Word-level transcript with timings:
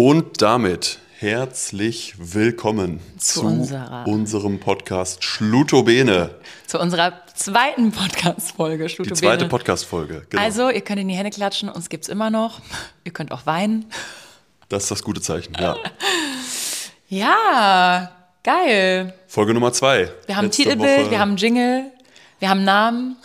Und 0.00 0.42
damit 0.42 1.00
herzlich 1.18 2.14
willkommen 2.18 3.00
Zu 3.18 3.40
zu, 3.40 3.46
unserer- 3.46 4.06
unserem 4.06 4.60
Podcast 4.60 5.24
Schlutobene. 5.24 6.36
Zu 6.68 6.78
unserer 6.78 7.14
zweiten 7.34 7.90
Podcast-Folge, 7.90 8.84
Die 8.84 8.90
Schlutobene. 8.90 9.20
zweite 9.20 9.48
Podcast-Folge. 9.48 10.24
Genau. 10.30 10.40
Also, 10.40 10.70
ihr 10.70 10.82
könnt 10.82 11.00
in 11.00 11.08
die 11.08 11.16
Hände 11.16 11.30
klatschen, 11.30 11.68
uns 11.68 11.88
gibt's 11.88 12.06
immer 12.06 12.30
noch. 12.30 12.60
Ihr 13.02 13.12
könnt 13.12 13.32
auch 13.32 13.44
weinen. 13.44 13.86
das 14.68 14.84
ist 14.84 14.92
das 14.92 15.02
gute 15.02 15.20
Zeichen. 15.20 15.52
Ja. 15.58 15.74
Ja, 17.10 18.12
geil. 18.44 19.14
Folge 19.26 19.52
Nummer 19.52 19.72
zwei. 19.72 20.12
Wir 20.26 20.36
haben 20.36 20.44
ein 20.44 20.48
Letzte 20.50 20.62
Titelbild, 20.62 21.00
Woche- 21.06 21.10
wir 21.10 21.18
haben 21.18 21.30
einen 21.30 21.38
Jingle, 21.38 21.90
wir 22.38 22.48
haben 22.50 22.62
Namen. 22.62 23.16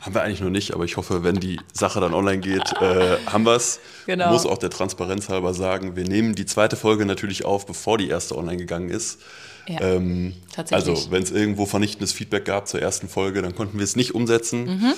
Haben 0.00 0.14
wir 0.14 0.22
eigentlich 0.22 0.40
noch 0.40 0.50
nicht, 0.50 0.74
aber 0.74 0.84
ich 0.84 0.96
hoffe, 0.96 1.22
wenn 1.22 1.36
die 1.36 1.60
Sache 1.72 2.00
dann 2.00 2.12
online 2.12 2.38
geht, 2.40 2.72
äh, 2.80 3.18
haben 3.26 3.44
wir 3.44 3.54
es. 3.54 3.80
Genau. 4.06 4.32
Muss 4.32 4.46
auch 4.46 4.58
der 4.58 4.70
Transparenz 4.70 5.28
halber 5.28 5.54
sagen, 5.54 5.96
wir 5.96 6.04
nehmen 6.04 6.34
die 6.34 6.46
zweite 6.46 6.76
Folge 6.76 7.06
natürlich 7.06 7.44
auf, 7.44 7.66
bevor 7.66 7.98
die 7.98 8.08
erste 8.08 8.36
online 8.36 8.58
gegangen 8.58 8.90
ist. 8.90 9.20
Ja, 9.68 9.80
Ähm, 9.80 10.34
tatsächlich. 10.52 10.88
Also, 10.96 11.10
wenn 11.10 11.22
es 11.22 11.30
irgendwo 11.30 11.66
vernichtendes 11.66 12.12
Feedback 12.12 12.44
gab 12.44 12.68
zur 12.68 12.82
ersten 12.82 13.08
Folge, 13.08 13.40
dann 13.42 13.54
konnten 13.54 13.78
wir 13.78 13.84
es 13.84 13.96
nicht 13.96 14.14
umsetzen. 14.14 14.64
Mhm. 14.64 14.92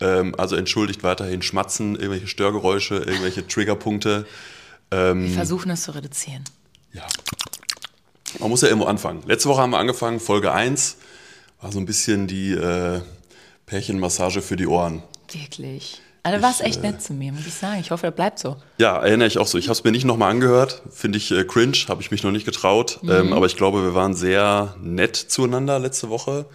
Ähm, 0.00 0.34
also 0.38 0.56
entschuldigt 0.56 1.02
weiterhin 1.02 1.42
Schmatzen, 1.42 1.96
irgendwelche 1.96 2.26
Störgeräusche, 2.28 2.96
irgendwelche 2.96 3.46
Triggerpunkte. 3.46 4.26
wir 4.90 5.30
versuchen 5.34 5.70
es 5.70 5.82
zu 5.82 5.94
reduzieren. 5.94 6.44
Ja. 6.92 7.06
Man 8.38 8.50
muss 8.50 8.62
ja 8.62 8.68
irgendwo 8.68 8.86
anfangen. 8.86 9.22
Letzte 9.26 9.48
Woche 9.48 9.62
haben 9.62 9.70
wir 9.70 9.78
angefangen, 9.78 10.20
Folge 10.20 10.52
1 10.52 10.96
war 11.60 11.72
so 11.72 11.78
ein 11.78 11.86
bisschen 11.86 12.26
die 12.26 12.52
äh, 12.52 13.00
Pärchenmassage 13.66 14.42
für 14.42 14.56
die 14.56 14.66
Ohren. 14.66 15.02
Wirklich. 15.32 16.00
Also, 16.22 16.38
du 16.38 16.42
warst 16.42 16.60
echt 16.60 16.78
äh, 16.78 16.90
nett 16.90 17.02
zu 17.02 17.12
mir, 17.12 17.32
muss 17.32 17.46
ich 17.46 17.54
sagen. 17.54 17.80
Ich 17.80 17.90
hoffe, 17.92 18.06
das 18.06 18.16
bleibt 18.16 18.38
so. 18.38 18.56
Ja, 18.78 18.96
erinnere 18.98 19.28
ich 19.28 19.38
auch 19.38 19.46
so. 19.46 19.58
Ich 19.58 19.66
habe 19.66 19.74
es 19.74 19.84
mir 19.84 19.92
nicht 19.92 20.04
nochmal 20.04 20.30
angehört. 20.30 20.82
Finde 20.90 21.18
ich 21.18 21.30
äh, 21.30 21.44
cringe, 21.44 21.76
habe 21.88 22.02
ich 22.02 22.10
mich 22.10 22.24
noch 22.24 22.32
nicht 22.32 22.46
getraut. 22.46 22.98
Mhm. 23.02 23.10
Ähm, 23.10 23.32
aber 23.32 23.46
ich 23.46 23.56
glaube, 23.56 23.82
wir 23.84 23.94
waren 23.94 24.14
sehr 24.14 24.74
nett 24.80 25.16
zueinander 25.16 25.78
letzte 25.78 26.08
Woche. 26.08 26.46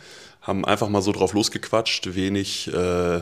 Haben 0.41 0.65
einfach 0.65 0.89
mal 0.89 1.01
so 1.01 1.11
drauf 1.13 1.33
losgequatscht. 1.33 2.15
Wenig, 2.15 2.73
äh, 2.73 3.21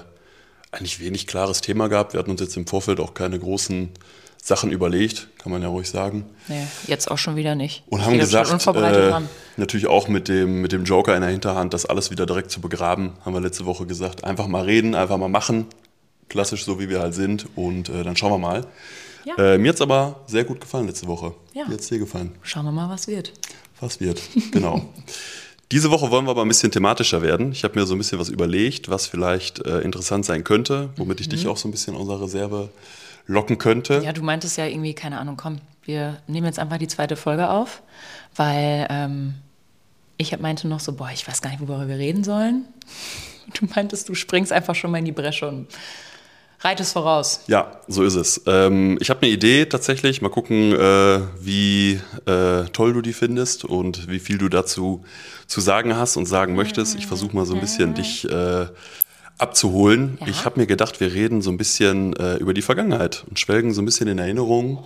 eigentlich 0.72 1.00
wenig 1.00 1.28
klares 1.28 1.62
Thema 1.62 1.88
gehabt. 1.88 2.14
Wir 2.14 2.20
hatten 2.20 2.32
uns 2.32 2.42
jetzt 2.42 2.58
im 2.58 2.66
Vorfeld 2.66 3.00
auch 3.00 3.14
keine 3.14 3.38
großen 3.38 3.92
Sachen 4.42 4.72
überlegt, 4.72 5.28
kann 5.38 5.52
man 5.52 5.62
ja 5.62 5.68
ruhig 5.68 5.90
sagen. 5.90 6.26
Nee, 6.48 6.66
jetzt 6.88 7.12
auch 7.12 7.18
schon 7.18 7.36
wieder 7.36 7.56
nicht. 7.56 7.84
Und 7.90 8.06
haben 8.06 8.18
gesagt, 8.18 8.50
äh, 8.68 9.14
natürlich 9.58 9.88
auch 9.88 10.08
mit 10.08 10.28
dem, 10.28 10.62
mit 10.62 10.72
dem 10.72 10.86
Joker 10.86 11.16
in 11.16 11.22
der 11.22 11.30
Hinterhand, 11.30 11.74
das 11.74 11.86
alles 11.86 12.10
wieder 12.10 12.26
direkt 12.26 12.50
zu 12.50 12.62
begraben, 12.62 13.14
haben 13.24 13.34
wir 13.34 13.42
letzte 13.42 13.66
Woche 13.66 13.86
gesagt. 13.86 14.24
Einfach 14.24 14.48
mal 14.48 14.64
reden, 14.64 14.96
einfach 14.96 15.18
mal 15.18 15.30
machen. 15.30 15.66
Klassisch 16.30 16.64
so, 16.64 16.80
wie 16.80 16.90
wir 16.90 17.00
halt 17.00 17.14
sind. 17.14 17.48
Und 17.56 17.90
äh, 17.90 18.04
dann 18.04 18.16
schauen 18.16 18.32
wir 18.32 18.38
mal. 18.38 18.66
Ja. 19.26 19.36
Äh, 19.38 19.58
mir 19.58 19.70
hat 19.70 19.76
es 19.76 19.82
aber 19.82 20.22
sehr 20.28 20.46
gut 20.46 20.62
gefallen 20.62 20.88
letzte 20.88 21.08
Woche. 21.08 21.34
Ja. 21.54 21.66
Wie 21.68 21.74
hat 21.74 21.82
es 21.82 21.88
dir 21.88 22.00
gefallen? 22.00 22.32
Schauen 22.42 22.66
wir 22.66 22.72
mal, 22.72 22.90
was 22.90 23.08
wird. 23.08 23.34
Was 23.80 24.00
wird? 24.00 24.22
Genau. 24.52 24.86
Diese 25.72 25.92
Woche 25.92 26.10
wollen 26.10 26.26
wir 26.26 26.32
aber 26.32 26.42
ein 26.42 26.48
bisschen 26.48 26.72
thematischer 26.72 27.22
werden. 27.22 27.52
Ich 27.52 27.64
habe 27.64 27.80
mir 27.80 27.86
so 27.86 27.94
ein 27.94 28.00
bisschen 28.00 28.18
was 28.18 28.30
überlegt, 28.30 28.90
was 28.90 29.06
vielleicht 29.06 29.64
äh, 29.68 29.82
interessant 29.82 30.26
sein 30.26 30.44
könnte, 30.44 30.90
womit 30.96 31.22
ich 31.22 31.30
dich 31.30 31.48
auch 31.48 31.58
so 31.58 31.68
ein 31.68 31.72
bisschen 31.72 31.96
aus 31.96 32.08
der 32.08 32.20
Reserve 32.20 32.70
locken 33.30 33.60
könnte. 33.60 34.02
Ja, 34.04 34.12
du 34.12 34.24
meintest 34.24 34.58
ja 34.58 34.66
irgendwie, 34.66 34.94
keine 34.94 35.20
Ahnung, 35.20 35.38
komm, 35.38 35.60
wir 35.84 36.18
nehmen 36.28 36.48
jetzt 36.48 36.60
einfach 36.60 36.78
die 36.78 36.88
zweite 36.88 37.16
Folge 37.16 37.50
auf, 37.50 37.82
weil 38.36 38.88
ähm, 38.90 39.36
ich 40.18 40.38
meinte 40.40 40.68
noch 40.68 40.80
so, 40.80 40.94
boah, 40.94 41.12
ich 41.14 41.28
weiß 41.28 41.42
gar 41.42 41.52
nicht, 41.52 41.62
worüber 41.62 41.88
wir 41.88 41.98
reden 41.98 42.24
sollen. 42.24 42.66
Du 43.60 43.66
meintest, 43.66 44.08
du 44.08 44.14
springst 44.14 44.54
einfach 44.54 44.76
schon 44.76 44.92
mal 44.92 45.00
in 45.00 45.06
die 45.06 45.12
Bresche 45.12 45.48
und 45.48 45.70
reitest 46.60 46.94
voraus. 46.94 47.46
Ja, 47.48 47.82
so 47.88 48.04
ist 48.04 48.14
es. 48.14 48.44
Ähm, 48.46 49.00
ich 49.02 49.10
habe 49.10 49.24
eine 49.24 49.32
Idee 49.32 49.66
tatsächlich. 49.66 50.22
Mal 50.22 50.30
gucken, 50.30 50.72
äh, 50.72 51.22
wie 51.42 52.00
äh, 52.28 52.66
toll 52.72 52.94
du 52.94 53.02
die 53.02 53.14
findest 53.14 53.66
und 53.66 54.08
wie 54.08 54.20
viel 54.20 54.38
du 54.38 54.50
dazu 54.50 55.04
zu 55.48 55.62
sagen 55.62 55.96
hast 55.96 56.16
und 56.16 56.28
sagen 56.28 56.54
möchtest. 56.54 56.96
Ich 56.96 57.08
versuche 57.08 57.36
mal 57.36 57.48
so 57.48 57.56
ein 57.56 57.60
bisschen 57.60 57.96
dich 57.96 58.30
äh, 58.30 58.68
abzuholen. 59.40 60.18
Ja. 60.22 60.28
Ich 60.28 60.46
habe 60.46 60.60
mir 60.60 60.68
gedacht, 60.68 61.00
wir 61.00 61.14
reden 61.14 61.42
so 61.42 61.50
ein 61.50 61.58
bisschen 61.58 62.16
äh, 62.16 62.36
über 62.36 62.54
die 62.54 62.62
Vergangenheit 62.62 63.24
und 63.28 63.40
schwelgen 63.40 63.74
so 63.74 63.82
ein 63.82 63.86
bisschen 63.86 64.08
in 64.08 64.20
Erinnerungen. 64.20 64.80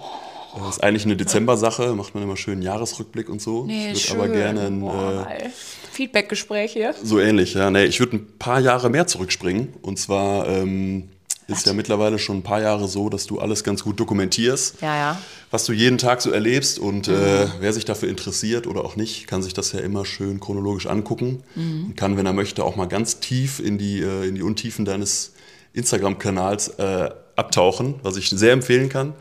Das 0.57 0.75
ist 0.75 0.83
eigentlich 0.83 1.05
eine 1.05 1.17
Dezember-Sache, 1.17 1.95
macht 1.95 2.13
man 2.13 2.23
immer 2.23 2.37
schön 2.37 2.61
Jahresrückblick 2.61 3.27
und 3.27 3.41
so. 3.41 3.67
ich 3.67 4.11
würde 4.11 4.23
aber 4.23 4.33
gerne 4.33 4.67
ein, 4.67 4.83
äh. 4.83 5.49
Feedback-Gespräch 5.91 6.73
hier. 6.73 6.93
so 7.01 7.19
ähnlich, 7.19 7.53
ja. 7.53 7.69
Nee, 7.69 7.85
ich 7.85 7.99
würde 7.99 8.17
ein 8.17 8.37
paar 8.39 8.59
Jahre 8.59 8.89
mehr 8.89 9.07
zurückspringen. 9.07 9.73
Und 9.81 9.99
zwar 9.99 10.47
ähm, 10.47 11.09
ist 11.53 11.65
ja 11.67 11.73
mittlerweile 11.73 12.19
schon 12.19 12.37
ein 12.37 12.43
paar 12.43 12.61
Jahre 12.61 12.87
so, 12.87 13.09
dass 13.09 13.25
du 13.25 13.39
alles 13.39 13.63
ganz 13.63 13.83
gut 13.83 13.99
dokumentierst. 13.99 14.81
Ja, 14.81 14.95
ja. 14.95 15.21
Was 15.51 15.65
du 15.65 15.73
jeden 15.73 15.97
Tag 15.97 16.21
so 16.21 16.31
erlebst 16.31 16.79
und 16.79 17.07
äh, 17.07 17.47
wer 17.59 17.73
sich 17.73 17.85
dafür 17.85 18.09
interessiert 18.09 18.65
oder 18.67 18.83
auch 18.83 18.95
nicht, 18.95 19.27
kann 19.27 19.43
sich 19.43 19.53
das 19.53 19.71
ja 19.71 19.79
immer 19.79 20.05
schön 20.05 20.39
chronologisch 20.39 20.87
angucken 20.87 21.43
und 21.55 21.95
kann, 21.95 22.17
wenn 22.17 22.25
er 22.25 22.33
möchte, 22.33 22.63
auch 22.63 22.75
mal 22.75 22.87
ganz 22.87 23.19
tief 23.19 23.59
in 23.59 23.77
die, 23.77 24.01
äh, 24.01 24.27
in 24.27 24.35
die 24.35 24.41
Untiefen 24.41 24.83
deines 24.85 25.33
Instagram-Kanals 25.73 26.69
äh, 26.79 27.09
abtauchen, 27.35 27.95
was 28.03 28.17
ich 28.17 28.29
sehr 28.29 28.53
empfehlen 28.53 28.89
kann. 28.89 29.13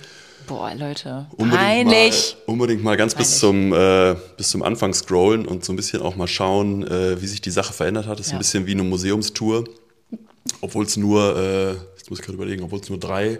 Boah, 0.46 0.72
Leute. 0.74 1.26
Unbedingt 1.36 1.54
Peinlich. 1.62 2.36
Mal, 2.46 2.52
unbedingt 2.52 2.82
mal 2.82 2.96
ganz 2.96 3.14
bis 3.14 3.38
zum, 3.38 3.72
äh, 3.72 4.16
bis 4.36 4.50
zum 4.50 4.62
Anfang 4.62 4.92
scrollen 4.92 5.46
und 5.46 5.64
so 5.64 5.72
ein 5.72 5.76
bisschen 5.76 6.02
auch 6.02 6.16
mal 6.16 6.26
schauen, 6.26 6.86
äh, 6.86 7.20
wie 7.22 7.26
sich 7.26 7.40
die 7.40 7.50
Sache 7.50 7.72
verändert 7.72 8.06
hat. 8.06 8.18
Das 8.18 8.26
ist 8.26 8.32
Ja. 8.32 8.38
ein 8.38 8.40
bisschen 8.40 8.66
wie 8.66 8.72
eine 8.72 8.82
Museumstour. 8.82 9.64
Obwohl 10.60 10.84
es 10.84 10.96
nur, 10.96 11.36
äh, 11.36 11.70
jetzt 11.96 12.10
muss 12.10 12.18
ich 12.20 12.24
gerade 12.24 12.36
überlegen, 12.36 12.62
obwohl 12.64 12.80
es 12.80 12.88
nur 12.88 12.98
drei, 12.98 13.38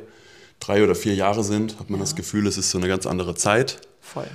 drei 0.61 0.83
oder 0.85 0.95
vier 0.95 1.15
Jahre 1.15 1.43
sind, 1.45 1.79
hat 1.79 1.91
man 1.91 2.01
das 2.01 2.15
Gefühl, 2.15 2.47
es 2.47 2.57
ist 2.59 2.71
so 2.71 2.79
eine 2.79 2.89
ganz 2.89 3.07
andere 3.07 3.35
Zeit. 3.35 3.79
Voll. 4.01 4.27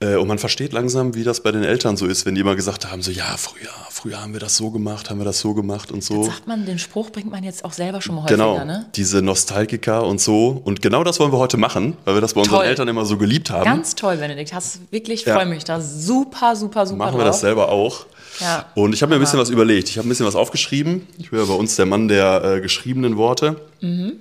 Äh, 0.00 0.16
und 0.16 0.26
man 0.26 0.38
versteht 0.38 0.72
langsam, 0.72 1.14
wie 1.14 1.22
das 1.22 1.42
bei 1.42 1.52
den 1.52 1.62
Eltern 1.62 1.96
so 1.96 2.06
ist, 2.06 2.26
wenn 2.26 2.34
die 2.34 2.40
immer 2.40 2.56
gesagt 2.56 2.90
haben, 2.90 3.02
so 3.02 3.10
ja, 3.12 3.36
früher, 3.36 3.70
früher 3.90 4.20
haben 4.20 4.32
wir 4.32 4.40
das 4.40 4.56
so 4.56 4.70
gemacht, 4.72 5.10
haben 5.10 5.18
wir 5.20 5.24
das 5.24 5.38
so 5.38 5.54
gemacht 5.54 5.92
und 5.92 6.02
so. 6.02 6.24
Sagt 6.24 6.46
man, 6.48 6.66
den 6.66 6.78
Spruch 6.80 7.10
bringt 7.10 7.30
man 7.30 7.44
jetzt 7.44 7.64
auch 7.64 7.72
selber 7.72 8.00
schon 8.02 8.16
mal 8.16 8.22
häufiger, 8.24 8.36
Genau, 8.36 8.64
ne? 8.64 8.86
diese 8.96 9.22
Nostalgiker 9.22 10.04
und 10.04 10.20
so. 10.20 10.60
Und 10.64 10.82
genau 10.82 11.04
das 11.04 11.20
wollen 11.20 11.30
wir 11.32 11.38
heute 11.38 11.56
machen, 11.56 11.96
weil 12.04 12.14
wir 12.14 12.20
das 12.20 12.34
bei 12.34 12.40
unseren 12.40 12.56
Toll. 12.56 12.64
Eltern 12.66 12.88
immer 12.88 13.04
so 13.04 13.16
geliebt 13.16 13.50
haben. 13.50 13.64
Ganz 13.64 13.94
toll, 13.94 14.16
Benedikt. 14.16 14.52
Hast 14.52 14.80
wirklich, 14.90 15.24
Ja. 15.24 15.36
freue 15.36 15.46
mich 15.46 15.62
da 15.64 15.80
super, 15.80 16.56
super, 16.56 16.84
super 16.86 16.96
machen 16.98 17.14
wir 17.18 17.24
drauf. 17.24 17.34
das 17.34 17.40
selber 17.40 17.68
auch. 17.68 18.06
Ja. 18.40 18.70
Und 18.74 18.94
ich 18.94 19.02
habe 19.02 19.10
mir 19.10 19.16
ein 19.16 19.20
bisschen 19.20 19.38
was 19.38 19.50
überlegt. 19.50 19.88
Ich 19.88 19.98
habe 19.98 20.06
ein 20.06 20.08
bisschen 20.08 20.26
was 20.26 20.34
aufgeschrieben. 20.34 21.06
Ich 21.18 21.30
bin 21.30 21.38
ja 21.38 21.44
bei 21.44 21.54
uns 21.54 21.76
der 21.76 21.86
Mann 21.86 22.08
der 22.08 22.42
äh, 22.44 22.60
geschriebenen 22.60 23.16
Worte. 23.16 23.60
Mhm. 23.80 24.14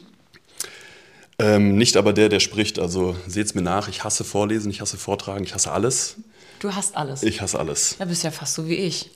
Ähm, 1.39 1.75
nicht 1.75 1.97
aber 1.97 2.13
der, 2.13 2.29
der 2.29 2.39
spricht. 2.39 2.77
Also 2.77 3.16
seht's 3.27 3.55
mir 3.55 3.61
nach. 3.61 3.88
Ich 3.88 4.03
hasse 4.03 4.23
Vorlesen, 4.23 4.69
ich 4.69 4.81
hasse 4.81 4.97
Vortragen, 4.97 5.44
ich 5.44 5.53
hasse 5.53 5.72
alles. 5.72 6.17
Du 6.59 6.75
hast 6.75 6.95
alles. 6.95 7.23
Ich 7.23 7.41
hasse 7.41 7.57
alles. 7.57 7.95
Da 7.97 8.05
bist 8.05 8.23
ja 8.23 8.31
fast 8.31 8.53
so 8.53 8.67
wie 8.67 8.75
ich. 8.75 9.09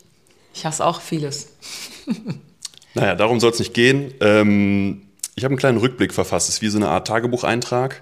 Ich 0.54 0.66
hasse 0.66 0.86
auch 0.86 1.02
vieles. 1.02 1.50
Naja, 2.98 3.14
darum 3.14 3.42
soll 3.42 3.52
es 3.52 3.60
nicht 3.60 3.74
gehen. 3.74 4.14
Ähm, 4.22 5.02
ich 5.36 5.44
habe 5.44 5.52
einen 5.52 5.60
kleinen 5.60 5.78
Rückblick 5.80 6.14
verfasst. 6.14 6.48
Es 6.48 6.56
ist 6.56 6.62
wie 6.62 6.70
so 6.70 6.78
eine 6.78 6.88
Art 6.88 7.08
Tagebucheintrag. 7.08 8.02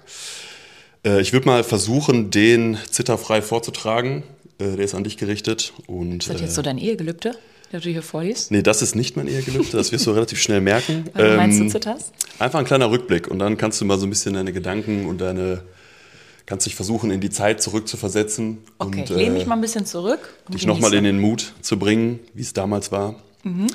Äh, 1.04 1.20
ich 1.20 1.32
würde 1.32 1.46
mal 1.46 1.64
versuchen, 1.64 2.30
den 2.30 2.78
zitterfrei 2.90 3.42
vorzutragen. 3.42 4.22
Äh, 4.58 4.76
der 4.76 4.84
ist 4.84 4.94
an 4.94 5.04
dich 5.04 5.16
gerichtet. 5.16 5.72
Und, 5.86 6.22
Ist 6.22 6.30
das 6.30 6.40
äh, 6.40 6.44
jetzt 6.44 6.54
so 6.54 6.62
dein 6.62 6.78
Ehegelübde, 6.78 7.32
das 7.72 7.82
du 7.82 7.90
hier 7.90 8.02
vorliest? 8.02 8.50
Nee, 8.50 8.62
das 8.62 8.82
ist 8.82 8.94
nicht 8.94 9.16
mein 9.16 9.26
Ehegelübde, 9.26 9.76
das 9.76 9.90
wirst 9.92 10.06
du 10.06 10.10
relativ 10.12 10.40
schnell 10.40 10.60
merken. 10.60 11.04
Weil 11.14 11.30
du 11.30 11.36
meinst, 11.36 11.58
du 11.58 11.64
Ähm, 11.64 11.70
zitterst? 11.70 12.12
Einfach 12.38 12.58
ein 12.60 12.64
kleiner 12.64 12.90
Rückblick 12.90 13.28
und 13.28 13.38
dann 13.38 13.56
kannst 13.56 13.80
du 13.80 13.84
mal 13.84 13.98
so 13.98 14.06
ein 14.06 14.10
bisschen 14.10 14.34
deine 14.34 14.52
Gedanken 14.52 15.06
und 15.06 15.20
deine, 15.20 15.62
kannst 16.46 16.66
dich 16.66 16.74
versuchen, 16.74 17.10
in 17.10 17.20
die 17.20 17.30
Zeit 17.30 17.62
zurückzuversetzen 17.62 18.58
Okay, 18.78 19.00
und 19.00 19.10
ich 19.10 19.16
lehne 19.16 19.30
äh, 19.36 19.38
mich 19.38 19.46
mal 19.46 19.54
ein 19.56 19.60
bisschen 19.60 19.86
zurück. 19.86 20.34
und 20.46 20.54
dich 20.54 20.66
nochmal 20.66 20.94
in 20.94 21.04
den 21.04 21.18
Mut 21.20 21.52
zu 21.62 21.78
bringen, 21.78 22.20
wie 22.34 22.42
es 22.42 22.52
damals 22.52 22.92
war. 22.92 23.16
Mhm. 23.42 23.66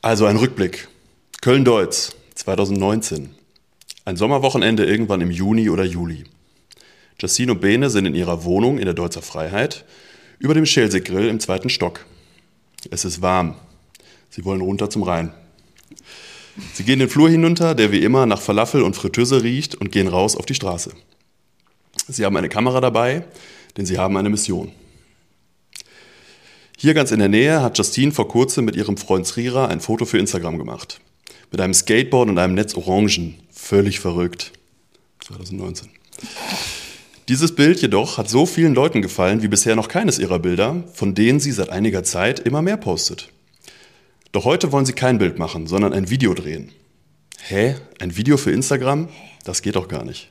Also 0.00 0.26
ein 0.26 0.36
Rückblick. 0.36 0.88
Köln-Deutz, 1.42 2.12
2019. 2.36 3.30
Ein 4.04 4.16
Sommerwochenende 4.16 4.84
irgendwann 4.84 5.20
im 5.20 5.30
Juni 5.30 5.70
oder 5.70 5.84
Juli. 5.84 6.24
Justine 7.20 7.52
und 7.52 7.60
Bene 7.60 7.90
sind 7.90 8.06
in 8.06 8.14
ihrer 8.14 8.44
Wohnung 8.44 8.78
in 8.78 8.84
der 8.84 8.94
Deutzer 8.94 9.22
Freiheit 9.22 9.84
über 10.38 10.54
dem 10.54 10.66
Schelsig-Grill 10.66 11.28
im 11.28 11.40
zweiten 11.40 11.68
Stock. 11.68 12.04
Es 12.90 13.04
ist 13.04 13.22
warm. 13.22 13.54
Sie 14.28 14.44
wollen 14.44 14.60
runter 14.60 14.90
zum 14.90 15.02
Rhein. 15.02 15.32
Sie 16.74 16.84
gehen 16.84 16.98
den 16.98 17.08
Flur 17.08 17.30
hinunter, 17.30 17.74
der 17.74 17.92
wie 17.92 18.02
immer 18.02 18.26
nach 18.26 18.40
Falafel 18.40 18.82
und 18.82 18.96
Fritteuse 18.96 19.42
riecht, 19.42 19.74
und 19.74 19.92
gehen 19.92 20.08
raus 20.08 20.36
auf 20.36 20.46
die 20.46 20.54
Straße. 20.54 20.92
Sie 22.08 22.24
haben 22.24 22.36
eine 22.36 22.48
Kamera 22.48 22.80
dabei, 22.80 23.24
denn 23.76 23.86
sie 23.86 23.98
haben 23.98 24.16
eine 24.16 24.28
Mission. 24.28 24.72
Hier 26.76 26.94
ganz 26.94 27.12
in 27.12 27.20
der 27.20 27.28
Nähe 27.28 27.62
hat 27.62 27.78
Justine 27.78 28.10
vor 28.10 28.26
kurzem 28.26 28.64
mit 28.64 28.74
ihrem 28.74 28.96
Freund 28.96 29.26
Srira 29.26 29.66
ein 29.66 29.80
Foto 29.80 30.04
für 30.04 30.18
Instagram 30.18 30.58
gemacht. 30.58 31.00
Mit 31.52 31.60
einem 31.60 31.74
Skateboard 31.74 32.28
und 32.28 32.38
einem 32.38 32.54
Netz 32.54 32.74
Orangen. 32.74 33.36
Völlig 33.52 34.00
verrückt. 34.00 34.52
2019. 35.20 35.90
Dieses 37.32 37.54
Bild 37.54 37.80
jedoch 37.80 38.18
hat 38.18 38.28
so 38.28 38.44
vielen 38.44 38.74
Leuten 38.74 39.00
gefallen 39.00 39.40
wie 39.40 39.48
bisher 39.48 39.74
noch 39.74 39.88
keines 39.88 40.18
ihrer 40.18 40.38
Bilder, 40.38 40.84
von 40.92 41.14
denen 41.14 41.40
sie 41.40 41.50
seit 41.50 41.70
einiger 41.70 42.04
Zeit 42.04 42.40
immer 42.40 42.60
mehr 42.60 42.76
postet. 42.76 43.30
Doch 44.32 44.44
heute 44.44 44.70
wollen 44.70 44.84
sie 44.84 44.92
kein 44.92 45.16
Bild 45.16 45.38
machen, 45.38 45.66
sondern 45.66 45.94
ein 45.94 46.10
Video 46.10 46.34
drehen. 46.34 46.72
Hä? 47.40 47.76
Ein 48.00 48.18
Video 48.18 48.36
für 48.36 48.50
Instagram? 48.50 49.08
Das 49.44 49.62
geht 49.62 49.76
doch 49.76 49.88
gar 49.88 50.04
nicht. 50.04 50.30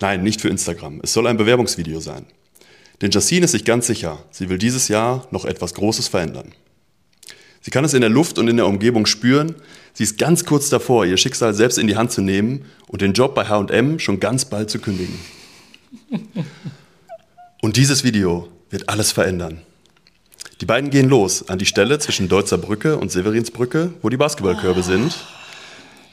Nein, 0.00 0.24
nicht 0.24 0.40
für 0.40 0.48
Instagram. 0.48 0.98
Es 1.04 1.12
soll 1.12 1.28
ein 1.28 1.36
Bewerbungsvideo 1.36 2.00
sein. 2.00 2.26
Denn 3.00 3.12
Jacine 3.12 3.44
ist 3.44 3.52
sich 3.52 3.64
ganz 3.64 3.86
sicher, 3.86 4.18
sie 4.32 4.48
will 4.48 4.58
dieses 4.58 4.88
Jahr 4.88 5.28
noch 5.30 5.44
etwas 5.44 5.72
Großes 5.74 6.08
verändern. 6.08 6.52
Sie 7.60 7.70
kann 7.70 7.84
es 7.84 7.94
in 7.94 8.00
der 8.00 8.10
Luft 8.10 8.40
und 8.40 8.48
in 8.48 8.56
der 8.56 8.66
Umgebung 8.66 9.06
spüren. 9.06 9.54
Sie 9.94 10.02
ist 10.02 10.18
ganz 10.18 10.44
kurz 10.44 10.68
davor, 10.68 11.06
ihr 11.06 11.16
Schicksal 11.16 11.54
selbst 11.54 11.78
in 11.78 11.86
die 11.86 11.94
Hand 11.94 12.10
zu 12.10 12.22
nehmen 12.22 12.64
und 12.88 13.02
den 13.02 13.12
Job 13.12 13.36
bei 13.36 13.44
HM 13.44 14.00
schon 14.00 14.18
ganz 14.18 14.46
bald 14.46 14.68
zu 14.68 14.80
kündigen. 14.80 15.16
Und 17.62 17.76
dieses 17.76 18.04
Video 18.04 18.48
wird 18.70 18.88
alles 18.88 19.12
verändern. 19.12 19.62
Die 20.60 20.66
beiden 20.66 20.90
gehen 20.90 21.08
los 21.08 21.48
an 21.48 21.58
die 21.58 21.66
Stelle 21.66 21.98
zwischen 21.98 22.28
Deutzer 22.28 22.58
Brücke 22.58 22.96
und 22.96 23.12
Severinsbrücke, 23.12 23.92
wo 24.02 24.08
die 24.08 24.16
Basketballkörbe 24.16 24.82
sind. 24.82 25.14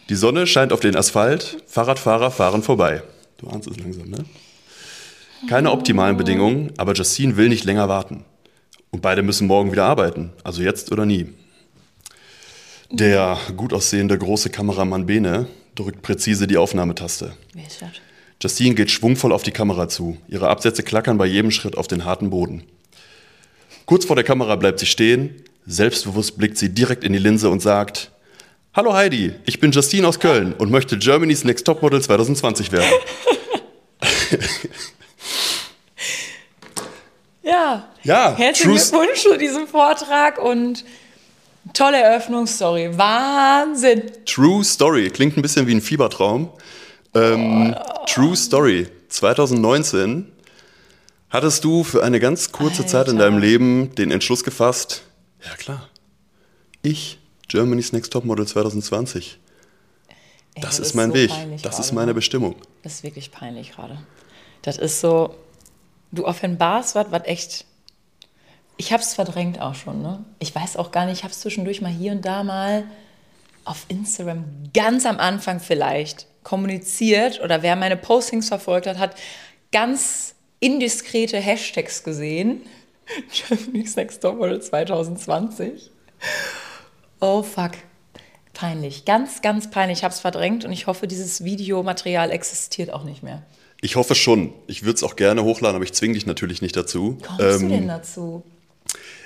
Die 0.10 0.16
Sonne 0.16 0.48
scheint 0.48 0.74
auf 0.74 0.82
den 0.82 0.96
Asphalt, 0.98 1.64
Fahrradfahrer 1.68 2.30
fahren 2.30 2.62
vorbei. 2.62 3.04
Du 3.38 3.48
ahnst 3.48 3.70
es 3.70 3.80
langsam, 3.80 4.10
ne? 4.10 4.26
Keine 5.48 5.72
optimalen 5.72 6.18
Bedingungen, 6.18 6.72
aber 6.78 6.94
Justine 6.94 7.36
will 7.36 7.50
nicht 7.50 7.66
länger 7.66 7.90
warten. 7.90 8.26
Und 8.92 9.02
beide 9.02 9.24
müssen 9.24 9.48
morgen 9.48 9.72
wieder 9.72 9.86
arbeiten, 9.86 10.32
also 10.44 10.62
jetzt 10.62 10.92
oder 10.92 11.06
nie. 11.06 11.30
Der 12.92 13.38
gut 13.58 13.74
aussehende 13.74 14.18
große 14.18 14.50
Kameramann 14.50 15.06
Bene 15.06 15.48
drückt 15.76 16.02
präzise 16.02 16.48
die 16.48 16.58
Aufnahmetaste. 16.58 17.34
Wer 17.54 17.66
ist 17.66 17.82
das? 17.82 17.90
Justine 18.42 18.76
geht 18.76 18.92
schwungvoll 18.92 19.32
auf 19.32 19.44
die 19.44 19.52
Kamera 19.52 19.88
zu. 19.88 20.18
Ihre 20.28 20.50
Absätze 20.50 20.84
klackern 20.84 21.18
bei 21.18 21.26
jedem 21.26 21.52
Schritt 21.52 21.78
auf 21.78 21.88
den 21.88 22.06
harten 22.06 22.30
Boden. 22.30 22.64
Kurz 23.86 24.06
vor 24.06 24.16
der 24.16 24.26
Kamera 24.26 24.56
bleibt 24.56 24.80
sie 24.80 24.86
stehen. 24.86 25.44
Selbstbewusst 25.66 26.38
blickt 26.38 26.58
sie 26.58 26.70
direkt 26.70 27.04
in 27.04 27.14
die 27.14 27.20
Linse 27.20 27.50
und 27.50 27.62
sagt: 27.62 28.12
Hallo 28.74 28.94
Heidi, 28.94 29.34
ich 29.46 29.60
bin 29.60 29.72
Justine 29.72 30.08
aus 30.08 30.20
Köln 30.20 30.54
und 30.54 30.72
möchte 30.72 30.98
Germany's 30.98 31.44
Next 31.44 31.66
Topmodel 31.66 32.02
2020 32.02 32.72
werden. 32.72 32.90
Ja. 37.44 37.90
Ja, 38.04 38.36
Herzlichen 38.36 38.76
Glückwunsch 38.76 39.22
zu 39.22 39.38
diesem 39.38 39.68
Vortrag 39.68 40.42
und 40.42 40.84
tolle 41.74 41.98
Eröffnungsstory. 42.02 42.98
Wahnsinn. 42.98 44.04
True 44.26 44.64
Story. 44.64 45.10
Klingt 45.10 45.38
ein 45.38 45.42
bisschen 45.42 45.68
wie 45.68 45.76
ein 45.76 45.82
Fiebertraum. 45.82 46.50
Ähm, 47.16 47.76
True 48.08 48.36
Story. 48.36 48.88
2019 49.10 50.32
hattest 51.30 51.64
du 51.64 51.84
für 51.84 52.04
eine 52.04 52.20
ganz 52.20 52.52
kurze 52.52 52.86
Zeit 52.86 53.08
in 53.08 53.16
Alter. 53.16 53.30
deinem 53.30 53.40
Leben 53.42 53.96
den 53.96 54.12
Entschluss 54.12 54.44
gefasst, 54.44 55.04
ja 55.44 55.56
klar, 55.56 55.90
ich, 56.82 57.20
Germany's 57.48 57.92
Next 57.92 58.14
Topmodel 58.14 58.48
2020. 58.48 59.40
Ey, 60.56 60.62
Das 60.62 60.80
ist 60.80 60.94
mein 60.96 61.10
so 61.10 61.16
Weg. 61.16 61.32
Das 61.62 61.80
ist 61.80 61.88
gerade, 61.88 61.96
meine 61.96 62.08
ne? 62.08 62.14
Bestimmung. 62.16 62.56
Das 62.84 62.94
ist 62.96 63.04
wirklich 63.04 63.32
peinlich 63.32 63.72
gerade. 63.72 63.98
Das 64.62 64.78
ist 64.78 65.00
so, 65.02 65.36
du 66.12 66.26
offenbarst 66.26 66.96
was, 66.96 67.08
was 67.12 67.24
echt. 67.26 67.66
Ich 68.78 68.92
hab's 68.92 69.14
verdrängt 69.14 69.62
auch 69.62 69.76
schon, 69.76 70.02
ne? 70.02 70.24
Ich 70.40 70.54
weiß 70.56 70.78
auch 70.78 70.92
gar 70.92 71.06
nicht, 71.06 71.20
ich 71.20 71.24
hab's 71.24 71.42
zwischendurch 71.42 71.82
mal 71.82 71.92
hier 71.92 72.12
und 72.12 72.26
da 72.26 72.44
mal 72.44 72.86
auf 73.66 73.86
Instagram 73.88 74.46
ganz 74.74 75.06
am 75.06 75.20
Anfang 75.20 75.60
vielleicht 75.60 76.28
kommuniziert 76.44 77.42
oder 77.42 77.62
wer 77.62 77.76
meine 77.76 77.98
Postings 77.98 78.48
verfolgt 78.48 78.88
hat, 78.88 78.98
hat 78.98 79.16
ganz 79.72 80.36
indiskrete 80.60 81.38
Hashtags 81.38 82.04
gesehen. 82.04 82.62
Germany's 83.50 83.96
Next 83.96 84.22
Topmodel 84.22 84.62
2020. 84.62 85.92
Oh 87.20 87.44
fuck. 87.44 87.72
Peinlich. 88.54 89.06
Ganz, 89.06 89.42
ganz 89.42 89.72
peinlich. 89.72 90.00
Ich 90.00 90.04
habe 90.04 90.14
es 90.14 90.20
verdrängt 90.20 90.64
und 90.64 90.72
ich 90.72 90.88
hoffe, 90.88 91.08
dieses 91.08 91.44
Videomaterial 91.44 92.32
existiert 92.32 92.94
auch 92.94 93.04
nicht 93.04 93.24
mehr. 93.24 93.44
Ich 93.82 93.96
hoffe 93.96 94.16
schon. 94.16 94.54
Ich 94.68 94.84
würde 94.84 94.96
es 94.96 95.04
auch 95.04 95.16
gerne 95.16 95.44
hochladen, 95.44 95.76
aber 95.76 95.84
ich 95.84 95.94
zwinge 95.94 96.14
dich 96.14 96.26
natürlich 96.26 96.62
nicht 96.62 96.76
dazu. 96.78 97.18
Kommst 97.26 97.42
du 97.42 97.66
Ähm, 97.66 97.70
denn 97.70 97.88
dazu? 97.88 98.44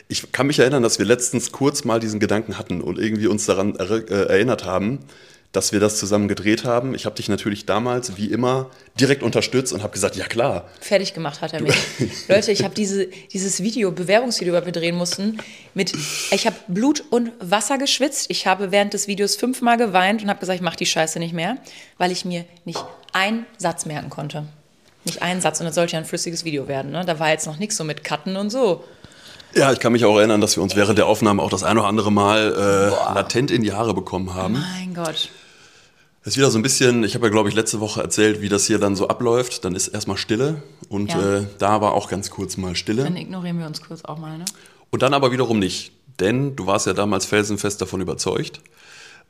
Ich 0.08 0.32
kann 0.32 0.48
mich 0.48 0.60
erinnern, 0.60 0.82
dass 0.82 0.98
wir 0.98 1.06
letztens 1.06 1.52
kurz 1.52 1.84
mal 1.84 2.00
diesen 2.00 2.20
Gedanken 2.20 2.58
hatten 2.58 2.82
und 2.82 2.98
irgendwie 2.98 3.28
uns 3.28 3.46
daran 3.46 3.76
er 3.76 3.92
äh, 3.92 4.30
erinnert 4.30 4.64
haben, 4.66 5.00
dass 5.52 5.72
wir 5.72 5.80
das 5.80 5.98
zusammen 5.98 6.28
gedreht 6.28 6.66
haben. 6.66 6.94
Ich 6.94 7.06
habe 7.06 7.16
dich 7.16 7.30
natürlich 7.30 7.66
damals, 7.66 8.18
wie 8.18 8.28
immer, 8.28 8.70
direkt 9.00 9.24
unterstützt 9.24 9.74
und 9.74 9.82
habe 9.82 9.94
gesagt, 9.94 10.16
ja 10.16 10.26
klar. 10.26 10.70
Fertig 10.82 11.14
gemacht 11.14 11.42
hat 11.42 11.54
er 11.54 11.62
mich. 11.62 11.76
Leute, 12.28 12.52
ich 12.52 12.64
habe 12.64 12.76
diese, 12.76 13.08
dieses 13.32 13.64
Video, 13.64 13.92
Bewerbungsvideo, 13.92 14.54
was 14.54 14.66
wir 14.66 14.74
drehen 14.74 14.96
mussten, 14.96 15.38
mit, 15.74 15.94
ich 16.32 16.46
habe 16.46 16.56
Blut 16.68 17.04
und 17.10 17.32
Wasser 17.40 17.78
geschwitzt. 17.78 18.30
Ich 18.30 18.46
habe 18.46 18.72
während 18.72 18.94
des 18.94 19.08
Videos 19.08 19.36
fünfmal 19.36 19.78
geweint 19.78 20.22
und 20.22 20.30
habe 20.30 20.40
gesagt, 20.40 20.58
ich 20.58 20.64
mache 20.64 20.78
die 20.78 20.86
Scheiße 20.86 21.18
nicht 21.20 21.34
mehr, 21.34 21.58
weil 21.98 22.12
ich 22.12 22.26
mir 22.26 22.46
nicht 22.66 22.84
einen 23.14 23.46
Satz 23.58 23.86
merken 23.86 24.10
konnte. 24.10 24.46
Nicht 25.06 25.22
einen 25.22 25.40
Satz 25.40 25.62
und 25.62 25.66
das 25.66 25.76
sollte 25.76 25.94
ja 25.94 26.00
ein 26.00 26.06
flüssiges 26.06 26.44
Video 26.44 26.68
werden. 26.68 26.92
Ne? 26.92 27.06
Da 27.06 27.20
war 27.20 27.30
jetzt 27.30 27.48
noch 27.48 27.58
nichts 27.58 27.78
so 27.78 27.86
mit 27.86 28.04
Cutten 28.04 28.36
und 28.36 28.50
so. 28.50 28.84
Ja, 29.56 29.72
ich 29.72 29.80
kann 29.80 29.92
mich 29.92 30.06
auch 30.06 30.18
erinnern, 30.18 30.42
dass 30.42 30.56
wir 30.56 30.64
uns 30.64 30.76
während 30.76 30.98
der 30.98 31.08
Aufnahme 31.08 31.42
auch 31.42 31.50
das 31.50 31.64
ein 31.64 31.78
oder 31.78 31.88
andere 31.88 32.12
Mal 32.12 32.54
äh, 32.54 33.14
latent 33.16 33.50
in 33.50 33.64
die 33.64 33.74
Haare 33.74 33.94
bekommen 33.94 34.34
haben. 34.36 34.54
Mein 34.78 34.94
Gott. 34.94 35.30
Das 36.24 36.34
ist 36.34 36.38
wieder 36.38 36.52
so 36.52 36.60
ein 36.60 36.62
bisschen, 36.62 37.04
ich 37.04 37.16
habe 37.16 37.28
ja, 37.28 37.32
glaube 37.32 37.48
ich, 37.50 37.56
letzte 37.56 37.80
Woche 37.80 38.02
erzählt, 38.02 38.42
wie 38.42 38.50
das 38.50 38.66
hier 38.66 38.80
dann 38.80 38.96
so 38.96 39.08
abläuft. 39.08 39.64
Dann 39.66 39.76
ist 39.76 39.88
erstmal 39.88 40.18
Stille 40.18 40.62
und 40.90 41.12
Ja. 41.14 41.38
äh, 41.38 41.46
da 41.58 41.80
war 41.82 41.94
auch 41.94 42.10
ganz 42.10 42.30
kurz 42.30 42.58
mal 42.58 42.76
Stille. 42.76 43.04
Dann 43.04 43.16
ignorieren 43.16 43.58
wir 43.60 43.66
uns 43.66 43.82
kurz 43.82 44.04
auch 44.04 44.18
mal, 44.18 44.38
ne? 44.38 44.46
Und 44.90 45.02
dann 45.02 45.14
aber 45.14 45.32
wiederum 45.32 45.58
nicht. 45.60 45.92
Denn 46.20 46.56
du 46.56 46.66
warst 46.66 46.86
ja 46.88 46.94
damals 46.94 47.26
felsenfest 47.26 47.82
davon 47.82 48.02
überzeugt, 48.02 48.60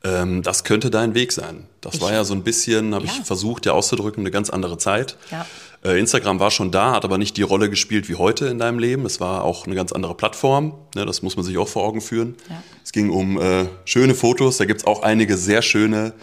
ähm, 0.04 0.42
das 0.42 0.64
könnte 0.64 0.90
dein 0.90 1.14
Weg 1.14 1.32
sein. 1.32 1.66
Das 1.80 1.94
Ich- 1.96 2.00
war 2.00 2.12
ja 2.12 2.24
so 2.24 2.34
ein 2.34 2.42
bisschen, 2.42 2.94
habe 2.94 3.06
Ja. 3.06 3.12
ich 3.12 3.24
versucht, 3.26 3.66
ja 3.66 3.72
auszudrücken, 3.72 4.22
eine 4.22 4.30
ganz 4.30 4.50
andere 4.50 4.78
Zeit. 4.78 5.16
Ja. 5.30 5.46
Äh, 5.84 5.98
Instagram 5.98 6.40
war 6.40 6.50
schon 6.50 6.70
da, 6.70 6.92
hat 6.92 7.04
aber 7.04 7.18
nicht 7.18 7.36
die 7.36 7.42
Rolle 7.42 7.70
gespielt 7.70 8.08
wie 8.08 8.16
heute 8.16 8.46
in 8.46 8.58
deinem 8.58 8.78
Leben. 8.78 9.06
Es 9.06 9.20
war 9.20 9.44
auch 9.44 9.66
eine 9.66 9.76
ganz 9.76 9.92
andere 9.92 10.14
Plattform. 10.14 10.74
Ne, 10.94 11.06
das 11.06 11.22
muss 11.22 11.36
man 11.36 11.44
sich 11.44 11.56
auch 11.58 11.68
vor 11.68 11.84
Augen 11.84 12.00
führen. 12.00 12.34
Ja. 12.48 12.62
Es 12.84 12.92
ging 12.92 13.10
um 13.10 13.40
äh, 13.40 13.66
schöne 13.84 14.14
Fotos. 14.14 14.56
Da 14.56 14.64
gibt 14.64 14.80
es 14.80 14.86
auch 14.86 15.02
einige 15.02 15.36
sehr 15.36 15.62
schöne, 15.62 16.14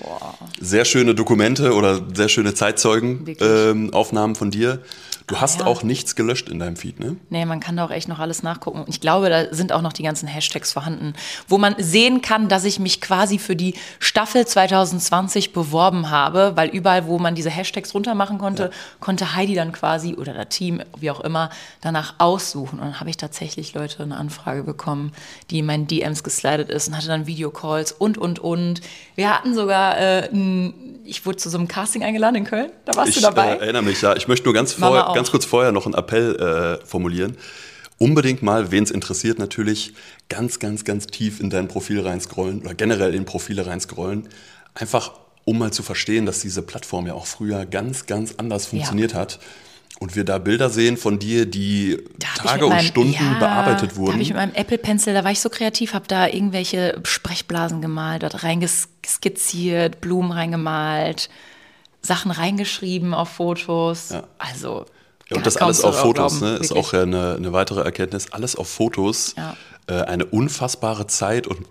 sehr 0.60 0.84
schöne 0.84 1.16
Dokumente 1.16 1.74
oder 1.74 2.02
sehr 2.14 2.28
schöne 2.28 2.54
Zeitzeugenaufnahmen 2.54 4.32
ähm, 4.32 4.36
von 4.36 4.52
dir. 4.52 4.82
Du 5.28 5.42
hast 5.42 5.62
ja. 5.62 5.66
auch 5.66 5.82
nichts 5.82 6.16
gelöscht 6.16 6.50
in 6.50 6.60
deinem 6.60 6.76
Feed, 6.76 7.00
ne? 7.00 7.16
Nee, 7.30 7.46
man 7.46 7.60
kann 7.60 7.78
da 7.78 7.86
auch 7.86 7.90
echt 7.90 8.08
noch 8.08 8.20
alles 8.20 8.44
nachgucken. 8.44 8.82
Und 8.82 8.90
Ich 8.90 9.02
glaube, 9.02 9.30
da 9.30 9.52
sind 9.54 9.72
auch 9.72 9.82
noch 9.82 9.94
die 9.94 10.04
ganzen 10.04 10.28
Hashtags 10.28 10.72
vorhanden, 10.72 11.14
wo 11.48 11.58
man 11.58 11.76
sehen 11.80 12.22
kann, 12.22 12.48
dass 12.48 12.64
ich 12.64 12.80
mich 12.80 13.02
quasi 13.02 13.40
für 13.40 13.56
die 13.56 13.74
Staffel 14.00 14.46
2020 14.46 15.52
beworben 15.52 16.12
habe, 16.12 16.54
weil 16.56 16.70
überall, 16.70 17.08
wo 17.08 17.18
man 17.18 17.34
diese 17.34 17.50
Hashtags 17.50 17.96
runtermachen 17.96 18.38
konnte, 18.38 18.70
konnte 19.00 19.36
Heidi 19.36 19.56
dann 19.56 19.72
quasi 19.72 20.14
oder 20.14 20.34
das 20.34 20.50
Team, 20.50 20.82
wie 21.00 21.10
auch 21.10 21.22
immer, 21.22 21.50
danach 21.82 22.16
aussuchen. 22.20 22.80
Und 22.80 22.86
dann 22.86 23.00
habe 23.00 23.10
ich 23.10 23.18
tatsächlich 23.18 23.74
Leute 23.74 24.04
eine 24.04 24.18
Anfrage 24.18 24.64
bekommen, 24.64 25.12
die 25.50 25.60
in 25.60 25.66
meinen 25.66 25.88
DMs 25.88 26.24
geslidet 26.24 26.70
ist 26.70 26.88
und 26.88 26.98
hatte 26.98 27.08
dann 27.08 27.26
Videocalls 27.26 27.92
und, 27.92 28.20
und, 28.20 28.38
und. 28.38 28.82
Wir 29.16 29.34
hatten 29.34 29.56
sogar, 29.56 29.98
äh, 29.98 30.30
ein, 30.32 31.02
ich 31.04 31.26
wurde 31.26 31.38
zu 31.38 31.50
so 31.50 31.58
einem 31.58 31.68
Casting 31.68 32.04
eingeladen 32.04 32.36
in 32.36 32.44
Köln, 32.44 32.72
da 32.86 32.96
warst 32.96 33.10
Ich 33.10 33.16
du 33.16 33.22
dabei. 33.22 33.56
Äh, 33.56 33.62
erinnere 33.62 33.84
mich, 33.84 34.02
ja. 34.02 34.16
Ich 34.16 34.28
möchte 34.28 34.46
nur 34.46 34.54
ganz, 34.54 34.74
vorher. 34.74 35.15
Ganz 35.16 35.32
kurz 35.32 35.46
vorher 35.46 35.72
noch 35.72 35.86
einen 35.86 35.96
Appell 35.96 36.36
äh, 36.82 36.86
formulieren. 36.86 37.38
Unbedingt 37.98 38.44
mal, 38.44 38.72
wen 38.72 38.84
es 38.84 38.92
interessiert, 38.92 39.40
natürlich 39.40 39.94
ganz, 40.30 40.60
ganz, 40.60 40.84
ganz 40.84 41.08
tief 41.08 41.40
in 41.40 41.50
dein 41.50 41.68
Profil 41.70 42.02
reinscrollen 42.02 42.62
oder 42.62 42.74
generell 42.74 43.16
in 43.16 43.24
Profile 43.26 43.66
reinscrollen. 43.66 44.28
Einfach, 44.74 45.14
um 45.46 45.58
mal 45.58 45.72
zu 45.72 45.82
verstehen, 45.82 46.26
dass 46.26 46.40
diese 46.42 46.62
Plattform 46.62 47.08
ja 47.08 47.14
auch 47.14 47.26
früher 47.26 47.66
ganz, 47.66 48.06
ganz 48.06 48.36
anders 48.38 48.66
funktioniert 48.66 49.14
hat. 49.14 49.40
Und 49.98 50.14
wir 50.18 50.26
da 50.26 50.40
Bilder 50.40 50.70
sehen 50.70 50.98
von 50.98 51.20
dir, 51.20 51.46
die 51.46 51.98
Da 52.20 52.28
Tage 52.36 52.54
mit 52.56 52.64
und 52.64 52.70
meinem- 52.72 52.86
Stunden 52.86 53.14
ja, 53.14 53.40
bearbeitet 53.40 53.92
Da 53.92 53.96
wurden. 53.96 54.12
habe 54.14 54.22
ich 54.24 54.28
mit 54.28 54.38
meinem 54.38 54.54
Apple 54.54 54.78
Pencil, 54.78 55.14
da 55.14 55.24
war 55.24 55.32
ich 55.32 55.40
so 55.40 55.48
kreativ, 55.48 55.94
habe 55.94 56.06
da 56.10 56.28
irgendwelche 56.28 57.00
Sprechblasen 57.06 57.82
gemalt, 57.82 58.24
dort 58.24 58.44
reingeskizziert, 58.44 60.02
Blumen 60.02 60.34
reingemalt, 60.34 61.30
Sachen 62.02 62.32
reingeschrieben 62.32 63.14
auf 63.14 63.30
Fotos. 63.30 64.10
Ja. 64.10 64.28
Also 64.38 64.86
Ja, 65.30 65.38
und 65.38 65.46
das 65.46 65.58
alles 65.58 65.84
auf 65.84 66.00
Fotos, 66.00 66.40
glauben, 66.40 66.54
ne? 66.54 66.60
ist 66.60 66.72
auch 66.72 66.94
eine, 66.94 67.36
eine 67.36 67.52
weitere 67.52 67.82
Erkenntnis. 67.82 68.32
Alles 68.32 68.56
auf 68.56 68.68
Fotos, 68.70 69.34
Ja. 69.38 69.56
äh, 69.88 70.02
eine 70.04 70.26
unfassbare 70.26 71.08
Zeit 71.08 71.48
und 71.48 71.66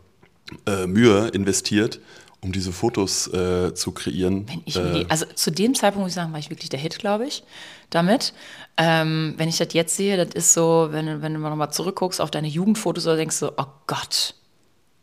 äh, 0.67 0.87
Mühe 0.87 1.29
investiert, 1.29 2.01
um 2.41 2.53
diese 2.53 2.73
Fotos 2.73 3.27
äh, 3.33 3.73
zu 3.75 3.93
kreieren. 3.93 4.47
Wenn 4.49 4.63
ich 4.67 4.77
äh, 4.77 4.93
die, 4.93 5.07
also 5.11 5.25
zu 5.35 5.51
dem 5.53 5.75
Zeitpunkt 5.75 6.05
muss 6.05 6.11
ich 6.11 6.15
sagen, 6.17 6.33
war 6.33 6.39
ich 6.41 6.51
wirklich 6.51 6.69
der 6.69 6.81
Hit, 6.81 6.99
glaube 6.99 7.27
ich, 7.27 7.45
damit. 7.91 8.35
Ähm, 8.77 9.35
wenn 9.37 9.49
ich 9.49 9.57
das 9.59 9.69
jetzt 9.73 9.97
sehe, 9.97 10.17
das 10.17 10.35
ist 10.35 10.53
so, 10.53 10.89
wenn, 10.91 11.07
du- 11.07 11.23
wenn 11.23 11.33
du 11.33 11.39
mal 11.39 11.49
nochmal 11.51 11.73
zurückguckst 11.73 12.21
auf 12.21 12.31
deine 12.33 12.49
Jugendfotos, 12.49 13.07
oder 13.07 13.17
denkst 13.17 13.39
du, 13.39 13.53
oh 13.57 13.67
Gott, 13.87 14.35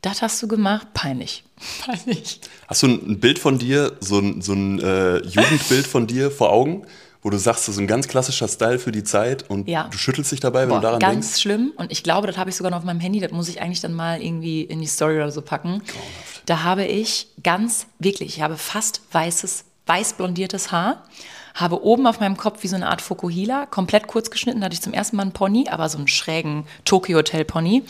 das 0.01 0.22
hast 0.22 0.43
du 0.43 0.48
gemacht? 0.50 0.88
Peinlich. 0.93 1.43
Peinlich. 1.86 2.41
Hast 2.67 2.84
du 2.84 2.88
ein, 2.88 3.12
ein 3.12 3.20
Bild 3.22 3.39
von 3.39 3.58
dir, 3.58 3.93
so 4.01 4.20
ein, 4.20 4.41
so 4.41 4.51
ein 4.53 4.79
äh, 4.79 5.17
Jugendbild 5.25 5.88
von 5.88 6.05
dir 6.05 6.31
vor 6.31 6.51
Augen, 6.51 6.86
wo 7.23 7.29
du 7.29 7.37
sagst, 7.37 7.67
das 7.67 7.75
ist 7.75 7.79
ein 7.79 7.87
ganz 7.87 8.07
klassischer 8.07 8.47
Style 8.47 8.79
für 8.79 8.91
die 8.91 9.03
Zeit 9.03 9.49
und 9.49 9.67
Ja. 9.67 9.87
du 9.91 9.97
schüttelst 9.97 10.31
dich 10.31 10.39
dabei, 10.39 10.61
wenn 10.63 10.69
Boah, 10.69 10.75
du 10.77 10.81
daran 10.81 10.99
ganz 10.99 11.27
denkst? 11.27 11.41
schlimm. 11.41 11.73
Und 11.77 11.91
ich 11.91 12.03
glaube, 12.03 12.27
das 12.27 12.37
habe 12.37 12.49
ich 12.49 12.55
sogar 12.55 12.71
noch 12.71 12.79
auf 12.79 12.83
meinem 12.83 12.99
Handy. 12.99 13.19
Das 13.19 13.31
muss 13.31 13.47
ich 13.49 13.61
eigentlich 13.61 13.81
dann 13.81 13.93
mal 13.93 14.21
irgendwie 14.21 14.61
in 14.63 14.79
die 14.79 14.87
Story 14.87 15.15
oder 15.17 15.31
so 15.31 15.41
packen. 15.41 15.81
Da 16.47 16.63
habe 16.63 16.85
ich 16.85 17.27
ganz, 17.43 17.85
wirklich, 17.99 18.35
ich 18.37 18.41
habe 18.41 18.57
fast 18.57 19.01
weißes, 19.11 19.65
weiß 19.85 20.13
blondiertes 20.13 20.71
Haar. 20.71 21.03
habe 21.53 21.83
oben 21.83 22.07
auf 22.07 22.21
meinem 22.21 22.37
Kopf 22.37 22.63
wie 22.63 22.67
so 22.69 22.77
eine 22.77 22.87
Art 22.89 23.01
Fokuhila, 23.01 23.65
komplett 23.65 24.07
kurz 24.07 24.31
geschnitten, 24.31 24.61
da 24.61 24.65
hatte 24.65 24.73
ich 24.75 24.81
zum 24.81 24.93
ersten 24.93 25.17
Mal 25.17 25.23
einen 25.23 25.33
Pony, 25.33 25.67
aber 25.69 25.89
so 25.89 25.97
einen 25.97 26.07
schrägen 26.07 26.65
Tokyo 26.85 27.17
Hotel 27.17 27.43
Pony. 27.43 27.83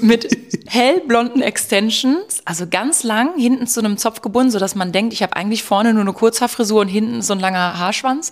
Mit 0.00 0.28
hellblonden 0.66 1.42
Extensions, 1.42 2.40
also 2.44 2.66
ganz 2.68 3.02
lang, 3.02 3.38
hinten 3.38 3.66
zu 3.66 3.80
einem 3.80 3.98
Zopf 3.98 4.20
gebunden, 4.22 4.50
sodass 4.50 4.74
man 4.74 4.92
denkt, 4.92 5.12
ich 5.12 5.22
habe 5.22 5.36
eigentlich 5.36 5.62
vorne 5.62 5.92
nur 5.92 6.02
eine 6.02 6.12
Kurzhaarfrisur 6.12 6.80
und 6.80 6.88
hinten 6.88 7.22
so 7.22 7.32
ein 7.32 7.40
langer 7.40 7.78
Haarschwanz. 7.78 8.30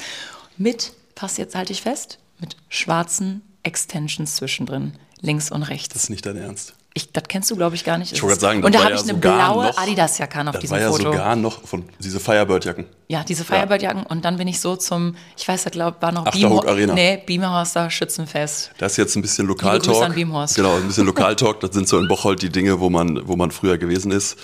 Mit, 0.56 0.92
pass 1.14 1.36
jetzt 1.36 1.54
halte 1.54 1.72
ich 1.72 1.82
fest, 1.82 2.18
mit 2.40 2.56
schwarzen 2.68 3.42
Extensions 3.62 4.36
zwischendrin, 4.36 4.92
links 5.20 5.50
und 5.50 5.62
rechts. 5.64 5.94
Das 5.94 6.04
ist 6.04 6.10
nicht 6.10 6.26
dein 6.26 6.36
Ernst. 6.36 6.74
Ich, 6.94 7.12
das 7.12 7.24
kennst 7.28 7.50
du, 7.50 7.56
glaube 7.56 7.76
ich, 7.76 7.84
gar 7.84 7.96
nicht. 7.98 8.12
Ich 8.12 8.22
wollte 8.22 8.38
gerade 8.38 8.54
sagen, 8.54 8.64
und 8.64 8.74
da 8.74 8.80
habe 8.80 8.90
ja 8.90 8.96
ich 8.96 9.02
eine 9.02 9.14
blaue 9.14 9.76
Adidas-Jacke 9.76 10.38
an 10.38 10.48
auf 10.48 10.54
Das 10.54 10.62
diesem 10.62 10.76
war 10.76 10.82
ja 10.82 10.90
Foto. 10.90 11.04
sogar 11.12 11.36
noch 11.36 11.62
von 11.64 11.84
diese 12.00 12.18
Firebird-Jacken. 12.18 12.86
Ja, 13.08 13.22
diese 13.22 13.44
Firebird-Jacken. 13.44 14.04
Und 14.04 14.24
dann 14.24 14.36
bin 14.36 14.48
ich 14.48 14.58
so 14.58 14.74
zum, 14.74 15.14
ich 15.36 15.46
weiß, 15.46 15.64
da 15.64 15.70
glaube 15.70 15.98
war 16.00 16.12
noch 16.12 16.26
Achterhoek 16.26 16.66
Arena. 16.66 16.94
Nee, 16.94 17.22
Beamerhorster 17.24 17.90
Schützenfest. 17.90 18.72
Das 18.78 18.92
ist 18.92 18.96
jetzt 18.98 19.16
ein 19.16 19.22
bisschen 19.22 19.46
Lokaltalk. 19.46 20.14
Genau, 20.56 20.76
ein 20.76 20.86
bisschen 20.88 21.06
Lokaltalk. 21.06 21.60
Das 21.60 21.72
sind 21.72 21.86
so 21.88 21.98
in 21.98 22.08
Bocholt 22.08 22.42
die 22.42 22.50
Dinge, 22.50 22.80
wo 22.80 22.90
man, 22.90 23.20
wo 23.28 23.36
man 23.36 23.50
früher 23.52 23.78
gewesen 23.78 24.10
ist. 24.10 24.36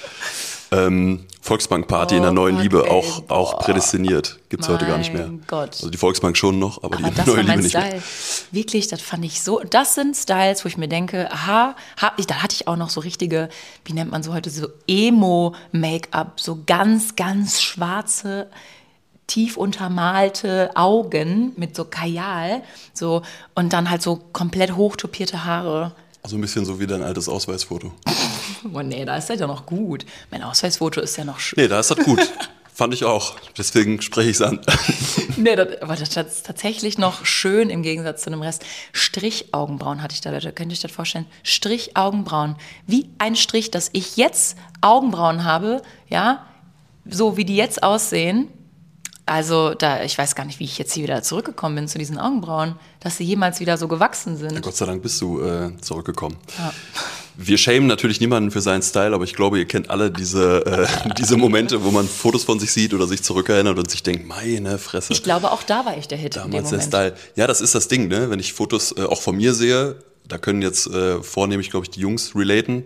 Ähm, 0.75 1.27
Volksbank-Party 1.41 2.17
in 2.17 2.23
der 2.23 2.31
Oh 2.31 2.35
neuen 2.35 2.55
Gott, 2.55 2.63
Liebe, 2.63 2.85
ey, 2.87 2.91
auch, 2.91 3.29
auch 3.29 3.59
prädestiniert. 3.59 4.39
Gibt 4.49 4.63
es 4.63 4.69
heute 4.69 4.87
gar 4.87 4.97
nicht 4.97 5.13
mehr. 5.13 5.27
Mein 5.27 5.45
Gott. 5.47 5.73
Also 5.75 5.91
die 5.91 5.99
Volksbank 5.99 6.37
schon 6.39 6.59
noch, 6.59 6.83
aber, 6.83 6.97
Aber 6.97 7.11
die 7.11 7.15
das 7.17 7.27
neue 7.27 7.37
war 7.37 7.43
Liebe 7.43 7.55
mein 7.57 7.63
nicht 7.63 7.75
mehr. 7.75 7.87
Style. 7.87 8.03
Wirklich, 8.51 8.89
das 8.89 9.03
fand 9.03 9.25
ich 9.27 9.43
so. 9.43 9.61
Das 9.61 9.95
sind 9.95 10.17
Styles, 10.17 10.65
wo 10.65 10.69
ich 10.69 10.79
mir 10.79 10.89
denke, 10.89 11.31
aha, 11.31 11.77
hab 12.01 12.19
ich, 12.19 12.27
da 12.27 12.43
hatte 12.43 12.55
ich 12.55 12.67
auch 12.67 12.77
noch 12.77 12.89
so 12.89 13.01
richtige, 13.01 13.51
wie 13.85 13.93
nennt 13.93 14.11
man 14.11 14.23
so 14.23 14.33
heute, 14.33 14.49
so 14.49 14.69
Emo-Make-up, 14.89 16.41
so 16.41 16.61
ganz, 16.67 17.15
ganz 17.15 17.61
schwarze, 17.61 18.49
tief 19.27 19.57
untermalte 19.57 20.71
Augen 20.75 21.53
mit 21.57 21.77
so 21.77 21.85
Kajal, 21.85 22.63
so 22.93 23.23
und 23.55 23.73
dann 23.73 23.91
halt 23.91 24.03
so 24.03 24.21
komplett 24.33 24.77
hochtopierte 24.77 25.45
Haare. 25.45 25.93
Also 26.25 26.39
ein 26.39 26.41
bisschen 26.41 26.65
so 26.65 26.81
wie 26.81 26.87
dein 26.87 27.03
altes 27.03 27.29
Ausweisfoto. 27.29 27.93
Oh 28.73 28.81
nee, 28.81 29.05
da 29.05 29.19
ist 29.19 29.29
das 29.29 29.39
ja 29.39 29.47
noch 29.47 29.67
gut. 29.67 30.07
Mein 30.31 30.43
Ausweisfoto 30.43 31.03
ist 31.03 31.19
ja 31.19 31.25
noch 31.25 31.39
schön. 31.39 31.63
Nee, 31.63 31.69
da 31.69 31.81
ist 31.81 31.91
das 31.91 31.99
gut. 31.99 32.19
Fand 32.73 32.95
ich 32.95 33.05
auch. 33.05 33.37
Deswegen 33.59 34.01
spreche 34.01 34.31
ich 34.31 34.37
es 34.37 34.43
an. 34.43 34.59
Nee, 35.37 35.55
das, 35.55 35.83
aber 35.83 35.97
das 35.97 36.17
ist 36.17 36.47
tatsächlich 36.47 36.97
noch 36.97 37.27
schön 37.27 37.69
im 37.69 37.83
Gegensatz 37.83 38.23
zu 38.23 38.31
dem 38.31 38.41
Rest. 38.41 38.65
Strichaugenbrauen 38.93 40.03
hatte 40.03 40.15
ich 40.15 40.23
da, 40.23 40.31
Leute. 40.31 40.53
Könnt 40.53 40.73
ihr 40.73 40.77
euch 40.77 40.81
das 40.81 40.93
vorstellen? 40.93 41.27
Strichaugenbrauen. 41.43 42.57
Wie 42.87 43.11
ein 43.19 43.37
Strich, 43.37 43.71
dass 43.71 43.91
ich 43.93 44.17
jetzt 44.17 44.57
Augenbrauen 44.81 45.45
habe, 45.45 45.83
ja, 46.09 46.47
so 47.05 47.37
wie 47.37 47.45
die 47.45 47.57
jetzt 47.57 47.83
aussehen. 47.83 48.49
Also, 49.27 49.73
da, 49.73 50.05
ich 50.05 50.19
weiß 50.19 50.35
gar 50.35 50.45
nicht, 50.45 50.61
wie 50.61 50.65
ich 50.65 50.77
jetzt 50.77 50.93
hier 50.93 51.05
wieder 51.05 51.23
zurückgekommen 51.23 51.77
bin 51.77 51.89
zu 51.89 51.99
diesen 51.99 52.19
Augenbrauen, 52.19 52.75
dass 53.01 53.17
sie 53.17 53.25
jemals 53.25 53.59
wieder 53.59 53.79
so 53.79 53.89
gewachsen 53.89 54.37
sind. 54.37 54.53
Ja, 54.53 54.61
Gott 54.61 54.77
sei 54.77 54.85
Dank 54.85 55.03
bist 55.03 55.19
du 55.23 55.41
äh, 55.41 55.71
zurückgekommen. 55.81 56.37
Wir 57.37 57.57
schämen 57.57 57.87
natürlich 57.87 58.21
niemanden 58.21 58.51
für 58.51 58.61
seinen 58.61 58.83
Style, 58.83 59.15
aber 59.15 59.25
ich 59.25 59.35
glaube, 59.35 59.59
ihr 59.59 59.65
kennt 59.65 59.89
alle 59.89 60.11
diese, 60.11 60.67
äh, 60.67 61.15
diese 61.19 61.39
Momente, 61.39 61.83
wo 61.85 61.91
man 61.91 62.07
Fotos 62.07 62.45
von 62.45 62.61
sich 62.61 62.71
sieht 62.71 62.93
oder 62.93 63.07
sich 63.07 63.23
zurückerinnert 63.23 63.79
und 63.79 63.91
sich 63.91 64.03
denkt, 64.03 64.29
meine 64.29 64.79
Fresse. 64.79 65.15
Ich 65.15 65.23
glaube, 65.23 65.51
auch 65.51 65.63
da 65.63 65.87
war 65.87 65.97
ich 65.97 66.07
der 66.07 66.19
Hit 66.19 66.37
Damals 66.37 66.69
der. 66.69 66.81
Style. 66.83 67.15
Ja, 67.35 67.47
das 67.47 67.63
ist 67.63 67.75
das 67.75 67.89
Ding, 67.89 68.09
ne? 68.09 68.29
Wenn 68.29 68.41
ich 68.41 68.53
Fotos 68.53 68.95
äh, 68.97 69.05
auch 69.05 69.23
von 69.23 69.37
mir 69.37 69.55
sehe, 69.55 69.97
da 70.29 70.37
können 70.37 70.61
jetzt 70.61 70.87
äh, 70.87 71.23
vornehmlich, 71.23 71.71
glaube 71.71 71.87
ich, 71.87 71.91
die 71.91 72.01
Jungs 72.01 72.37
relaten. 72.37 72.85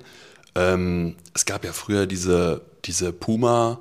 Ähm, 0.54 1.16
es 1.34 1.44
gab 1.46 1.64
ja 1.64 1.72
früher 1.72 2.06
diese, 2.06 2.62
diese 2.84 3.12
Puma. 3.12 3.80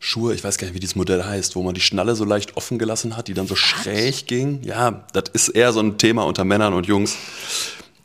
Schuhe, 0.00 0.32
ich 0.34 0.44
weiß 0.44 0.58
gar 0.58 0.66
nicht, 0.66 0.74
wie 0.74 0.80
dieses 0.80 0.94
Modell 0.94 1.24
heißt, 1.24 1.56
wo 1.56 1.62
man 1.62 1.74
die 1.74 1.80
Schnalle 1.80 2.14
so 2.14 2.24
leicht 2.24 2.56
offen 2.56 2.78
gelassen 2.78 3.16
hat, 3.16 3.28
die 3.28 3.34
dann 3.34 3.48
so 3.48 3.56
schräg 3.56 4.26
ging. 4.26 4.62
Ja, 4.62 5.04
das 5.12 5.24
ist 5.32 5.48
eher 5.48 5.72
so 5.72 5.80
ein 5.80 5.98
Thema 5.98 6.24
unter 6.24 6.44
Männern 6.44 6.72
und 6.72 6.86
Jungs. 6.86 7.16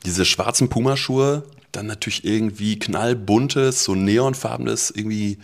Diese 0.05 0.25
schwarzen 0.25 0.69
Pumaschuhe, 0.69 1.43
dann 1.71 1.85
natürlich 1.85 2.25
irgendwie 2.25 2.79
knallbuntes, 2.79 3.83
so 3.83 3.93
neonfarbenes, 3.93 4.91
irgendwie, 4.91 5.38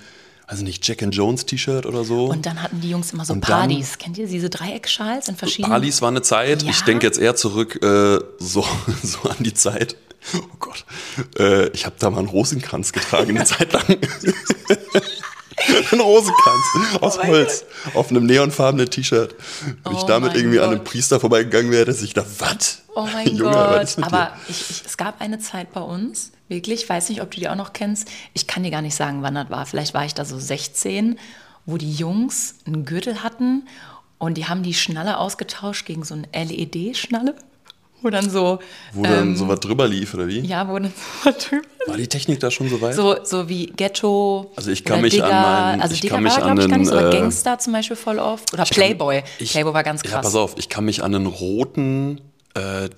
weiß 0.48 0.60
ich 0.60 0.64
nicht, 0.64 0.88
Jack 0.88 1.04
and 1.04 1.16
Jones 1.16 1.46
T-Shirt 1.46 1.86
oder 1.86 2.04
so. 2.04 2.26
Und 2.26 2.46
dann 2.48 2.62
hatten 2.62 2.82
die 2.82 2.90
Jungs 2.90 3.14
immer 3.14 3.26
so 3.26 3.34
Und 3.34 3.42
Partys. 3.42 4.00
Kennt 4.00 4.18
ihr 4.18 4.28
diese 4.28 4.50
Dreieckschals 4.50 5.30
in 5.30 5.36
verschiedenen? 5.36 5.72
Palis 5.72 6.02
war 6.02 6.10
eine 6.10 6.24
Zeit. 6.24 6.64
Ja? 6.64 6.72
Ich 6.72 6.82
denke 6.82 7.06
jetzt 7.06 7.20
eher 7.20 7.36
zurück 7.36 7.82
äh, 7.84 8.20
so, 8.40 8.66
so 9.04 9.30
an 9.30 9.38
die 9.40 9.54
Zeit. 9.54 9.98
Oh 10.36 10.56
Gott. 10.60 10.84
Äh, 11.38 11.70
ich 11.70 11.86
habe 11.86 11.96
da 12.00 12.10
mal 12.10 12.20
einen 12.20 12.28
Rosenkranz 12.28 12.92
getragen, 12.92 13.38
eine 13.38 13.46
Zeit 13.46 13.72
lang. 13.72 13.86
Ein 15.92 16.00
Rosenkranz 16.02 17.02
aus 17.02 17.18
Oh 17.18 17.24
Holz 17.24 17.66
auf 17.94 18.10
einem 18.10 18.26
neonfarbenen 18.26 18.90
T-Shirt. 18.90 19.36
Wenn 19.84 19.94
ich 19.94 20.04
Oh 20.04 20.08
damit 20.08 20.32
mein 20.32 20.40
irgendwie 20.40 20.60
an 20.60 20.70
einem 20.70 20.78
Gott. 20.80 20.88
Priester 20.88 21.20
vorbeigegangen 21.20 21.72
wäre, 21.72 21.86
dass 21.86 22.02
ich 22.02 22.14
da, 22.14 22.26
was? 22.40 22.84
Oh 22.96 23.08
mein 23.12 23.28
Junge, 23.36 23.52
Gott. 23.52 23.96
Aber 24.02 24.34
ich, 24.48 24.70
ich, 24.70 24.84
es 24.86 24.98
gab 24.98 25.22
eine 25.22 25.40
Zeit 25.40 25.74
bei 25.74 25.82
uns, 25.82 26.32
wirklich, 26.48 26.84
ich 26.84 26.90
weiß 26.90 27.10
nicht, 27.10 27.22
ob 27.22 27.32
du 27.32 27.40
die 27.40 27.50
auch 27.50 27.56
noch 27.56 27.74
kennst. 27.74 28.08
Ich 28.34 28.48
kann 28.48 28.64
dir 28.64 28.72
gar 28.72 28.82
nicht 28.82 28.96
sagen, 28.96 29.22
wann 29.22 29.36
das 29.36 29.50
war. 29.50 29.66
Vielleicht 29.66 29.94
war 29.94 30.06
ich 30.06 30.14
da 30.14 30.26
so 30.26 30.38
16, 30.40 31.18
wo 31.66 31.78
die 31.78 31.92
Jungs 31.94 32.56
einen 32.66 32.86
Gürtel 32.86 33.24
hatten 33.24 33.68
und 34.18 34.36
die 34.38 34.48
haben 34.48 34.64
die 34.64 34.74
Schnalle 34.74 35.18
ausgetauscht 35.18 35.86
gegen 35.86 36.04
so 36.04 36.14
eine 36.16 36.28
LED-Schnalle. 36.34 37.36
Wo 38.02 38.10
dann 38.10 38.30
so, 38.30 38.60
Wo 38.94 39.04
dann 39.04 39.36
so 39.36 39.48
was 39.48 39.60
drüber 39.60 39.88
lief, 39.88 40.14
oder 40.14 40.28
wie? 40.28 40.38
Ähm, 40.40 40.46
ja, 40.46 40.68
wo 40.68 40.80
dann 40.80 40.92
so 41.24 41.32
drüber 41.32 41.64
War 41.88 41.98
die 41.98 42.08
Technik 42.08 42.40
da 42.40 42.50
schon 42.50 42.70
so 42.70 42.80
weit? 42.82 42.96
so, 42.96 43.16
so 43.24 43.50
wie 43.50 43.68
Ghetto. 43.68 44.52
Also 44.56 44.72
ich 44.72 44.84
kann 44.86 45.02
mich 45.02 45.14
Digger. 45.14 45.26
an 45.26 45.42
meinen- 45.72 45.82
Also 45.82 45.94
ich 45.96 46.02
Digger 46.02 46.16
kann 46.16 46.24
mich 46.24 46.34
war, 46.34 46.44
an 46.44 46.56
glaube 46.56 46.62
ich, 46.62 46.70
gar 46.70 46.78
nicht 46.78 46.90
so. 46.90 46.96
Den, 46.98 47.08
äh, 47.12 47.20
Gangster 47.20 47.60
zum 47.60 47.74
Beispiel 47.74 47.96
voll 47.98 48.20
oft. 48.20 48.54
Oder 48.54 48.64
Ich 48.64 48.70
kann- 48.70 48.76
Playboy. 48.84 49.24
ich- 49.40 49.52
Playboy 49.52 49.74
war 49.74 49.84
ganz 49.84 50.02
krass. 50.02 50.12
Ja, 50.14 50.22
pass 50.22 50.36
auf, 50.36 50.56
ich 50.58 50.70
kann 50.70 50.86
mich 50.86 51.04
an 51.04 51.14
einen 51.14 51.26
roten, 51.26 52.22
äh, 52.54 52.90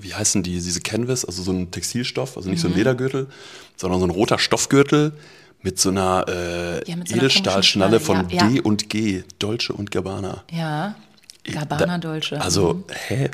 wie 0.00 0.12
heißen 0.14 0.42
die, 0.42 0.52
diese 0.52 0.80
Canvas, 0.80 1.24
also 1.24 1.42
so 1.42 1.50
ein 1.52 1.70
Textilstoff, 1.70 2.36
also 2.36 2.50
nicht 2.50 2.58
Mhm. 2.58 2.62
so 2.62 2.68
ein 2.68 2.74
Ledergürtel, 2.74 3.28
sondern 3.76 3.98
so 4.00 4.06
ein 4.06 4.10
roter 4.10 4.38
Stoffgürtel 4.38 5.12
mit 5.62 5.80
so 5.80 5.88
einer 5.88 6.26
äh, 6.28 6.90
Ja, 6.90 6.96
so 7.06 7.14
Edelstahlschnalle 7.16 7.98
von 7.98 8.28
Schnalle, 8.28 8.34
ja, 8.34 8.48
D 8.48 8.60
und 8.60 8.90
G, 8.90 9.22
Dolce 9.38 9.72
und 9.72 9.90
Gabbana. 9.90 10.44
Ja. 10.52 10.96
Gabbana 11.52 11.98
Dolce. 11.98 12.40
Also, 12.40 12.84
hä? 13.08 13.28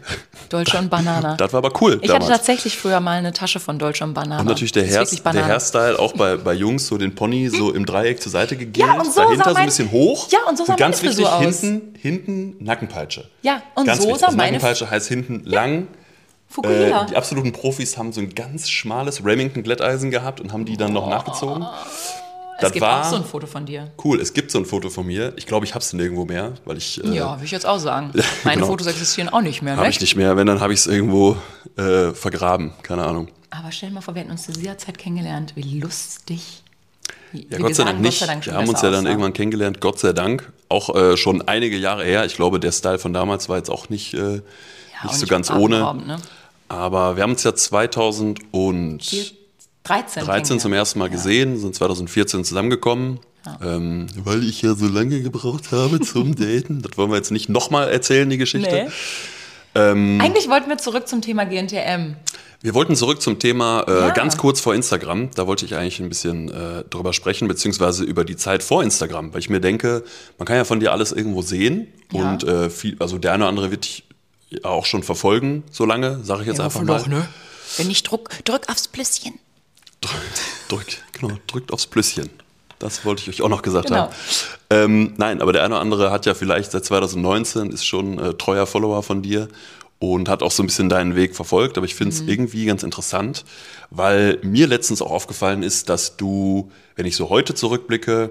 Dolce 0.49 0.79
und 0.79 0.91
Banana. 0.91 1.37
Das 1.37 1.53
war 1.53 1.59
aber 1.59 1.73
cool 1.81 1.99
Ich 2.03 2.09
damals. 2.09 2.25
hatte 2.25 2.39
tatsächlich 2.39 2.77
früher 2.77 2.99
mal 3.01 3.19
eine 3.19 3.33
Tasche 3.33 3.61
von 3.61 3.79
Dolce 3.79 4.03
und 4.05 4.15
Banana. 4.15 4.41
und 4.41 4.47
natürlich 4.47 4.73
der, 4.73 4.85
Hair, 4.87 5.05
der. 5.33 5.47
Hairstyle 5.47 5.99
auch 5.99 6.13
bei, 6.15 6.37
bei 6.37 6.53
Jungs, 6.55 6.89
so 6.89 6.99
den 6.99 7.15
Pony 7.15 7.49
so 7.49 7.73
im 7.73 7.87
Dreieck 7.87 8.21
zur 8.21 8.33
Seite 8.33 8.57
gegelt, 8.57 8.77
Ja, 8.79 8.95
und 9.01 9.13
so 9.13 9.21
dahinter 9.21 9.37
sah 9.37 9.45
so 9.45 9.51
ein 9.51 9.55
mein- 9.55 9.67
bisschen 9.67 9.91
hoch. 9.93 10.29
Ja, 10.31 10.41
und 10.49 10.59
so 10.59 10.65
sah 10.65 10.75
ganz 10.75 11.03
meine 11.03 11.11
wichtig, 11.17 11.27
aus. 11.27 11.61
hinten, 11.61 11.95
hinten 11.99 12.65
Nackenpeitsche. 12.65 13.29
Ja, 13.43 13.63
und 13.77 13.87
ganz 13.87 13.99
so 14.01 14.07
wichtig. 14.09 14.21
sah 14.21 14.27
also 14.27 14.37
meine- 14.37 14.53
Nackenpeitsche 14.53 14.91
heißt 14.91 15.07
hinten 15.09 15.45
lang. 15.45 15.87
Fukuhila. 16.49 17.03
Äh, 17.05 17.07
die 17.11 17.17
absoluten 17.17 17.53
Profis 17.53 17.97
haben 17.97 18.13
so 18.13 18.21
ein 18.21 18.35
ganz 18.35 18.69
schmales 18.69 19.25
Remington-Glätteisen 19.25 20.11
gehabt 20.11 20.41
und 20.41 20.53
haben 20.53 20.65
die 20.65 20.77
dann 20.77 20.93
noch 20.93 21.09
nachgezogen. 21.09 21.65
Es 22.61 22.69
das 22.69 22.73
gibt 22.73 22.83
war 22.85 23.01
auch 23.07 23.11
so 23.11 23.17
ein 23.17 23.25
Foto 23.25 23.47
von 23.47 23.67
dir. 23.67 23.91
cool. 24.05 24.21
Es 24.21 24.33
gibt 24.33 24.51
so 24.51 24.59
ein 24.59 24.65
Foto 24.67 24.91
von 24.91 25.07
mir. 25.07 25.33
Ich 25.37 25.47
glaube, 25.47 25.67
ich 25.67 25.75
habe 25.75 25.83
es 25.83 25.93
nirgendwo 25.93 26.25
mehr, 26.25 26.53
weil 26.65 26.77
ich 26.79 27.03
äh, 27.05 27.09
Ja, 27.09 27.33
würde 27.37 27.45
ich 27.45 27.51
jetzt 27.51 27.67
auch 27.67 27.79
sagen. 27.79 28.13
Meine 28.45 28.57
genau. 28.57 28.67
Fotos 28.69 28.87
existieren 28.87 29.29
auch 29.29 29.41
nicht 29.43 29.63
mehr, 29.63 29.75
habe 29.77 29.85
ne? 29.85 29.91
ich 29.91 30.01
nicht 30.01 30.17
mehr. 30.17 30.37
Wenn 30.37 30.47
dann 30.47 30.61
habe 30.61 30.73
ich 30.73 30.81
es 30.81 30.87
irgendwo 30.87 31.37
äh, 31.77 32.13
vergraben. 32.13 32.73
Keine 32.83 33.05
Ahnung. 33.05 33.29
Aber 33.51 33.73
stell 33.73 33.89
dir 33.89 33.97
mal 33.97 34.01
vor, 34.01 34.15
wir 34.15 34.23
hätten 34.23 34.31
uns 34.31 34.45
zu 34.45 34.53
dieser 34.53 34.79
Zeit 34.79 34.97
kennengelernt. 34.99 35.53
Wie 35.57 35.81
lustig. 35.81 36.63
Wie- 37.33 37.47
Ja, 37.51 37.59
Gott 37.59 37.75
sei 37.75 37.85
Dank 37.85 38.01
nicht. 38.01 38.19
Sei 38.21 38.27
Dank 38.27 38.45
schon 38.45 38.55
wir 38.55 38.61
haben 38.61 38.69
uns 38.69 38.83
ja 38.83 38.91
dann 38.91 39.01
aussah. 39.01 39.09
irgendwann 39.09 39.33
kennengelernt. 39.33 39.81
Gott 39.81 39.99
sei 39.99 40.13
Dank. 40.13 40.53
Auch 40.69 40.95
äh, 40.95 41.17
schon 41.17 41.43
einige 41.49 41.77
Jahre 41.77 42.05
her. 42.05 42.25
Ich 42.25 42.35
glaube, 42.37 42.61
der 42.61 42.73
Style 42.73 42.99
von 42.99 43.13
damals 43.13 43.49
war 43.49 43.57
jetzt 43.57 43.71
auch 43.71 43.89
nicht, 43.89 44.15
äh, 44.15 44.19
Ja, 44.19 44.33
nicht 45.05 45.13
und 45.13 45.19
so 45.19 45.27
ganz 45.27 45.51
ohne. 45.51 45.79
Ne? 46.07 46.17
Aber 46.69 47.17
wir 47.17 47.25
haben 47.25 47.33
uns 47.33 47.43
ja 47.43 47.53
2013 47.55 49.37
13. 49.85 50.61
zum 50.61 50.73
ersten 50.73 50.99
Mal 50.99 51.11
gesehen, 51.11 51.59
sind 51.59 51.75
2014 51.75 52.45
zusammengekommen. 52.45 53.21
Ähm, 53.65 54.07
weil 54.23 54.45
ich 54.45 54.61
ja 54.61 54.75
so 54.75 54.87
lange 54.87 55.21
gebraucht 55.23 55.73
habe 55.73 56.01
zum 56.01 56.35
Daten. 56.37 56.83
Das 56.83 56.99
wollen 56.99 57.11
wir 57.11 57.17
jetzt 57.17 57.31
nicht 57.31 57.49
nochmal 57.49 57.89
erzählen, 57.91 58.29
die 58.29 58.37
Geschichte. 58.37 58.71
Nee. 58.87 58.91
Ähm, 59.75 60.21
Eigentlich 60.21 60.49
wollten 60.49 60.69
wir 60.69 60.77
zurück 60.79 61.09
zum 61.09 61.23
Thema 61.23 61.45
GNTM. 61.45 62.17
Wir 62.61 62.75
wollten 62.75 62.95
zurück 62.97 63.23
zum 63.23 63.39
Thema 63.39 63.85
äh, 63.89 63.93
Ja. 64.01 64.11
ganz 64.11 64.37
kurz 64.37 64.61
vor 64.61 64.75
Instagram. 64.75 65.31
Da 65.35 65.47
wollte 65.47 65.65
ich 65.65 65.75
eigentlich 65.77 66.01
ein 66.01 66.11
bisschen 66.11 66.51
äh, 66.51 66.85
drüber 66.91 67.15
sprechen, 67.15 67.49
beziehungsweise 67.49 68.05
über 68.05 68.25
die 68.27 68.37
Zeit 68.37 68.63
vor 68.63 68.83
Instagram, 68.83 69.33
weil 69.33 69.41
ich 69.41 69.49
mir 69.49 69.61
denke, 69.61 70.05
man 70.37 70.45
kann 70.47 70.57
ja 70.57 70.65
von 70.65 70.79
dir 70.81 70.93
alles 70.93 71.11
irgendwo 71.13 71.41
sehen 71.41 71.87
Ja. 72.13 72.33
und 72.33 72.45
äh, 72.45 72.69
viel, 72.69 72.97
also 72.99 73.17
der 73.17 73.33
eine 73.33 73.45
oder 73.45 73.49
andere 73.49 73.71
wird 73.71 73.85
dich 73.87 74.05
ja 74.51 74.65
auch 74.65 74.85
schon 74.85 75.03
verfolgen, 75.03 75.63
so 75.71 75.87
lange, 75.87 76.21
sage 76.25 76.43
ich 76.43 76.49
jetzt 76.49 76.61
einfach 76.61 76.83
mal. 76.83 77.03
ne? 77.09 77.27
Wenn 77.79 77.89
ich 77.91 78.03
druck, 78.03 78.29
drück 78.45 78.69
aufs 78.69 78.89
Plüsschen. 78.89 79.39
Drückt, 80.69 81.03
genau, 81.13 81.35
drückt 81.47 81.73
aufs 81.73 81.87
Plüsschen. 81.87 82.31
Das 82.79 83.05
wollte 83.05 83.23
ich 83.23 83.29
euch 83.29 83.43
auch 83.43 83.49
noch 83.51 83.63
gesagt 83.63 83.89
Genau. 83.89 84.01
haben. 84.03 84.15
Ähm, 84.71 85.15
nein, 85.19 85.43
aber 85.43 85.53
der 85.53 85.65
eine 85.65 85.75
oder 85.75 85.83
andere 85.83 86.11
hat 86.11 86.25
ja 86.25 86.35
vielleicht 86.35 86.73
seit 86.73 86.85
2019, 86.85 87.71
ist 87.71 87.85
schon 87.85 88.19
äh, 88.19 88.35
treuer 88.35 88.67
Follower 88.67 89.03
von 89.03 89.21
dir 89.23 89.49
und 89.99 90.31
hat 90.31 90.43
auch 90.43 90.51
so 90.51 90.63
ein 90.63 90.67
bisschen 90.67 90.89
deinen 90.89 91.15
Weg 91.15 91.37
verfolgt. 91.37 91.77
Aber 91.77 91.85
ich 91.85 91.95
finde 91.95 92.15
Mhm. 92.17 92.23
es 92.23 92.29
irgendwie 92.29 92.65
ganz 92.65 92.83
interessant, 92.83 93.45
weil 93.91 94.39
mir 94.43 94.67
letztens 94.67 95.03
auch 95.03 95.11
aufgefallen 95.11 95.63
ist, 95.63 95.91
dass 95.91 96.17
du, 96.17 96.71
wenn 96.97 97.05
ich 97.05 97.17
so 97.17 97.29
heute 97.29 97.55
zurückblicke, 97.55 98.31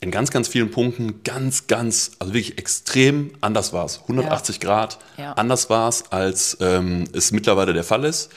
in 0.00 0.10
ganz, 0.10 0.30
ganz 0.30 0.48
vielen 0.48 0.70
Punkten 0.70 1.22
ganz, 1.22 1.66
ganz, 1.66 2.12
also 2.18 2.32
wirklich 2.32 2.58
extrem 2.58 3.32
anders 3.42 3.72
war 3.74 3.84
es. 3.86 4.00
180 4.02 4.56
ja. 4.56 4.60
Grad 4.62 4.98
ja. 5.18 5.32
anders 5.32 5.68
war 5.68 5.88
es, 5.88 6.04
als 6.12 6.56
ähm, 6.60 7.04
es 7.12 7.30
mittlerweile 7.32 7.72
der 7.74 7.84
Fall 7.84 8.04
ist. 8.04 8.30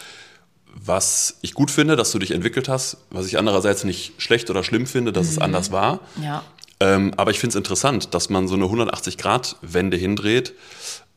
Was 0.74 1.38
ich 1.42 1.54
gut 1.54 1.72
finde, 1.72 1.96
dass 1.96 2.12
du 2.12 2.20
dich 2.20 2.32
entwickelt 2.32 2.70
hast, 2.70 2.98
was 3.10 3.26
ich 3.26 3.38
andererseits 3.38 3.84
nicht 3.84 4.14
schlecht 4.18 4.50
oder 4.50 4.64
schlimm 4.64 4.88
finde, 4.88 5.12
dass 5.12 5.28
mhm. 5.28 5.32
es 5.32 5.38
anders 5.40 5.72
war. 5.72 6.00
Ja. 6.22 6.44
Ähm, 6.80 7.14
aber 7.18 7.32
ich 7.32 7.40
finde 7.40 7.52
es 7.52 7.56
interessant, 7.56 8.14
dass 8.14 8.30
man 8.30 8.48
so 8.48 8.56
eine 8.56 8.66
180-Grad-Wende 8.66 9.98
hindreht, 9.98 10.54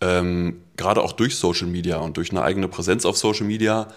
ähm, 0.00 0.62
gerade 0.76 1.02
auch 1.02 1.12
durch 1.12 1.36
Social 1.36 1.68
Media 1.68 1.98
und 1.98 2.16
durch 2.16 2.32
eine 2.32 2.42
eigene 2.42 2.66
Präsenz 2.66 3.04
auf 3.04 3.16
Social 3.16 3.46
Media 3.46 3.88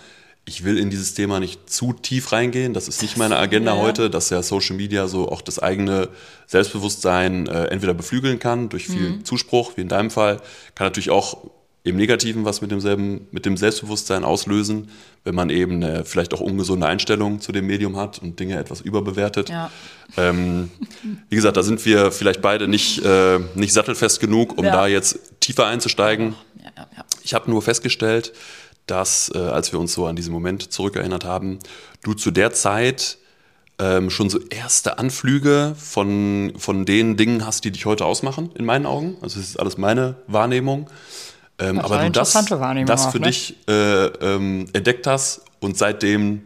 ich 0.48 0.64
will 0.64 0.78
in 0.78 0.92
dieses 0.92 1.16
Thema 1.16 1.40
nicht 1.40 1.70
zu 1.70 1.94
tief 1.94 2.32
reingehen. 2.32 2.74
Das 2.74 2.88
ist 2.88 3.02
nicht 3.02 3.18
meine 3.18 3.38
Agenda 3.38 3.76
ja. 3.76 3.82
heute, 3.82 4.12
dass 4.12 4.30
ja 4.30 4.44
Social 4.44 4.76
Media 4.76 5.08
so 5.08 5.30
auch 5.30 5.42
das 5.42 5.58
eigene 5.58 6.10
Selbstbewusstsein 6.46 7.48
äh, 7.48 7.66
entweder 7.66 7.96
beflügeln 7.96 8.38
kann 8.38 8.70
durch 8.70 8.86
viel 8.86 9.10
mhm. 9.10 9.26
Zuspruch, 9.26 9.76
wie 9.76 9.82
in 9.82 9.88
deinem 9.88 10.12
Fall, 10.12 10.38
kann 10.76 10.86
natürlich 10.86 11.10
auch 11.10 11.50
im 11.86 11.98
Negativen 11.98 12.46
was 12.46 12.62
mit 12.62 12.72
demselben, 12.72 13.28
mit 13.32 13.46
dem 13.46 13.58
Selbstbewusstsein 13.58 14.24
auslösen, 14.24 14.90
wenn 15.24 15.36
man 15.36 15.52
eben 15.52 15.84
eine 15.84 16.04
vielleicht 16.04 16.34
auch 16.34 16.42
ungesunde 16.42 16.88
Einstellung 16.88 17.40
zu 17.42 17.52
dem 17.52 17.68
Medium 17.68 17.96
hat 17.96 18.20
und 18.20 18.40
Dinge 18.40 18.58
etwas 18.58 18.82
überbewertet. 18.82 19.50
Ja. 19.50 19.70
Ähm, 20.18 20.72
wie 21.30 21.36
gesagt, 21.36 21.58
da 21.58 21.64
sind 21.64 21.86
wir 21.86 22.12
vielleicht 22.12 22.42
beide 22.42 22.68
nicht, 22.68 23.06
äh, 23.06 23.40
nicht 23.54 23.72
sattelfest 23.72 24.20
genug, 24.20 24.58
um 24.58 24.66
ja. 24.66 24.72
da 24.72 24.88
jetzt 24.88 25.40
tiefer 25.40 25.68
einzusteigen. 25.68 26.34
Ich 27.24 27.36
habe 27.36 27.52
nur 27.52 27.62
festgestellt, 27.62 28.34
dass, 28.88 29.32
äh, 29.36 29.38
als 29.38 29.72
wir 29.72 29.80
uns 29.80 29.94
so 29.94 30.08
an 30.08 30.16
diesen 30.16 30.34
Moment 30.34 30.72
zurückerinnert 30.72 31.24
haben, 31.24 31.60
du 32.02 32.16
zu 32.16 32.32
der 32.32 32.52
Zeit 32.52 33.20
ähm, 33.78 34.10
schon 34.10 34.32
so 34.32 34.40
erste 34.50 34.98
Anflüge 34.98 35.76
von, 35.78 36.54
von 36.58 36.86
den 36.86 37.16
Dingen 37.16 37.46
hast, 37.46 37.64
die 37.64 37.72
dich 37.72 37.86
heute 37.86 38.06
ausmachen, 38.06 38.50
in 38.56 38.66
meinen 38.66 38.88
Augen. 38.88 39.18
Also 39.22 39.40
das 39.40 39.50
ist 39.50 39.60
alles 39.60 39.78
meine 39.78 40.16
Wahrnehmung. 40.26 40.90
Ähm, 41.58 41.80
aber 41.80 42.00
du 42.00 42.12
das, 42.12 42.34
das 42.34 42.48
für 42.48 43.10
auch, 43.10 43.14
ne? 43.14 43.20
dich 43.22 43.56
äh, 43.68 44.06
ähm, 44.06 44.68
entdeckt 44.74 45.08
hast 45.08 45.42
und 45.62 45.78
seitdem 45.78 46.42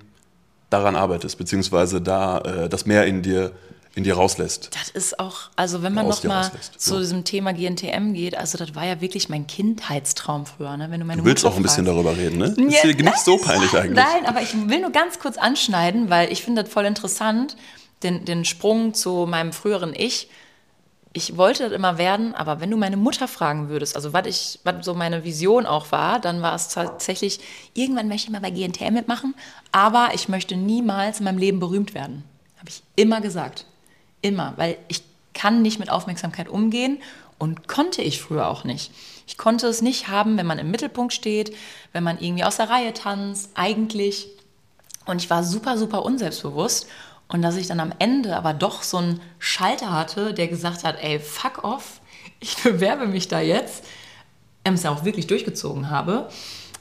daran 0.70 0.96
arbeitest, 0.96 1.38
beziehungsweise 1.38 2.00
da 2.00 2.40
äh, 2.40 2.70
das 2.70 2.86
mehr 2.86 3.06
in 3.06 3.24
dir 3.24 3.52
in 3.96 4.04
dir 4.04 4.16
rauslässt. 4.16 4.70
Das 4.80 4.90
ist 4.90 5.20
auch, 5.20 5.50
also 5.56 5.82
wenn 5.82 5.94
man 5.94 6.08
nochmal 6.08 6.52
zu 6.78 6.94
ja. 6.94 7.00
diesem 7.02 7.24
Thema 7.26 7.54
GNTM 7.54 8.14
geht, 8.14 8.38
also 8.38 8.58
das 8.58 8.76
war 8.76 8.86
ja 8.86 9.02
wirklich 9.02 9.30
mein 9.30 9.48
Kindheitstraum 9.48 10.46
früher. 10.46 10.78
Ne? 10.78 10.90
Wenn 10.92 11.00
du, 11.00 11.06
meine 11.06 11.22
du 11.22 11.28
willst 11.28 11.44
Mutter 11.44 11.54
auch 11.54 11.58
ein 11.58 11.64
bisschen 11.64 11.86
darüber 11.86 12.16
reden, 12.16 12.38
ne? 12.38 12.54
Das 12.56 12.76
ist 12.76 12.84
dir 12.84 13.04
nicht 13.04 13.20
so 13.20 13.38
peinlich 13.38 13.74
eigentlich. 13.74 13.96
Nein, 13.96 14.26
aber 14.26 14.42
ich 14.42 14.54
will 14.54 14.80
nur 14.80 14.92
ganz 14.92 15.20
kurz 15.20 15.38
anschneiden, 15.38 16.10
weil 16.10 16.32
ich 16.32 16.44
finde 16.44 16.64
das 16.64 16.72
voll 16.72 16.86
interessant, 16.86 17.58
den, 18.04 18.26
den 18.26 18.46
Sprung 18.46 18.94
zu 18.94 19.26
meinem 19.28 19.54
früheren 19.54 19.94
Ich. 19.96 20.30
Ich 21.20 21.36
wollte 21.36 21.64
das 21.64 21.74
immer 21.74 21.98
werden, 21.98 22.34
aber 22.34 22.62
wenn 22.62 22.72
du 22.72 22.78
meine 22.78 22.96
Mutter 22.96 23.28
fragen 23.28 23.68
würdest, 23.68 23.98
also 23.98 24.14
was 24.14 24.26
ich, 24.26 24.60
was 24.64 24.86
so 24.86 24.94
meine 24.94 25.26
Vision 25.26 25.66
auch 25.66 25.92
war, 25.92 26.22
dann 26.22 26.42
war 26.42 26.56
es 26.56 26.70
tatsächlich, 26.70 27.42
irgendwann 27.74 28.08
möchte 28.08 28.28
ich 28.28 28.32
mal 28.32 28.40
bei 28.40 28.52
GNTM 28.52 28.94
mitmachen, 28.94 29.36
aber 29.74 30.12
ich 30.14 30.30
möchte 30.30 30.56
niemals 30.56 31.20
in 31.20 31.26
meinem 31.26 31.38
Leben 31.38 31.60
berühmt 31.60 31.94
werden. 31.94 32.24
Habe 32.58 32.70
ich 32.70 32.84
immer 32.96 33.20
gesagt. 33.20 33.66
Immer, 34.22 34.54
weil 34.56 34.78
ich 34.88 35.04
kann 35.34 35.62
nicht 35.62 35.78
mit 35.78 35.90
Aufmerksamkeit 35.90 36.48
umgehen 36.48 37.00
und 37.38 37.68
konnte 37.68 38.02
ich 38.02 38.22
früher 38.22 38.48
auch 38.48 38.64
nicht. 38.64 38.90
Ich 39.28 39.38
konnte 39.38 39.68
es 39.68 39.82
nicht 39.82 40.08
haben, 40.08 40.38
wenn 40.38 40.48
man 40.48 40.58
im 40.58 40.72
Mittelpunkt 40.72 41.12
steht, 41.12 41.54
wenn 41.92 42.06
man 42.06 42.18
irgendwie 42.18 42.46
aus 42.46 42.56
der 42.56 42.70
Reihe 42.70 42.94
tanzt, 42.94 43.50
eigentlich. 43.56 44.30
Und 45.06 45.22
ich 45.22 45.30
war 45.30 45.44
super, 45.44 45.78
super 45.78 46.06
unselbstbewusst. 46.06 46.88
Und 47.30 47.44
dass 47.44 47.56
ich 47.56 47.68
dann 47.68 47.80
am 47.80 47.94
Ende 48.00 48.36
aber 48.36 48.54
doch 48.54 48.84
so 48.84 48.98
einen 48.98 49.22
Schalter 49.38 49.94
hatte, 49.94 50.34
der 50.34 50.48
gesagt 50.48 50.84
hat, 50.84 50.98
ey, 51.02 51.20
fuck 51.20 51.64
off, 51.64 52.02
ich 52.40 52.58
bewerbe 52.64 53.08
mich 53.08 53.28
da 53.28 53.40
jetzt, 53.40 53.86
ähm, 54.66 54.74
es 54.74 54.86
auch 54.86 55.06
wirklich 55.06 55.28
durchgezogen 55.28 55.90
habe. 55.90 56.30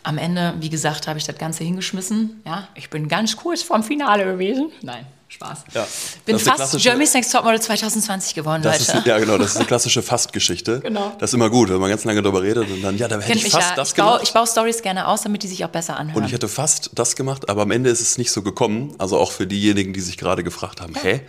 Am 0.02 0.16
Ende, 0.16 0.54
wie 0.60 0.70
gesagt, 0.70 1.06
habe 1.06 1.18
ich 1.18 1.26
das 1.26 1.36
Ganze 1.36 1.64
hingeschmissen. 1.64 2.40
Ja, 2.46 2.68
ich 2.74 2.88
bin 2.88 3.08
ganz 3.08 3.36
kurz 3.36 3.62
vorm 3.62 3.82
Finale 3.82 4.24
gewesen. 4.24 4.70
Nein, 4.80 5.06
Spaß. 5.28 5.64
Ja, 5.74 5.86
Bin 6.24 6.38
fast 6.38 6.78
Germany's 6.78 7.12
Next 7.12 7.32
Topmodel 7.32 7.60
2020 7.60 8.34
geworden, 8.34 8.62
das 8.62 8.80
Leute. 8.80 8.98
Ist, 8.98 9.06
ja, 9.06 9.18
genau, 9.18 9.36
das 9.36 9.50
ist 9.50 9.56
eine 9.58 9.64
klassische 9.66 10.02
Fast-Geschichte. 10.02 10.80
genau. 10.80 11.14
Das 11.18 11.30
ist 11.30 11.34
immer 11.34 11.50
gut, 11.50 11.68
wenn 11.68 11.78
man 11.78 11.90
ganz 11.90 12.04
lange 12.04 12.22
darüber 12.22 12.42
redet 12.42 12.70
und 12.70 12.82
dann, 12.82 12.96
ja, 12.96 13.08
da 13.08 13.20
hätte 13.20 13.38
ich 13.38 13.52
fast 13.52 13.70
ja. 13.70 13.76
das 13.76 13.90
ich 13.90 13.94
gemacht. 13.94 14.14
Baue, 14.14 14.22
ich 14.22 14.32
baue 14.32 14.46
Stories 14.46 14.80
gerne 14.80 15.06
aus, 15.06 15.22
damit 15.22 15.42
die 15.42 15.48
sich 15.48 15.64
auch 15.64 15.68
besser 15.68 15.98
anhören. 15.98 16.22
Und 16.22 16.26
ich 16.26 16.32
hätte 16.32 16.48
fast 16.48 16.90
das 16.94 17.14
gemacht, 17.14 17.50
aber 17.50 17.62
am 17.62 17.70
Ende 17.70 17.90
ist 17.90 18.00
es 18.00 18.16
nicht 18.16 18.30
so 18.30 18.42
gekommen. 18.42 18.94
Also 18.98 19.18
auch 19.18 19.32
für 19.32 19.46
diejenigen, 19.46 19.92
die 19.92 20.00
sich 20.00 20.16
gerade 20.16 20.42
gefragt 20.42 20.80
haben, 20.80 20.94
ja. 20.94 21.02
hä, 21.02 21.20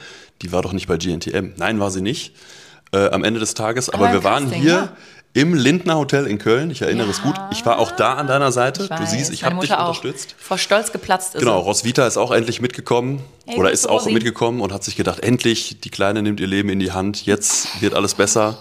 die 0.42 0.52
war 0.54 0.62
doch 0.62 0.72
nicht 0.72 0.88
bei 0.88 0.98
GNTM. 0.98 1.54
Nein, 1.58 1.80
war 1.80 1.92
sie 1.92 2.02
nicht. 2.02 2.36
Äh, 2.92 3.10
am 3.10 3.24
Ende 3.24 3.40
des 3.40 3.54
Tages. 3.54 3.90
Aber, 3.90 4.06
aber 4.06 4.14
wir 4.14 4.24
waren 4.24 4.50
hier 4.52 4.74
ja 4.74 4.96
im 5.34 5.54
Lindner 5.54 5.98
Hotel 5.98 6.26
in 6.26 6.40
Köln. 6.40 6.72
Ich 6.72 6.82
erinnere 6.82 7.08
ja, 7.08 7.12
es 7.12 7.22
gut. 7.22 7.36
Ich 7.52 7.66
war 7.66 7.78
auch 7.78 7.92
da 7.92 8.16
an 8.16 8.28
deiner 8.28 8.52
Seite. 8.52 8.88
Du 8.88 9.06
siehst, 9.06 9.32
ich 9.32 9.44
habe 9.44 9.60
dich 9.60 9.72
unterstützt. 9.72 10.36
Vor 10.38 10.58
Stolz 10.58 10.92
geplatzt 10.92 11.36
ist. 11.36 11.42
Genau, 11.42 11.60
Roswitha 11.60 12.08
ist 12.08 12.18
auch 12.18 12.32
endlich 12.32 12.62
mitgekommen 12.62 13.22
hey, 13.46 13.60
oder 13.60 13.72
ist 13.72 13.88
auch 13.88 14.02
Rosi. 14.02 14.14
mitgekommen 14.14 14.62
und 14.62 14.74
hat 14.74 14.84
sich 14.84 14.96
gedacht, 14.96 15.20
endlich, 15.20 15.82
die 15.82 15.90
Kleine 15.90 16.24
nimmt 16.24 16.40
ihr 16.40 16.48
Leben 16.48 16.70
in 16.70 16.80
die 16.80 16.92
Hand. 16.92 17.26
Jetzt 17.26 17.82
wird 17.82 17.94
alles 17.94 18.16
besser. 18.16 18.58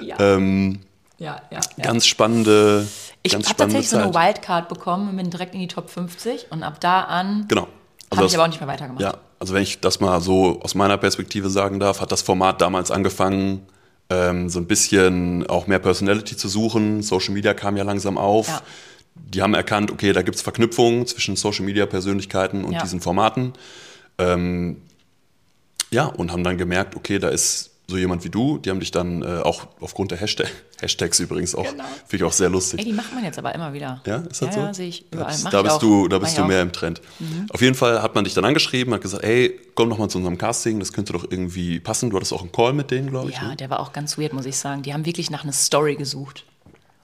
Ja. 0.00 0.16
Ähm, 0.18 0.80
ja, 1.18 1.40
ja, 1.50 1.60
ja. 1.76 1.84
Ganz 1.84 2.06
spannende. 2.06 2.86
Ich 3.22 3.34
habe 3.34 3.44
tatsächlich 3.44 3.88
Zeit. 3.88 4.02
so 4.02 4.08
eine 4.10 4.14
Wildcard 4.14 4.68
bekommen 4.68 5.08
und 5.10 5.16
bin 5.16 5.30
direkt 5.30 5.54
in 5.54 5.60
die 5.60 5.68
Top 5.68 5.90
50 5.90 6.46
und 6.50 6.62
ab 6.62 6.80
da 6.80 7.02
an 7.02 7.46
genau. 7.48 7.68
also 8.10 8.16
habe 8.16 8.26
ich 8.26 8.34
aber 8.34 8.44
auch 8.44 8.48
nicht 8.48 8.60
mehr 8.60 8.68
weitergemacht. 8.68 9.02
Ja, 9.02 9.14
also 9.40 9.54
wenn 9.54 9.62
ich 9.62 9.80
das 9.80 10.00
mal 10.00 10.20
so 10.20 10.60
aus 10.62 10.74
meiner 10.74 10.96
Perspektive 10.96 11.50
sagen 11.50 11.80
darf, 11.80 12.00
hat 12.00 12.12
das 12.12 12.22
Format 12.22 12.60
damals 12.60 12.90
angefangen 12.90 13.66
ähm, 14.10 14.48
so 14.48 14.58
ein 14.58 14.66
bisschen 14.66 15.46
auch 15.48 15.66
mehr 15.66 15.78
Personality 15.78 16.36
zu 16.36 16.48
suchen. 16.48 17.02
Social 17.02 17.34
Media 17.34 17.54
kam 17.54 17.76
ja 17.76 17.84
langsam 17.84 18.18
auf. 18.18 18.48
Ja. 18.48 18.62
Die 19.14 19.42
haben 19.42 19.54
erkannt, 19.54 19.90
okay, 19.90 20.12
da 20.12 20.22
gibt 20.22 20.36
es 20.36 20.42
Verknüpfungen 20.42 21.06
zwischen 21.06 21.36
Social 21.36 21.64
Media 21.64 21.86
Persönlichkeiten 21.86 22.64
und 22.64 22.72
ja. 22.72 22.82
diesen 22.82 23.00
Formaten. 23.00 23.52
Ähm, 24.18 24.82
ja, 25.90 26.04
und 26.06 26.32
haben 26.32 26.44
dann 26.44 26.58
gemerkt, 26.58 26.96
okay, 26.96 27.18
da 27.18 27.28
ist 27.28 27.70
so 27.90 27.96
jemand 27.96 28.22
wie 28.22 28.28
du, 28.28 28.58
die 28.58 28.68
haben 28.68 28.80
dich 28.80 28.90
dann 28.90 29.22
äh, 29.22 29.40
auch 29.40 29.66
aufgrund 29.80 30.10
der 30.10 30.18
Hashtag, 30.18 30.48
Hashtags 30.80 31.18
übrigens 31.20 31.54
auch, 31.54 31.64
genau. 31.64 31.84
finde 32.06 32.16
ich 32.16 32.24
auch 32.24 32.32
sehr 32.32 32.50
lustig. 32.50 32.80
Ey, 32.80 32.84
die 32.84 32.92
macht 32.92 33.14
man 33.14 33.24
jetzt 33.24 33.38
aber 33.38 33.54
immer 33.54 33.72
wieder. 33.72 34.02
Ja, 34.06 34.16
ist 34.18 34.42
das 34.42 34.48
ja, 34.48 34.52
so? 34.52 34.60
Ja, 34.60 34.74
sehe 34.74 34.88
ich 34.88 35.06
überall. 35.10 35.34
Da, 35.44 35.50
da 35.50 35.62
bist, 35.62 35.82
du, 35.82 36.06
da 36.06 36.18
bist 36.18 36.36
du 36.36 36.44
mehr 36.44 36.60
im 36.60 36.70
Trend. 36.70 37.00
Mhm. 37.18 37.46
Auf 37.48 37.62
jeden 37.62 37.74
Fall 37.74 38.02
hat 38.02 38.14
man 38.14 38.24
dich 38.24 38.34
dann 38.34 38.44
angeschrieben, 38.44 38.92
hat 38.92 39.00
gesagt, 39.00 39.24
ey, 39.24 39.58
komm 39.74 39.88
doch 39.88 39.96
mal 39.96 40.10
zu 40.10 40.18
unserem 40.18 40.36
Casting, 40.36 40.78
das 40.80 40.92
könnte 40.92 41.14
doch 41.14 41.24
irgendwie 41.30 41.80
passen. 41.80 42.10
Du 42.10 42.16
hattest 42.16 42.34
auch 42.34 42.42
einen 42.42 42.52
Call 42.52 42.74
mit 42.74 42.90
denen, 42.90 43.08
glaube 43.08 43.30
ich. 43.30 43.36
Ja, 43.36 43.48
ne? 43.48 43.56
der 43.56 43.70
war 43.70 43.80
auch 43.80 43.94
ganz 43.94 44.18
weird, 44.18 44.34
muss 44.34 44.44
ich 44.44 44.58
sagen. 44.58 44.82
Die 44.82 44.92
haben 44.92 45.06
wirklich 45.06 45.30
nach 45.30 45.44
einer 45.44 45.52
Story 45.52 45.96
gesucht. 45.96 46.44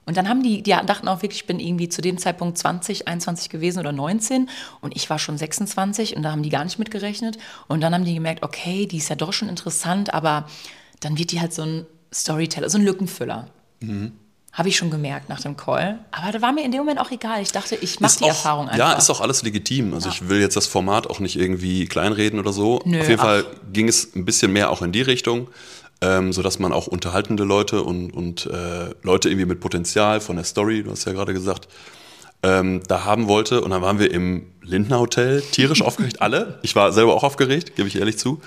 Und 0.05 0.17
dann 0.17 0.29
haben 0.29 0.43
die, 0.43 0.61
die 0.61 0.71
dachten 0.71 1.07
auch 1.07 1.21
wirklich, 1.21 1.41
ich 1.41 1.47
bin 1.47 1.59
irgendwie 1.59 1.89
zu 1.89 2.01
dem 2.01 2.17
Zeitpunkt 2.17 2.57
20, 2.57 3.07
21 3.07 3.49
gewesen 3.49 3.79
oder 3.79 3.91
19 3.91 4.49
und 4.81 4.95
ich 4.95 5.09
war 5.09 5.17
schon 5.17 5.37
26 5.37 6.15
und 6.15 6.23
da 6.23 6.31
haben 6.31 6.43
die 6.43 6.49
gar 6.49 6.63
nicht 6.63 6.77
mitgerechnet. 6.77 7.37
Und 7.67 7.81
dann 7.81 7.93
haben 7.93 8.05
die 8.05 8.13
gemerkt, 8.13 8.43
okay, 8.43 8.85
die 8.85 8.97
ist 8.97 9.09
ja 9.09 9.15
doch 9.15 9.33
schon 9.33 9.49
interessant, 9.49 10.13
aber 10.13 10.47
dann 10.99 11.17
wird 11.17 11.31
die 11.31 11.41
halt 11.41 11.53
so 11.53 11.63
ein 11.63 11.85
Storyteller, 12.13 12.69
so 12.69 12.77
ein 12.77 12.85
Lückenfüller. 12.85 13.47
Mhm. 13.79 14.13
Habe 14.53 14.69
ich 14.69 14.77
schon 14.77 14.89
gemerkt 14.89 15.27
nach 15.27 15.41
dem 15.41 15.57
Call. 15.57 15.99
Aber 16.11 16.31
da 16.31 16.41
war 16.41 16.53
mir 16.53 16.63
in 16.63 16.71
dem 16.71 16.79
Moment 16.79 17.01
auch 17.01 17.11
egal. 17.11 17.41
Ich 17.41 17.51
dachte, 17.51 17.75
ich 17.75 17.99
mache 17.99 18.19
die 18.19 18.23
auch, 18.23 18.29
Erfahrung 18.29 18.69
einfach. 18.69 18.77
Ja, 18.77 18.93
ist 18.93 19.09
auch 19.09 19.19
alles 19.19 19.43
legitim. 19.43 19.93
Also 19.93 20.07
ja. 20.07 20.15
ich 20.15 20.29
will 20.29 20.39
jetzt 20.39 20.55
das 20.55 20.65
Format 20.65 21.09
auch 21.09 21.19
nicht 21.19 21.35
irgendwie 21.35 21.87
kleinreden 21.87 22.39
oder 22.39 22.53
so. 22.53 22.81
Nö, 22.85 23.01
Auf 23.01 23.09
jeden 23.09 23.19
ach. 23.19 23.25
Fall 23.25 23.45
ging 23.73 23.89
es 23.89 24.15
ein 24.15 24.23
bisschen 24.23 24.53
mehr 24.53 24.69
auch 24.69 24.81
in 24.81 24.93
die 24.93 25.01
Richtung, 25.01 25.49
ähm, 26.01 26.33
sodass 26.33 26.59
man 26.59 26.73
auch 26.73 26.87
unterhaltende 26.87 27.43
Leute 27.43 27.83
und, 27.83 28.11
und 28.11 28.45
äh, 28.47 28.89
Leute 29.01 29.29
irgendwie 29.29 29.47
mit 29.47 29.59
Potenzial 29.59 30.19
von 30.19 30.35
der 30.35 30.45
Story, 30.45 30.83
du 30.83 30.91
hast 30.91 31.05
ja 31.05 31.13
gerade 31.13 31.33
gesagt, 31.33 31.67
ähm, 32.43 32.81
da 32.87 33.05
haben 33.05 33.27
wollte. 33.27 33.61
Und 33.61 33.71
dann 33.71 33.81
waren 33.81 33.99
wir 33.99 34.11
im 34.11 34.51
Lindner 34.61 34.99
Hotel, 34.99 35.41
tierisch 35.41 35.81
aufgeregt, 35.83 36.21
alle. 36.21 36.59
Ich 36.61 36.75
war 36.75 36.91
selber 36.91 37.13
auch 37.13 37.23
aufgeregt, 37.23 37.75
gebe 37.75 37.87
ich 37.87 37.97
ehrlich 37.97 38.17
zu. 38.17 38.41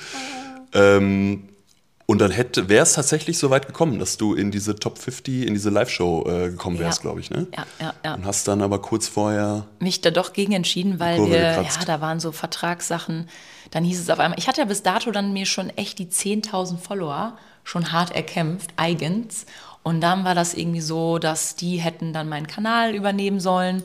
Ähm, 0.72 1.48
und 2.10 2.22
dann 2.22 2.32
wäre 2.34 2.82
es 2.82 2.94
tatsächlich 2.94 3.36
so 3.36 3.50
weit 3.50 3.66
gekommen, 3.66 3.98
dass 3.98 4.16
du 4.16 4.32
in 4.32 4.50
diese 4.50 4.76
Top 4.76 4.96
50, 4.96 5.46
in 5.46 5.52
diese 5.52 5.68
Live-Show 5.68 6.26
äh, 6.26 6.50
gekommen 6.50 6.78
wärst, 6.78 7.00
ja. 7.00 7.02
glaube 7.02 7.20
ich, 7.20 7.28
ne? 7.28 7.46
Ja, 7.54 7.66
ja, 7.78 7.94
ja. 8.02 8.14
Und 8.14 8.24
hast 8.24 8.48
dann 8.48 8.62
aber 8.62 8.80
kurz 8.80 9.08
vorher. 9.08 9.66
Mich 9.78 10.00
da 10.00 10.10
doch 10.10 10.32
gegen 10.32 10.52
entschieden, 10.52 11.00
weil 11.00 11.26
wir, 11.26 11.38
ja, 11.38 11.84
da 11.84 12.00
waren 12.00 12.18
so 12.18 12.32
Vertragssachen. 12.32 13.28
Dann 13.70 13.84
hieß 13.84 14.00
es 14.00 14.10
auf 14.10 14.18
einmal, 14.18 14.38
ich 14.38 14.48
hatte 14.48 14.60
ja 14.60 14.66
bis 14.66 14.82
dato 14.82 15.10
dann 15.10 15.32
mir 15.32 15.46
schon 15.46 15.70
echt 15.70 15.98
die 15.98 16.06
10.000 16.06 16.78
Follower 16.78 17.36
schon 17.64 17.92
hart 17.92 18.14
erkämpft, 18.14 18.70
eigens. 18.76 19.46
Und 19.82 20.00
dann 20.00 20.24
war 20.24 20.34
das 20.34 20.54
irgendwie 20.54 20.80
so, 20.80 21.18
dass 21.18 21.54
die 21.54 21.76
hätten 21.76 22.12
dann 22.12 22.28
meinen 22.28 22.46
Kanal 22.46 22.94
übernehmen 22.94 23.40
sollen. 23.40 23.84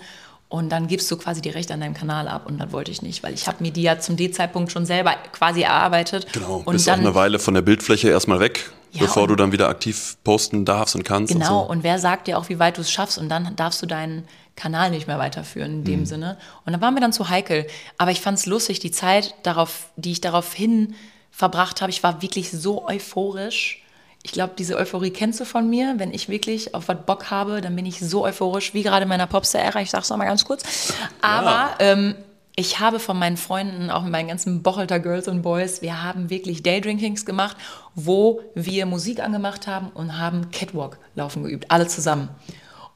Und 0.50 0.69
dann 0.69 0.88
gibst 0.88 1.10
du 1.10 1.17
quasi 1.17 1.41
die 1.41 1.50
Rechte 1.50 1.74
an 1.74 1.80
deinem 1.80 1.96
Kanal 1.96 2.28
ab 2.28 2.46
und 2.46 2.60
dann 2.60 2.72
wollte 2.72 2.91
ich 2.91 3.02
nicht, 3.02 3.24
weil 3.24 3.34
ich 3.34 3.48
habe 3.48 3.63
mir 3.63 3.72
die 3.72 3.82
ja 3.82 3.98
zum 3.98 4.17
D-Zeitpunkt 4.17 4.72
schon 4.72 4.86
selber 4.86 5.15
quasi 5.32 5.62
erarbeitet. 5.62 6.32
Genau, 6.32 6.62
und 6.63 6.74
bist 6.74 6.88
dann, 6.88 7.00
auch 7.00 7.06
eine 7.06 7.15
Weile 7.15 7.39
von 7.39 7.56
der 7.56 7.63
Bildfläche 7.63 8.10
erstmal 8.10 8.39
weg, 8.39 8.69
ja, 8.94 9.02
bevor 9.02 9.28
du 9.28 9.36
dann 9.36 9.52
wieder 9.52 9.70
aktiv 9.70 10.18
posten 10.24 10.66
darfst 10.66 10.96
und 10.96 11.04
kannst. 11.04 11.34
Genau, 11.34 11.62
und, 11.62 11.66
so. 11.66 11.72
und 11.72 11.84
wer 11.84 12.00
sagt 12.00 12.28
dir 12.28 12.38
auch, 12.38 12.50
wie 12.50 12.60
weit 12.60 12.78
du 12.78 12.82
es 12.82 12.92
schaffst 12.92 13.18
und 13.18 13.28
dann 13.30 13.56
darfst 13.56 13.82
du 13.82 13.86
deinen 13.86 14.28
Kanal 14.56 14.92
nicht 14.92 15.08
mehr 15.08 15.18
weiterführen 15.18 15.80
in 15.80 15.84
dem 15.84 16.00
mhm. 16.02 16.06
Sinne. 16.06 16.38
Und 16.66 16.74
dann 16.74 16.82
waren 16.82 16.94
wir 16.94 17.02
dann 17.02 17.14
zu 17.14 17.30
heikel. 17.30 17.68
Aber 17.98 18.12
ich 18.12 18.22
fand 18.22 18.38
es 18.38 18.46
lustig, 18.46 18.80
die 18.80 18.92
Zeit, 18.92 19.36
darauf, 19.44 19.90
die 19.96 20.12
ich 20.12 20.22
darauf 20.22 20.54
hin 20.54 20.96
verbracht 21.32 21.82
habe. 21.82 21.90
Ich 21.90 22.04
war 22.04 22.22
wirklich 22.22 22.52
so 22.52 22.88
euphorisch. 22.88 23.82
Ich 24.22 24.32
glaube, 24.32 24.54
diese 24.58 24.78
Euphorie 24.78 25.10
kennst 25.10 25.40
du 25.40 25.46
von 25.46 25.70
mir. 25.70 25.96
Wenn 25.98 26.14
ich 26.14 26.30
wirklich 26.30 26.76
auf 26.76 26.88
was 26.88 26.98
Bock 27.06 27.32
habe, 27.32 27.62
dann 27.62 27.76
bin 27.76 27.86
ich 27.86 28.00
so 28.00 28.24
euphorisch, 28.24 28.74
wie 28.74 28.84
gerade 28.84 29.04
in 29.04 29.10
meiner 29.10 29.28
Popstar-Ära. 29.28 29.82
Ich 29.82 29.90
sag's 29.90 30.10
noch 30.10 30.18
mal 30.18 30.26
ganz 30.26 30.46
kurz. 30.46 30.94
Aber 31.22 31.50
ja. 31.50 31.76
ähm, 31.80 32.16
ich 32.56 32.80
habe 32.80 33.00
von 33.00 33.18
meinen 33.18 33.38
Freunden, 33.38 33.89
auch 33.89 34.04
mit 34.04 34.12
meinen 34.12 34.28
ganzen 34.28 34.62
Bochelter 34.62 35.00
Girls 35.00 35.28
und 35.28 35.42
Boys, 35.42 35.82
wir 35.82 36.04
haben 36.04 36.30
wirklich 36.30 36.62
Daydrinkings 36.62 37.26
gemacht, 37.26 37.58
wo 37.96 38.42
wir 38.54 38.86
Musik 38.86 39.22
angemacht 39.22 39.66
haben 39.66 39.89
und 39.94 40.20
haben 40.20 40.52
Catwalk 40.52 41.00
laufen 41.16 41.44
geübt, 41.44 41.66
alle 41.70 41.88
zusammen. 41.88 42.30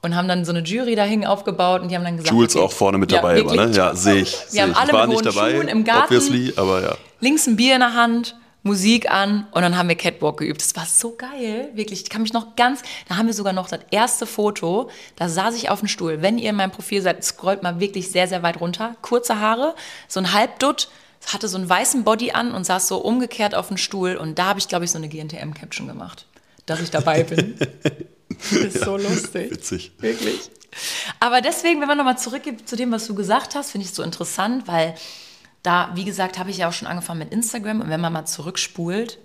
Und 0.04 0.16
haben 0.16 0.28
dann 0.28 0.46
so 0.46 0.52
eine 0.52 0.62
Jury 0.62 0.94
dahin 0.96 1.26
aufgebaut 1.26 1.82
und 1.82 1.90
die 1.90 1.96
haben 1.96 2.04
dann 2.04 2.18
gesagt. 2.18 2.32
Jules 2.32 2.56
okay, 2.56 2.66
auch 2.66 2.72
vorne 2.72 3.00
mit 3.00 3.12
dabei, 3.12 3.40
ja, 3.40 3.46
war, 3.46 3.56
ne? 3.56 3.72
Ja, 3.74 3.96
sehe 3.96 4.22
ich. 4.22 4.32
Wir 4.32 4.48
seh 4.48 4.62
haben 4.62 4.72
ich. 4.72 4.78
alle 4.78 5.08
mit 5.08 5.10
nicht 5.10 5.26
dabei, 5.26 5.56
Schuhen 5.56 5.68
im 5.68 5.84
Garten, 5.84 6.04
obviously, 6.04 6.54
aber 6.56 6.84
ja. 6.84 6.96
links 7.20 7.48
ein 7.48 7.56
Bier 7.56 7.74
in 7.74 7.80
der 7.80 7.96
Hand 7.96 8.36
Musik 8.64 9.10
an 9.10 9.48
und 9.52 9.62
dann 9.62 9.78
haben 9.78 9.88
wir 9.88 9.96
Catwalk 9.96 10.38
geübt. 10.38 10.62
Das 10.62 10.76
war 10.76 10.86
so 10.86 11.16
geil, 11.16 11.70
wirklich. 11.74 12.02
Ich 12.04 12.10
kann 12.10 12.22
mich 12.22 12.34
noch 12.34 12.56
ganz, 12.56 12.82
da 13.08 13.18
haben 13.18 13.28
wir 13.28 13.34
sogar 13.34 13.54
noch 13.54 13.70
das 13.70 13.80
erste 13.92 14.26
Foto, 14.26 14.90
da 15.16 15.30
saß 15.30 15.56
ich 15.56 15.70
auf 15.70 15.80
dem 15.80 15.88
Stuhl. 15.88 16.22
Wenn 16.22 16.38
ihr 16.38 16.50
in 16.50 16.56
meinem 16.56 16.72
Profil 16.72 17.02
seid, 17.02 17.24
scrollt 17.24 17.64
mal 17.64 17.80
wirklich 17.80 18.12
sehr, 18.12 18.28
sehr 18.28 18.44
weit 18.44 18.60
runter. 18.60 18.96
Kurze 19.02 19.40
Haare, 19.40 19.76
so 20.08 20.20
ein 20.20 20.34
Halbdutt, 20.34 20.90
hatte 21.26 21.48
so 21.48 21.58
einen 21.58 21.70
weißen 21.70 22.04
Body 22.04 22.32
an 22.32 22.54
und 22.54 22.66
saß 22.66 22.88
so 22.88 22.98
umgekehrt 22.98 23.56
auf 23.56 23.68
dem 23.68 23.78
Stuhl 23.78 24.16
und 24.16 24.40
da 24.40 24.48
habe 24.48 24.60
ich, 24.60 24.68
glaube 24.68 24.86
ich, 24.86 24.92
so 24.92 24.98
eine 24.98 25.10
GNTM-Caption 25.10 25.88
gemacht, 25.88 26.26
dass 26.66 26.80
ich 26.82 26.90
dabei 26.90 27.24
bin. 27.24 27.58
das 28.30 28.52
ist 28.52 28.76
ja, 28.78 28.86
so 28.86 28.98
lustig. 28.98 29.52
Witzig. 29.52 29.92
Wirklich. 30.00 30.50
Aber 31.20 31.42
deswegen, 31.42 31.82
wenn 31.82 31.88
man 31.88 31.98
nochmal 31.98 32.18
zurückgeht 32.18 32.68
zu 32.68 32.76
dem, 32.76 32.92
was 32.92 33.08
du 33.08 33.16
gesagt 33.16 33.56
hast, 33.56 33.72
finde 33.72 33.86
ich 33.86 33.92
es 33.92 33.96
so 33.96 34.04
interessant, 34.04 34.68
weil 34.68 34.96
da, 35.68 35.92
wie 35.96 36.06
gesagt, 36.06 36.40
habe 36.40 36.50
ich 36.50 36.60
ja 36.60 36.70
auch 36.70 36.74
schon 36.74 36.88
angefangen 36.88 37.20
mit 37.20 37.34
Instagram 37.34 37.82
und 37.82 37.90
wenn 37.90 38.00
man 38.00 38.14
mal 38.14 38.26
zurückspult, 38.26 39.20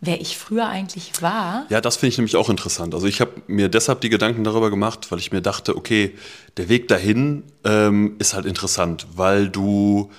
wer 0.00 0.22
ich 0.22 0.38
früher 0.38 0.66
eigentlich 0.66 1.20
war. 1.20 1.66
Ja, 1.68 1.82
das 1.82 1.96
finde 1.96 2.12
ich 2.12 2.18
nämlich 2.18 2.36
auch 2.36 2.48
interessant. 2.48 2.94
Also 2.94 3.06
ich 3.06 3.20
habe 3.20 3.42
mir 3.46 3.68
deshalb 3.68 4.00
die 4.00 4.08
Gedanken 4.08 4.42
darüber 4.42 4.70
gemacht, 4.70 5.12
weil 5.12 5.18
ich 5.18 5.32
mir 5.32 5.42
dachte, 5.42 5.76
okay, 5.76 6.14
der 6.56 6.70
Weg 6.70 6.88
dahin 6.88 7.44
ähm, 7.64 8.16
ist 8.18 8.32
halt 8.32 8.46
interessant, 8.46 9.06
weil 9.14 9.50
du 9.50 10.10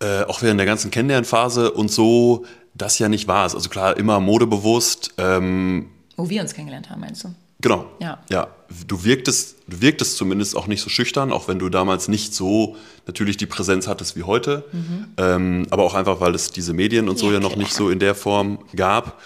äh, 0.00 0.24
auch 0.24 0.42
während 0.42 0.58
der 0.58 0.66
ganzen 0.66 0.90
Kennenlernphase 0.90 1.70
und 1.70 1.90
so 1.90 2.44
das 2.74 2.98
ja 2.98 3.08
nicht 3.08 3.28
warst. 3.28 3.54
Also 3.54 3.68
klar, 3.70 3.96
immer 3.96 4.18
modebewusst. 4.18 5.14
Ähm, 5.18 5.88
Wo 6.16 6.28
wir 6.28 6.42
uns 6.42 6.52
kennengelernt 6.52 6.90
haben, 6.90 7.00
meinst 7.00 7.22
du? 7.22 7.28
Genau. 7.60 7.86
Ja. 8.00 8.18
ja. 8.28 8.48
Du 8.86 9.04
wirktest, 9.04 9.56
du 9.68 9.80
wirktest 9.80 10.16
zumindest 10.16 10.56
auch 10.56 10.66
nicht 10.66 10.82
so 10.82 10.90
schüchtern, 10.90 11.32
auch 11.32 11.48
wenn 11.48 11.58
du 11.58 11.68
damals 11.68 12.08
nicht 12.08 12.34
so 12.34 12.76
natürlich 13.06 13.36
die 13.36 13.46
Präsenz 13.46 13.86
hattest 13.86 14.16
wie 14.16 14.24
heute. 14.24 14.64
Mhm. 14.72 15.06
Ähm, 15.16 15.66
aber 15.70 15.84
auch 15.84 15.94
einfach, 15.94 16.20
weil 16.20 16.34
es 16.34 16.50
diese 16.50 16.72
Medien 16.72 17.08
und 17.08 17.18
so 17.18 17.26
ja, 17.26 17.34
ja 17.34 17.40
noch 17.40 17.56
nicht 17.56 17.72
so 17.72 17.90
in 17.90 17.98
der 17.98 18.14
Form 18.14 18.58
gab. 18.74 19.20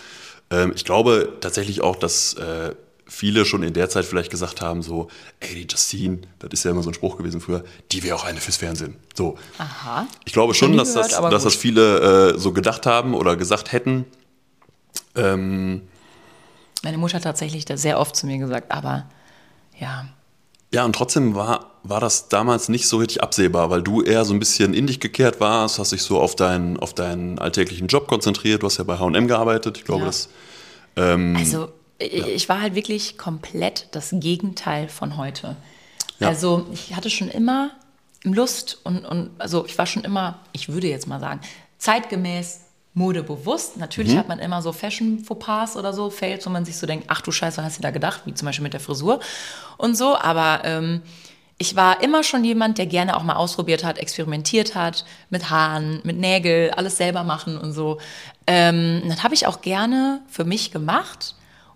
Ähm, 0.50 0.72
ich 0.74 0.84
glaube 0.84 1.34
tatsächlich 1.40 1.80
auch, 1.80 1.96
dass 1.96 2.34
äh, 2.34 2.74
viele 3.10 3.44
schon 3.44 3.62
in 3.62 3.72
der 3.72 3.90
Zeit 3.90 4.04
vielleicht 4.04 4.30
gesagt 4.30 4.60
haben, 4.60 4.82
so, 4.82 5.08
ey, 5.40 5.54
die 5.54 5.66
Justine, 5.68 6.20
das 6.38 6.50
ist 6.52 6.64
ja 6.64 6.70
immer 6.70 6.82
so 6.82 6.90
ein 6.90 6.94
Spruch 6.94 7.16
gewesen 7.16 7.40
früher, 7.40 7.64
die 7.92 8.02
wäre 8.02 8.16
auch 8.16 8.24
eine 8.24 8.40
fürs 8.40 8.56
Fernsehen. 8.56 8.96
So. 9.14 9.36
Aha. 9.58 10.06
Ich 10.24 10.32
glaube 10.32 10.54
schon, 10.54 10.76
dass, 10.76 10.94
gehört, 10.94 11.12
das, 11.12 11.30
dass 11.30 11.42
das 11.42 11.54
viele 11.54 12.34
äh, 12.34 12.38
so 12.38 12.52
gedacht 12.52 12.86
haben 12.86 13.14
oder 13.14 13.36
gesagt 13.36 13.72
hätten. 13.72 14.04
Ähm, 15.16 15.82
meine 16.82 16.98
Mutter 16.98 17.16
hat 17.16 17.24
tatsächlich 17.24 17.64
sehr 17.74 17.98
oft 17.98 18.16
zu 18.16 18.26
mir 18.26 18.38
gesagt, 18.38 18.70
aber 18.70 19.06
ja. 19.80 20.06
Ja, 20.72 20.84
und 20.84 20.94
trotzdem 20.94 21.34
war, 21.34 21.72
war 21.82 22.00
das 22.00 22.28
damals 22.28 22.68
nicht 22.68 22.86
so 22.86 22.98
richtig 22.98 23.22
absehbar, 23.22 23.70
weil 23.70 23.82
du 23.82 24.02
eher 24.02 24.24
so 24.24 24.32
ein 24.32 24.38
bisschen 24.38 24.72
in 24.72 24.86
dich 24.86 25.00
gekehrt 25.00 25.40
warst, 25.40 25.80
hast 25.80 25.90
dich 25.90 26.02
so 26.02 26.20
auf 26.20 26.36
deinen, 26.36 26.78
auf 26.78 26.94
deinen 26.94 27.40
alltäglichen 27.40 27.88
Job 27.88 28.06
konzentriert. 28.06 28.62
Du 28.62 28.66
hast 28.66 28.78
ja 28.78 28.84
bei 28.84 28.98
HM 28.98 29.26
gearbeitet. 29.26 29.78
Ich 29.78 29.84
glaube, 29.84 30.02
ja. 30.02 30.06
das. 30.06 30.28
Ähm, 30.96 31.34
also, 31.36 31.70
ja. 32.00 32.26
ich 32.26 32.48
war 32.48 32.60
halt 32.60 32.76
wirklich 32.76 33.18
komplett 33.18 33.88
das 33.90 34.10
Gegenteil 34.12 34.88
von 34.88 35.16
heute. 35.16 35.56
Ja. 36.20 36.28
Also, 36.28 36.66
ich 36.72 36.94
hatte 36.94 37.10
schon 37.10 37.28
immer 37.28 37.72
Lust 38.22 38.78
und, 38.84 39.04
und, 39.04 39.30
also, 39.38 39.66
ich 39.66 39.76
war 39.76 39.86
schon 39.86 40.04
immer, 40.04 40.38
ich 40.52 40.68
würde 40.68 40.86
jetzt 40.86 41.08
mal 41.08 41.18
sagen, 41.18 41.40
zeitgemäß 41.78 42.60
modebewusst. 42.94 43.76
Natürlich 43.76 44.14
mhm. 44.14 44.18
hat 44.18 44.28
man 44.28 44.38
immer 44.38 44.62
so 44.62 44.72
Fashion-Fauxpas 44.72 45.76
oder 45.76 45.92
so, 45.92 46.10
Fails, 46.10 46.46
wo 46.46 46.50
man 46.50 46.64
sich 46.64 46.76
so 46.76 46.86
denkt, 46.86 47.06
ach 47.08 47.20
du 47.20 47.30
Scheiße, 47.30 47.58
was 47.58 47.64
hast 47.64 47.78
du 47.78 47.82
da 47.82 47.90
gedacht? 47.90 48.22
Wie 48.24 48.34
zum 48.34 48.46
Beispiel 48.46 48.64
mit 48.64 48.72
der 48.72 48.80
Frisur 48.80 49.20
und 49.78 49.96
so. 49.96 50.16
Aber 50.16 50.62
ähm, 50.64 51.02
ich 51.58 51.76
war 51.76 52.02
immer 52.02 52.24
schon 52.24 52.42
jemand, 52.42 52.78
der 52.78 52.86
gerne 52.86 53.16
auch 53.16 53.22
mal 53.22 53.36
ausprobiert 53.36 53.84
hat, 53.84 53.98
experimentiert 53.98 54.74
hat, 54.74 55.04
mit 55.28 55.50
Haaren, 55.50 56.00
mit 56.04 56.18
Nägel, 56.18 56.70
alles 56.70 56.96
selber 56.96 57.22
machen 57.22 57.58
und 57.58 57.72
so. 57.72 57.98
Ähm, 58.46 59.02
das 59.06 59.22
habe 59.22 59.34
ich 59.34 59.46
auch 59.46 59.60
gerne 59.60 60.22
für 60.26 60.44
mich 60.44 60.72
gemacht 60.72 61.34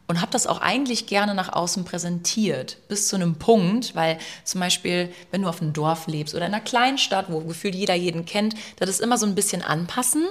und 0.08 0.20
habe 0.20 0.32
das 0.32 0.46
auch 0.46 0.60
eigentlich 0.60 1.06
gerne 1.06 1.34
nach 1.34 1.52
außen 1.52 1.84
präsentiert, 1.84 2.78
bis 2.88 3.08
zu 3.08 3.16
einem 3.16 3.36
Punkt, 3.36 3.94
weil 3.94 4.18
zum 4.44 4.60
Beispiel, 4.60 5.12
wenn 5.30 5.42
du 5.42 5.48
auf 5.48 5.62
einem 5.62 5.72
Dorf 5.72 6.06
lebst 6.06 6.34
oder 6.34 6.46
in 6.46 6.54
einer 6.54 6.64
kleinen 6.64 6.98
Stadt, 6.98 7.26
wo 7.28 7.40
gefühlt 7.40 7.74
jeder 7.74 7.94
jeden 7.94 8.24
kennt, 8.24 8.54
das 8.76 8.88
ist 8.88 9.00
immer 9.00 9.18
so 9.18 9.26
ein 9.26 9.34
bisschen 9.34 9.62
anpassen 9.62 10.24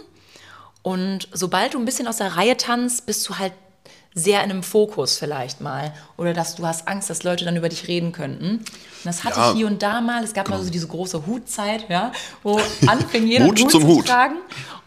und 0.84 1.30
sobald 1.32 1.74
du 1.74 1.80
ein 1.80 1.86
bisschen 1.86 2.08
aus 2.08 2.18
der 2.18 2.36
Reihe 2.36 2.58
tanzt, 2.58 3.06
bist 3.06 3.28
du 3.28 3.40
halt 3.40 3.54
sehr 4.14 4.44
in 4.44 4.52
einem 4.52 4.64
Fokus 4.64 5.18
vielleicht 5.18 5.62
mal. 5.62 5.94
Oder 6.18 6.34
dass 6.34 6.56
du 6.56 6.66
hast 6.68 6.88
Angst, 6.88 7.10
dass 7.10 7.24
Leute 7.24 7.46
dann 7.46 7.56
über 7.56 7.70
dich 7.70 7.88
reden 7.88 8.12
könnten. 8.12 8.58
Und 8.58 8.66
das 9.06 9.24
hatte 9.24 9.40
ja, 9.40 9.52
ich 9.52 9.58
hier 9.58 9.68
und 9.68 9.82
da 9.82 10.02
mal. 10.02 10.24
Es 10.24 10.34
gab 10.34 10.46
genau. 10.46 10.58
mal 10.58 10.64
so 10.64 10.70
diese 10.70 10.88
große 10.88 11.26
Hutzeit, 11.26 11.90
ja, 11.90 12.12
wo 12.44 12.60
anfing 12.88 13.26
jeder 13.26 13.46
Hut, 13.46 13.60
Hut 13.60 13.72
zum 13.72 13.82
zu 13.82 13.88
Hut. 13.88 14.06
tragen. 14.06 14.36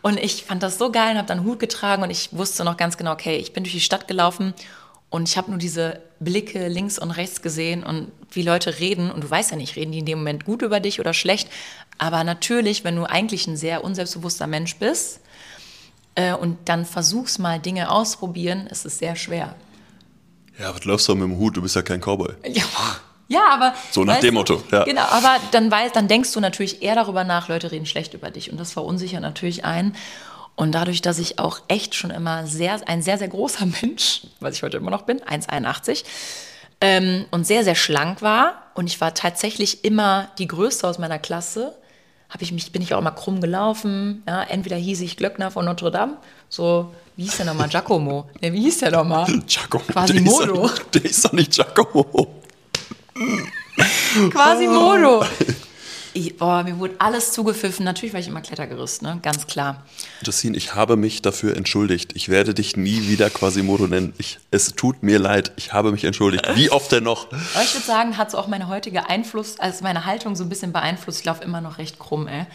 Und 0.03 0.21
ich 0.21 0.45
fand 0.45 0.63
das 0.63 0.79
so 0.79 0.93
geil 0.93 1.13
und 1.13 1.19
habe 1.19 1.27
dann 1.27 1.45
Hut 1.45 1.59
getragen 1.59 2.05
und 2.05 2.11
ich 2.11 2.29
wusste 2.31 2.63
noch 2.63 2.77
ganz 2.77 2.97
genau, 2.97 3.13
okay, 3.13 3.39
ich 3.39 3.53
bin 3.53 3.65
durch 3.65 3.75
die 3.75 3.81
Stadt 3.81 4.07
gelaufen 4.07 4.55
und 5.11 5.29
ich 5.29 5.37
habe 5.37 5.51
nur 5.51 5.59
diese 5.59 6.01
Blicke 6.21 6.69
links 6.69 6.99
und 6.99 7.11
rechts 7.11 7.43
gesehen 7.43 7.83
und 7.83 8.13
wie 8.31 8.43
Leute 8.43 8.79
reden. 8.79 9.11
Und 9.11 9.25
du 9.25 9.31
weißt 9.31 9.51
ja 9.51 9.57
nicht, 9.57 9.75
reden 9.75 9.93
die 9.93 10.01
in 10.01 10.07
dem 10.07 10.19
Moment 10.19 10.45
gut 10.45 10.63
über 10.63 10.79
dich 10.79 11.01
oder 11.01 11.15
schlecht. 11.15 11.49
Aber 11.99 12.23
natürlich, 12.23 12.85
wenn 12.85 12.95
du 12.95 13.05
eigentlich 13.05 13.47
ein 13.47 13.57
sehr 13.57 13.83
unselbstbewusster 13.83 14.47
Mensch 14.47 14.77
bist, 14.77 15.21
äh, 16.17 16.35
und 16.35 16.59
dann 16.69 16.85
versuchst 16.85 17.39
mal 17.39 17.61
Dinge 17.61 17.91
ausprobieren, 17.91 18.67
es 18.71 18.85
ist 18.85 18.99
sehr 18.99 19.15
schwer. 19.15 19.55
Ja, 20.59 20.75
was 20.75 20.85
läufst 20.85 21.07
du 21.09 21.15
mit 21.15 21.25
dem 21.25 21.39
Hut? 21.39 21.57
Du 21.57 21.63
bist 21.63 21.77
ja 21.77 21.83
kein 21.83 22.01
Cowboy. 22.01 22.35
Ja, 22.47 22.65
ja 23.29 23.41
aber. 23.51 23.75
So 23.91 24.05
nach 24.05 24.19
dem 24.21 24.35
Motto, 24.35 24.63
ja. 24.73 24.85
Genau, 24.85 25.03
aber 25.03 25.37
dann, 25.53 25.71
weißt, 25.71 25.95
dann 25.95 26.09
denkst 26.09 26.33
du 26.33 26.41
natürlich 26.41 26.83
eher 26.83 26.95
darüber 26.95 27.25
nach, 27.25 27.49
Leute 27.49 27.71
reden 27.71 27.87
schlecht 27.87 28.15
über 28.15 28.31
dich. 28.31 28.51
Und 28.51 28.59
das 28.59 28.73
verunsichert 28.73 29.21
natürlich 29.21 29.65
einen. 29.65 29.95
Und 30.57 30.73
dadurch, 30.73 31.03
dass 31.03 31.19
ich 31.19 31.39
auch 31.39 31.61
echt 31.69 31.95
schon 31.95 32.11
immer 32.11 32.47
sehr, 32.47 32.81
ein 32.89 33.03
sehr, 33.03 33.19
sehr 33.19 33.29
großer 33.29 33.67
Mensch, 33.83 34.23
was 34.41 34.57
ich 34.57 34.63
heute 34.63 34.79
immer 34.79 34.91
noch 34.91 35.03
bin, 35.03 35.21
1,81, 35.21 36.05
ähm, 36.81 37.27
und 37.31 37.47
sehr, 37.47 37.63
sehr 37.65 37.75
schlank 37.75 38.23
war, 38.23 38.63
und 38.75 38.87
ich 38.87 39.01
war 39.01 39.15
tatsächlich 39.15 39.85
immer 39.85 40.29
die 40.39 40.47
Größte 40.47 40.87
aus 40.87 40.99
meiner 40.99 41.19
Klasse, 41.19 41.75
habe 42.29 42.43
ich 42.43 42.53
mich, 42.53 42.73
bin 42.73 42.83
ich 42.83 42.95
auch 42.95 43.01
mal 43.01 43.11
krumm 43.13 43.41
gelaufen. 43.41 44.23
Ja, 44.27 44.43
entweder 44.43 44.77
hieß 44.77 45.01
ich 45.01 45.17
Glöckner 45.17 45.51
von 45.51 45.65
Notre 45.65 45.91
Dame, 45.91 46.17
so, 46.49 46.93
wie 47.17 47.25
hieß 47.25 47.39
der 47.39 47.47
nochmal? 47.47 47.69
Giacomo. 47.69 48.29
Nee, 48.41 48.53
wie 48.53 48.63
hieß 48.63 48.79
der 48.81 48.91
nochmal? 48.91 49.27
Giacomo. 49.47 49.85
Quasimodo. 49.85 50.71
Der 50.93 51.05
ist 51.05 51.25
doch 51.25 51.33
nicht 51.33 51.53
Giacomo. 51.53 52.27
Quasimodo. 54.31 55.25
Ich, 56.17 56.39
boah, 56.39 56.63
mir 56.63 56.79
wurde 56.79 56.95
alles 56.99 57.33
zugepfiffen. 57.33 57.85
Natürlich 57.85 58.15
war 58.15 58.21
ich 58.21 58.29
immer 58.29 58.41
Klettergerüst, 58.41 59.03
ne? 59.03 59.19
ganz 59.21 59.47
klar. 59.47 59.85
Justine, 60.25 60.57
ich 60.57 60.75
habe 60.75 60.97
mich 60.97 61.21
dafür 61.21 61.55
entschuldigt. 61.55 62.13
Ich 62.17 62.31
werde 62.31 62.55
dich 62.55 62.75
nie 62.75 63.07
wieder 63.07 63.29
Quasimodo 63.29 63.87
nennen. 63.87 64.15
Ich, 64.17 64.39
es 64.51 64.73
tut 64.75 65.03
mir 65.03 65.19
leid. 65.19 65.53
Ich 65.57 65.75
habe 65.75 65.93
mich 65.93 66.05
entschuldigt. 66.05 66.49
Wie 66.55 66.71
oft 66.71 66.91
denn 66.91 67.05
noch? 67.05 67.27
Aber 67.27 67.63
ich 67.63 67.75
würde 67.75 67.85
sagen, 67.85 68.17
hat 68.17 68.31
so 68.31 68.39
auch 68.39 68.47
meine 68.47 68.69
heutige 68.69 69.11
Einfluss, 69.11 69.61
also 69.61 69.85
meine 69.85 70.07
Haltung 70.07 70.37
so 70.37 70.45
ein 70.45 70.49
bisschen 70.49 70.73
beeinflusst. 70.73 71.19
Ich 71.19 71.27
laufe 71.27 71.45
immer 71.45 71.61
noch 71.61 71.77
recht 71.77 71.99
krumm, 71.99 72.29
ey. 72.29 72.47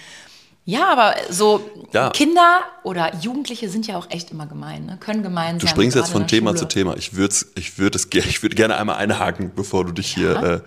Ja, 0.65 0.91
aber 0.91 1.13
so 1.30 1.69
ja. 1.93 2.10
Kinder 2.10 2.62
oder 2.82 3.15
Jugendliche 3.21 3.69
sind 3.69 3.86
ja 3.86 3.95
auch 3.95 4.10
echt 4.10 4.32
immer 4.32 4.47
gemein, 4.47 4.88
ne? 4.88 4.97
können 5.00 5.21
gemein 5.21 5.60
sein. 5.60 5.60
Du 5.60 5.67
springst 5.67 5.95
jetzt 5.97 6.12
von 6.12 6.26
Thema 6.26 6.52
Schule. 6.52 6.62
zu 6.62 6.67
Thema. 6.67 6.97
Ich 6.97 7.15
würde 7.15 7.36
ich 7.56 7.78
würd 7.78 7.95
ich 8.15 8.41
würd 8.41 8.56
gerne 8.56 8.78
einmal 8.78 8.95
einhaken, 8.95 9.52
bevor 9.56 9.86
du 9.86 9.91
dich 9.91 10.15
ja. 10.15 10.39
hier. 10.39 10.43
Äh, 10.43 10.62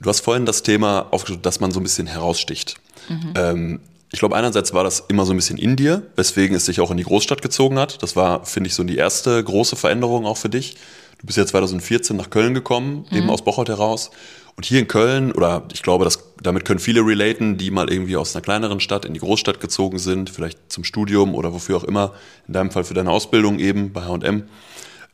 Du 0.00 0.08
hast 0.08 0.20
vorhin 0.20 0.46
das 0.46 0.62
Thema 0.62 1.06
aufgeschrieben, 1.10 1.42
dass 1.42 1.60
man 1.60 1.70
so 1.70 1.80
ein 1.80 1.82
bisschen 1.82 2.06
heraussticht. 2.06 2.76
Mhm. 3.08 3.34
Ähm, 3.34 3.80
ich 4.12 4.20
glaube, 4.20 4.36
einerseits 4.36 4.72
war 4.72 4.84
das 4.84 5.04
immer 5.08 5.26
so 5.26 5.32
ein 5.32 5.36
bisschen 5.36 5.58
in 5.58 5.76
dir, 5.76 6.02
weswegen 6.16 6.56
es 6.56 6.66
dich 6.66 6.80
auch 6.80 6.90
in 6.90 6.96
die 6.96 7.02
Großstadt 7.02 7.42
gezogen 7.42 7.78
hat. 7.78 8.02
Das 8.02 8.14
war, 8.14 8.44
finde 8.44 8.68
ich, 8.68 8.74
so 8.74 8.84
die 8.84 8.96
erste 8.96 9.42
große 9.42 9.76
Veränderung 9.76 10.26
auch 10.26 10.36
für 10.36 10.48
dich. 10.48 10.76
Du 11.18 11.26
bist 11.26 11.38
ja 11.38 11.46
2014 11.46 12.16
nach 12.16 12.30
Köln 12.30 12.54
gekommen, 12.54 13.06
mhm. 13.10 13.16
eben 13.16 13.30
aus 13.30 13.42
Bocholt 13.42 13.68
heraus. 13.68 14.10
Und 14.54 14.64
hier 14.64 14.78
in 14.78 14.88
Köln, 14.88 15.32
oder 15.32 15.64
ich 15.72 15.82
glaube, 15.82 16.04
das, 16.04 16.20
damit 16.42 16.64
können 16.64 16.80
viele 16.80 17.00
relaten, 17.00 17.58
die 17.58 17.70
mal 17.70 17.90
irgendwie 17.90 18.16
aus 18.16 18.34
einer 18.34 18.42
kleineren 18.42 18.80
Stadt 18.80 19.04
in 19.04 19.12
die 19.12 19.20
Großstadt 19.20 19.60
gezogen 19.60 19.98
sind, 19.98 20.30
vielleicht 20.30 20.72
zum 20.72 20.82
Studium 20.82 21.34
oder 21.34 21.52
wofür 21.52 21.76
auch 21.76 21.84
immer, 21.84 22.14
in 22.46 22.54
deinem 22.54 22.70
Fall 22.70 22.84
für 22.84 22.94
deine 22.94 23.10
Ausbildung 23.10 23.58
eben 23.58 23.92
bei 23.92 24.02
HM. 24.02 24.44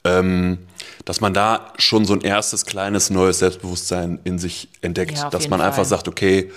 Ähm, 0.05 0.59
dass 1.05 1.21
man 1.21 1.33
da 1.35 1.73
schon 1.79 2.05
so 2.05 2.13
ein 2.15 2.21
erstes 2.23 2.67
kleines 2.67 3.11
neues 3.11 3.39
Selbstbewusstsein 3.39 4.19
in 4.25 4.39
sich 4.39 4.69
entdeckt, 4.81 5.17
ja, 5.19 5.31
dass 5.31 5.49
man 5.49 5.61
Fall. 5.61 5.69
einfach 5.69 5.85
sagt, 5.85 6.09
okay, 6.09 6.51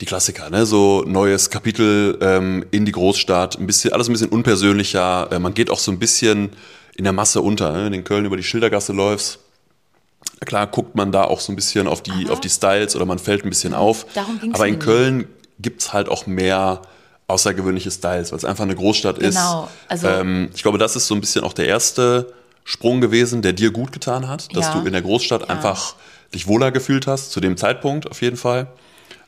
die 0.00 0.06
Klassiker, 0.06 0.50
ne? 0.50 0.66
So 0.66 1.02
neues 1.06 1.50
Kapitel 1.50 2.18
ähm, 2.20 2.64
in 2.70 2.84
die 2.84 2.92
Großstadt, 2.92 3.58
ein 3.58 3.66
bisschen, 3.66 3.92
alles 3.92 4.08
ein 4.08 4.12
bisschen 4.12 4.30
unpersönlicher. 4.30 5.28
Äh, 5.30 5.38
man 5.38 5.54
geht 5.54 5.70
auch 5.70 5.78
so 5.78 5.92
ein 5.92 5.98
bisschen 5.98 6.50
in 6.96 7.04
der 7.04 7.12
Masse 7.12 7.40
unter. 7.42 7.72
Ne? 7.72 7.84
Wenn 7.84 7.92
du 7.92 7.98
in 7.98 8.04
Köln 8.04 8.24
über 8.24 8.36
die 8.36 8.42
Schildergasse 8.42 8.92
läufst, 8.92 9.38
klar 10.44 10.66
guckt 10.66 10.94
man 10.96 11.12
da 11.12 11.24
auch 11.24 11.40
so 11.40 11.52
ein 11.52 11.56
bisschen 11.56 11.86
auf 11.86 12.02
die, 12.02 12.28
auf 12.30 12.40
die 12.40 12.50
Styles 12.50 12.96
oder 12.96 13.04
man 13.06 13.18
fällt 13.18 13.44
ein 13.44 13.50
bisschen 13.50 13.72
auf. 13.74 14.06
darum 14.14 14.40
ging's 14.40 14.54
Aber 14.56 14.66
in. 14.66 14.78
Köln 14.78 15.28
gibt's 15.60 15.92
halt 15.92 16.08
auch 16.08 16.26
mehr 16.26 16.82
außergewöhnliche 17.28 17.90
Styles, 17.90 18.32
weil 18.32 18.38
es 18.38 18.44
einfach 18.44 18.64
eine 18.64 18.74
Großstadt 18.74 19.20
Genau, 19.20 19.64
ist. 19.64 19.90
also- 19.90 20.08
ähm, 20.08 20.50
ich 20.54 20.62
glaube, 20.62 20.78
das 20.78 20.96
ist 20.96 21.06
so 21.06 21.14
ein 21.14 21.20
bisschen 21.20 21.44
auch 21.44 21.52
der 21.52 21.66
erste 21.66 22.32
Sprung 22.64 23.00
gewesen, 23.00 23.42
der 23.42 23.52
dir 23.52 23.70
gut 23.70 23.92
getan 23.92 24.26
hat, 24.26 24.54
dass 24.56 24.66
Ja. 24.66 24.80
du 24.80 24.86
in 24.86 24.92
der 24.92 25.02
Großstadt 25.02 25.50
einfach 25.50 25.94
dich 26.34 26.46
wohler 26.48 26.72
gefühlt 26.72 27.06
hast, 27.06 27.30
zu 27.30 27.40
dem 27.40 27.56
Zeitpunkt 27.56 28.10
auf 28.10 28.22
jeden 28.22 28.36
Fall. 28.36 28.68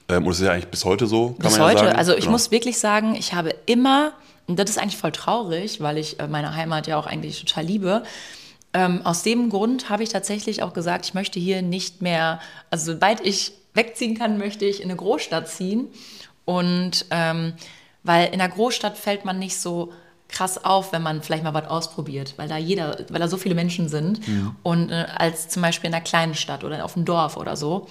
Ähm, 0.09 0.25
und 0.25 0.29
das 0.31 0.39
ist 0.41 0.47
ja 0.47 0.53
eigentlich 0.53 0.69
bis 0.69 0.85
heute 0.85 1.07
so, 1.07 1.31
kann 1.33 1.37
Bis 1.39 1.53
man 1.59 1.69
heute. 1.69 1.79
ja 1.81 1.85
sagen. 1.87 1.99
Also 1.99 2.13
ich 2.13 2.21
Genau. 2.21 2.33
muss 2.33 2.51
wirklich 2.51 2.79
sagen, 2.79 3.15
ich 3.15 3.35
habe 3.35 3.55
immer, 3.67 4.13
und 4.47 4.59
das 4.59 4.71
ist 4.71 4.79
eigentlich 4.79 4.97
voll 4.97 5.13
traurig, 5.13 5.81
weil 5.81 5.99
ich 5.99 6.19
äh, 6.19 6.27
meine 6.29 6.55
Heimat 6.55 6.87
ja 6.87 6.97
auch 6.99 7.07
eigentlich 7.07 7.41
total 7.45 7.65
liebe. 7.65 8.03
Ähm, 8.73 9.01
aus 9.05 9.23
dem 9.23 9.51
Grund 9.51 9.91
habe 9.91 10.03
ich 10.03 10.09
tatsächlich 10.09 10.63
auch 10.63 10.73
gesagt, 10.73 11.07
ich 11.07 11.15
möchte 11.15 11.39
hier 11.39 11.63
nicht 11.63 12.03
mehr, 12.03 12.41
also 12.71 12.93
sobald 12.93 13.21
ich 13.21 13.53
wegziehen 13.75 14.17
kann, 14.17 14.39
möchte 14.39 14.65
ich 14.65 14.81
in 14.81 14.89
eine 14.89 14.97
Großstadt 14.97 15.49
ziehen. 15.49 15.89
Und 16.45 17.07
ähm, 17.11 17.53
weil 18.03 18.33
in 18.33 18.39
der 18.39 18.49
Großstadt 18.49 18.97
fällt 18.97 19.25
man 19.25 19.39
nicht 19.39 19.59
so 19.59 19.93
krass 20.29 20.65
auf, 20.65 20.93
wenn 20.93 21.03
man 21.03 21.23
vielleicht 21.23 21.45
mal 21.45 21.55
was 21.55 21.69
ausprobiert, 21.69 22.35
weil 22.37 22.49
da 22.49 22.57
jeder, 22.57 22.99
weil 23.11 23.21
da 23.21 23.29
so 23.29 23.37
viele 23.37 23.55
Menschen 23.55 23.89
sind 23.89 24.21
und 24.63 24.91
äh, 24.91 25.07
als 25.17 25.49
zum 25.49 25.63
Beispiel 25.63 25.89
in 25.89 25.95
einer 25.95 26.05
kleinen 26.05 26.35
Stadt 26.35 26.65
oder 26.65 26.85
auf 26.85 26.95
dem 26.95 27.05
Dorf 27.05 27.37
oder 27.37 27.57
so 27.57 27.87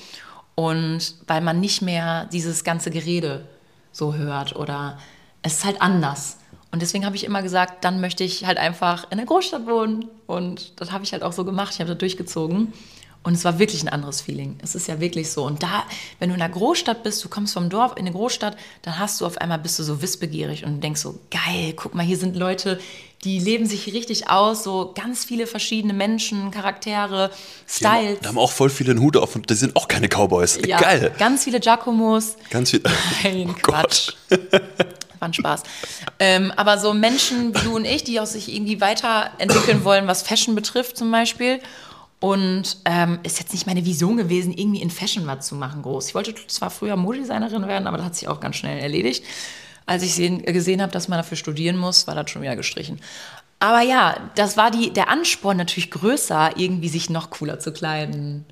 und 0.56 1.16
weil 1.28 1.42
man 1.42 1.60
nicht 1.60 1.82
mehr 1.82 2.26
dieses 2.26 2.64
ganze 2.64 2.92
Gerede 2.92 3.48
so 3.92 4.16
hört 4.16 4.56
oder 4.56 4.98
es 5.42 5.54
ist 5.54 5.66
halt 5.66 5.82
anders. 5.82 6.38
Und 6.72 6.82
deswegen 6.82 7.06
habe 7.06 7.16
ich 7.16 7.24
immer 7.24 7.42
gesagt, 7.42 7.86
dann 7.86 8.02
möchte 8.02 8.24
ich 8.24 8.46
halt 8.46 8.58
einfach 8.58 9.10
in 9.10 9.18
der 9.18 9.26
Großstadt 9.28 9.66
wohnen. 9.66 10.10
Und 10.28 10.80
das 10.82 10.92
habe 10.92 11.06
ich 11.06 11.14
halt 11.14 11.24
auch 11.24 11.32
so 11.32 11.46
gemacht. 11.46 11.74
Ich 11.74 11.80
habe 11.80 11.90
das 11.90 12.00
durchgezogen. 12.00 12.74
Und 13.26 13.34
es 13.34 13.44
war 13.44 13.58
wirklich 13.58 13.82
ein 13.82 13.90
anderes 13.90 14.22
Feeling. 14.22 14.56
Es 14.62 14.76
ist 14.76 14.88
ja 14.88 15.00
wirklich 15.00 15.32
so. 15.32 15.44
Und 15.46 15.64
da, 15.64 15.84
wenn 16.20 16.30
du 16.30 16.36
in 16.36 16.40
der 16.40 16.50
Großstadt 16.50 17.02
bist, 17.02 17.24
du 17.24 17.28
kommst 17.28 17.56
vom 17.56 17.70
Dorf 17.72 17.94
in 17.94 18.02
eine 18.06 18.12
Großstadt, 18.12 18.56
dann 18.84 19.00
hast 19.00 19.20
du 19.20 19.26
auf 19.26 19.40
einmal 19.40 19.58
bist 19.58 19.80
du 19.80 19.84
so 19.84 20.04
wissbegierig 20.04 20.64
und 20.64 20.80
denkst 20.82 21.02
so, 21.02 21.20
geil, 21.32 21.74
guck 21.76 21.96
mal, 21.96 22.06
hier 22.06 22.18
sind 22.18 22.36
Leute, 22.36 22.80
die 23.24 23.40
leben 23.40 23.66
sich 23.66 23.92
richtig 23.92 24.30
aus, 24.30 24.64
so 24.64 24.92
ganz 24.94 25.26
viele 25.26 25.48
verschiedene 25.48 25.94
Menschen, 25.94 26.52
Charaktere, 26.52 27.32
Die 27.68 27.74
Styles. 27.74 28.20
da 28.22 28.30
haben 28.30 28.38
auch 28.38 28.52
voll 28.52 28.70
viele 28.70 28.96
Hut 29.00 29.18
auf 29.18 29.36
und 29.36 29.50
die 29.50 29.56
sind 29.56 29.76
auch 29.76 29.88
keine 29.88 30.08
Cowboys. 30.08 30.60
Ja, 30.64 30.80
Geil. 30.80 31.12
Ganz 31.18 31.46
viele 31.46 31.60
Giacomos. 31.60 32.36
Ganz 32.52 32.70
viel. 32.70 32.84
Nein, 33.24 33.50
Oh 33.58 33.60
Gott. 33.64 34.16
Quatsch. 34.30 34.40
War 35.20 35.30
ein 35.30 35.34
Spaß. 35.34 35.64
Ähm, 36.20 36.54
aber 36.56 36.78
so 36.78 36.94
Menschen 36.94 37.56
wie 37.56 37.62
du 37.64 37.76
und 37.76 37.86
ich, 37.86 38.04
die 38.04 38.20
auch 38.20 38.26
sich 38.28 38.54
irgendwie 38.54 38.80
weiterentwickeln 38.82 39.84
wollen, 39.84 40.06
was 40.06 40.22
Fashion 40.22 40.54
betrifft 40.54 40.96
zum 40.98 41.10
Beispiel. 41.10 41.60
Und 42.20 42.78
ähm, 42.86 43.20
ist 43.24 43.40
jetzt 43.40 43.54
nicht 43.54 43.68
meine 43.68 43.86
Vision 43.86 44.18
gewesen, 44.18 44.54
irgendwie 44.54 44.82
in 44.82 44.90
Fashion 44.90 45.28
was 45.28 45.48
zu 45.48 45.56
machen 45.56 45.82
groß. 45.82 46.08
Ich 46.08 46.16
wollte 46.16 46.34
zwar 46.48 46.72
früher 46.72 46.96
Modedesignerin 46.96 47.68
werden, 47.68 47.88
aber 47.88 47.98
das 47.98 48.06
hat 48.06 48.16
sich 48.16 48.28
auch 48.28 48.40
ganz 48.40 48.56
schnell 48.56 48.80
erledigt. 48.80 49.24
Als 49.86 50.02
ich 50.02 50.16
sehen, 50.16 50.42
gesehen 50.44 50.82
habe, 50.82 50.92
dass 50.92 51.08
man 51.08 51.20
dafür 51.20 51.38
studieren 51.38 51.78
muss, 51.78 52.08
war 52.08 52.16
das 52.16 52.32
schon 52.32 52.42
wieder 52.42 52.56
gestrichen. 52.56 53.00
Aber 53.60 53.82
ja, 53.82 54.18
das 54.36 54.58
war 54.58 54.72
die, 54.72 54.92
der 54.92 55.10
Ansporn 55.10 55.58
natürlich 55.58 55.92
größer, 55.92 56.58
irgendwie 56.58 56.90
sich 56.90 57.10
noch 57.10 57.30
cooler 57.30 57.60
zu 57.60 57.72
kleiden. 57.72 58.46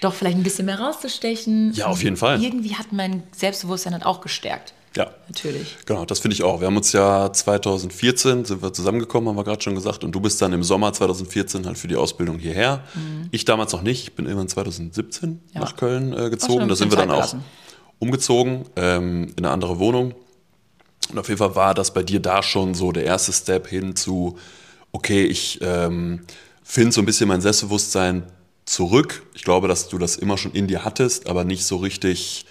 Doch 0.00 0.14
vielleicht 0.14 0.38
ein 0.38 0.42
bisschen 0.42 0.66
mehr 0.66 0.80
rauszustechen. 0.80 1.72
Ja, 1.74 1.86
auf 1.86 2.02
jeden 2.02 2.16
Fall. 2.16 2.42
Irgendwie 2.42 2.74
hat 2.74 2.92
mein 2.92 3.22
Selbstbewusstsein 3.32 3.92
dann 3.92 4.02
auch 4.02 4.22
gestärkt. 4.22 4.72
Ja. 4.96 5.10
Natürlich. 5.28 5.76
Genau, 5.86 6.04
das 6.04 6.18
finde 6.18 6.34
ich 6.34 6.42
auch. 6.42 6.60
Wir 6.60 6.66
haben 6.66 6.76
uns 6.76 6.92
ja 6.92 7.32
2014 7.32 8.44
sind 8.44 8.60
wir 8.62 8.72
zusammengekommen, 8.72 9.28
haben 9.28 9.36
wir 9.36 9.44
gerade 9.44 9.62
schon 9.62 9.76
gesagt. 9.76 10.02
Und 10.02 10.12
du 10.12 10.20
bist 10.20 10.42
dann 10.42 10.52
im 10.52 10.64
Sommer 10.64 10.92
2014 10.92 11.64
halt 11.66 11.78
für 11.78 11.86
die 11.86 11.94
Ausbildung 11.96 12.38
hierher. 12.40 12.82
Ich 13.30 13.44
damals 13.44 13.72
noch 13.72 13.82
nicht. 13.82 14.02
Ich 14.02 14.12
bin 14.14 14.26
irgendwann 14.26 14.48
2017 14.48 15.28
Mhm. 15.30 15.38
Ja. 15.54 15.60
nach 15.60 15.76
Köln 15.76 16.12
äh, 16.12 16.28
gezogen. 16.30 16.66
Da 16.68 16.74
sind 16.74 16.90
wir 16.90 16.96
dann 16.98 17.10
auch 17.12 17.34
umgezogen 18.00 18.64
ähm, 18.76 19.28
in 19.36 19.44
eine 19.44 19.50
andere 19.50 19.78
Wohnung. 19.78 20.14
Und 21.10 21.18
auf 21.18 21.28
jeden 21.28 21.38
Fall 21.38 21.54
war 21.54 21.74
das 21.74 21.92
bei 21.94 22.02
dir 22.02 22.20
da 22.20 22.42
schon 22.42 22.74
so 22.74 22.90
der 22.92 23.04
erste 23.04 23.32
Step 23.32 23.66
hin 23.68 23.94
zu, 23.96 24.38
okay, 24.92 25.24
ich 25.24 25.58
ähm, 25.62 26.20
finde 26.64 26.92
so 26.92 27.00
ein 27.00 27.06
bisschen 27.06 27.28
mein 27.28 27.40
Selbstbewusstsein 27.40 28.24
zurück. 28.64 29.22
Ich 29.34 29.42
glaube, 29.42 29.68
dass 29.68 29.88
du 29.88 29.98
das 29.98 30.16
immer 30.16 30.38
schon 30.38 30.52
in 30.52 30.66
dir 30.66 30.84
hattest, 30.84 31.28
aber 31.28 31.44
nicht 31.44 31.64
so 31.64 31.76
richtig, 31.76 32.46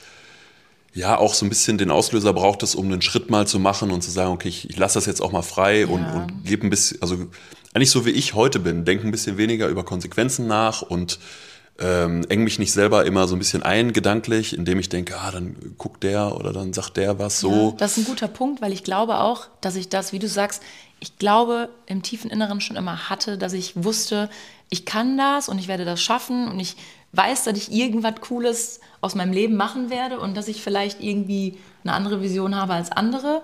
ja, 0.93 1.17
auch 1.17 1.33
so 1.33 1.45
ein 1.45 1.49
bisschen 1.49 1.77
den 1.77 1.91
Auslöser 1.91 2.33
brauchtest, 2.33 2.75
um 2.75 2.85
einen 2.85 3.01
Schritt 3.01 3.29
mal 3.29 3.45
zu 3.47 3.59
machen 3.59 3.91
und 3.91 4.01
zu 4.01 4.11
sagen, 4.11 4.31
okay, 4.31 4.49
ich, 4.49 4.69
ich 4.69 4.77
lasse 4.77 4.95
das 4.95 5.05
jetzt 5.05 5.21
auch 5.21 5.31
mal 5.31 5.43
frei 5.43 5.85
und, 5.85 6.01
Ja. 6.01 6.13
und 6.13 6.47
lebe 6.49 6.65
ein 6.65 6.69
bisschen, 6.69 7.01
also 7.01 7.27
eigentlich 7.73 7.91
so 7.91 8.05
wie 8.05 8.11
ich 8.11 8.33
heute 8.33 8.59
bin, 8.59 8.85
denke 8.85 9.07
ein 9.07 9.11
bisschen 9.11 9.37
weniger 9.37 9.67
über 9.67 9.83
Konsequenzen 9.83 10.47
nach 10.47 10.81
und 10.81 11.19
ähm, 11.81 12.25
eng 12.27 12.43
mich 12.43 12.59
nicht 12.59 12.73
selber 12.73 13.05
immer 13.05 13.27
so 13.27 13.35
ein 13.35 13.39
bisschen 13.39 13.63
ein 13.63 13.93
gedanklich, 13.93 14.53
indem 14.57 14.79
ich 14.79 14.89
denke, 14.89 15.15
ah, 15.17 15.31
dann 15.31 15.55
guckt 15.77 16.03
der 16.03 16.35
oder 16.35 16.51
dann 16.51 16.73
sagt 16.73 16.97
der 16.97 17.19
was 17.19 17.39
so. 17.39 17.69
Ja, 17.69 17.75
das 17.77 17.91
ist 17.97 17.99
ein 17.99 18.05
guter 18.09 18.27
Punkt, 18.27 18.61
weil 18.61 18.73
ich 18.73 18.83
glaube 18.83 19.19
auch, 19.19 19.47
dass 19.61 19.75
ich 19.75 19.87
das, 19.87 20.11
wie 20.11 20.19
du 20.19 20.27
sagst, 20.27 20.61
ich 20.99 21.17
glaube 21.17 21.69
im 21.85 22.01
tiefen 22.03 22.29
Inneren 22.31 22.59
schon 22.59 22.75
immer 22.75 23.09
hatte, 23.09 23.37
dass 23.37 23.53
ich 23.53 23.81
wusste, 23.81 24.29
ich 24.69 24.85
kann 24.85 25.17
das 25.17 25.47
und 25.47 25.57
ich 25.59 25.69
werde 25.69 25.85
das 25.85 26.01
schaffen 26.01 26.49
und 26.49 26.59
ich 26.59 26.75
weiß, 27.11 27.45
dass 27.45 27.57
ich 27.57 27.71
irgendwas 27.71 28.15
Cooles 28.21 28.79
aus 29.01 29.15
meinem 29.15 29.33
Leben 29.33 29.55
machen 29.55 29.89
werde 29.89 30.19
und 30.19 30.35
dass 30.35 30.47
ich 30.47 30.61
vielleicht 30.61 31.01
irgendwie 31.01 31.57
eine 31.83 31.93
andere 31.93 32.21
Vision 32.21 32.55
habe 32.55 32.73
als 32.73 32.91
andere. 32.91 33.43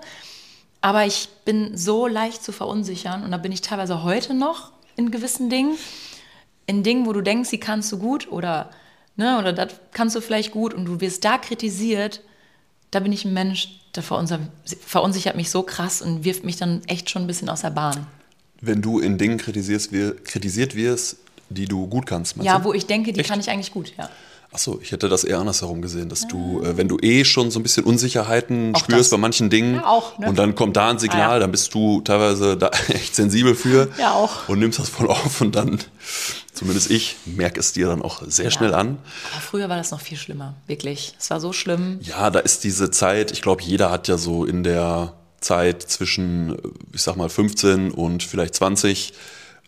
Aber 0.80 1.04
ich 1.04 1.28
bin 1.44 1.76
so 1.76 2.06
leicht 2.06 2.44
zu 2.44 2.52
verunsichern 2.52 3.24
und 3.24 3.30
da 3.30 3.38
bin 3.38 3.52
ich 3.52 3.60
teilweise 3.60 4.04
heute 4.04 4.34
noch 4.34 4.72
in 4.94 5.10
gewissen 5.10 5.50
Dingen. 5.50 5.76
In 6.66 6.82
Dingen, 6.82 7.06
wo 7.06 7.12
du 7.12 7.22
denkst, 7.22 7.50
die 7.50 7.60
kannst 7.60 7.90
du 7.92 7.98
gut 7.98 8.30
oder, 8.30 8.70
ne, 9.16 9.38
oder 9.38 9.52
das 9.52 9.74
kannst 9.92 10.14
du 10.14 10.20
vielleicht 10.20 10.52
gut 10.52 10.74
und 10.74 10.84
du 10.84 11.00
wirst 11.00 11.24
da 11.24 11.38
kritisiert, 11.38 12.20
da 12.90 13.00
bin 13.00 13.12
ich 13.12 13.24
ein 13.24 13.32
Mensch, 13.32 13.80
der 13.96 14.02
verunsichert, 14.02 15.36
mich 15.36 15.50
so 15.50 15.62
krass 15.62 16.02
und 16.02 16.24
wirft 16.24 16.44
mich 16.44 16.56
dann 16.56 16.82
echt 16.86 17.10
schon 17.10 17.22
ein 17.22 17.26
bisschen 17.26 17.48
aus 17.48 17.62
der 17.62 17.70
Bahn. 17.70 18.06
Wenn 18.60 18.80
du 18.80 19.00
in 19.00 19.18
Dingen 19.18 19.38
kritisierst, 19.38 19.90
kritisiert 20.24 20.74
wirst, 20.76 21.18
die 21.48 21.66
du 21.66 21.86
gut 21.86 22.06
kannst, 22.06 22.36
Ja, 22.42 22.58
du? 22.58 22.64
wo 22.64 22.72
ich 22.72 22.86
denke, 22.86 23.12
die 23.12 23.20
Echt? 23.20 23.28
kann 23.30 23.40
ich 23.40 23.48
eigentlich 23.50 23.72
gut, 23.72 23.92
ja. 23.98 24.08
Achso, 24.52 24.78
ich 24.80 24.92
hätte 24.92 25.08
das 25.08 25.24
eher 25.24 25.38
andersherum 25.40 25.82
gesehen, 25.82 26.08
dass 26.08 26.26
du, 26.28 26.62
äh, 26.62 26.76
wenn 26.78 26.88
du 26.88 26.98
eh 27.02 27.24
schon 27.24 27.50
so 27.50 27.58
ein 27.58 27.62
bisschen 27.62 27.84
Unsicherheiten 27.84 28.74
Auch 28.74 28.78
spürst 28.78 29.00
das. 29.00 29.10
bei 29.10 29.16
manchen 29.18 29.50
Dingen 29.50 29.74
Ja, 29.74 29.86
auch, 29.86 30.18
ne? 30.18 30.28
und 30.28 30.38
dann 30.38 30.54
kommt 30.54 30.76
da 30.76 30.88
ein 30.90 30.98
Signal, 30.98 31.20
Ah, 31.30 31.32
ja. 31.34 31.38
dann 31.40 31.50
bist 31.50 31.74
du 31.74 32.00
teilweise 32.00 32.56
da 32.56 32.70
echt 32.88 33.14
sensibel 33.16 33.54
für 33.54 33.88
Ja, 33.98 34.12
auch. 34.14 34.48
und 34.48 34.60
nimmst 34.60 34.78
das 34.78 34.88
voll 34.88 35.08
auf 35.08 35.40
und 35.42 35.56
dann, 35.56 35.78
zumindest 36.54 36.90
ich, 36.90 37.16
merke 37.26 37.60
es 37.60 37.72
dir 37.72 37.88
dann 37.88 38.00
auch 38.02 38.22
sehr 38.26 38.50
schnell 38.50 38.72
an. 38.72 38.98
Aber 39.32 39.40
früher 39.42 39.68
war 39.68 39.76
das 39.76 39.90
noch 39.90 40.00
viel 40.00 40.16
schlimmer, 40.16 40.54
wirklich. 40.68 41.14
Es 41.18 41.28
war 41.28 41.40
so 41.40 41.52
schlimm. 41.52 41.98
Ja, 42.02 42.30
da 42.30 42.38
ist 42.38 42.64
diese 42.64 42.90
Zeit, 42.90 43.32
ich 43.32 43.42
glaube, 43.42 43.62
jeder 43.62 43.90
hat 43.90 44.08
ja 44.08 44.16
so 44.16 44.44
in 44.46 44.62
der 44.62 45.12
Zeit 45.40 45.82
zwischen, 45.82 46.56
ich 46.94 47.02
sag 47.02 47.16
mal, 47.16 47.28
15 47.28 47.90
und 47.90 48.22
vielleicht 48.22 48.54
20, 48.54 49.12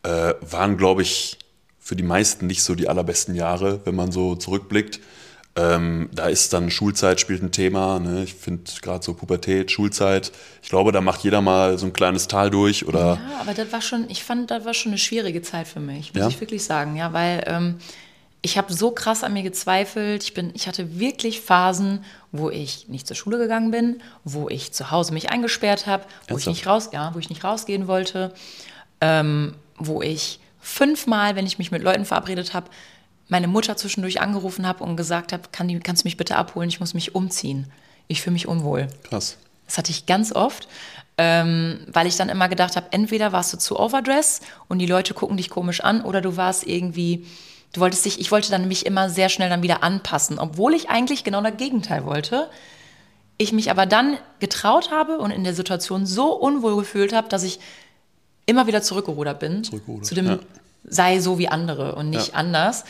äh, 0.04 0.34
waren, 0.40 0.76
glaube 0.78 1.02
ich, 1.02 1.36
für 1.88 1.96
die 1.96 2.02
meisten 2.02 2.46
nicht 2.46 2.62
so 2.62 2.74
die 2.74 2.86
allerbesten 2.86 3.34
Jahre, 3.34 3.80
wenn 3.86 3.94
man 3.94 4.12
so 4.12 4.34
zurückblickt. 4.36 5.00
Ähm, 5.56 6.10
da 6.12 6.26
ist 6.26 6.52
dann 6.52 6.70
Schulzeit 6.70 7.18
spielt 7.18 7.42
ein 7.42 7.50
Thema. 7.50 7.98
Ne? 7.98 8.24
Ich 8.24 8.34
finde 8.34 8.70
gerade 8.82 9.02
so 9.02 9.14
Pubertät, 9.14 9.70
Schulzeit. 9.70 10.30
Ich 10.62 10.68
glaube, 10.68 10.92
da 10.92 11.00
macht 11.00 11.24
jeder 11.24 11.40
mal 11.40 11.78
so 11.78 11.86
ein 11.86 11.94
kleines 11.94 12.28
Tal 12.28 12.50
durch 12.50 12.86
oder 12.86 13.14
Ja, 13.14 13.40
aber 13.40 13.54
das 13.54 13.72
war 13.72 13.80
schon, 13.80 14.04
ich 14.10 14.22
fand, 14.22 14.50
das 14.50 14.66
war 14.66 14.74
schon 14.74 14.92
eine 14.92 14.98
schwierige 14.98 15.40
Zeit 15.40 15.66
für 15.66 15.80
mich, 15.80 16.12
muss 16.12 16.20
Ja? 16.24 16.28
ich 16.28 16.38
wirklich 16.42 16.62
sagen, 16.62 16.94
ja, 16.94 17.14
weil 17.14 17.42
ähm, 17.46 17.76
ich 18.42 18.58
habe 18.58 18.70
so 18.70 18.90
krass 18.90 19.24
an 19.24 19.32
mir 19.32 19.42
gezweifelt. 19.42 20.24
Ich 20.24 20.34
bin, 20.34 20.50
ich 20.52 20.68
hatte 20.68 21.00
wirklich 21.00 21.40
Phasen, 21.40 22.04
wo 22.32 22.50
ich 22.50 22.86
nicht 22.88 23.06
zur 23.06 23.16
Schule 23.16 23.38
gegangen 23.38 23.70
bin, 23.70 24.02
wo 24.24 24.50
ich 24.50 24.72
zu 24.72 24.90
Hause 24.90 25.14
mich 25.14 25.30
eingesperrt 25.30 25.86
habe, 25.86 26.02
wo 26.04 26.36
ich 26.36 26.46
Ernsthaft? 26.46 26.54
nicht 26.54 26.66
raus, 26.66 26.90
ja, 26.92 27.14
wo 27.14 27.18
ich 27.18 27.30
nicht 27.30 27.44
rausgehen 27.44 27.88
wollte, 27.88 28.34
ähm, 29.00 29.54
wo 29.78 30.02
ich 30.02 30.38
fünfmal, 30.68 31.34
wenn 31.34 31.46
ich 31.46 31.58
mich 31.58 31.70
mit 31.70 31.82
Leuten 31.82 32.04
verabredet 32.04 32.54
habe, 32.54 32.68
meine 33.28 33.48
Mutter 33.48 33.76
zwischendurch 33.76 34.20
angerufen 34.20 34.66
habe 34.66 34.84
und 34.84 34.96
gesagt 34.96 35.32
habe, 35.32 35.44
kann 35.50 35.68
die, 35.68 35.78
kannst 35.80 36.04
du 36.04 36.06
mich 36.06 36.16
bitte 36.16 36.36
abholen? 36.36 36.68
Ich 36.68 36.80
muss 36.80 36.94
mich 36.94 37.14
umziehen. 37.14 37.70
Ich 38.06 38.22
fühle 38.22 38.34
mich 38.34 38.46
unwohl. 38.46 38.88
krass. 39.02 39.38
Das 39.66 39.76
hatte 39.76 39.90
ich 39.90 40.06
ganz 40.06 40.32
oft, 40.32 40.66
ähm, 41.18 41.80
weil 41.92 42.06
ich 42.06 42.16
dann 42.16 42.30
immer 42.30 42.48
gedacht 42.48 42.76
habe, 42.76 42.86
entweder 42.90 43.32
warst 43.32 43.52
du 43.52 43.58
zu 43.58 43.78
overdress 43.78 44.40
und 44.68 44.78
die 44.78 44.86
Leute 44.86 45.12
gucken 45.12 45.36
dich 45.36 45.50
komisch 45.50 45.82
an 45.82 46.00
oder 46.02 46.22
du 46.22 46.38
warst 46.38 46.66
irgendwie, 46.66 47.26
du 47.74 47.80
wolltest 47.80 48.06
dich, 48.06 48.18
ich 48.18 48.30
wollte 48.30 48.50
dann 48.50 48.66
mich 48.66 48.86
immer 48.86 49.10
sehr 49.10 49.28
schnell 49.28 49.50
dann 49.50 49.62
wieder 49.62 49.82
anpassen, 49.82 50.38
obwohl 50.38 50.72
ich 50.72 50.88
eigentlich 50.88 51.22
genau 51.22 51.42
das 51.42 51.58
Gegenteil 51.58 52.06
wollte. 52.06 52.48
Ich 53.36 53.52
mich 53.52 53.70
aber 53.70 53.84
dann 53.84 54.16
getraut 54.40 54.90
habe 54.90 55.18
und 55.18 55.30
in 55.30 55.44
der 55.44 55.54
Situation 55.54 56.06
so 56.06 56.32
unwohl 56.32 56.76
gefühlt 56.76 57.12
habe, 57.12 57.28
dass 57.28 57.42
ich 57.42 57.60
immer 58.48 58.66
wieder 58.66 58.82
zurückgerudert 58.82 59.38
bin 59.38 59.62
Zurückgerudert, 59.62 60.06
zu 60.06 60.14
dem 60.14 60.26
ja. 60.26 60.38
sei 60.88 61.20
so 61.20 61.38
wie 61.38 61.48
andere 61.48 61.94
und 61.94 62.10
nicht 62.10 62.28
Ja. 62.28 62.34
anders. 62.34 62.84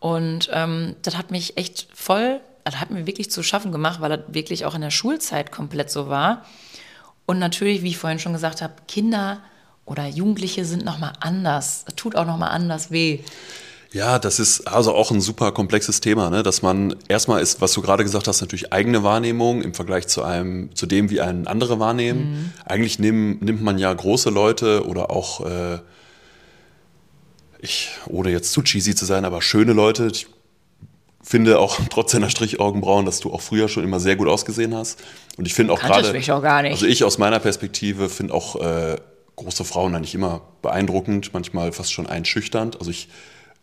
Und 0.00 0.50
ähm, 0.52 0.96
das 1.02 1.16
hat 1.16 1.30
mich 1.30 1.56
echt 1.56 1.88
voll 1.94 2.40
das 2.64 2.80
hat 2.80 2.90
mir 2.90 3.06
wirklich 3.06 3.30
zu 3.30 3.42
schaffen 3.42 3.72
gemacht, 3.72 4.00
weil 4.00 4.16
das 4.16 4.20
wirklich 4.34 4.64
auch 4.64 4.74
in 4.74 4.80
der 4.80 4.90
Schulzeit 4.90 5.52
komplett 5.52 5.90
so 5.90 6.08
war. 6.08 6.44
Und 7.26 7.38
natürlich, 7.38 7.82
wie 7.82 7.90
ich 7.90 7.98
vorhin 7.98 8.18
schon 8.18 8.32
gesagt 8.32 8.62
habe, 8.62 8.72
Kinder 8.88 9.40
oder 9.84 10.06
Jugendliche 10.06 10.64
sind 10.64 10.84
nochmal 10.84 11.12
anders. 11.20 11.84
Das 11.84 11.94
tut 11.94 12.16
auch 12.16 12.24
nochmal 12.26 12.50
anders 12.50 12.90
weh. 12.90 13.20
Ja, 13.94 14.18
das 14.18 14.40
ist 14.40 14.66
also 14.66 14.92
auch 14.92 15.12
ein 15.12 15.20
super 15.20 15.52
komplexes 15.52 16.00
Thema, 16.00 16.28
ne? 16.28 16.42
dass 16.42 16.62
man 16.62 16.96
erstmal 17.06 17.40
ist, 17.40 17.60
was 17.60 17.72
du 17.74 17.80
gerade 17.80 18.02
gesagt 18.02 18.26
hast, 18.26 18.40
natürlich 18.40 18.72
eigene 18.72 19.04
Wahrnehmung 19.04 19.62
im 19.62 19.72
Vergleich 19.72 20.08
zu 20.08 20.24
einem, 20.24 20.74
zu 20.74 20.86
dem, 20.86 21.10
wie 21.10 21.20
einen 21.20 21.46
andere 21.46 21.78
wahrnehmen. 21.78 22.32
Mhm. 22.32 22.52
Eigentlich 22.64 22.98
nehm, 22.98 23.38
nimmt 23.38 23.62
man 23.62 23.78
ja 23.78 23.92
große 23.94 24.30
Leute 24.30 24.84
oder 24.88 25.12
auch, 25.12 25.46
äh, 25.46 25.78
ich, 27.60 27.90
ohne 28.08 28.30
jetzt 28.30 28.50
zu 28.50 28.62
cheesy 28.62 28.96
zu 28.96 29.04
sein, 29.04 29.24
aber 29.24 29.40
schöne 29.40 29.72
Leute. 29.72 30.08
Ich 30.12 30.26
finde 31.22 31.60
auch 31.60 31.78
trotz 31.88 32.10
deiner 32.10 32.30
Strichaugenbrauen, 32.30 33.06
dass 33.06 33.20
du 33.20 33.32
auch 33.32 33.42
früher 33.42 33.68
schon 33.68 33.84
immer 33.84 34.00
sehr 34.00 34.16
gut 34.16 34.26
ausgesehen 34.26 34.74
hast. 34.74 35.00
Und 35.36 35.46
ich 35.46 35.54
finde 35.54 35.72
auch 35.72 35.78
gerade, 35.78 36.08
also 36.68 36.86
ich 36.86 37.04
aus 37.04 37.18
meiner 37.18 37.38
Perspektive 37.38 38.08
finde 38.08 38.34
auch 38.34 38.56
äh, 38.56 38.96
große 39.36 39.64
Frauen 39.64 39.94
eigentlich 39.94 40.16
immer 40.16 40.40
beeindruckend, 40.62 41.32
manchmal 41.32 41.70
fast 41.70 41.92
schon 41.92 42.08
einschüchternd. 42.08 42.80
Also 42.80 42.90
ich 42.90 43.08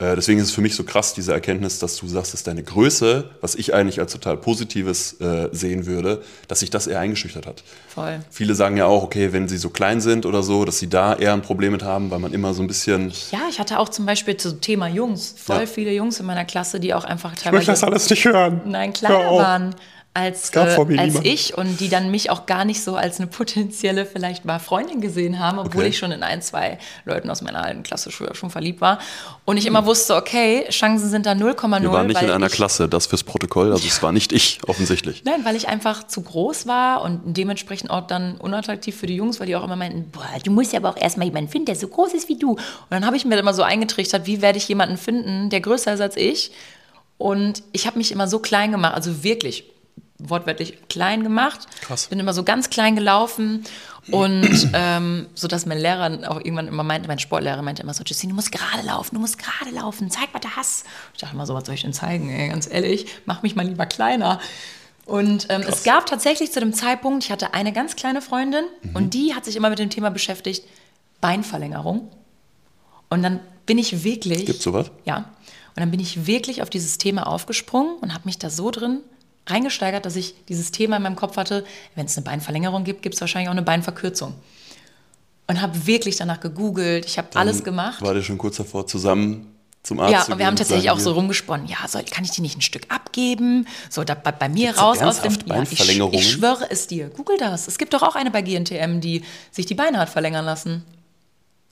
deswegen 0.01 0.39
ist 0.39 0.47
es 0.47 0.51
für 0.51 0.61
mich 0.61 0.75
so 0.75 0.83
krass, 0.83 1.13
diese 1.13 1.31
Erkenntnis, 1.33 1.79
dass 1.79 1.97
du 1.97 2.07
sagst, 2.07 2.33
dass 2.33 2.43
deine 2.43 2.63
Größe, 2.63 3.29
was 3.39 3.55
ich 3.55 3.73
eigentlich 3.73 3.99
als 3.99 4.11
total 4.11 4.37
Positives 4.37 5.19
äh, 5.21 5.49
sehen 5.51 5.85
würde, 5.85 6.23
dass 6.47 6.61
sich 6.61 6.69
das 6.69 6.87
eher 6.87 6.99
eingeschüchtert 6.99 7.45
hat. 7.45 7.63
Voll. 7.87 8.19
Viele 8.29 8.55
sagen 8.55 8.77
ja 8.77 8.85
auch, 8.85 9.03
okay, 9.03 9.31
wenn 9.33 9.47
sie 9.47 9.57
so 9.57 9.69
klein 9.69 10.01
sind 10.01 10.25
oder 10.25 10.43
so, 10.43 10.65
dass 10.65 10.79
sie 10.79 10.89
da 10.89 11.13
eher 11.13 11.33
ein 11.33 11.41
Problem 11.41 11.71
mit 11.73 11.83
haben, 11.83 12.09
weil 12.09 12.19
man 12.19 12.33
immer 12.33 12.53
so 12.53 12.63
ein 12.63 12.67
bisschen. 12.67 13.11
Ja, 13.31 13.41
ich 13.49 13.59
hatte 13.59 13.79
auch 13.79 13.89
zum 13.89 14.05
Beispiel 14.05 14.37
zum 14.37 14.59
Thema 14.61 14.87
Jungs 14.87 15.35
voll 15.37 15.61
ja. 15.61 15.65
viele 15.67 15.91
Jungs 15.91 16.19
in 16.19 16.25
meiner 16.25 16.45
Klasse, 16.45 16.79
die 16.79 16.93
auch 16.93 17.03
einfach 17.03 17.35
teilweise. 17.35 17.47
Ich 17.47 17.67
möchte 17.67 17.71
das 17.71 17.83
alles 17.83 18.09
nicht 18.09 18.25
hören. 18.25 18.61
Nein, 18.65 18.93
kleiner 18.93 19.31
waren 19.31 19.75
als, 20.13 20.53
äh, 20.53 20.97
als 20.97 21.21
ich 21.23 21.57
und 21.57 21.79
die 21.79 21.87
dann 21.87 22.11
mich 22.11 22.29
auch 22.29 22.45
gar 22.45 22.65
nicht 22.65 22.83
so 22.83 22.95
als 22.95 23.19
eine 23.19 23.27
potenzielle 23.27 24.05
vielleicht 24.05 24.43
mal 24.43 24.59
Freundin 24.59 24.99
gesehen 24.99 25.39
haben, 25.39 25.57
obwohl 25.57 25.83
okay. 25.83 25.89
ich 25.89 25.97
schon 25.97 26.11
in 26.11 26.21
ein, 26.21 26.41
zwei 26.41 26.79
Leuten 27.05 27.29
aus 27.29 27.41
meiner 27.41 27.63
alten 27.63 27.83
Klasse 27.83 28.11
schon, 28.11 28.35
schon 28.35 28.49
verliebt 28.49 28.81
war. 28.81 28.99
Und 29.45 29.55
ich 29.55 29.65
immer 29.65 29.85
wusste, 29.85 30.15
okay, 30.15 30.65
Chancen 30.69 31.09
sind 31.09 31.25
da 31.25 31.31
0,0. 31.31 31.81
Wir 31.81 31.91
waren 31.93 32.07
nicht 32.07 32.21
in 32.21 32.29
einer 32.29 32.49
Klasse, 32.49 32.89
das 32.89 33.07
fürs 33.07 33.23
Protokoll, 33.23 33.71
also 33.71 33.87
es 33.87 34.03
war 34.03 34.11
nicht 34.11 34.33
ich 34.33 34.59
offensichtlich. 34.67 35.23
Nein, 35.23 35.45
weil 35.45 35.55
ich 35.55 35.69
einfach 35.69 36.05
zu 36.05 36.21
groß 36.21 36.67
war 36.67 37.03
und 37.03 37.21
dementsprechend 37.23 37.89
auch 37.89 38.05
dann 38.05 38.35
unattraktiv 38.35 38.97
für 38.97 39.07
die 39.07 39.15
Jungs, 39.15 39.39
weil 39.39 39.47
die 39.47 39.55
auch 39.55 39.63
immer 39.63 39.77
meinten, 39.77 40.11
boah, 40.11 40.27
du 40.43 40.51
musst 40.51 40.73
ja 40.73 40.79
aber 40.79 40.89
auch 40.89 40.97
erstmal 40.97 41.27
jemanden 41.27 41.49
finden, 41.49 41.67
der 41.67 41.77
so 41.77 41.87
groß 41.87 42.13
ist 42.15 42.27
wie 42.27 42.37
du. 42.37 42.51
Und 42.51 42.59
dann 42.89 43.05
habe 43.05 43.15
ich 43.15 43.23
mir 43.23 43.39
immer 43.39 43.53
so 43.53 43.63
eingetrichtert, 43.63 44.27
wie 44.27 44.41
werde 44.41 44.57
ich 44.57 44.67
jemanden 44.67 44.97
finden, 44.97 45.49
der 45.49 45.61
größer 45.61 45.93
ist 45.93 46.01
als 46.01 46.17
ich. 46.17 46.51
Und 47.17 47.63
ich 47.71 47.87
habe 47.87 47.97
mich 47.97 48.11
immer 48.11 48.27
so 48.27 48.39
klein 48.39 48.71
gemacht, 48.71 48.95
also 48.95 49.23
wirklich 49.23 49.70
wortwörtlich 50.27 50.87
klein 50.89 51.23
gemacht. 51.23 51.67
Krass. 51.81 52.07
Bin 52.07 52.19
immer 52.19 52.33
so 52.33 52.43
ganz 52.43 52.69
klein 52.69 52.95
gelaufen 52.95 53.63
und 54.09 54.69
ähm, 54.73 55.27
so 55.35 55.47
dass 55.47 55.65
mein 55.65 55.79
Lehrer 55.79 56.29
auch 56.29 56.37
irgendwann 56.37 56.67
immer 56.67 56.83
meinte, 56.83 57.07
mein 57.07 57.19
Sportlehrer 57.19 57.61
meinte 57.61 57.83
immer 57.83 57.93
so, 57.93 58.03
Justine, 58.03 58.31
du 58.31 58.35
musst 58.35 58.51
gerade 58.51 58.85
laufen, 58.85 59.15
du 59.15 59.21
musst 59.21 59.37
gerade 59.37 59.73
laufen, 59.73 60.09
zeig, 60.09 60.29
was 60.33 60.41
du 60.41 60.49
hast. 60.55 60.85
Ich 61.13 61.21
dachte 61.21 61.35
immer 61.35 61.45
so, 61.45 61.53
was 61.53 61.65
soll 61.65 61.75
ich 61.75 61.81
denn 61.81 61.93
zeigen, 61.93 62.29
ey? 62.29 62.49
ganz 62.49 62.69
ehrlich, 62.71 63.07
mach 63.25 63.43
mich 63.43 63.55
mal 63.55 63.65
lieber 63.65 63.85
kleiner. 63.85 64.39
Und 65.05 65.47
ähm, 65.49 65.63
es 65.67 65.83
gab 65.83 66.05
tatsächlich 66.05 66.51
zu 66.51 66.59
dem 66.59 66.73
Zeitpunkt, 66.73 67.23
ich 67.23 67.31
hatte 67.31 67.53
eine 67.53 67.73
ganz 67.73 67.95
kleine 67.95 68.21
Freundin 68.21 68.65
mhm. 68.81 68.95
und 68.95 69.13
die 69.13 69.33
hat 69.33 69.45
sich 69.45 69.55
immer 69.55 69.69
mit 69.69 69.79
dem 69.79 69.89
Thema 69.89 70.09
beschäftigt, 70.09 70.63
Beinverlängerung. 71.19 72.09
Und 73.09 73.23
dann 73.23 73.41
bin 73.65 73.77
ich 73.77 74.03
wirklich. 74.03 74.45
Gibt 74.45 74.61
sowas? 74.61 74.91
Ja. 75.05 75.17
Und 75.17 75.79
dann 75.79 75.91
bin 75.91 75.99
ich 75.99 76.27
wirklich 76.27 76.61
auf 76.61 76.69
dieses 76.69 76.97
Thema 76.97 77.27
aufgesprungen 77.27 77.95
und 78.01 78.13
habe 78.13 78.25
mich 78.25 78.37
da 78.37 78.49
so 78.49 78.71
drin 78.71 79.01
reingesteigert, 79.47 80.05
dass 80.05 80.15
ich 80.15 80.35
dieses 80.47 80.71
Thema 80.71 80.97
in 80.97 81.03
meinem 81.03 81.15
Kopf 81.15 81.37
hatte, 81.37 81.65
wenn 81.95 82.05
es 82.05 82.17
eine 82.17 82.23
Beinverlängerung 82.23 82.83
gibt, 82.83 83.01
gibt 83.01 83.15
es 83.15 83.21
wahrscheinlich 83.21 83.49
auch 83.49 83.53
eine 83.53 83.63
Beinverkürzung. 83.63 84.35
Und 85.47 85.61
habe 85.61 85.85
wirklich 85.85 86.15
danach 86.15 86.39
gegoogelt, 86.39 87.05
ich 87.05 87.17
habe 87.17 87.27
alles 87.35 87.63
gemacht. 87.63 88.01
War 88.01 88.13
der 88.13 88.21
schon 88.21 88.37
kurz 88.37 88.57
davor 88.57 88.87
zusammen 88.87 89.47
zum 89.83 89.99
Arzt 89.99 90.13
Ja, 90.13 90.33
und 90.33 90.39
wir 90.39 90.45
haben 90.45 90.55
tatsächlich 90.55 90.91
auch 90.91 90.99
so 90.99 91.11
rumgesponnen, 91.11 91.67
ja, 91.67 91.87
soll, 91.87 92.03
kann 92.03 92.23
ich 92.23 92.31
die 92.31 92.41
nicht 92.41 92.57
ein 92.57 92.61
Stück 92.61 92.83
abgeben? 92.89 93.67
So, 93.89 94.03
da, 94.03 94.13
bei, 94.13 94.31
bei 94.31 94.47
mir 94.47 94.67
Gibt's 94.67 94.81
raus 94.81 94.99
aus 94.99 95.21
dem... 95.21 95.35
Ja, 95.47 95.61
ich, 95.63 95.73
ich 95.73 96.31
schwöre 96.31 96.69
es 96.69 96.87
dir, 96.87 97.09
google 97.09 97.37
das. 97.37 97.67
Es 97.67 97.77
gibt 97.77 97.93
doch 97.93 98.03
auch 98.03 98.15
eine 98.15 98.31
bei 98.31 98.43
GNTM, 98.43 98.99
die 98.99 99.23
sich 99.49 99.65
die 99.65 99.75
Beine 99.75 99.97
hat 99.97 100.09
verlängern 100.09 100.45
lassen. 100.45 100.83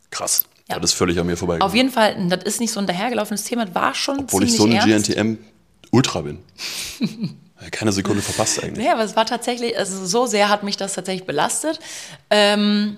Krass. 0.10 0.46
Ja. 0.68 0.80
Das 0.80 0.92
ist 0.92 0.98
völlig 0.98 1.20
an 1.20 1.28
mir 1.28 1.38
vorbei. 1.38 1.62
Auf 1.62 1.74
jeden 1.74 1.90
Fall, 1.90 2.16
das 2.30 2.44
ist 2.44 2.60
nicht 2.60 2.72
so 2.72 2.80
ein 2.80 2.88
dahergelaufenes 2.88 3.44
Thema, 3.44 3.66
das 3.66 3.76
war 3.76 3.94
schon 3.96 4.20
Obwohl 4.20 4.48
ziemlich 4.48 4.80
ich 4.80 4.82
so 4.82 4.92
ein 4.92 5.02
GNTM-Ultra 5.02 6.22
bin. 6.22 6.40
Keine 7.72 7.92
Sekunde 7.92 8.22
verpasst 8.22 8.64
eigentlich. 8.64 8.86
Ja, 8.86 8.94
aber 8.94 9.04
es 9.04 9.16
war 9.16 9.26
tatsächlich, 9.26 9.78
also 9.78 10.06
so 10.06 10.26
sehr 10.26 10.50
hat 10.50 10.64
mich 10.64 10.78
das 10.78 10.94
tatsächlich 10.94 11.26
belastet. 11.26 11.80
Ähm, 12.30 12.98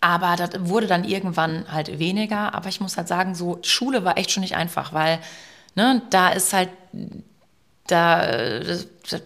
aber 0.00 0.34
das 0.36 0.50
wurde 0.68 0.88
dann 0.88 1.04
irgendwann 1.04 1.64
halt 1.72 1.98
weniger. 1.98 2.54
Aber 2.54 2.68
ich 2.68 2.80
muss 2.80 2.96
halt 2.96 3.06
sagen, 3.06 3.34
so 3.34 3.58
Schule 3.62 4.04
war 4.04 4.18
echt 4.18 4.32
schon 4.32 4.40
nicht 4.40 4.56
einfach, 4.56 4.92
weil 4.92 5.20
ne, 5.76 6.02
da 6.10 6.30
ist 6.30 6.52
halt 6.52 6.70
da 7.86 8.60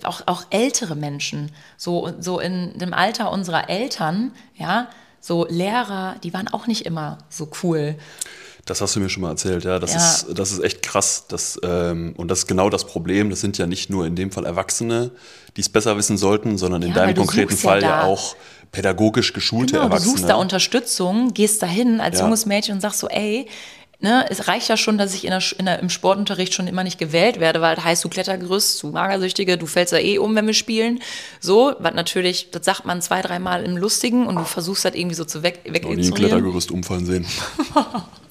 auch, 0.04 0.22
auch 0.26 0.44
ältere 0.50 0.96
Menschen, 0.96 1.50
so, 1.76 2.12
so 2.20 2.40
in 2.40 2.78
dem 2.78 2.94
Alter 2.94 3.30
unserer 3.30 3.68
Eltern, 3.68 4.32
ja, 4.54 4.88
so 5.20 5.46
Lehrer, 5.48 6.16
die 6.22 6.32
waren 6.32 6.48
auch 6.48 6.66
nicht 6.66 6.86
immer 6.86 7.18
so 7.28 7.50
cool. 7.62 7.96
Das 8.66 8.80
hast 8.80 8.96
du 8.96 9.00
mir 9.00 9.08
schon 9.08 9.22
mal 9.22 9.30
erzählt, 9.30 9.64
ja. 9.64 9.78
Das, 9.78 9.94
ja. 9.94 9.98
Ist, 9.98 10.26
das 10.34 10.50
ist 10.50 10.62
echt 10.62 10.82
krass. 10.82 11.26
Das, 11.28 11.58
ähm, 11.62 12.14
und 12.16 12.28
das 12.28 12.40
ist 12.40 12.46
genau 12.48 12.68
das 12.68 12.84
Problem. 12.84 13.30
Das 13.30 13.40
sind 13.40 13.56
ja 13.58 13.66
nicht 13.66 13.90
nur 13.90 14.06
in 14.06 14.16
dem 14.16 14.32
Fall 14.32 14.44
Erwachsene, 14.44 15.12
die 15.56 15.60
es 15.60 15.68
besser 15.68 15.96
wissen 15.96 16.18
sollten, 16.18 16.58
sondern 16.58 16.82
in 16.82 16.88
ja, 16.88 16.94
deinem 16.94 17.14
konkreten 17.14 17.56
Fall 17.56 17.80
ja, 17.80 17.88
ja, 17.88 18.02
auch 18.02 18.34
pädagogisch 18.72 19.32
geschulte 19.32 19.74
genau, 19.74 19.84
Erwachsene. 19.84 20.12
Du 20.12 20.18
suchst 20.18 20.28
da 20.28 20.34
Unterstützung, 20.34 21.32
gehst 21.32 21.62
da 21.62 21.66
hin 21.66 22.00
als 22.00 22.18
junges 22.18 22.44
Mädchen 22.44 22.74
und 22.74 22.80
sagst 22.80 22.98
so, 22.98 23.08
ey, 23.08 23.46
Ne, 23.98 24.26
es 24.28 24.46
reicht 24.46 24.68
ja 24.68 24.76
schon, 24.76 24.98
dass 24.98 25.14
ich 25.14 25.24
in 25.24 25.30
der, 25.30 25.42
in 25.56 25.64
der, 25.64 25.78
im 25.78 25.88
Sportunterricht 25.88 26.52
schon 26.52 26.66
immer 26.66 26.84
nicht 26.84 26.98
gewählt 26.98 27.40
werde, 27.40 27.62
weil 27.62 27.76
das 27.76 27.84
heißt, 27.86 28.04
du 28.04 28.10
Klettergerüst, 28.10 28.82
du 28.82 28.88
Magersüchtige, 28.88 29.56
du 29.56 29.64
fällst 29.64 29.94
da 29.94 29.96
eh 29.96 30.18
um, 30.18 30.34
wenn 30.34 30.46
wir 30.46 30.52
spielen. 30.52 31.00
So, 31.40 31.74
was 31.78 31.94
natürlich, 31.94 32.50
das 32.50 32.66
sagt 32.66 32.84
man 32.84 33.00
zwei, 33.00 33.22
dreimal 33.22 33.64
im 33.64 33.78
Lustigen 33.78 34.26
und 34.26 34.36
du 34.36 34.44
versuchst 34.44 34.84
das 34.84 34.94
irgendwie 34.94 35.14
so 35.16 35.24
zu 35.24 35.42
weg, 35.42 35.60
weg 35.64 35.88
nie 35.88 36.08
ein 36.08 36.12
Klettergerüst 36.12 36.72
umfallen 36.72 37.06
sehen. 37.06 37.26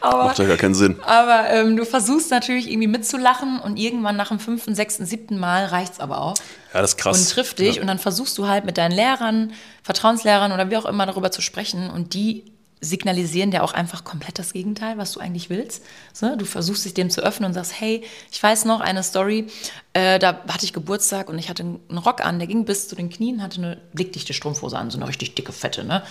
aber, 0.00 0.24
Macht 0.24 0.38
ja 0.38 0.46
gar 0.46 0.56
keinen 0.56 0.74
Sinn. 0.74 0.96
Aber 1.04 1.50
ähm, 1.50 1.76
du 1.76 1.84
versuchst 1.84 2.30
natürlich 2.30 2.70
irgendwie 2.70 2.88
mitzulachen 2.88 3.60
und 3.60 3.76
irgendwann 3.76 4.16
nach 4.16 4.28
dem 4.28 4.38
fünften, 4.38 4.74
sechsten, 4.74 5.06
siebten 5.06 5.38
Mal 5.38 5.66
reicht 5.66 5.94
es 5.94 6.00
aber 6.00 6.20
auch. 6.20 6.34
Ja, 6.74 6.80
das 6.80 6.90
ist 6.90 6.96
krass. 6.98 7.18
Und 7.18 7.30
trifft 7.30 7.58
dich 7.58 7.76
ja. 7.76 7.82
und 7.82 7.88
dann 7.88 7.98
versuchst 7.98 8.36
du 8.38 8.46
halt 8.46 8.64
mit 8.64 8.78
deinen 8.78 8.92
Lehrern, 8.92 9.52
Vertrauenslehrern 9.82 10.52
oder 10.52 10.70
wie 10.70 10.76
auch 10.76 10.86
immer 10.86 11.06
darüber 11.06 11.30
zu 11.30 11.42
sprechen 11.42 11.90
und 11.90 12.14
die 12.14 12.44
signalisieren 12.80 13.50
dir 13.50 13.64
auch 13.64 13.72
einfach 13.72 14.04
komplett 14.04 14.38
das 14.38 14.52
Gegenteil, 14.52 14.98
was 14.98 15.12
du 15.12 15.20
eigentlich 15.20 15.48
willst. 15.48 15.82
So, 16.12 16.36
du 16.36 16.44
versuchst 16.44 16.84
dich 16.84 16.94
dem 16.94 17.08
zu 17.08 17.22
öffnen 17.22 17.48
und 17.48 17.54
sagst, 17.54 17.80
hey, 17.80 18.04
ich 18.30 18.42
weiß 18.42 18.66
noch 18.66 18.80
eine 18.80 19.02
Story, 19.02 19.46
äh, 19.94 20.18
da 20.18 20.42
hatte 20.48 20.64
ich 20.64 20.72
Geburtstag 20.72 21.28
und 21.28 21.38
ich 21.38 21.48
hatte 21.48 21.62
einen 21.62 21.98
Rock 21.98 22.24
an, 22.24 22.38
der 22.38 22.46
ging 22.46 22.64
bis 22.64 22.88
zu 22.88 22.94
den 22.94 23.08
Knien, 23.08 23.42
hatte 23.42 23.58
eine 23.58 23.78
blickdichte 23.94 24.34
Strumpfhose 24.34 24.78
an, 24.78 24.90
so 24.90 24.98
eine 24.98 25.08
richtig 25.08 25.34
dicke, 25.34 25.52
fette, 25.52 25.84
ne? 25.84 26.02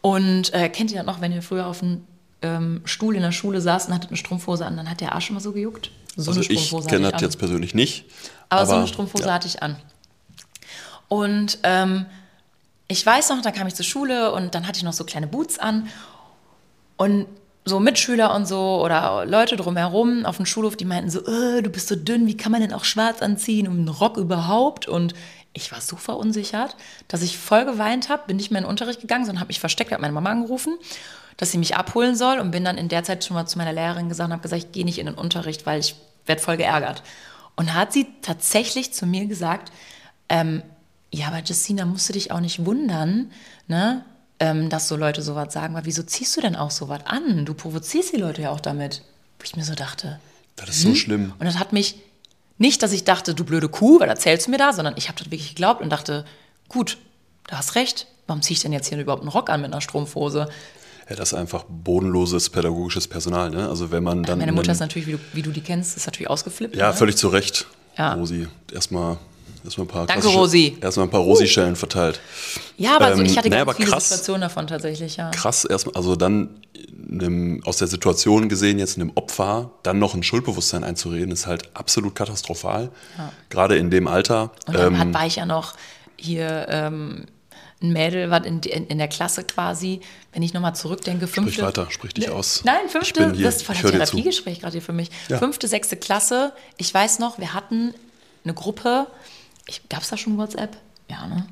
Und 0.00 0.54
äh, 0.54 0.68
kennt 0.68 0.92
ihr 0.92 0.98
das 0.98 1.06
noch, 1.06 1.20
wenn 1.20 1.32
ihr 1.32 1.42
früher 1.42 1.66
auf 1.66 1.80
dem 1.80 2.04
ähm, 2.42 2.82
Stuhl 2.84 3.16
in 3.16 3.22
der 3.22 3.32
Schule 3.32 3.60
saß 3.60 3.86
und 3.86 3.94
hatte 3.94 4.08
eine 4.08 4.16
Strumpfhose 4.16 4.64
an, 4.64 4.76
dann 4.76 4.90
hat 4.90 5.00
der 5.00 5.12
Arsch 5.12 5.30
immer 5.30 5.40
so 5.40 5.52
gejuckt. 5.52 5.90
So 6.16 6.30
also 6.30 6.40
eine 6.40 6.44
Strumpfhose 6.44 6.84
ich 6.84 6.90
kenne 6.90 7.10
das 7.10 7.20
jetzt 7.20 7.38
persönlich 7.38 7.74
nicht. 7.74 8.04
Aber, 8.48 8.60
aber 8.60 8.66
so 8.66 8.74
eine 8.76 8.86
Strumpfhose 8.86 9.26
ja. 9.26 9.34
hatte 9.34 9.48
ich 9.48 9.62
an. 9.62 9.76
Und 11.08 11.58
ähm, 11.62 12.06
ich 12.88 13.04
weiß 13.04 13.30
noch, 13.30 13.42
da 13.42 13.50
kam 13.50 13.66
ich 13.66 13.74
zur 13.74 13.84
Schule 13.84 14.32
und 14.32 14.54
dann 14.54 14.66
hatte 14.66 14.78
ich 14.78 14.84
noch 14.84 14.92
so 14.92 15.04
kleine 15.04 15.26
Boots 15.26 15.58
an. 15.58 15.88
Und 16.96 17.26
so 17.64 17.80
Mitschüler 17.80 18.32
und 18.34 18.46
so 18.46 18.80
oder 18.82 19.26
Leute 19.26 19.56
drumherum 19.56 20.24
auf 20.24 20.36
dem 20.36 20.46
Schulhof, 20.46 20.76
die 20.76 20.84
meinten 20.84 21.10
so, 21.10 21.26
äh, 21.26 21.62
du 21.62 21.68
bist 21.68 21.88
so 21.88 21.96
dünn, 21.96 22.28
wie 22.28 22.36
kann 22.36 22.52
man 22.52 22.60
denn 22.60 22.72
auch 22.72 22.84
schwarz 22.84 23.22
anziehen 23.22 23.66
und 23.66 23.78
einen 23.78 23.88
Rock 23.88 24.16
überhaupt? 24.18 24.86
Und 24.86 25.14
ich 25.52 25.72
war 25.72 25.80
so 25.80 25.96
verunsichert, 25.96 26.76
dass 27.08 27.22
ich 27.22 27.36
voll 27.36 27.64
geweint 27.64 28.08
habe, 28.08 28.22
bin 28.28 28.36
nicht 28.36 28.52
mehr 28.52 28.60
in 28.60 28.64
den 28.64 28.70
Unterricht 28.70 29.00
gegangen, 29.00 29.24
sondern 29.24 29.40
habe 29.40 29.48
mich 29.48 29.58
versteckt, 29.58 29.90
habe 29.90 30.00
meine 30.00 30.12
Mama 30.12 30.30
angerufen, 30.30 30.78
dass 31.36 31.50
sie 31.50 31.58
mich 31.58 31.76
abholen 31.76 32.16
soll 32.16 32.38
und 32.38 32.50
bin 32.50 32.64
dann 32.64 32.78
in 32.78 32.88
der 32.88 33.04
Zeit 33.04 33.24
schon 33.24 33.34
mal 33.34 33.46
zu 33.46 33.58
meiner 33.58 33.72
Lehrerin 33.72 34.08
gesagt 34.08 34.28
und 34.28 34.32
habe 34.32 34.42
gesagt, 34.42 34.64
ich 34.64 34.72
gehe 34.72 34.84
nicht 34.84 34.98
in 34.98 35.06
den 35.06 35.14
Unterricht, 35.14 35.66
weil 35.66 35.80
ich 35.80 35.96
werde 36.24 36.42
voll 36.42 36.56
geärgert. 36.56 37.02
Und 37.56 37.74
hat 37.74 37.92
sie 37.92 38.06
tatsächlich 38.22 38.92
zu 38.92 39.06
mir 39.06 39.26
gesagt, 39.26 39.72
ähm, 40.28 40.62
ja, 41.12 41.28
aber 41.28 41.42
Justina, 41.42 41.84
musst 41.84 42.08
du 42.08 42.12
dich 42.12 42.30
auch 42.30 42.40
nicht 42.40 42.64
wundern, 42.64 43.30
ne, 43.68 44.04
ähm, 44.40 44.68
dass 44.68 44.88
so 44.88 44.96
Leute 44.96 45.22
sowas 45.22 45.52
sagen, 45.52 45.74
weil 45.74 45.86
wieso 45.86 46.02
ziehst 46.02 46.36
du 46.36 46.40
denn 46.40 46.56
auch 46.56 46.70
sowas 46.70 47.00
an? 47.06 47.46
Du 47.46 47.54
provozierst 47.54 48.12
die 48.12 48.18
Leute 48.18 48.42
ja 48.42 48.50
auch 48.50 48.60
damit. 48.60 49.02
Wo 49.38 49.44
ich 49.44 49.56
mir 49.56 49.64
so 49.64 49.74
dachte. 49.74 50.20
Das 50.56 50.70
ist 50.70 50.84
hm? 50.84 50.90
so 50.90 50.94
schlimm. 50.96 51.32
Und 51.38 51.46
das 51.46 51.58
hat 51.58 51.72
mich 51.72 52.00
nicht, 52.58 52.82
dass 52.82 52.92
ich 52.92 53.04
dachte, 53.04 53.34
du 53.34 53.44
blöde 53.44 53.68
Kuh, 53.68 54.00
weil 54.00 54.08
erzählst 54.08 54.46
du 54.46 54.50
mir 54.50 54.58
da, 54.58 54.72
sondern 54.72 54.94
ich 54.96 55.08
habe 55.08 55.18
das 55.18 55.30
wirklich 55.30 55.50
geglaubt 55.50 55.82
und 55.82 55.90
dachte, 55.90 56.24
gut, 56.68 56.98
du 57.48 57.56
hast 57.56 57.74
recht. 57.74 58.06
Warum 58.26 58.42
ziehe 58.42 58.56
ich 58.56 58.62
denn 58.62 58.72
jetzt 58.72 58.88
hier 58.88 58.98
überhaupt 58.98 59.22
einen 59.22 59.30
Rock 59.30 59.50
an 59.50 59.60
mit 59.60 59.72
einer 59.72 59.80
Strumpfhose? 59.80 60.48
Ja, 61.08 61.14
das 61.16 61.32
ist 61.32 61.38
einfach 61.38 61.64
bodenloses 61.68 62.50
pädagogisches 62.50 63.06
Personal. 63.06 63.50
Ne? 63.50 63.68
Also 63.68 63.90
wenn 63.92 64.02
man 64.02 64.22
dann 64.24 64.38
meine 64.38 64.52
Mutter 64.52 64.72
ist 64.72 64.80
natürlich, 64.80 65.06
wie 65.06 65.12
du, 65.12 65.18
wie 65.34 65.42
du, 65.42 65.50
die 65.50 65.60
kennst, 65.60 65.96
ist 65.96 66.06
natürlich 66.06 66.28
ausgeflippt. 66.28 66.74
Ja, 66.74 66.88
ne? 66.88 66.94
völlig 66.94 67.16
zu 67.16 67.28
Recht. 67.28 67.66
Ja. 67.96 68.14
Rosi. 68.14 68.48
Erstmal 68.72 69.16
erstmal 69.64 69.86
ein 69.86 69.90
paar 69.90 70.06
Danke, 70.06 70.26
Rosi. 70.28 70.76
Erstmal 70.80 71.06
ein 71.06 71.10
paar 71.10 71.20
Rosi-Schellen 71.20 71.76
verteilt. 71.76 72.20
Ja, 72.76 72.96
aber 72.96 73.14
so, 73.14 73.20
Ähm, 73.20 73.26
ich 73.26 73.38
hatte 73.38 73.48
naja, 73.48 73.64
ganz 73.64 73.76
viele 73.78 73.90
krass. 73.90 74.04
Situationen 74.08 74.40
davon 74.42 74.66
tatsächlich, 74.66 75.16
ja. 75.16 75.30
Krass 75.30 75.64
erstmal, 75.64 75.94
also 75.96 76.14
dann 76.16 76.60
in 77.08 77.20
einem, 77.22 77.62
aus 77.64 77.76
der 77.78 77.86
Situation 77.88 78.48
gesehen, 78.48 78.78
jetzt 78.78 78.96
einem 78.96 79.12
Opfer, 79.14 79.70
dann 79.84 79.98
noch 80.00 80.14
ein 80.14 80.22
Schuldbewusstsein 80.24 80.82
einzureden, 80.84 81.30
ist 81.30 81.46
halt 81.46 81.70
absolut 81.74 82.14
katastrophal. 82.16 82.90
Gerade 83.48 83.76
in 83.76 83.90
dem 83.90 84.08
Alter. 84.08 84.50
Und 84.66 84.74
dann 84.76 84.94
Ähm, 84.94 84.98
hat, 84.98 85.14
war 85.14 85.26
ich 85.26 85.36
ja 85.36 85.46
noch 85.46 85.74
hier 86.16 86.66
ähm, 86.68 87.26
ein 87.82 87.92
Mädel, 87.92 88.30
was 88.30 88.46
in, 88.46 88.60
in, 88.60 88.86
in 88.86 88.98
der 88.98 89.08
Klasse 89.08 89.44
quasi, 89.44 90.00
wenn 90.32 90.42
ich 90.42 90.54
nochmal 90.54 90.74
zurückdenke, 90.74 91.26
fünfte. 91.26 91.52
Sprich 91.52 91.66
weiter, 91.66 91.86
sprich 91.90 92.14
dich 92.14 92.30
aus. 92.30 92.62
Nein, 92.64 92.76
Ich 92.86 92.92
fünfte, 92.92 93.20
bin 93.26 93.34
hier, 93.34 93.44
das 93.44 93.60
ich 93.60 93.66
dir 93.66 93.74
zu. 93.74 93.90
Therapiegespräch 93.90 94.60
gerade 94.60 94.72
hier 94.72 94.82
für 94.82 94.92
mich. 94.94 95.10
Ja. 95.28 95.38
Fünfte, 95.38 95.68
sechste 95.68 95.96
Klasse, 95.96 96.52
ich 96.78 96.92
weiß 96.92 97.18
noch, 97.18 97.38
wir 97.38 97.52
hatten 97.52 97.92
eine 98.44 98.54
Gruppe, 98.54 99.06
gab 99.90 100.02
es 100.02 100.08
da 100.08 100.16
schon 100.16 100.38
WhatsApp? 100.38 100.76
Ja, 101.10 101.26
ne? 101.26 101.46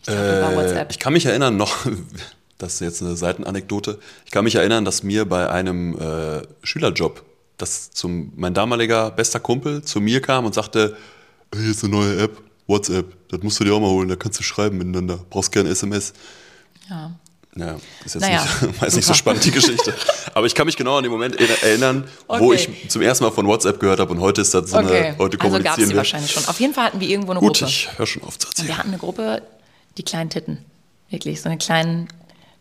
Ich 0.00 0.06
glaub, 0.06 0.18
war 0.18 0.52
Äh, 0.52 0.56
WhatsApp. 0.56 0.90
ich 0.90 0.98
kann 0.98 1.12
mich 1.12 1.26
erinnern 1.26 1.56
noch, 1.56 1.86
das 2.58 2.74
ist 2.74 2.80
jetzt 2.80 3.02
eine 3.02 3.16
Seitenanekdote, 3.16 3.98
ich 4.24 4.30
kann 4.32 4.44
mich 4.44 4.56
erinnern, 4.56 4.84
dass 4.84 5.02
mir 5.02 5.24
bei 5.24 5.48
einem 5.50 5.96
äh, 5.98 6.42
Schülerjob, 6.62 7.22
dass 7.58 7.90
zum, 7.92 8.32
mein 8.36 8.54
damaliger 8.54 9.10
bester 9.10 9.38
Kumpel 9.40 9.82
zu 9.84 10.00
mir 10.00 10.20
kam 10.22 10.46
und 10.46 10.54
sagte, 10.54 10.96
"Ey, 11.52 11.60
hier 11.60 11.70
ist 11.70 11.84
eine 11.84 11.92
neue 11.92 12.18
App, 12.22 12.38
WhatsApp, 12.70 13.14
das 13.28 13.42
musst 13.42 13.60
du 13.60 13.64
dir 13.64 13.74
auch 13.74 13.80
mal 13.80 13.88
holen, 13.90 14.08
da 14.08 14.16
kannst 14.16 14.38
du 14.38 14.42
schreiben 14.42 14.78
miteinander, 14.78 15.18
brauchst 15.28 15.52
gerne 15.52 15.68
SMS. 15.70 16.12
Ja. 16.88 17.12
Ja, 17.56 17.74
ist 18.04 18.14
jetzt 18.14 18.20
Naja, 18.22 18.44
nicht, 18.62 18.80
weiß 18.82 18.94
nicht 18.94 19.04
so 19.08 19.12
spannend, 19.12 19.44
die 19.44 19.50
Geschichte. 19.50 19.92
Aber 20.34 20.46
ich 20.46 20.54
kann 20.54 20.66
mich 20.66 20.76
genau 20.76 20.96
an 20.98 21.02
den 21.02 21.10
Moment 21.10 21.34
er- 21.40 21.62
erinnern, 21.64 22.04
wo 22.28 22.34
Okay. 22.52 22.68
ich 22.82 22.88
zum 22.88 23.02
ersten 23.02 23.24
Mal 23.24 23.32
von 23.32 23.44
WhatsApp 23.48 23.80
gehört 23.80 23.98
habe 23.98 24.12
und 24.12 24.20
heute 24.20 24.40
ist 24.40 24.54
das 24.54 24.70
so 24.70 24.78
Okay, 24.78 24.86
eine, 25.08 25.18
heute 25.18 25.22
also 25.22 25.28
gab 25.30 25.32
es 25.34 25.38
kommunizieren 25.40 25.88
die 25.88 25.88
wir. 25.90 25.96
wahrscheinlich 25.96 26.30
schon. 26.30 26.44
Auf 26.46 26.60
jeden 26.60 26.74
Fall 26.74 26.84
hatten 26.84 27.00
wir 27.00 27.08
irgendwo 27.08 27.32
eine 27.32 27.40
Gut, 27.40 27.58
Gruppe. 27.58 27.68
ich 27.70 27.88
höre 27.98 28.06
schon 28.06 28.22
auf 28.22 28.38
zu 28.38 28.46
Und 28.46 28.52
erzählen. 28.52 28.68
wir 28.68 28.78
hatten 28.78 28.88
eine 28.90 28.98
Gruppe, 28.98 29.42
die 29.98 30.04
kleinen 30.04 30.30
Titten. 30.30 30.58
Wirklich, 31.10 31.40
so 31.42 31.48
eine 31.48 31.58
kleinen 31.58 32.06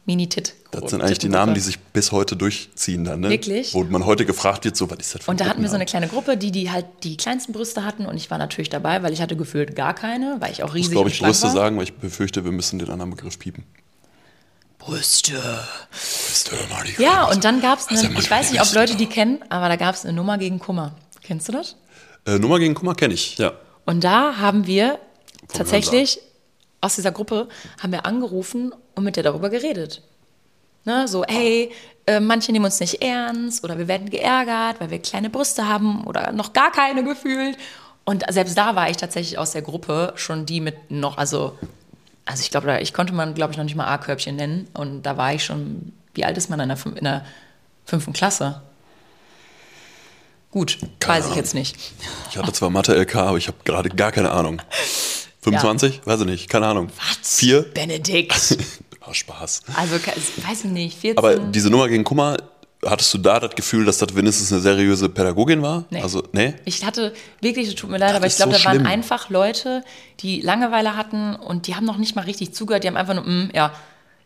Mini-Tit. 0.10 0.56
Das 0.72 0.90
sind 0.90 1.02
eigentlich 1.02 1.20
die 1.20 1.30
Namen, 1.30 1.54
die 1.54 1.60
sich 1.60 1.78
bis 1.78 2.12
heute 2.12 2.36
durchziehen 2.36 3.04
dann, 3.04 3.20
ne? 3.20 3.30
Wirklich? 3.30 3.76
Wo 3.76 3.84
man 3.84 4.06
heute 4.08 4.26
gefragt 4.26 4.66
wird, 4.66 4.76
so, 4.76 4.90
was 4.90 4.98
ist 4.98 5.14
das 5.16 5.24
für 5.24 5.30
ein 5.30 5.34
Und 5.34 5.40
da 5.42 5.46
hatten 5.46 5.62
wir 5.62 5.70
so 5.70 5.76
eine 5.76 5.86
kleine 5.86 6.08
Gruppe, 6.08 6.36
die, 6.36 6.52
die 6.52 6.72
halt 6.72 6.88
die 7.04 7.16
kleinsten 7.16 7.54
Brüste 7.54 7.86
hatten 7.86 8.08
und 8.08 8.18
ich 8.18 8.32
war 8.32 8.40
natürlich 8.40 8.70
dabei, 8.70 9.04
weil 9.04 9.14
ich 9.14 9.22
hatte 9.22 9.36
gefühlt 9.36 9.76
gar 9.76 9.94
keine, 9.94 10.38
weil 10.40 10.52
ich 10.52 10.64
auch 10.64 10.70
Ich 10.70 10.74
muss, 10.74 10.76
riesig 10.76 10.92
glaube 10.94 11.06
und 11.06 11.14
ich, 11.14 11.20
Brüste 11.22 11.46
war. 11.48 11.54
sagen, 11.54 11.78
weil 11.78 11.84
ich 11.84 11.94
befürchte, 11.94 12.44
wir 12.44 12.52
müssen 12.52 12.80
den 12.80 12.90
anderen 12.90 13.12
Begriff 13.12 13.38
piepen. 13.38 13.66
Brüste. 14.80 15.34
Brüste, 15.92 16.56
Mardi 16.72 16.96
Ja, 16.98 17.26
Gras. 17.26 17.36
und 17.36 17.44
dann 17.44 17.62
gab 17.62 17.80
es 17.80 17.88
eine, 17.88 18.18
ich 18.18 18.32
weiß 18.32 18.52
nicht, 18.52 18.62
ob. 18.62 18.74
Leute 18.74 18.96
die 18.96 19.06
kennen, 19.08 19.40
aber 19.50 19.68
da 19.70 19.76
gab 19.76 19.94
es 19.96 20.06
eine 20.06 20.14
Nummer 20.14 20.38
gegen 20.38 20.60
Kummer. 20.60 20.96
Kennst 21.22 21.48
du 21.50 21.52
das? 21.52 21.76
Äh, 22.26 22.40
Nummer 22.40 22.60
gegen 22.60 22.74
Kummer 22.74 22.96
kenne 22.96 23.14
ich, 23.14 23.38
ja. 23.38 23.54
Und 23.86 24.04
da 24.04 24.38
haben 24.38 24.66
wir 24.68 24.98
Vom 25.48 25.58
tatsächlich 25.58 26.20
aus 26.82 26.96
dieser 26.96 27.12
Gruppe 27.12 27.50
haben 27.82 27.92
wir 27.92 28.06
angerufen 28.06 28.74
und 29.00 29.06
mit 29.06 29.16
der 29.16 29.24
darüber 29.24 29.50
geredet. 29.50 30.02
Ne, 30.86 31.08
so, 31.08 31.24
hey, 31.28 31.72
äh, 32.06 32.20
manche 32.20 32.52
nehmen 32.52 32.66
uns 32.66 32.80
nicht 32.80 33.02
ernst 33.02 33.64
oder 33.64 33.78
wir 33.78 33.88
werden 33.88 34.10
geärgert, 34.10 34.80
weil 34.80 34.90
wir 34.92 35.00
kleine 35.00 35.30
Brüste 35.30 35.68
haben 35.68 36.06
oder 36.06 36.32
noch 36.32 36.54
gar 36.54 36.72
keine 36.72 37.04
gefühlt. 37.04 37.58
Und 38.06 38.24
selbst 38.30 38.58
da 38.58 38.76
war 38.76 38.90
ich 38.90 38.98
tatsächlich 38.98 39.38
aus 39.38 39.52
der 39.52 39.62
Gruppe 39.62 40.14
schon 40.16 40.46
die 40.46 40.62
mit 40.62 40.90
noch, 40.90 41.18
also, 41.18 41.58
also 42.26 42.42
ich 42.42 42.50
glaube, 42.50 42.68
da- 42.68 42.80
ich 42.80 42.94
konnte 42.94 43.14
man, 43.14 43.34
glaube 43.36 43.52
ich, 43.52 43.58
noch 43.58 43.66
nicht 43.66 43.76
mal 43.76 43.88
A-Körbchen 43.88 44.36
nennen. 44.36 44.68
Und 44.74 45.04
da 45.04 45.18
war 45.18 45.34
ich 45.34 45.44
schon, 45.44 45.92
wie 46.14 46.24
alt 46.26 46.38
ist 46.38 46.50
man 46.50 46.60
in 46.62 46.70
der, 46.70 46.78
in 46.96 47.04
der 47.04 47.26
fünften 47.86 48.14
Klasse? 48.14 48.62
Gut, 50.52 50.80
Keine 51.00 51.14
weiß 51.20 51.26
ich 51.26 51.32
Ahnung. 51.32 51.38
jetzt 51.38 51.54
nicht. 51.54 51.76
Ich 52.32 52.38
hatte 52.38 52.54
zwar 52.54 52.70
Mathe-LK, 52.72 53.16
aber 53.16 53.38
ich 53.38 53.48
habe 53.48 53.58
gerade 53.66 53.90
gar 53.90 54.12
keine 54.12 54.32
Ahnung. 54.32 54.62
25? 55.42 56.02
Weiß 56.06 56.20
ich 56.22 56.26
nicht, 56.26 56.50
keine 56.50 56.66
Ahnung. 56.68 56.90
Was? 56.98 57.36
Vier? 57.38 57.62
Benedikt. 57.74 58.58
Ah, 59.02 59.14
Spaß. 59.14 59.62
Also, 59.76 59.96
weiß 59.96 60.66
ich 60.66 60.72
nicht, 60.72 60.98
14. 60.98 61.18
Aber 61.18 61.36
diese 61.38 61.70
Nummer 61.70 61.88
gegen 61.88 62.04
Kummer, 62.04 62.38
hattest 62.86 63.14
du 63.14 63.18
da 63.18 63.40
das 63.40 63.56
Gefühl, 63.56 63.86
dass 63.86 63.98
das 63.98 64.16
wenigstens 64.16 64.52
eine 64.52 64.62
seriöse 64.62 65.10
Pädagogin 65.10 65.62
war? 65.62 65.86
Nee. 65.90 66.02
Also, 66.02 66.24
nee? 66.34 66.54
Ich 66.66 66.84
hatte 66.86 67.14
wirklich, 67.42 67.68
es 67.68 67.76
tut 67.76 67.90
mir 67.90 67.98
leid, 67.98 68.10
Das 68.12 68.18
aber 68.18 68.28
ich 68.28 68.36
glaube, 68.36 68.54
so 68.54 68.58
da 68.60 68.66
waren 68.66 68.76
schlimm. 68.78 68.88
einfach 68.88 69.30
Leute, 69.30 69.84
die 70.20 70.42
Langeweile 70.42 70.96
hatten 70.96 71.36
und 71.36 71.68
die 71.68 71.76
haben 71.76 71.86
noch 71.86 71.98
nicht 71.98 72.16
mal 72.16 72.24
richtig 72.26 72.54
zugehört. 72.54 72.84
Die 72.84 72.88
haben 72.88 72.98
einfach 72.98 73.14
nur, 73.16 73.24
mm, 73.26 73.50
ja, 73.54 73.74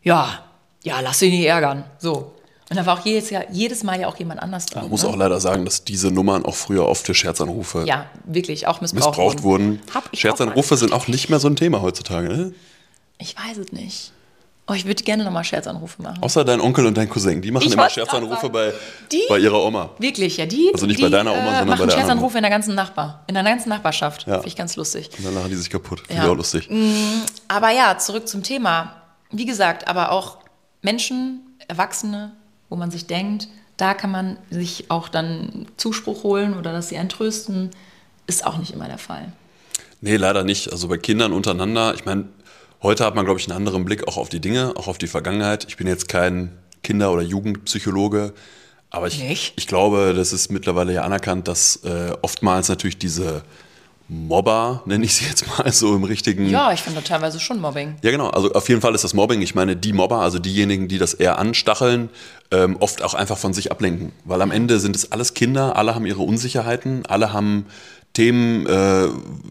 ja, 0.01 0.43
ja, 0.83 0.99
lass 1.01 1.19
dich 1.19 1.31
nicht 1.31 1.45
ärgern. 1.45 1.83
So. 1.99 2.33
Und 2.69 2.77
da 2.77 2.85
war 2.85 2.97
auch 2.99 3.05
jedes, 3.05 3.29
Jahr, 3.29 3.43
jedes 3.51 3.83
Mal 3.83 3.99
ja 3.99 4.07
auch 4.07 4.17
jemand 4.17 4.41
anders 4.41 4.65
dran. 4.65 4.83
Man 4.83 4.89
muss 4.91 5.03
ne? 5.03 5.09
auch 5.09 5.15
leider 5.15 5.39
sagen, 5.39 5.65
dass 5.65 5.83
diese 5.83 6.09
Nummern 6.09 6.43
auch 6.45 6.55
früher 6.55 6.87
oft 6.87 7.05
für 7.05 7.13
Scherzanrufe 7.13 7.83
Ja, 7.85 8.07
wirklich, 8.25 8.65
auch 8.67 8.81
missbraucht, 8.81 9.09
missbraucht 9.09 9.43
wurden. 9.43 9.81
Auch 9.93 10.01
Scherzanrufe 10.17 10.73
mal- 10.73 10.77
sind 10.79 10.93
auch 10.93 11.07
nicht 11.07 11.29
mehr 11.29 11.39
so 11.39 11.47
ein 11.49 11.55
Thema 11.55 11.81
heutzutage. 11.81 12.29
Ne? 12.29 12.53
Ich 13.19 13.35
weiß 13.35 13.57
es 13.57 13.71
nicht. 13.73 14.12
Oh, 14.65 14.73
ich 14.73 14.85
würde 14.85 15.03
gerne 15.03 15.25
nochmal 15.25 15.43
Scherzanrufe 15.43 16.01
machen. 16.01 16.23
Außer 16.23 16.45
dein 16.45 16.61
Onkel 16.61 16.85
und 16.85 16.95
dein 16.95 17.09
Cousin. 17.09 17.41
Die 17.41 17.51
machen 17.51 17.65
Ich 17.67 17.73
immer 17.73 17.89
Scherzanrufe 17.89 18.49
bei, 18.49 18.73
Die? 19.11 19.21
bei 19.27 19.37
ihrer 19.39 19.61
Oma. 19.61 19.89
Wirklich, 19.99 20.37
ja, 20.37 20.45
die. 20.45 20.71
Also 20.73 20.85
nicht 20.85 20.99
die, 20.99 21.03
bei 21.03 21.09
deiner 21.09 21.33
Oma, 21.33 21.57
sondern 21.59 21.77
bei 21.77 21.85
der. 21.85 21.91
Scherzanrufe 21.91 22.37
in 22.37 22.43
der 22.43 22.49
ganzen 22.51 22.73
Nachbar, 22.73 23.23
in 23.27 23.33
der 23.33 23.43
ganzen 23.43 23.67
Nachbarschaft. 23.67 24.25
Ja. 24.25 24.35
Finde 24.35 24.47
ich 24.47 24.55
ganz 24.55 24.77
lustig. 24.77 25.09
Und 25.17 25.25
dann 25.25 25.35
lachen 25.35 25.49
die 25.49 25.55
sich 25.57 25.69
kaputt. 25.69 25.99
Finde 26.07 26.15
Ja. 26.15 26.23
ich 26.23 26.31
auch 26.31 26.37
lustig. 26.37 26.69
Aber 27.49 27.71
ja, 27.71 27.97
zurück 27.97 28.27
zum 28.29 28.41
Thema. 28.41 28.95
Wie 29.31 29.45
gesagt, 29.45 29.87
aber 29.89 30.11
auch 30.13 30.37
Menschen, 30.81 31.41
Erwachsene, 31.67 32.31
wo 32.69 32.77
man 32.77 32.89
sich 32.89 33.05
denkt, 33.05 33.49
da 33.75 33.93
kann 33.93 34.11
man 34.11 34.37
sich 34.49 34.89
auch 34.89 35.09
dann 35.09 35.65
Zuspruch 35.75 36.23
holen 36.23 36.57
oder 36.57 36.71
dass 36.71 36.87
sie 36.87 36.97
einen 36.97 37.09
trösten, 37.09 37.71
ist 38.27 38.45
auch 38.45 38.57
nicht 38.57 38.71
immer 38.71 38.87
der 38.87 38.97
Fall. 38.97 39.33
Nee, 39.99 40.15
leider 40.17 40.43
nicht. 40.43 40.71
Also 40.71 40.87
bei 40.87 40.97
Kindern 40.97 41.33
untereinander, 41.33 41.93
ich 41.95 42.05
meine, 42.05 42.25
heute 42.83 43.05
hat 43.05 43.15
man, 43.15 43.25
glaube 43.25 43.39
ich, 43.39 43.47
einen 43.49 43.57
anderen 43.57 43.85
Blick 43.85 44.07
auch 44.07 44.17
auf 44.17 44.29
die 44.29 44.39
Dinge, 44.39 44.73
auch 44.75 44.87
auf 44.87 44.97
die 44.97 45.07
Vergangenheit. 45.07 45.65
Ich 45.67 45.77
bin 45.77 45.87
jetzt 45.87 46.07
kein 46.07 46.51
Kinder- 46.83 47.11
oder 47.11 47.21
Jugendpsychologe, 47.21 48.33
aber 48.89 49.07
ich, 49.07 49.23
Nicht? 49.23 49.53
ich 49.55 49.65
glaube, 49.65 50.13
das 50.15 50.33
ist 50.33 50.51
mittlerweile 50.51 50.93
ja 50.93 51.01
anerkannt, 51.01 51.47
dass 51.47 51.77
äh, 51.77 52.11
oftmals 52.21 52.69
natürlich 52.69 52.99
diese 52.99 53.41
Mobber, 54.07 54.83
nenne 54.85 55.05
ich 55.05 55.15
sie 55.15 55.25
jetzt 55.25 55.47
mal 55.57 55.71
so 55.71 55.95
im 55.95 56.03
richtigen 56.03 56.47
Ja, 56.49 56.71
ich 56.73 56.81
finde 56.81 57.03
teilweise 57.03 57.39
schon 57.39 57.59
Mobbing. 57.59 57.95
Ja, 58.03 58.11
genau. 58.11 58.29
Also 58.29 58.51
auf 58.51 58.69
jeden 58.69 58.81
Fall 58.81 58.93
ist 58.93 59.03
das 59.03 59.13
Mobbing. 59.13 59.41
Ich 59.41 59.55
meine, 59.55 59.75
die 59.75 59.93
Mobber, 59.93 60.19
also 60.19 60.39
diejenigen, 60.39 60.87
die 60.87 60.97
das 60.97 61.13
eher 61.13 61.39
anstacheln, 61.39 62.09
ähm, 62.51 62.77
oft 62.79 63.01
auch 63.01 63.13
einfach 63.13 63.37
von 63.37 63.53
sich 63.53 63.71
ablenken. 63.71 64.11
Weil 64.25 64.41
am 64.41 64.51
Ende 64.51 64.79
sind 64.79 64.95
es 64.95 65.11
alles 65.11 65.33
Kinder, 65.33 65.75
alle 65.77 65.95
haben 65.95 66.05
ihre 66.05 66.21
Unsicherheiten, 66.21 67.05
alle 67.07 67.33
haben 67.33 67.65
Themen, 68.13 68.65
äh, 68.67 69.05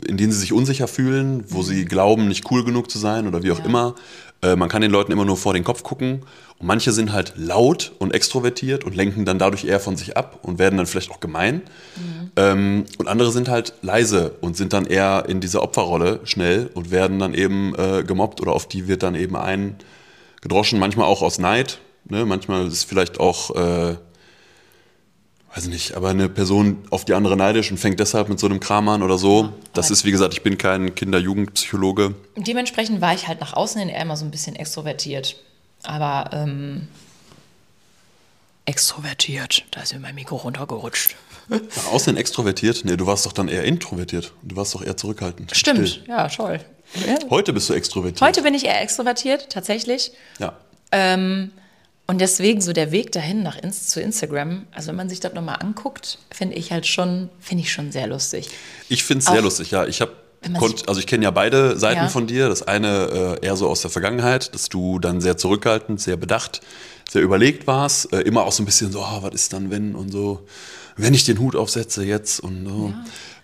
in 0.07 0.17
denen 0.17 0.33
sie 0.33 0.39
sich 0.39 0.53
unsicher 0.53 0.89
fühlen, 0.89 1.45
wo 1.49 1.63
sie 1.63 1.85
glauben, 1.85 2.29
nicht 2.29 2.51
cool 2.51 2.65
genug 2.65 2.91
zu 2.91 2.99
sein 2.99 3.27
oder 3.27 3.43
wie 3.43 3.51
auch 3.51 3.65
immer. 3.65 3.95
Äh, 4.43 4.57
man 4.57 4.69
kann 4.69 4.83
den 4.83 4.91
Leuten 4.91 5.13
immer 5.13 5.25
nur 5.25 5.37
vor 5.37 5.53
den 5.53 5.65
Kopf 5.65 5.83
gucken. 5.83 6.23
Und 6.59 6.67
manche 6.67 6.93
sind 6.93 7.13
halt 7.13 7.33
laut 7.37 7.93
und 7.99 8.15
extrovertiert 8.15 8.85
und 8.85 8.95
lenken 8.95 9.25
dann 9.25 9.39
dadurch 9.39 9.65
eher 9.65 9.81
von 9.81 9.97
sich 9.97 10.17
ab 10.17 10.39
und 10.43 10.61
werden 10.61 10.77
dann 10.77 10.87
vielleicht 10.87 11.11
auch 11.11 11.19
gemein. 11.19 11.63
Ähm, 12.37 12.85
und 12.99 13.09
andere 13.09 13.33
sind 13.33 13.49
halt 13.49 13.75
leise 13.83 14.37
und 14.41 14.57
sind 14.57 14.73
dann 14.73 14.87
eher 14.87 15.25
in 15.29 15.41
dieser 15.41 15.63
Opferrolle 15.63 16.21
schnell 16.23 16.71
und 16.75 16.93
werden 16.93 17.19
dann 17.19 17.35
eben 17.35 17.75
äh, 17.75 18.05
gemobbt 18.05 18.41
oder 18.41 18.53
auf 18.53 18.69
die 18.69 18.87
wird 18.87 19.03
dann 19.03 19.17
eben 19.17 19.37
ein 19.37 19.75
gedroschen, 20.41 20.79
manchmal 20.79 21.07
auch 21.07 21.23
aus 21.23 21.39
Neid. 21.39 21.81
Ne? 22.09 22.25
Manchmal 22.25 22.67
ist 22.67 22.85
vielleicht 22.85 23.19
auch, 23.19 23.55
äh, 23.57 23.97
weiß 25.55 25.67
nicht, 25.67 25.95
aber 25.95 26.09
eine 26.09 26.29
Person 26.29 26.79
auf 26.91 27.05
die 27.05 27.15
andere 27.15 27.37
neidisch 27.37 27.71
und 27.71 27.77
fängt 27.79 28.01
deshalb 28.01 28.29
mit 28.29 28.41
so 28.41 28.47
einem 28.47 28.59
Kram 28.61 28.89
an 28.89 29.03
oder 29.03 29.19
so. 29.19 29.53
das 29.75 29.87
aber- 29.87 29.93
ist, 29.93 30.05
wie 30.05 30.11
gesagt, 30.11 30.33
ich 30.35 30.43
bin 30.43 30.57
kein 30.59 30.95
Kinder-Jugendpsychologe. 30.95 32.15
Und 32.37 32.47
dementsprechend 32.49 33.01
war 33.01 33.15
ich 33.15 33.29
halt 33.29 33.41
nach 33.41 33.53
außen 33.53 33.79
hin 33.81 33.89
eher 33.91 34.01
immer 34.03 34.17
so 34.17 34.25
ein 34.25 34.31
bisschen 34.31 34.57
extrovertiert. 34.57 35.37
Aber 35.83 36.31
ähm, 36.33 36.89
extrovertiert, 38.65 39.65
da 39.73 39.83
ist 39.83 39.93
mir 39.93 40.01
mein 40.01 40.15
Mikro 40.15 40.37
runtergerutscht. 40.37 41.17
Nach 41.49 41.87
außen 41.93 42.13
hin 42.13 42.17
extrovertiert? 42.17 42.85
Nee, 42.85 42.97
du 42.97 43.07
warst 43.07 43.27
doch 43.27 43.33
dann 43.33 43.49
eher 43.49 43.65
introvertiert. 43.65 44.33
Du 44.43 44.55
warst 44.57 44.75
doch 44.75 44.83
eher 44.83 44.97
zurückhaltend. 44.97 45.55
Stimmt, 45.55 45.89
Still. 45.89 46.05
ja, 46.09 46.29
toll. 46.29 46.61
Ja. 47.07 47.19
Heute 47.31 47.53
bist 47.53 47.69
du 47.69 47.75
extrovertiert. 47.75 48.21
Heute 48.21 48.43
bin 48.43 48.55
ich 48.55 48.65
eher 48.65 48.81
extrovertiert, 48.81 49.51
tatsächlich. 49.51 50.13
Ja. 50.39 50.57
Und 52.07 52.21
deswegen 52.21 52.61
so 52.61 52.73
der 52.73 52.91
Weg 52.91 53.13
dahin 53.13 53.43
nach 53.43 53.57
Inst 53.57 53.91
zu 53.91 54.01
Instagram, 54.01 54.67
also 54.73 54.89
wenn 54.89 54.97
man 54.97 55.09
sich 55.09 55.21
das 55.21 55.35
nochmal 55.35 55.57
anguckt, 55.61 56.19
finde 56.31 56.57
ich 56.57 56.73
halt 56.73 56.87
schon, 56.87 57.31
finde 57.41 57.63
ich 57.63 57.73
schon 57.73 57.93
sehr 57.93 58.07
lustig. 58.07 58.51
Ich 58.89 59.05
finde 59.05 59.21
es 59.21 59.27
sehr 59.31 59.41
lustig, 59.41 59.71
ja. 59.71 59.87
Ich 59.87 60.01
habe 60.01 60.13
also 60.87 60.99
ich 60.99 61.07
kenne 61.07 61.23
ja 61.23 61.31
beide 61.31 61.79
Seiten 61.79 62.03
Ja. 62.03 62.09
von 62.09 62.27
dir. 62.27 62.49
Das 62.49 62.63
eine 62.63 63.39
äh, 63.41 63.47
eher 63.47 63.55
so 63.57 63.69
aus 63.69 63.83
der 63.83 63.91
Vergangenheit, 63.91 64.53
dass 64.55 64.69
du 64.69 64.99
dann 64.99 65.21
sehr 65.21 65.37
zurückhaltend, 65.37 66.01
sehr 66.01 66.17
bedacht, 66.17 66.61
sehr 67.09 67.23
überlegt 67.23 67.67
warst, 67.69 68.13
äh, 68.13 68.21
immer 68.23 68.43
auch 68.43 68.53
so 68.53 68.63
ein 68.63 68.67
bisschen 68.67 68.91
so, 68.91 69.03
ah, 69.03 69.19
was 69.23 69.35
ist 69.35 69.53
dann 69.53 69.71
wenn 69.71 69.95
und 69.95 70.11
so, 70.11 70.45
wenn 70.97 71.15
ich 71.15 71.25
den 71.25 71.39
Hut 71.39 71.55
aufsetze 71.55 72.05
jetzt 72.05 72.41
und 72.41 72.67
so. 72.67 72.93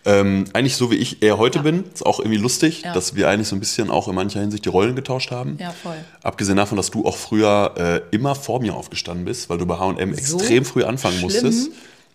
Ähm, 0.05 0.45
eigentlich 0.53 0.77
so 0.77 0.91
wie 0.91 0.95
ich 0.97 1.23
eher 1.23 1.39
heute 1.39 1.59
bin, 1.61 1.85
ist 1.93 2.07
auch 2.07 2.19
irgendwie 2.21 2.39
lustig, 2.39 2.83
Ja. 2.83 2.93
dass 2.95 3.15
wir 3.15 3.29
eigentlich 3.29 3.49
so 3.49 3.57
ein 3.57 3.61
bisschen 3.61 3.91
auch 3.91 4.09
in 4.09 4.15
mancher 4.15 4.41
Hinsicht 4.41 4.65
die 4.65 4.69
Rollen 4.69 4.95
getauscht 4.97 5.31
haben. 5.31 5.59
Ja, 5.61 5.71
voll. 5.71 5.97
Abgesehen 6.23 6.57
davon, 6.57 6.77
dass 6.77 6.91
du 6.91 7.05
auch 7.05 7.17
früher 7.17 7.75
äh, 7.77 8.15
immer 8.15 8.35
vor 8.35 8.61
mir 8.61 8.75
aufgestanden 8.75 9.25
bist, 9.25 9.51
weil 9.51 9.59
du 9.59 9.67
bei 9.67 9.77
H&M 9.79 10.15
So 10.15 10.39
extrem 10.39 10.65
früh 10.65 10.85
anfangen 10.85 11.15
schlimm? 11.19 11.25
musstest. 11.25 11.71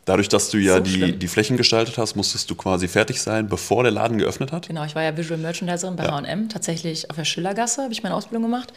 Dadurch, 0.05 0.27
dass 0.27 0.49
du 0.49 0.57
ja 0.57 0.75
So 0.77 0.79
die, 0.81 0.91
schlimm. 0.93 1.19
die 1.19 1.27
Flächen 1.27 1.55
gestaltet 1.55 1.97
hast, 1.97 2.15
musstest 2.15 2.49
du 2.49 2.55
quasi 2.55 2.87
fertig 2.87 3.21
sein, 3.21 3.47
bevor 3.47 3.83
der 3.83 3.91
Laden 3.91 4.17
geöffnet 4.17 4.51
hat. 4.51 4.67
Genau, 4.67 4.83
ich 4.85 4.95
war 4.95 5.03
ja 5.03 5.15
Visual 5.15 5.39
Merchandiserin 5.39 5.95
bei 5.95 6.05
Ja. 6.05 6.11
H&M, 6.11 6.49
tatsächlich 6.49 7.09
auf 7.09 7.15
der 7.15 7.25
Schillergasse 7.25 7.83
habe 7.83 7.93
ich 7.93 8.01
meine 8.03 8.15
Ausbildung 8.15 8.43
gemacht. 8.43 8.73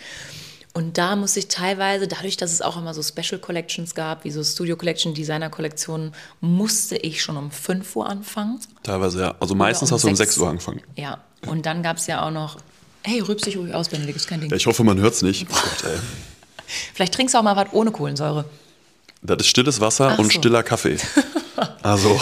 Und 0.76 0.98
da 0.98 1.16
musste 1.16 1.38
ich 1.38 1.48
teilweise, 1.48 2.06
dadurch, 2.06 2.36
dass 2.36 2.52
es 2.52 2.60
auch 2.60 2.76
immer 2.76 2.92
so 2.92 3.02
Special 3.02 3.40
Collections 3.40 3.94
gab, 3.94 4.24
wie 4.24 4.30
so 4.30 4.44
Studio 4.44 4.76
Collection, 4.76 5.14
Designer 5.14 5.48
Kollektionen, 5.48 6.12
musste 6.42 6.96
ich 6.98 7.22
schon 7.22 7.38
um 7.38 7.50
5 7.50 7.96
Uhr 7.96 8.06
anfangen. 8.06 8.60
Teilweise, 8.82 9.20
ja. 9.22 9.34
Also 9.40 9.54
meistens 9.54 9.90
um 9.90 9.94
hast 9.94 10.04
du 10.04 10.08
um 10.08 10.16
sechs. 10.16 10.34
6 10.34 10.42
Uhr 10.42 10.50
angefangen. 10.50 10.82
Ja, 10.94 11.24
und 11.46 11.64
dann 11.64 11.82
gab 11.82 11.96
es 11.96 12.06
ja 12.08 12.26
auch 12.26 12.30
noch, 12.30 12.58
hey, 13.04 13.20
rübs 13.20 13.44
dich 13.44 13.56
ruhig 13.56 13.72
aus, 13.72 13.88
Benedikt, 13.88 14.16
ist 14.18 14.28
kein 14.28 14.42
Ding. 14.42 14.50
Ja, 14.50 14.56
ich 14.56 14.66
hoffe, 14.66 14.84
man 14.84 14.98
hört 14.98 15.14
es 15.14 15.22
nicht. 15.22 15.46
Oh 15.50 15.54
Gott, 15.54 15.90
ey. 15.90 15.98
Vielleicht 16.92 17.14
trinkst 17.14 17.34
du 17.34 17.38
auch 17.38 17.42
mal 17.42 17.56
was 17.56 17.68
ohne 17.72 17.90
Kohlensäure. 17.90 18.44
Das 19.22 19.38
ist 19.38 19.46
stilles 19.46 19.80
Wasser 19.80 20.10
Ach 20.12 20.18
und 20.18 20.26
so. 20.26 20.38
stiller 20.38 20.62
Kaffee. 20.62 20.98
Also, 21.82 22.20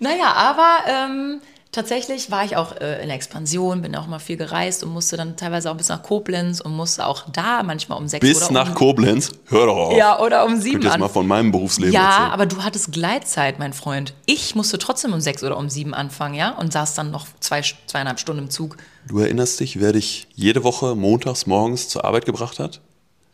Naja, 0.00 0.32
aber 0.32 0.78
ähm, 0.88 1.40
tatsächlich 1.72 2.30
war 2.30 2.44
ich 2.44 2.56
auch 2.56 2.76
äh, 2.80 3.00
in 3.02 3.08
der 3.08 3.16
Expansion, 3.16 3.82
bin 3.82 3.96
auch 3.96 4.06
mal 4.06 4.18
viel 4.18 4.36
gereist 4.36 4.84
und 4.84 4.90
musste 4.92 5.16
dann 5.16 5.36
teilweise 5.36 5.70
auch 5.70 5.76
bis 5.76 5.88
nach 5.88 6.02
Koblenz 6.02 6.60
und 6.60 6.76
musste 6.76 7.06
auch 7.06 7.24
da 7.32 7.62
manchmal 7.62 7.98
um 7.98 8.06
sechs 8.06 8.20
bis 8.20 8.50
nach 8.50 8.68
um, 8.68 8.74
Koblenz, 8.74 9.32
hör 9.46 9.66
doch 9.66 9.76
auf. 9.76 9.96
Ja, 9.96 10.20
oder 10.20 10.44
um 10.44 10.56
ich 10.56 10.62
sieben 10.62 10.74
könnte 10.74 10.88
jetzt 10.88 10.98
mal 11.00 11.08
von 11.08 11.26
meinem 11.26 11.50
Berufsleben 11.50 11.92
Ja, 11.92 12.10
erzählen. 12.10 12.30
aber 12.30 12.46
du 12.46 12.62
hattest 12.62 12.92
Gleitzeit, 12.92 13.58
mein 13.58 13.72
Freund. 13.72 14.14
Ich 14.26 14.54
musste 14.54 14.78
trotzdem 14.78 15.12
um 15.12 15.20
sechs 15.20 15.42
oder 15.42 15.56
um 15.56 15.68
sieben 15.68 15.94
anfangen, 15.94 16.34
ja, 16.34 16.50
und 16.50 16.72
saß 16.72 16.94
dann 16.94 17.10
noch 17.10 17.26
zwei, 17.40 17.62
zweieinhalb 17.86 18.20
Stunden 18.20 18.44
im 18.44 18.50
Zug 18.50 18.76
Du 19.08 19.18
erinnerst 19.18 19.58
dich, 19.58 19.80
wer 19.80 19.92
dich 19.92 20.28
jede 20.34 20.62
Woche 20.62 20.94
montags 20.94 21.46
morgens 21.46 21.88
zur 21.88 22.04
Arbeit 22.04 22.24
gebracht 22.24 22.60
hat? 22.60 22.80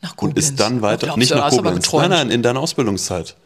nach 0.00 0.12
Und 0.12 0.16
Koblenz. 0.16 0.50
ist 0.50 0.60
dann 0.60 0.80
weiter, 0.80 1.06
Glaubst 1.06 1.18
nicht 1.18 1.34
nach 1.34 1.50
Koblenz. 1.50 1.92
Nein, 1.92 2.10
nein, 2.10 2.30
in 2.30 2.42
deiner 2.42 2.60
Ausbildungszeit. 2.60 3.36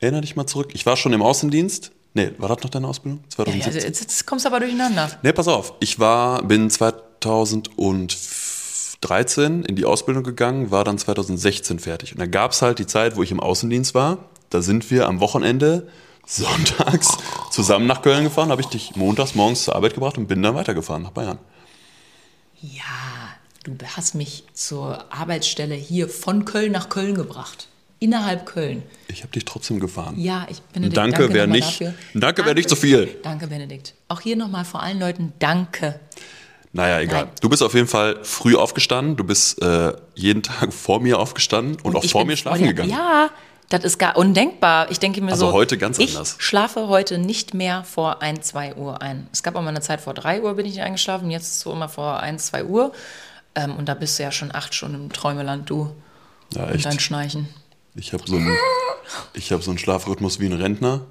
Erinner 0.00 0.20
dich 0.20 0.36
mal 0.36 0.46
zurück. 0.46 0.70
Ich 0.74 0.84
war 0.86 0.96
schon 0.96 1.12
im 1.12 1.22
Außendienst. 1.22 1.92
Nee, 2.14 2.30
war 2.38 2.48
das 2.48 2.62
noch 2.62 2.70
deine 2.70 2.86
Ausbildung? 2.86 3.20
Ja, 3.24 3.30
2017? 3.30 3.74
also 3.74 3.86
jetzt, 3.86 4.00
jetzt 4.00 4.26
kommst 4.26 4.44
du 4.44 4.48
aber 4.48 4.60
durcheinander. 4.60 5.10
Nee, 5.22 5.32
pass 5.32 5.48
auf. 5.48 5.74
Ich 5.80 5.98
war, 5.98 6.44
bin 6.44 6.70
2013 6.70 9.64
in 9.64 9.74
die 9.74 9.84
Ausbildung 9.84 10.22
gegangen, 10.22 10.70
war 10.70 10.84
dann 10.84 10.96
2016 10.96 11.80
fertig. 11.80 12.12
Und 12.12 12.20
da 12.20 12.26
gab 12.26 12.52
es 12.52 12.62
halt 12.62 12.78
die 12.78 12.86
Zeit, 12.86 13.16
wo 13.16 13.24
ich 13.24 13.32
im 13.32 13.40
Außendienst 13.40 13.94
war. 13.94 14.18
Da 14.50 14.62
sind 14.62 14.92
wir 14.92 15.08
am 15.08 15.18
Wochenende 15.18 15.88
sonntags 16.24 17.18
zusammen 17.50 17.86
nach 17.86 18.02
Köln 18.02 18.22
gefahren, 18.24 18.50
habe 18.50 18.62
ich 18.62 18.68
dich 18.68 18.94
montags 18.94 19.34
morgens 19.34 19.64
zur 19.64 19.74
Arbeit 19.74 19.94
gebracht 19.94 20.16
und 20.16 20.28
bin 20.28 20.40
dann 20.42 20.54
weitergefahren 20.54 21.02
nach 21.02 21.10
Bayern. 21.10 21.38
Ja, 22.62 22.84
du 23.64 23.76
hast 23.96 24.14
mich 24.14 24.44
zur 24.54 25.12
Arbeitsstelle 25.12 25.74
hier 25.74 26.08
von 26.08 26.44
Köln 26.44 26.70
nach 26.72 26.88
Köln 26.88 27.16
gebracht. 27.16 27.66
Innerhalb 28.04 28.44
Köln. 28.44 28.82
Ich 29.08 29.22
habe 29.22 29.32
dich 29.32 29.46
trotzdem 29.46 29.80
gefahren. 29.80 30.14
Ja, 30.18 30.46
ich 30.50 30.60
Benedikt, 30.60 30.96
Danke, 30.98 31.18
danke 31.20 31.34
wer 31.34 31.46
nicht- 31.46 31.80
Dafür. 31.80 31.94
Danke, 32.12 32.44
wer 32.44 32.52
nicht 32.54 32.68
so 32.68 32.76
viel. 32.76 33.16
Danke, 33.22 33.46
Benedikt. 33.46 33.94
Auch 34.08 34.20
hier 34.20 34.36
nochmal 34.36 34.66
vor 34.66 34.82
allen 34.82 35.00
Leuten 35.00 35.32
Danke. 35.38 36.00
Naja, 36.74 37.00
egal. 37.00 37.22
Nein. 37.24 37.32
Du 37.40 37.48
bist 37.48 37.62
auf 37.62 37.72
jeden 37.72 37.86
Fall 37.86 38.18
früh 38.22 38.56
aufgestanden. 38.56 39.16
Du 39.16 39.24
bist 39.24 39.62
äh, 39.62 39.94
jeden 40.14 40.42
Tag 40.42 40.72
vor 40.74 41.00
mir 41.00 41.18
aufgestanden 41.18 41.80
und, 41.82 41.96
auch 41.96 42.04
ich 42.04 42.12
vor 42.12 42.22
bin 42.22 42.28
mir 42.28 42.36
schlafen 42.36 42.58
dir- 42.64 42.68
gegangen. 42.74 42.90
Ja, 42.90 43.30
das 43.70 43.84
ist 43.84 43.96
gar 43.98 44.18
undenkbar. 44.18 44.90
Ich 44.90 44.98
denke 44.98 45.22
mir 45.22 45.30
Also 45.32 45.46
so. 45.46 45.52
heute 45.54 45.78
ganz 45.78 45.98
ich 45.98 46.10
anders. 46.10 46.36
schlafe 46.38 46.88
heute 46.88 47.16
nicht 47.16 47.54
mehr 47.54 47.84
vor 47.84 48.20
1, 48.20 48.48
2 48.48 48.74
Uhr 48.74 49.00
ein. 49.00 49.28
Es 49.32 49.42
gab 49.42 49.56
auch 49.56 49.62
mal 49.62 49.68
eine 49.70 49.80
Zeit 49.80 50.02
vor 50.02 50.12
3 50.12 50.42
Uhr 50.42 50.52
bin 50.56 50.66
ich 50.66 50.74
nicht 50.74 50.82
eingeschlafen, 50.82 51.30
jetzt 51.30 51.60
so 51.60 51.72
immer 51.72 51.88
vor 51.88 52.20
1, 52.20 52.44
2 52.46 52.64
Uhr. 52.64 52.92
Ähm, 53.54 53.74
und 53.76 53.88
da 53.88 53.94
bist 53.94 54.18
du 54.18 54.24
ja 54.24 54.30
schon 54.32 54.54
acht 54.54 54.74
Stunden 54.74 54.96
im 55.04 55.12
Träumeland, 55.12 55.70
du. 55.70 55.94
Ja, 56.54 56.64
Und 56.64 56.74
echt. 56.74 56.84
dein 56.84 57.00
Schnarchen. 57.00 57.48
Ich 57.94 58.12
habe 58.12 58.24
so, 58.26 58.36
einen- 58.36 58.56
ich 59.34 59.52
hab 59.52 59.62
so 59.62 59.70
einen 59.70 59.78
Schlafrhythmus 59.78 60.40
wie 60.40 60.46
ein 60.46 60.52
Rentner 60.52 61.06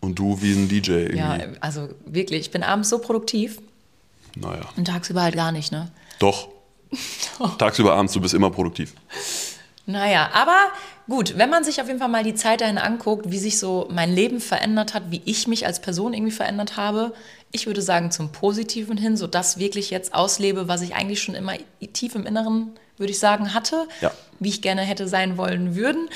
und 0.00 0.18
du 0.18 0.40
wie 0.42 0.52
ein 0.52 0.68
DJ 0.68 0.90
irgendwie. 0.90 1.16
Ja, 1.18 1.38
also 1.60 1.88
wirklich, 2.06 2.40
ich 2.40 2.50
bin 2.50 2.62
abends 2.62 2.88
so 2.90 2.98
produktiv 2.98 3.58
Naja, 4.36 4.60
und 4.76 4.86
tagsüber 4.86 5.22
halt 5.22 5.34
gar 5.34 5.52
nicht, 5.52 5.72
ne? 5.72 5.90
doch. 6.18 6.48
Tagsüber, 7.58 7.94
abends, 7.94 8.14
du 8.14 8.20
bist 8.20 8.32
immer 8.34 8.50
produktiv. 8.50 8.94
Naja, 9.84 10.30
aber 10.32 10.56
gut, 11.06 11.36
wenn 11.38 11.48
man 11.50 11.64
sich 11.64 11.80
auf 11.80 11.86
jeden 11.86 11.98
Fall 11.98 12.08
mal 12.08 12.24
die 12.24 12.34
Zeit 12.34 12.60
dahin 12.62 12.78
anguckt, 12.78 13.30
wie 13.30 13.38
sich 13.38 13.58
so 13.58 13.88
mein 13.90 14.12
Leben 14.14 14.40
verändert 14.40 14.94
hat, 14.94 15.10
wie 15.10 15.20
ich 15.24 15.46
mich 15.46 15.66
als 15.66 15.80
Person 15.80 16.12
irgendwie 16.14 16.32
verändert 16.32 16.76
habe, 16.76 17.12
ich 17.52 17.66
würde 17.66 17.80
sagen 17.82 18.10
zum 18.10 18.30
Positiven 18.32 18.96
hin, 18.98 19.16
so 19.16 19.26
das 19.26 19.58
wirklich 19.58 19.90
jetzt 19.90 20.14
auslebe, 20.14 20.68
was 20.68 20.82
ich 20.82 20.94
eigentlich 20.94 21.22
schon 21.22 21.34
immer 21.34 21.54
tief 21.94 22.14
im 22.14 22.26
Inneren, 22.26 22.72
würde 22.98 23.12
ich 23.12 23.18
sagen, 23.18 23.54
hatte, 23.54 23.86
Ja. 24.00 24.12
wie 24.40 24.48
ich 24.48 24.62
gerne 24.62 24.82
hätte 24.82 25.08
sein 25.08 25.36
wollen 25.36 25.74
würden, 25.76 26.08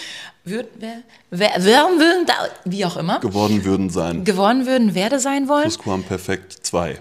würd, 0.45 0.68
wer, 0.78 0.99
wer, 1.30 1.51
werden 1.64 1.99
würden, 1.99 2.26
wie 2.64 2.85
auch 2.85 2.97
immer, 2.97 3.20
Geworden 3.20 3.64
würden 3.64 3.91
sein. 3.91 4.24
geworden 4.24 4.66
würden, 4.66 4.95
werde 4.95 5.20
sein 5.20 5.49
wollen. 5.49 5.62
Plusquamperfekt 5.62 6.53
2. 6.66 6.99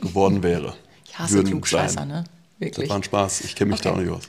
Geworden 0.00 0.42
wäre. 0.42 0.66
Ähm. 0.68 0.72
Ich 1.12 1.18
hasse 1.18 1.34
Würden 1.34 1.48
Klugscheißer, 1.50 2.04
ne? 2.06 2.24
Das 2.24 2.66
Wirklich. 2.66 2.88
war 2.88 2.96
ein 2.96 3.02
Spaß. 3.02 3.40
Ich 3.42 3.56
kenne 3.56 3.72
mich 3.72 3.80
da 3.80 3.90
auch 3.90 3.94
Okay. 3.96 4.04
nicht 4.04 4.12
aus. 4.14 4.22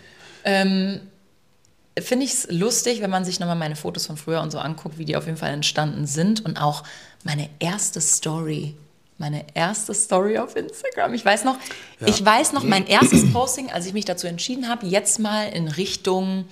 finde 2.04 2.26
ich 2.26 2.34
es 2.34 2.47
lustig, 2.49 3.02
wenn 3.02 3.10
man 3.12 3.24
sich 3.24 3.39
nochmal 3.39 3.56
meine 3.56 3.76
Fotos 3.76 4.08
von 4.08 4.18
früher 4.18 4.41
und 4.41 4.52
so 4.52 4.58
anguckt, 4.60 4.97
wie 4.97 5.06
die 5.06 5.16
auf 5.16 5.26
jeden 5.28 5.38
Fall 5.38 5.52
entstanden 5.54 6.08
sind 6.08 6.43
und 6.43 6.58
auch 6.58 6.84
meine 7.24 7.49
erste 7.60 8.02
Story. 8.02 8.76
Meine 9.22 9.45
erste 9.53 9.93
Story 9.93 10.39
auf 10.39 10.55
Instagram. 10.55 11.13
Ich 11.13 11.24
weiß 11.24 11.43
noch, 11.43 11.55
ich 12.03 12.26
weiß 12.26 12.53
noch 12.53 12.63
mein 12.63 12.88
erstes 12.88 13.32
Posting, 13.32 13.69
als 13.72 13.86
ich 13.86 13.93
mich 13.93 14.03
dazu 14.05 14.26
entschieden 14.26 14.67
habe, 14.67 14.88
jetzt 14.88 15.19
mal 15.19 15.43
in 15.43 15.67
Richtung 15.67 16.45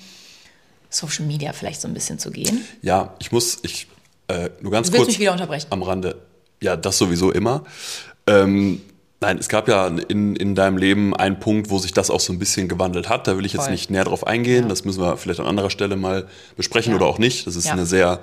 Social 0.91 1.25
Media 1.25 1.51
vielleicht 1.51 1.81
so 1.81 1.87
ein 1.87 1.95
bisschen 1.95 2.19
zu 2.19 2.29
gehen. 2.29 2.63
Ja, 2.83 3.15
ich 3.19 3.31
muss, 3.31 3.57
ich, 3.63 3.87
äh, 4.27 4.51
nur 4.61 4.71
ganz 4.71 4.87
Du 4.87 4.93
willst 4.93 5.05
kurz 5.05 5.07
mich 5.07 5.19
wieder 5.19 5.31
unterbrechen. 5.31 5.65
am 5.71 5.81
Rande. 5.81 6.21
Ja, 6.61 6.77
das 6.77 6.99
sowieso 6.99 7.31
immer. 7.31 7.63
Ähm, 8.27 8.81
nein, 9.19 9.39
es 9.39 9.49
gab 9.49 9.67
ja 9.67 9.87
in, 9.87 10.35
in 10.35 10.53
deinem 10.53 10.77
Leben 10.77 11.15
einen 11.15 11.39
Punkt, 11.39 11.71
wo 11.71 11.79
sich 11.79 11.91
das 11.93 12.11
auch 12.11 12.19
so 12.19 12.31
ein 12.33 12.37
bisschen 12.37 12.67
gewandelt 12.69 13.09
hat. 13.09 13.27
Da 13.27 13.35
will 13.35 13.45
ich 13.47 13.53
jetzt 13.53 13.63
Voll. 13.63 13.71
nicht 13.71 13.89
näher 13.89 14.03
drauf 14.03 14.27
eingehen. 14.27 14.69
Das 14.69 14.85
müssen 14.85 15.01
wir 15.01 15.17
vielleicht 15.17 15.39
an 15.39 15.47
anderer 15.47 15.71
Stelle 15.71 15.95
mal 15.95 16.27
besprechen 16.55 16.91
Ja. 16.91 16.97
oder 16.97 17.07
auch 17.07 17.17
nicht. 17.17 17.47
Das 17.47 17.55
ist 17.55 17.65
Ja. 17.65 17.73
eine 17.73 17.87
sehr 17.87 18.19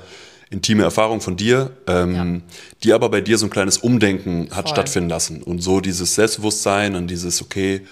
intime 0.51 0.83
Erfahrung 0.85 1.21
von 1.21 1.37
dir, 1.37 1.73
ähm, 1.89 2.43
die 2.85 2.93
aber 2.93 3.09
bei 3.09 3.21
dir 3.21 3.37
so 3.39 3.47
ein 3.47 3.51
kleines 3.51 3.79
Umdenken 3.79 4.49
hat 4.53 4.67
Voll. 4.69 4.77
stattfinden 4.77 5.09
lassen. 5.11 5.43
Und 5.43 5.61
so 5.63 5.81
dieses 5.81 6.15
Selbstbewusstsein 6.15 6.95
und 6.95 7.09
dieses, 7.09 7.43
okay, 7.43 7.83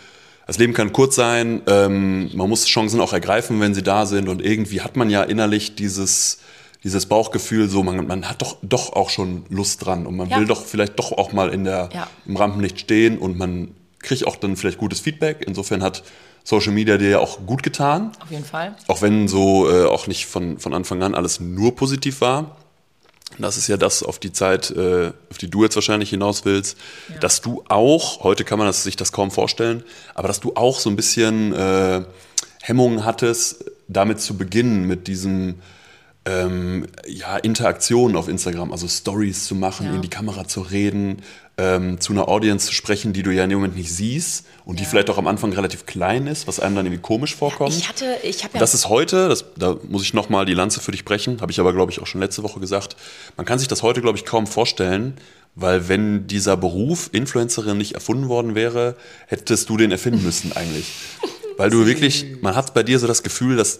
das 0.46 0.59
Leben 0.59 0.72
kann 0.74 0.92
kurz 0.92 1.16
sein, 1.16 1.62
ähm, 1.66 2.30
man 2.36 2.48
muss 2.48 2.66
Chancen 2.66 3.00
auch 3.00 3.12
ergreifen, 3.12 3.61
wenn 3.61 3.74
sie 3.74 3.82
da 3.82 4.07
sind. 4.07 4.28
Und 4.28 4.42
irgendwie 4.42 4.82
hat 4.82 4.94
man 4.96 5.11
ja 5.11 5.22
innerlich 5.22 5.74
dieses, 5.74 6.38
dieses 6.84 7.07
Bauchgefühl, 7.07 7.68
so 7.68 7.82
man, 7.82 8.07
man 8.07 8.28
hat 8.28 8.42
doch, 8.42 8.59
doch 8.62 8.92
auch 8.92 9.09
schon 9.11 9.44
Lust 9.48 9.84
dran 9.84 10.07
und 10.07 10.16
man 10.16 10.28
Ja. 10.28 10.38
will 10.38 10.46
doch 10.46 10.64
vielleicht 10.64 10.98
doch 10.98 11.12
auch 11.12 11.32
mal 11.32 11.48
in 11.48 11.64
der, 11.64 11.88
Ja. 11.92 12.07
im 12.26 12.36
Rampenlicht 12.36 12.78
stehen 12.78 13.18
und 13.18 13.36
man 13.38 13.68
kriegt 14.05 14.26
auch 14.26 14.36
dann 14.36 14.57
vielleicht 14.57 14.78
gutes 14.78 15.00
Feedback. 15.00 15.42
Insofern 15.46 15.82
hat 15.82 16.05
Social 16.44 16.72
Media 16.72 16.98
dir 16.98 17.09
ja 17.09 17.18
auch 17.18 17.46
gut 17.46 17.62
getan. 17.62 18.12
Auf 18.20 18.30
jeden 18.30 18.44
Fall. 18.44 18.76
Auch 18.86 19.02
wenn 19.02 19.28
so 19.28 19.70
äh, 19.70 19.86
auch 19.86 20.07
nicht 20.07 20.26
von, 20.26 20.59
von 20.59 20.74
Anfang 20.74 21.02
an 21.02 21.14
alles 21.14 21.40
nur 21.40 21.74
positiv 21.74 22.20
war. 22.20 22.57
Das 23.38 23.57
ist 23.57 23.66
ja 23.66 23.76
das 23.76 24.02
auf 24.02 24.18
die 24.18 24.32
Zeit, 24.32 24.70
äh, 24.70 25.12
auf 25.30 25.38
die 25.38 25.50
du 25.50 25.64
jetzt 25.64 25.74
wahrscheinlich 25.74 26.11
hinaus 26.11 26.44
willst, 26.44 26.76
dass 27.20 27.40
du 27.40 27.64
auch, 27.68 28.22
heute 28.22 28.44
kann 28.44 28.59
man 28.59 28.68
das, 28.68 28.84
sich 28.84 28.96
das 28.96 29.11
kaum 29.11 29.32
vorstellen, 29.32 29.82
aber 30.14 30.28
dass 30.28 30.38
du 30.38 30.55
auch 30.55 30.78
so 30.78 30.88
ein 30.88 30.94
bisschen 30.94 31.52
äh, 31.52 32.05
Hemmungen 32.62 33.05
hattest, 33.05 33.64
damit 33.88 34.20
zu 34.20 34.36
beginnen, 34.36 34.84
mit 34.86 35.09
diesem 35.09 35.57
ähm, 36.27 36.87
ja, 37.07 37.37
Interaktionen 37.37 38.16
auf 38.16 38.29
Instagram, 38.29 38.72
also 38.72 38.89
Stories 38.89 39.45
zu 39.47 39.55
machen, 39.55 39.87
Ja. 39.87 39.95
in 39.95 40.03
die 40.03 40.09
Kamera 40.09 40.47
zu 40.49 40.62
reden, 40.62 41.18
ähm, 41.59 42.01
zu 42.01 42.12
einer 42.12 42.29
Audience 42.29 42.66
zu 42.66 42.72
sprechen, 42.75 43.12
die 43.12 43.22
du 43.22 43.31
ja 43.31 43.45
in 43.45 43.51
dem 43.51 43.59
Moment 43.59 43.77
nicht 43.77 43.93
siehst 43.93 44.47
und 44.64 44.81
die 44.81 44.85
vielleicht 44.85 45.09
auch 45.11 45.18
am 45.18 45.27
Anfang 45.27 45.53
relativ 45.53 45.87
klein 45.87 46.27
ist, 46.27 46.49
was 46.49 46.59
einem 46.61 46.75
dann 46.77 46.87
irgendwie 46.87 47.03
komisch 47.03 47.37
vorkommt. 47.37 47.75
Ich 47.77 47.89
hatte, 47.89 48.16
ich 48.22 48.43
habe 48.43 48.55
ja. 48.55 48.61
Das 48.61 48.75
ist 48.75 48.89
heute, 48.89 49.29
das, 49.29 49.45
da 49.57 49.77
muss 49.89 50.03
ich 50.03 50.14
nochmal 50.14 50.47
die 50.47 50.55
Lanze 50.55 50.81
für 50.81 50.91
dich 50.93 51.05
brechen, 51.05 51.41
habe 51.41 51.53
ich 51.53 51.61
aber, 51.61 51.72
glaube 51.72 51.93
ich, 51.93 52.01
auch 52.01 52.07
schon 52.07 52.20
letzte 52.20 52.43
Woche 52.43 52.59
gesagt. 52.59 52.97
Man 53.37 53.45
kann 53.47 53.59
sich 53.59 53.68
das 53.68 53.83
heute, 53.83 54.01
glaube 54.01 54.18
ich, 54.18 54.25
kaum 54.25 54.47
vorstellen, 54.47 55.14
weil 55.55 55.89
wenn 55.89 56.27
dieser 56.27 56.57
Beruf 56.57 57.11
Influencerin 57.12 57.77
nicht 57.79 57.93
erfunden 57.93 58.29
worden 58.29 58.55
wäre, 58.57 58.97
hättest 59.27 59.68
du 59.68 59.77
den 59.77 59.93
erfinden 59.93 60.22
müssen 60.25 60.53
eigentlich. 60.53 60.87
Weil 61.57 61.70
du 61.70 61.87
wirklich, 61.87 62.27
man 62.41 62.57
hat 62.57 62.75
bei 62.75 62.83
dir 62.83 62.99
so 62.99 63.07
das 63.07 63.22
Gefühl, 63.22 63.55
dass 63.57 63.79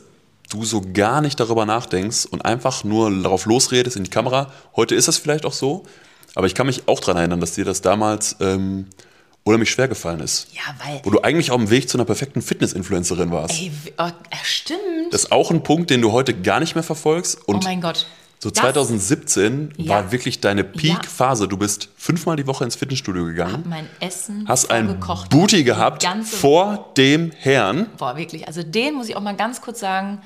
du 0.51 0.65
so 0.65 0.83
gar 0.93 1.21
nicht 1.21 1.41
darüber 1.41 1.67
nachdenkst 1.67 2.27
und 2.27 2.45
einfach 2.45 2.85
nur 2.85 3.11
darauf 3.23 3.47
losredest 3.47 3.97
in 3.97 4.05
die 4.05 4.11
Kamera. 4.11 4.53
Heute 4.77 4.95
ist 4.95 5.09
das 5.09 5.19
vielleicht 5.19 5.45
auch 5.47 5.53
so, 5.53 5.85
aber 6.35 6.47
ich 6.47 6.55
kann 6.55 6.67
mich 6.67 6.87
auch 6.89 7.01
daran 7.01 7.17
erinnern, 7.19 7.41
dass 7.41 7.53
dir 7.53 7.65
das 7.65 7.81
damals 7.81 8.37
ähm, 8.41 8.87
unheimlich 9.45 9.71
schwer 9.71 9.89
gefallen 9.89 10.21
ist. 10.21 10.49
ja, 10.53 10.63
weil. 10.85 11.01
Wo 11.05 11.11
du 11.11 11.21
eigentlich 11.21 11.51
auf 11.51 11.59
dem 11.59 11.71
Weg 11.71 11.89
zu 11.89 11.97
einer 11.97 12.05
perfekten 12.05 12.43
Fitness-Influencerin 12.43 13.31
warst. 13.31 13.55
Ey, 13.55 13.71
oh, 13.99 14.05
äh, 14.05 14.11
stimmt. 14.43 14.79
Das 15.13 15.25
ist 15.25 15.33
auch 15.33 15.51
ein 15.51 15.63
Punkt, 15.63 15.91
den 15.91 16.03
du 16.03 16.13
heute 16.13 16.35
gar 16.35 16.61
nicht 16.61 16.75
mehr 16.75 16.85
verfolgst. 16.85 17.39
oh 17.47 17.53
Und 17.53 17.65
mein 17.65 17.81
Gott. 17.81 18.07
So 18.45 18.51
Das 18.51 18.61
2017 18.61 19.73
Ja. 19.79 19.89
war 19.95 20.13
wirklich 20.13 20.41
deine 20.41 20.65
Peak-Phase. 20.65 21.49
Du 21.49 21.57
bist 21.57 21.89
fünfmal 21.97 22.37
die 22.37 22.47
Woche 22.47 22.63
ins 22.65 22.77
Fitnessstudio 22.77 23.25
gegangen, 23.25 23.53
hab 23.55 23.67
mein 23.67 23.89
Essen 24.01 24.45
hast 24.47 24.71
ein 24.71 24.87
vorgekocht. 24.87 25.31
Booty 25.31 25.65
gehabt 25.65 26.07
vor 26.25 26.93
dem 26.99 27.31
Herrn. 27.33 27.87
Boah, 27.97 28.17
wirklich. 28.19 28.47
Also 28.47 28.63
den 28.63 28.95
muss 28.97 29.09
ich 29.09 29.17
auch 29.17 29.23
mal 29.23 29.35
ganz 29.35 29.63
kurz 29.63 29.81
sagen. 29.81 30.21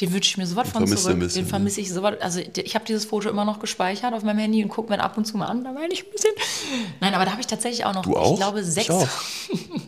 Den 0.00 0.12
wünsche 0.12 0.28
ich 0.30 0.36
mir 0.36 0.46
sowas 0.48 0.68
von 0.68 0.84
zurück. 0.88 1.20
bisschen, 1.20 1.44
den 1.44 1.46
vermisse 1.48 1.80
ich 1.80 1.92
sowas. 1.92 2.16
Also 2.20 2.40
ich 2.40 2.74
habe 2.74 2.84
dieses 2.84 3.04
Foto 3.04 3.28
immer 3.30 3.44
noch 3.44 3.60
gespeichert 3.60 4.12
auf 4.12 4.24
meinem 4.24 4.38
Handy 4.40 4.60
und 4.64 4.68
gucke 4.68 4.90
mir 4.92 5.00
ab 5.00 5.16
und 5.16 5.24
zu 5.24 5.36
mal 5.36 5.46
an. 5.46 5.62
Da 5.62 5.70
meine 5.70 5.92
ich 5.94 6.04
ein 6.04 6.10
bisschen. 6.10 6.32
Nein, 7.00 7.14
aber 7.14 7.24
da 7.24 7.30
habe 7.30 7.40
ich 7.40 7.46
tatsächlich 7.46 7.84
auch 7.84 7.94
noch, 7.94 8.02
Du 8.02 8.16
auch? 8.16 8.32
ich 8.32 8.40
glaube, 8.40 8.64
sechs, 8.64 8.88
Ich 8.88 8.90
auch. 8.90 9.08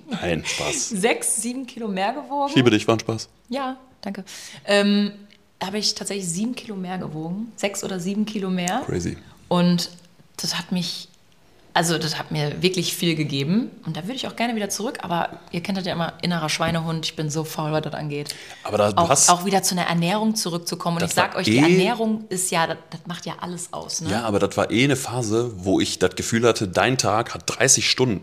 Nein, 0.22 0.44
Spaß. 0.46 0.90
sechs, 0.90 1.42
sieben 1.42 1.66
Kilo 1.66 1.88
mehr 1.88 2.12
gewogen. 2.12 2.48
Ich 2.50 2.54
liebe 2.54 2.70
dich, 2.70 2.86
war 2.86 2.94
ein 2.94 3.00
Spaß. 3.00 3.28
Ja, 3.48 3.78
danke. 4.02 4.24
Ähm, 4.64 5.10
habe 5.62 5.78
ich 5.78 5.94
tatsächlich 5.94 6.28
sieben 6.28 6.54
Kilo 6.54 6.76
mehr 6.76 6.98
gewogen. 6.98 7.52
Sechs 7.56 7.82
oder 7.84 7.98
sieben 8.00 8.26
Kilo 8.26 8.50
mehr. 8.50 8.82
Crazy. 8.86 9.16
Und 9.48 9.90
das 10.36 10.58
hat 10.58 10.70
mich, 10.70 11.08
also 11.72 11.96
das 11.98 12.18
hat 12.18 12.30
mir 12.30 12.60
wirklich 12.62 12.94
viel 12.94 13.14
gegeben. 13.14 13.70
Und 13.86 13.96
da 13.96 14.02
würde 14.04 14.14
ich 14.16 14.26
auch 14.26 14.36
gerne 14.36 14.54
wieder 14.54 14.68
zurück. 14.68 14.98
Aber 15.02 15.40
ihr 15.52 15.62
kennt 15.62 15.78
das 15.78 15.86
ja 15.86 15.92
immer, 15.94 16.12
innerer 16.20 16.48
Schweinehund. 16.50 17.06
Ich 17.06 17.16
bin 17.16 17.30
so 17.30 17.42
faul, 17.44 17.72
was 17.72 17.82
das 17.82 17.94
angeht. 17.94 18.34
Aber 18.64 18.76
da, 18.78 18.92
du 18.92 18.98
Auch, 18.98 19.08
hast. 19.08 19.30
auch 19.30 19.44
wieder 19.46 19.62
zu 19.62 19.74
einer 19.74 19.86
Ernährung 19.86 20.34
zurückzukommen. 20.36 20.98
Und 20.98 21.04
ich 21.04 21.12
sag 21.14 21.32
war 21.32 21.40
euch, 21.40 21.46
die 21.46 21.56
eh- 21.56 21.60
Ernährung 21.62 22.24
ist 22.28 22.50
ja, 22.50 22.66
das, 22.66 22.76
das 22.90 23.00
macht 23.06 23.24
ja 23.24 23.34
alles 23.40 23.72
aus. 23.72 24.02
Ne? 24.02 24.10
Ja, 24.10 24.22
aber 24.24 24.38
das 24.38 24.56
war 24.58 24.70
eh 24.70 24.84
eine 24.84 24.96
Phase, 24.96 25.52
wo 25.56 25.80
ich 25.80 25.98
das 25.98 26.14
Gefühl 26.16 26.46
hatte, 26.46 26.68
dein 26.68 26.98
Tag 26.98 27.32
hat 27.34 27.44
30 27.46 27.88
Stunden. 27.90 28.22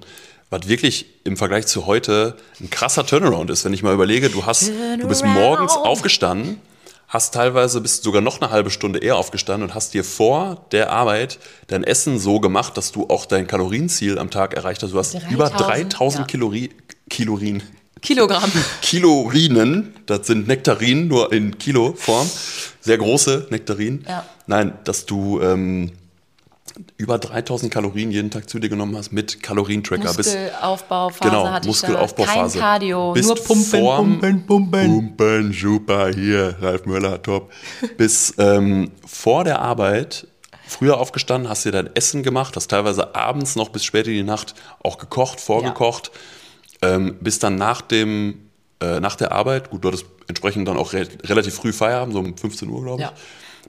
Was 0.52 0.68
wirklich 0.68 1.08
im 1.24 1.36
Vergleich 1.36 1.66
zu 1.66 1.88
heute 1.88 2.38
ein 2.62 2.70
krasser 2.70 3.08
Turnaround 3.08 3.50
ist. 3.50 3.66
Wenn 3.66 3.74
ich 3.74 3.82
mal 3.82 3.92
überlege, 3.94 4.30
du 4.30 4.46
hast, 4.46 4.68
du 5.00 5.08
bist 5.08 5.22
Turnaround. 5.22 5.50
morgens 5.62 5.74
aufgestanden, 5.76 6.62
hast 7.14 7.36
teilweise 7.36 7.80
bist 7.80 8.04
sogar 8.04 8.22
noch 8.22 8.42
eine 8.42 8.50
halbe 8.50 8.72
Stunde 8.72 8.98
eher 9.00 9.18
aufgestanden 9.18 9.70
und 9.70 9.76
hast 9.76 9.94
dir 9.94 10.04
vor 10.04 10.66
der 10.72 10.92
Arbeit 10.92 11.38
dein 11.68 11.84
Essen 11.84 12.18
so 12.18 12.40
gemacht, 12.40 12.76
dass 12.76 12.92
du 12.92 13.08
auch 13.08 13.28
dein 13.28 13.46
Kalorienziel 13.46 14.18
am 14.18 14.32
Tag 14.32 14.56
erreicht 14.56 14.82
hast. 14.82 14.94
Du 14.94 14.98
hast 14.98 15.14
3000, 15.14 15.32
über 15.32 15.50
3000 15.50 16.22
ja. 16.22 16.28
Kalori 16.28 16.72
Kalorien. 17.10 17.62
Kilogramm. 18.02 18.52
Kilorinen, 18.82 19.94
das 20.08 20.28
sind 20.28 20.48
Nektarinen, 20.48 21.08
nur 21.08 21.32
in 21.32 21.58
Kiloform, 21.58 22.30
sehr 22.82 22.98
große 22.98 23.48
Nektarinen. 23.52 24.04
Ja. 24.08 24.26
Nein, 24.48 24.74
dass 24.84 25.06
du 25.06 25.40
ähm, 25.40 25.92
über 26.98 27.20
3000 27.20 27.72
Kalorien 27.72 28.10
jeden 28.12 28.32
Tag 28.32 28.50
zu 28.50 28.58
dir 28.58 28.70
genommen 28.70 28.96
hast 28.98 29.12
mit 29.12 29.44
Kalorientracker. 29.44 30.14
bis 30.14 30.28
Muskelaufbauphase 30.36 31.30
genau, 31.30 31.48
hatte 31.50 31.68
Muskelaufbauphase. 31.68 32.58
Kein 32.58 32.62
Cardio, 32.68 33.14
Bist 33.14 33.28
nur 33.28 33.36
Pumpen, 33.36 33.66
vorm- 33.66 34.20
Pumpen, 34.20 34.46
Pumpen. 34.46 34.88
Pumpen, 35.18 35.54
super, 35.54 36.10
hier, 36.14 36.56
Ralf 36.62 36.86
Möller, 36.86 37.22
top. 37.22 37.52
Bis 37.98 38.34
ähm, 38.38 38.92
vor 39.06 39.44
der 39.44 39.60
Arbeit 39.60 40.28
früher 40.66 40.98
aufgestanden, 41.00 41.50
hast 41.50 41.66
dir 41.66 41.72
dein 41.72 41.96
Essen 41.96 42.24
gemacht, 42.24 42.56
hast 42.56 42.70
teilweise 42.70 43.14
abends 43.14 43.56
noch 43.56 43.70
bis 43.70 43.84
spät 43.84 44.08
in 44.08 44.14
die 44.14 44.24
Nacht 44.24 44.56
auch 44.82 44.98
gekocht, 44.98 45.40
vorgekocht. 45.40 46.12
Ähm, 46.82 47.18
bis 47.22 47.38
dann 47.40 47.56
nach 47.56 47.82
dem, 47.82 48.50
äh, 48.82 49.00
nach 49.00 49.16
der 49.16 49.32
Arbeit, 49.34 49.70
gut, 49.70 49.84
du 49.84 49.90
hattest 49.90 50.06
entsprechend 50.28 50.68
dann 50.68 50.78
auch 50.78 50.94
re 50.94 51.08
relativ 51.26 51.54
früh 51.54 51.72
Feierabend, 51.74 52.14
so 52.14 52.20
um 52.20 52.36
15 52.36 52.68
Uhr, 52.70 52.82
glaube 52.82 53.02
ich. 53.04 53.08
Ja. 53.08 53.14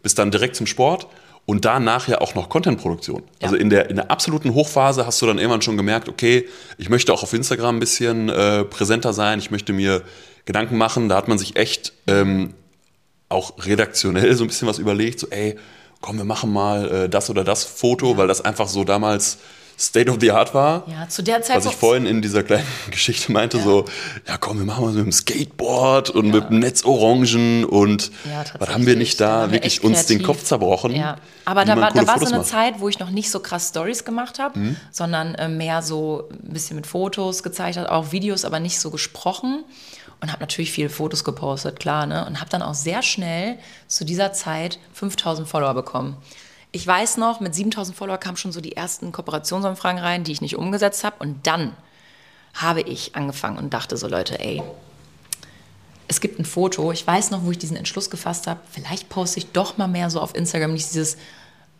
Bis 0.03 0.14
dann 0.14 0.30
direkt 0.30 0.57
zum 0.57 0.66
Sport 0.66 1.09
und 1.47 1.64
danach 1.64 2.09
ja 2.09 2.20
auch 2.20 2.34
noch 2.34 2.49
Contentproduktion. 2.49 3.22
Ja. 3.40 3.47
Also 3.47 3.57
in 3.57 3.70
der, 3.70 3.90
in 3.90 3.97
der 3.97 4.11
absoluten 4.11 4.55
Hochphase 4.55 5.07
hast 5.07 5.20
du 5.20 5.26
dann 5.26 5.38
irgendwann 5.38 5.62
schon 5.62 5.76
gemerkt, 5.76 6.09
okay, 6.09 6.49
ich 6.78 6.88
möchte 6.88 7.12
auch 7.12 7.22
auf 7.22 7.32
Instagram 7.32 7.76
ein 7.76 7.80
bisschen 7.80 8.28
äh, 8.28 8.64
präsenter 8.64 9.12
sein, 9.12 9.38
ich 9.38 9.51
möchte 9.51 9.72
mir 9.72 10.03
Gedanken 10.47 10.76
machen. 10.76 11.09
Da 11.09 11.16
hat 11.16 11.28
man 11.28 11.38
sich 11.38 11.57
echt 11.57 11.92
ähm, 12.07 12.55
auch 13.28 13.55
redaktionell 13.64 14.34
so 14.34 14.45
ein 14.45 14.49
bisschen 14.49 14.68
was 14.68 14.78
überlegt, 14.78 15.20
so 15.20 15.28
ey, 15.28 15.57
komm, 16.01 16.18
wir 16.18 16.24
machen 16.24 16.53
mal 16.53 16.90
äh, 16.90 17.09
das 17.09 17.30
oder 17.30 17.45
das 17.45 17.64
Foto, 17.64 18.16
weil 18.16 18.28
das 18.28 18.42
einfach 18.42 18.68
so 18.68 18.84
damals 18.84 19.38
State 19.79 20.11
of 20.11 20.18
the 20.20 20.31
Art 20.31 20.55
war. 20.55 20.85
Ja, 20.87 21.09
zu 21.09 21.22
der 21.22 21.43
Zeit. 21.43 21.57
Was 21.57 21.66
ich 21.66 21.77
vorhin 21.77 22.07
in 22.07 22.22
dieser 22.22 22.43
kleinen 22.43 22.66
Geschichte 22.91 23.33
meinte, 23.33 23.59
so, 23.61 23.85
ja 24.27 24.37
komm, 24.37 24.59
wir 24.59 24.64
machen 24.64 24.85
mal 24.85 24.93
so 24.93 24.99
mit 24.99 25.07
dem 25.07 25.12
Skateboard 25.12 26.11
und 26.11 26.31
mit 26.31 26.49
dem 26.49 26.61
Netzorangen 26.61 27.64
und 27.64 28.11
Ja, 28.25 28.45
was 28.59 28.68
haben 28.68 28.87
wir 28.87 28.97
nicht. 28.97 29.20
Da 29.20 29.47
wir 29.47 29.53
wirklich 29.53 29.83
uns 29.83 30.07
den. 30.07 30.22
Kopf 30.22 30.45
zerbrochen? 30.45 30.95
Ja, 30.95 31.16
aber 31.45 31.64
da 31.64 31.77
war, 31.79 31.93
da 31.93 32.07
war 32.07 32.18
so 32.18 32.27
eine 32.27 32.39
macht. 32.39 32.47
Mhm. 32.47 32.51
Zeit, 32.51 32.81
wo 32.81 32.89
ich 32.89 32.99
noch 32.99 33.11
nicht 33.11 33.31
so 33.31 33.41
krass 33.41 33.68
Stories 33.68 34.05
gemacht 34.05 34.39
habe, 34.39 34.59
sondern 34.91 35.35
äh, 35.35 35.49
mehr 35.49 35.83
so 35.83 36.29
ein 36.31 36.53
bisschen 36.53 36.77
mit 36.77 36.87
Fotos 36.87 37.43
gezeigt 37.43 37.77
habe, 37.77 37.91
auch 37.91 38.12
Videos, 38.12 38.45
aber 38.45 38.61
nicht 38.61 38.79
so 38.79 38.91
gesprochen. 38.91 39.64
Und 40.20 40.33
habe 40.33 40.41
natürlich 40.41 40.70
viele 40.72 40.89
Fotos 40.89 41.25
gepostet, 41.25 41.81
klar, 41.81 42.07
ne? 42.07 42.25
Und 42.25 42.41
habe 42.41 42.49
dann 42.49 42.62
auch 42.62 42.72
sehr 42.72 43.03
schnell 43.03 43.59
zu 43.89 44.07
dieser 44.07 44.33
Zeit 44.33 44.79
5000 44.95 45.47
Follower 45.47 45.75
bekommen. 45.75 46.16
Ich 46.75 46.85
weiß 46.85 47.18
noch, 47.18 47.39
mit 47.39 47.55
7000 47.55 47.97
Follower 47.97 48.18
kamen 48.18 48.37
schon 48.37 48.51
so 48.51 48.61
die 48.61 48.77
ersten 48.77 49.12
Kooperationsanfragen 49.12 50.03
rein, 50.03 50.25
die 50.25 50.33
ich 50.33 50.41
nicht 50.41 50.57
umgesetzt 50.57 51.05
habe. 51.05 51.14
Und 51.20 51.47
dann 51.47 51.72
habe 52.53 52.81
ich 52.81 53.14
angefangen 53.14 53.59
und 53.59 53.72
dachte 53.72 53.97
so, 53.97 54.09
Leute, 54.09 54.41
ey, 54.41 54.61
es 56.09 56.20
gibt 56.20 56.41
ein 56.41 56.45
Foto, 56.45 56.91
ich 56.91 57.07
weiß 57.07 57.31
noch, 57.31 57.45
wo 57.45 57.53
ich 57.53 57.59
diesen 57.59 57.77
Entschluss 57.77 58.11
gefasst 58.11 58.49
habe, 58.49 58.59
vielleicht 58.68 59.09
poste 59.09 59.39
ich 59.39 59.53
doch 59.53 59.77
mal 59.77 59.87
mehr 59.87 60.11
so 60.11 60.20
auf 60.20 60.35
Instagram, 60.35 60.72
nicht 60.72 60.91
dieses, 60.91 61.16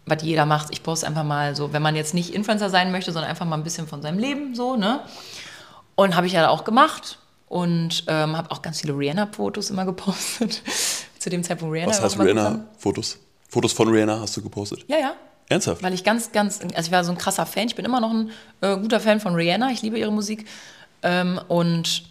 was 0.07 0.23
jeder 0.23 0.47
macht, 0.47 0.69
ich 0.71 0.85
poste 0.85 1.09
einfach 1.09 1.25
mal 1.25 1.57
so, 1.57 1.73
wenn 1.73 1.83
man 1.83 1.97
jetzt 1.97 2.15
nicht 2.15 2.33
Influencer 2.33 2.71
sein 2.71 2.93
möchte, 2.93 3.11
sondern 3.11 3.29
einfach 3.29 3.47
mal 3.47 3.57
ein 3.57 3.65
bisschen 3.65 3.89
von 3.89 4.01
seinem 4.01 4.21
Leben 4.21 4.55
so, 4.55 4.77
ne? 4.77 5.01
Und 5.97 6.15
habe 6.15 6.29
ich 6.29 6.35
ja 6.35 6.49
auch 6.49 6.63
gemacht 6.63 7.19
und 7.49 8.05
ähm, 8.07 8.37
habe 8.37 8.53
auch 8.53 8.63
ganz 8.63 8.81
viele 8.81 8.97
Rihanna-Fotos 8.97 9.71
immer 9.71 9.87
gepostet. 9.87 10.63
Zu 11.19 11.31
dem 11.31 11.43
Zeitpunkt 11.43 11.75
Rihanna. 11.75 11.91
Was 11.91 12.01
heißt. 12.01 12.17
Rihanna-Fotos? 12.21 13.19
Fotos 13.55 13.73
von 13.73 13.89
Rihanna 13.89 14.19
hast 14.19 14.37
du 14.37 14.43
gepostet? 14.43 14.85
Ja, 14.89 14.99
ja. 14.99 15.15
Ernsthaft? 15.49 15.81
Weil 15.81 15.95
ich 15.95 16.03
ganz, 16.03 16.33
ganz, 16.33 16.61
also 16.61 16.87
ich 16.89 16.91
war 16.91 17.05
so 17.05 17.13
ein 17.13 17.19
krasser 17.19 17.47
Fan. 17.47 17.69
Ich 17.69 17.77
bin 17.77 17.85
immer 17.85 18.01
noch 18.01 18.11
ein 18.11 18.31
äh, 18.63 18.77
guter 18.77 18.99
Fan 18.99 19.21
von 19.21 19.37
Rihanna. 19.37 19.71
Ich 19.71 19.81
liebe 19.81 19.97
ihre 19.97 20.11
Musik. 20.11 20.45
Ähm, 21.03 21.41
und 21.47 22.03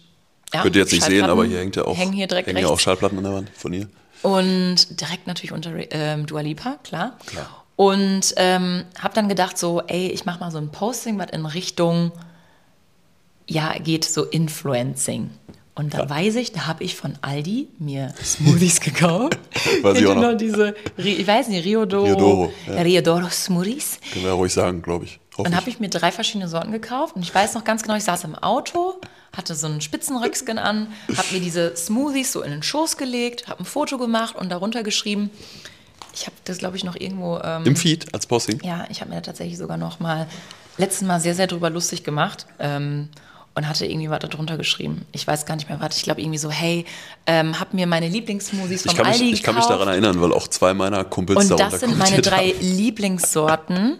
ja, 0.54 0.62
Könnt 0.62 0.74
ihr 0.74 0.80
jetzt 0.80 0.92
nicht 0.92 1.04
sehen, 1.04 1.24
aber 1.24 1.44
hier 1.44 1.58
hängt 1.58 1.76
ja 1.76 1.84
auch, 1.84 1.98
Hängen 1.98 2.14
hier 2.14 2.28
direkt 2.28 2.48
hängen 2.48 2.60
ja 2.60 2.68
auch 2.68 2.80
Schallplatten 2.80 3.18
an 3.18 3.24
der 3.24 3.34
Wand 3.34 3.50
von 3.50 3.74
ihr. 3.74 3.88
Und 4.22 5.00
direkt 5.00 5.26
natürlich 5.26 5.52
unter 5.52 5.72
ähm, 5.90 6.24
Dua 6.24 6.40
Lipa, 6.40 6.78
klar. 6.82 7.18
Klar. 7.26 7.64
Und 7.76 8.32
ähm, 8.36 8.84
habe 8.98 9.12
dann 9.12 9.28
gedacht 9.28 9.58
so, 9.58 9.82
ey, 9.82 10.08
ich 10.08 10.24
mache 10.24 10.40
mal 10.40 10.50
so 10.50 10.56
ein 10.56 10.70
Posting, 10.70 11.18
was 11.18 11.28
in 11.30 11.44
Richtung, 11.44 12.12
ja, 13.46 13.74
geht 13.78 14.06
so 14.06 14.24
Influencing. 14.24 15.28
Und 15.76 15.94
dann 15.94 16.08
weiß 16.08 16.36
ich, 16.36 16.52
da 16.52 16.66
habe 16.66 16.84
ich 16.84 16.94
von 16.94 17.14
Aldi 17.20 17.68
mir 17.78 18.14
Smoothies 18.22 18.80
gekauft. 18.80 19.38
Weiß 19.82 19.98
ich 19.98 20.06
auch 20.06 20.14
noch. 20.14 20.30
noch 20.32 20.36
diese, 20.36 20.74
ich 20.96 21.26
weiß 21.26 21.48
nicht, 21.48 21.64
Riodoro, 21.64 22.04
Riodoro, 22.04 22.52
ja. 22.68 22.82
Riodoro 22.82 23.28
Smoothies. 23.28 23.98
Können 24.12 24.24
wir 24.24 24.30
ja 24.30 24.36
ruhig 24.36 24.52
sagen, 24.52 24.82
glaube 24.82 25.06
ich. 25.06 25.18
Hoffe 25.32 25.48
Und 25.48 25.52
ich. 25.52 25.56
habe 25.56 25.70
ich 25.70 25.80
mir 25.80 25.88
drei 25.90 26.12
verschiedene 26.12 26.48
Sorten 26.48 26.70
gekauft. 26.70 27.16
Und 27.16 27.22
ich 27.22 27.34
weiß 27.34 27.54
noch 27.54 27.64
ganz 27.64 27.82
genau, 27.82 27.96
ich 27.96 28.04
saß 28.04 28.22
im 28.22 28.36
Auto, 28.36 29.00
hatte 29.36 29.56
so 29.56 29.66
einen 29.66 29.80
Spitzenröckskin 29.80 30.58
an, 30.58 30.86
habe 31.16 31.26
mir 31.32 31.40
diese 31.40 31.74
Smoothies 31.76 32.30
so 32.32 32.42
in 32.42 32.52
den 32.52 32.62
Schoß 32.62 32.96
gelegt, 32.96 33.48
habe 33.48 33.64
ein 33.64 33.66
Foto 33.66 33.98
gemacht 33.98 34.36
und 34.36 34.50
darunter 34.50 34.84
geschrieben, 34.84 35.30
ich 36.14 36.26
habe 36.26 36.36
das, 36.44 36.58
glaube 36.58 36.76
ich, 36.76 36.84
noch 36.84 36.94
irgendwo... 36.94 37.40
Ähm, 37.42 37.64
Im 37.64 37.74
Feed 37.74 38.14
als 38.14 38.26
Posting? 38.26 38.60
ja, 38.62 38.86
ich 38.90 39.00
habe 39.00 39.10
mir 39.10 39.16
da 39.16 39.22
tatsächlich 39.22 39.58
sogar 39.58 39.76
noch 39.76 39.98
mal 39.98 40.28
letztes 40.78 41.06
Mal 41.06 41.18
sehr, 41.18 41.34
sehr 41.34 41.48
drüber 41.48 41.70
lustig 41.70 42.04
gemacht. 42.04 42.46
Ähm, 42.60 43.08
und 43.54 43.68
hatte 43.68 43.86
irgendwie 43.86 44.10
was 44.10 44.18
darunter 44.18 44.56
geschrieben. 44.56 45.06
Ich 45.12 45.26
weiß 45.26 45.46
gar 45.46 45.54
nicht 45.56 45.68
mehr, 45.68 45.80
was. 45.80 45.96
Ich 45.96 46.02
glaube 46.02 46.20
irgendwie 46.20 46.38
so, 46.38 46.50
hey, 46.50 46.84
ähm, 47.26 47.58
hab 47.58 47.72
mir 47.72 47.86
meine 47.86 48.08
Lieblingssmoothies 48.08 48.82
vom 48.82 48.90
Ich 48.90 48.96
kann, 48.96 49.06
mich, 49.06 49.20
Aldi 49.20 49.32
ich 49.32 49.42
kann 49.42 49.54
mich 49.54 49.66
daran 49.66 49.88
erinnern, 49.88 50.20
weil 50.20 50.32
auch 50.32 50.48
zwei 50.48 50.74
meiner 50.74 51.04
Kumpels 51.04 51.38
Und 51.38 51.50
darunter 51.50 51.70
das 51.70 51.80
sind 51.80 51.96
meine 51.96 52.20
drei 52.20 52.48
haben. 52.50 52.60
Lieblingssorten. 52.60 53.98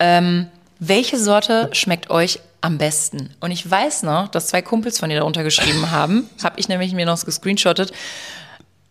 Ähm, 0.00 0.48
welche 0.80 1.18
Sorte 1.18 1.70
schmeckt 1.72 2.10
euch 2.10 2.40
am 2.62 2.78
besten? 2.78 3.34
Und 3.40 3.52
ich 3.52 3.68
weiß 3.70 4.02
noch, 4.02 4.28
dass 4.28 4.48
zwei 4.48 4.62
Kumpels 4.62 4.98
von 4.98 5.08
dir 5.08 5.18
darunter 5.18 5.44
geschrieben 5.44 5.90
haben. 5.90 6.28
Habe 6.42 6.58
ich 6.58 6.68
nämlich 6.68 6.92
mir 6.92 7.06
noch 7.06 7.24
gescreenshottet. 7.24 7.92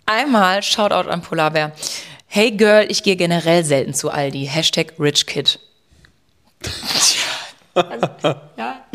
Einmal 0.06 0.64
Shoutout 0.64 1.10
an 1.10 1.22
Polarbär. 1.22 1.74
Hey 2.26 2.52
Girl, 2.52 2.86
ich 2.90 3.04
gehe 3.04 3.16
generell 3.16 3.66
selten 3.66 3.94
zu 3.94 4.12
Aldi. 4.12 4.46
Hashtag 4.46 4.94
RichKid. 5.00 5.60
ja, 8.58 8.86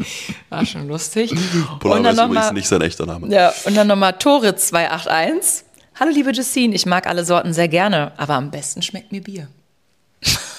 war 0.48 0.66
schon 0.66 0.88
lustig. 0.88 1.32
Polar 1.80 1.96
und 1.98 2.04
dann 2.04 2.16
ist 2.16 2.24
übrigens 2.24 2.52
nicht 2.52 2.68
sein 2.68 2.80
echter 2.82 3.06
Name. 3.06 3.28
ja, 3.28 3.52
und 3.64 3.76
dann 3.76 3.86
nochmal 3.86 4.14
Tore 4.14 4.56
281. 4.56 5.64
Hallo 5.98 6.10
liebe 6.10 6.32
Justine, 6.32 6.74
ich 6.74 6.86
mag 6.86 7.06
alle 7.06 7.24
Sorten 7.24 7.52
sehr 7.52 7.68
gerne, 7.68 8.12
aber 8.16 8.34
am 8.34 8.50
besten 8.50 8.82
schmeckt 8.82 9.12
mir 9.12 9.22
Bier. 9.22 9.48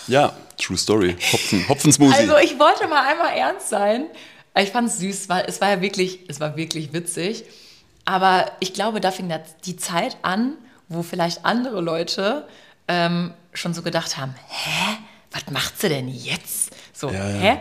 Ja, 0.07 0.33
True 0.57 0.77
Story. 0.77 1.17
Hopfen, 1.33 1.67
Hopfensmoothie. 1.67 2.15
Also 2.15 2.37
ich 2.37 2.57
wollte 2.59 2.87
mal 2.87 3.05
einmal 3.07 3.35
ernst 3.35 3.69
sein. 3.69 4.05
Ich 4.57 4.69
fand 4.69 4.87
es 4.87 4.99
süß, 4.99 5.27
weil 5.29 5.45
es 5.47 5.59
war 5.59 5.69
ja 5.69 5.81
wirklich, 5.81 6.19
es 6.29 6.39
war 6.39 6.55
wirklich 6.55 6.93
witzig. 6.93 7.43
Aber 8.05 8.51
ich 8.59 8.73
glaube, 8.73 9.01
da 9.01 9.11
fing 9.11 9.33
die 9.65 9.75
Zeit 9.75 10.15
an, 10.21 10.53
wo 10.87 11.01
vielleicht 11.01 11.43
andere 11.43 11.81
Leute 11.81 12.47
ähm, 12.87 13.33
schon 13.53 13.73
so 13.73 13.81
gedacht 13.81 14.15
haben, 14.17 14.35
hä, 14.47 14.97
was 15.31 15.49
macht 15.51 15.81
sie 15.81 15.89
denn 15.89 16.07
jetzt? 16.07 16.71
So, 16.93 17.09
Ja, 17.09 17.27
ja. 17.29 17.35
hä? 17.35 17.57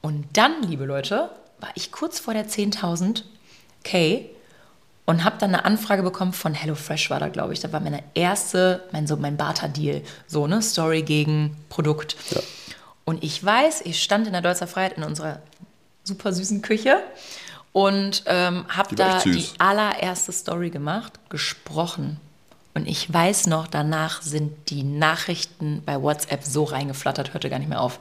Und 0.00 0.26
dann, 0.32 0.62
liebe 0.62 0.84
Leute, 0.84 1.30
war 1.60 1.70
ich 1.74 1.92
kurz 1.92 2.18
vor 2.18 2.34
der 2.34 2.46
10.000 2.46 3.22
K 3.84 4.28
und 5.06 5.24
habe 5.24 5.36
dann 5.38 5.54
eine 5.54 5.64
Anfrage 5.64 6.02
bekommen 6.02 6.32
von 6.32 6.54
HelloFresh 6.54 7.10
war 7.10 7.18
da, 7.18 7.28
glaube 7.28 7.52
ich. 7.52 7.60
Da 7.60 7.72
war 7.72 7.80
meine 7.80 8.02
erste, 8.14 8.84
mein, 8.92 9.06
so 9.06 9.16
mein 9.16 9.36
Barter-Deal. 9.36 10.02
So, 10.26 10.46
ne? 10.46 10.60
Story 10.60 11.02
gegen 11.02 11.56
Produkt. 11.70 12.16
Ja. 12.30 12.40
Und 13.04 13.24
ich 13.24 13.42
weiß, 13.42 13.82
ich 13.86 14.02
stand 14.02 14.26
in 14.26 14.34
der 14.34 14.42
Deutzer 14.42 14.66
Freiheit 14.66 14.98
in 14.98 15.02
unserer 15.02 15.40
super 16.04 16.32
süßen 16.32 16.60
Küche 16.60 16.98
und 17.72 18.22
ähm, 18.26 18.66
habe 18.68 18.94
da 18.96 19.20
die 19.20 19.46
allererste 19.58 20.32
Story 20.32 20.70
gemacht, 20.70 21.14
gesprochen. 21.30 22.20
Und 22.74 22.86
ich 22.86 23.12
weiß 23.12 23.46
noch, 23.46 23.66
danach 23.66 24.20
sind 24.20 24.70
die 24.70 24.82
Nachrichten 24.82 25.82
bei 25.86 26.02
WhatsApp 26.02 26.44
so 26.44 26.64
reingeflattert, 26.64 27.32
hörte 27.32 27.48
gar 27.48 27.58
nicht 27.58 27.68
mehr 27.68 27.80
auf. 27.80 27.98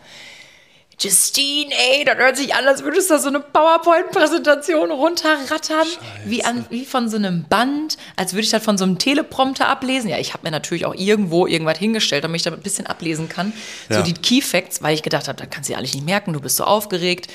Justine, 0.99 1.71
ey, 1.91 2.05
das 2.05 2.17
hört 2.17 2.37
sich 2.37 2.55
an, 2.55 2.65
als 2.65 2.81
würdest 2.83 3.11
du 3.11 3.19
so 3.19 3.27
eine 3.27 3.39
PowerPoint-Präsentation 3.39 4.89
runterrattern, 4.89 5.85
wie, 6.25 6.43
an, 6.43 6.65
wie 6.71 6.85
von 6.85 7.07
so 7.07 7.17
einem 7.17 7.43
Band, 7.43 7.97
als 8.15 8.33
würde 8.33 8.45
ich 8.45 8.49
das 8.49 8.63
von 8.63 8.79
so 8.79 8.83
einem 8.83 8.97
Teleprompter 8.97 9.67
ablesen. 9.67 10.09
Ja, 10.09 10.17
ich 10.17 10.33
habe 10.33 10.47
mir 10.47 10.49
natürlich 10.49 10.87
auch 10.87 10.95
irgendwo 10.95 11.45
irgendwas 11.45 11.77
hingestellt, 11.77 12.23
damit 12.23 12.37
ich 12.37 12.43
da 12.43 12.51
ein 12.51 12.61
bisschen 12.61 12.87
ablesen 12.87 13.29
kann. 13.29 13.53
Ja. 13.89 13.97
So 13.97 14.03
die 14.03 14.13
Key 14.13 14.41
Facts, 14.41 14.81
weil 14.81 14.95
ich 14.95 15.03
gedacht 15.03 15.27
habe, 15.27 15.37
da 15.37 15.45
kannst 15.45 15.69
du 15.69 15.73
ja 15.73 15.77
alles 15.77 15.93
nicht 15.93 16.05
merken, 16.05 16.33
du 16.33 16.39
bist 16.39 16.57
so 16.57 16.63
aufgeregt. 16.63 17.31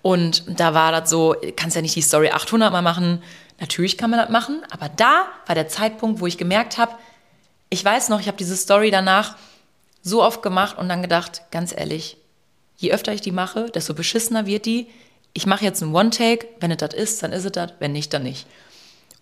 Und 0.00 0.44
da 0.58 0.72
war 0.72 0.90
das 0.90 1.10
so, 1.10 1.36
kannst 1.54 1.76
ja 1.76 1.82
nicht 1.82 1.94
die 1.94 2.02
Story 2.02 2.30
800 2.30 2.72
Mal 2.72 2.80
machen. 2.80 3.22
Natürlich 3.60 3.98
kann 3.98 4.08
man 4.08 4.20
das 4.20 4.30
machen, 4.30 4.62
aber 4.70 4.88
da 4.88 5.26
war 5.46 5.54
der 5.54 5.68
Zeitpunkt, 5.68 6.20
wo 6.20 6.26
ich 6.26 6.38
gemerkt 6.38 6.78
habe, 6.78 6.92
ich 7.68 7.84
weiß 7.84 8.08
noch, 8.08 8.20
ich 8.20 8.26
habe 8.26 8.38
diese 8.38 8.56
Story 8.56 8.90
danach 8.90 9.36
so 10.02 10.22
oft 10.22 10.42
gemacht 10.42 10.78
und 10.78 10.88
dann 10.88 11.02
gedacht, 11.02 11.42
ganz 11.50 11.72
ehrlich, 11.76 12.16
je 12.82 12.92
öfter 12.92 13.12
ich 13.12 13.20
die 13.20 13.32
mache, 13.32 13.70
desto 13.70 13.94
beschissener 13.94 14.44
wird 14.44 14.66
die. 14.66 14.88
Ich 15.32 15.46
mache 15.46 15.64
jetzt 15.64 15.82
einen 15.82 15.94
One-Take, 15.94 16.46
wenn 16.60 16.70
es 16.70 16.78
das 16.78 16.92
ist, 16.92 17.22
dann 17.22 17.32
ist 17.32 17.44
es 17.44 17.52
das, 17.52 17.72
wenn 17.78 17.92
nicht, 17.92 18.12
dann 18.12 18.24
nicht. 18.24 18.46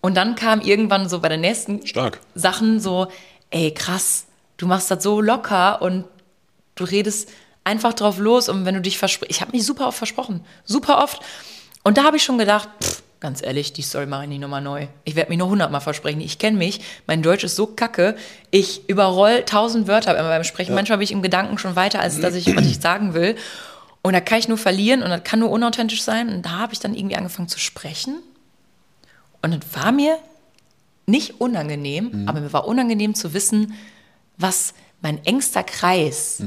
Und 0.01 0.15
dann 0.15 0.35
kam 0.35 0.61
irgendwann 0.61 1.07
so 1.07 1.19
bei 1.19 1.29
den 1.29 1.41
nächsten 1.41 1.85
Stark. 1.85 2.19
Sachen 2.35 2.79
so, 2.79 3.07
ey, 3.51 3.71
krass, 3.71 4.25
du 4.57 4.65
machst 4.65 4.89
das 4.89 5.03
so 5.03 5.21
locker 5.21 5.81
und 5.81 6.05
du 6.75 6.83
redest 6.83 7.29
einfach 7.63 7.93
drauf 7.93 8.17
los 8.17 8.49
und 8.49 8.65
wenn 8.65 8.75
du 8.75 8.81
dich 8.81 8.97
versprichst, 8.97 9.35
ich 9.35 9.41
habe 9.41 9.51
mich 9.51 9.63
super 9.63 9.87
oft 9.87 9.97
versprochen, 9.97 10.43
super 10.65 11.03
oft. 11.03 11.21
Und 11.83 11.97
da 11.97 12.03
habe 12.03 12.17
ich 12.17 12.23
schon 12.23 12.39
gedacht, 12.39 12.67
pff, 12.83 13.03
ganz 13.21 13.41
ehrlich, 13.43 13.71
die 13.71 13.83
Story 13.83 14.07
mache 14.07 14.23
ich 14.23 14.29
nicht 14.29 14.41
nochmal 14.41 14.61
neu. 14.61 14.87
Ich 15.05 15.15
werde 15.15 15.29
mich 15.29 15.37
nur 15.37 15.47
hundertmal 15.47 15.79
versprechen. 15.79 16.19
Ich 16.21 16.39
kenne 16.39 16.57
mich, 16.57 16.81
mein 17.07 17.21
Deutsch 17.21 17.43
ist 17.43 17.55
so 17.55 17.67
kacke, 17.67 18.17
ich 18.49 18.89
überroll 18.89 19.43
tausend 19.45 19.87
Wörter 19.87 20.17
immer 20.17 20.29
beim 20.29 20.43
Sprechen. 20.43 20.73
Manchmal 20.73 20.97
bin 20.97 21.05
ich 21.05 21.11
im 21.11 21.21
Gedanken 21.21 21.57
schon 21.59 21.75
weiter, 21.75 22.01
als 22.01 22.19
dass 22.19 22.33
ich, 22.33 22.53
was 22.55 22.65
ich 22.65 22.79
sagen 22.81 23.13
will. 23.13 23.35
Und 24.01 24.13
da 24.13 24.19
kann 24.19 24.39
ich 24.39 24.47
nur 24.47 24.57
verlieren 24.57 25.03
und 25.03 25.11
das 25.11 25.23
kann 25.23 25.39
nur 25.39 25.51
unauthentisch 25.51 26.01
sein. 26.01 26.29
Und 26.29 26.45
da 26.45 26.57
habe 26.57 26.73
ich 26.73 26.79
dann 26.79 26.95
irgendwie 26.95 27.15
angefangen 27.15 27.47
zu 27.47 27.59
sprechen. 27.59 28.15
Und 29.43 29.53
es 29.53 29.81
war 29.81 29.91
mir 29.91 30.17
nicht 31.05 31.39
unangenehm, 31.39 32.25
aber 32.27 32.41
mir 32.41 32.53
war 32.53 32.67
unangenehm 32.67 33.13
zu 33.13 33.33
wissen, 33.33 33.73
was 34.37 34.73
mein 35.01 35.23
engster 35.25 35.63
Kreis 35.63 36.39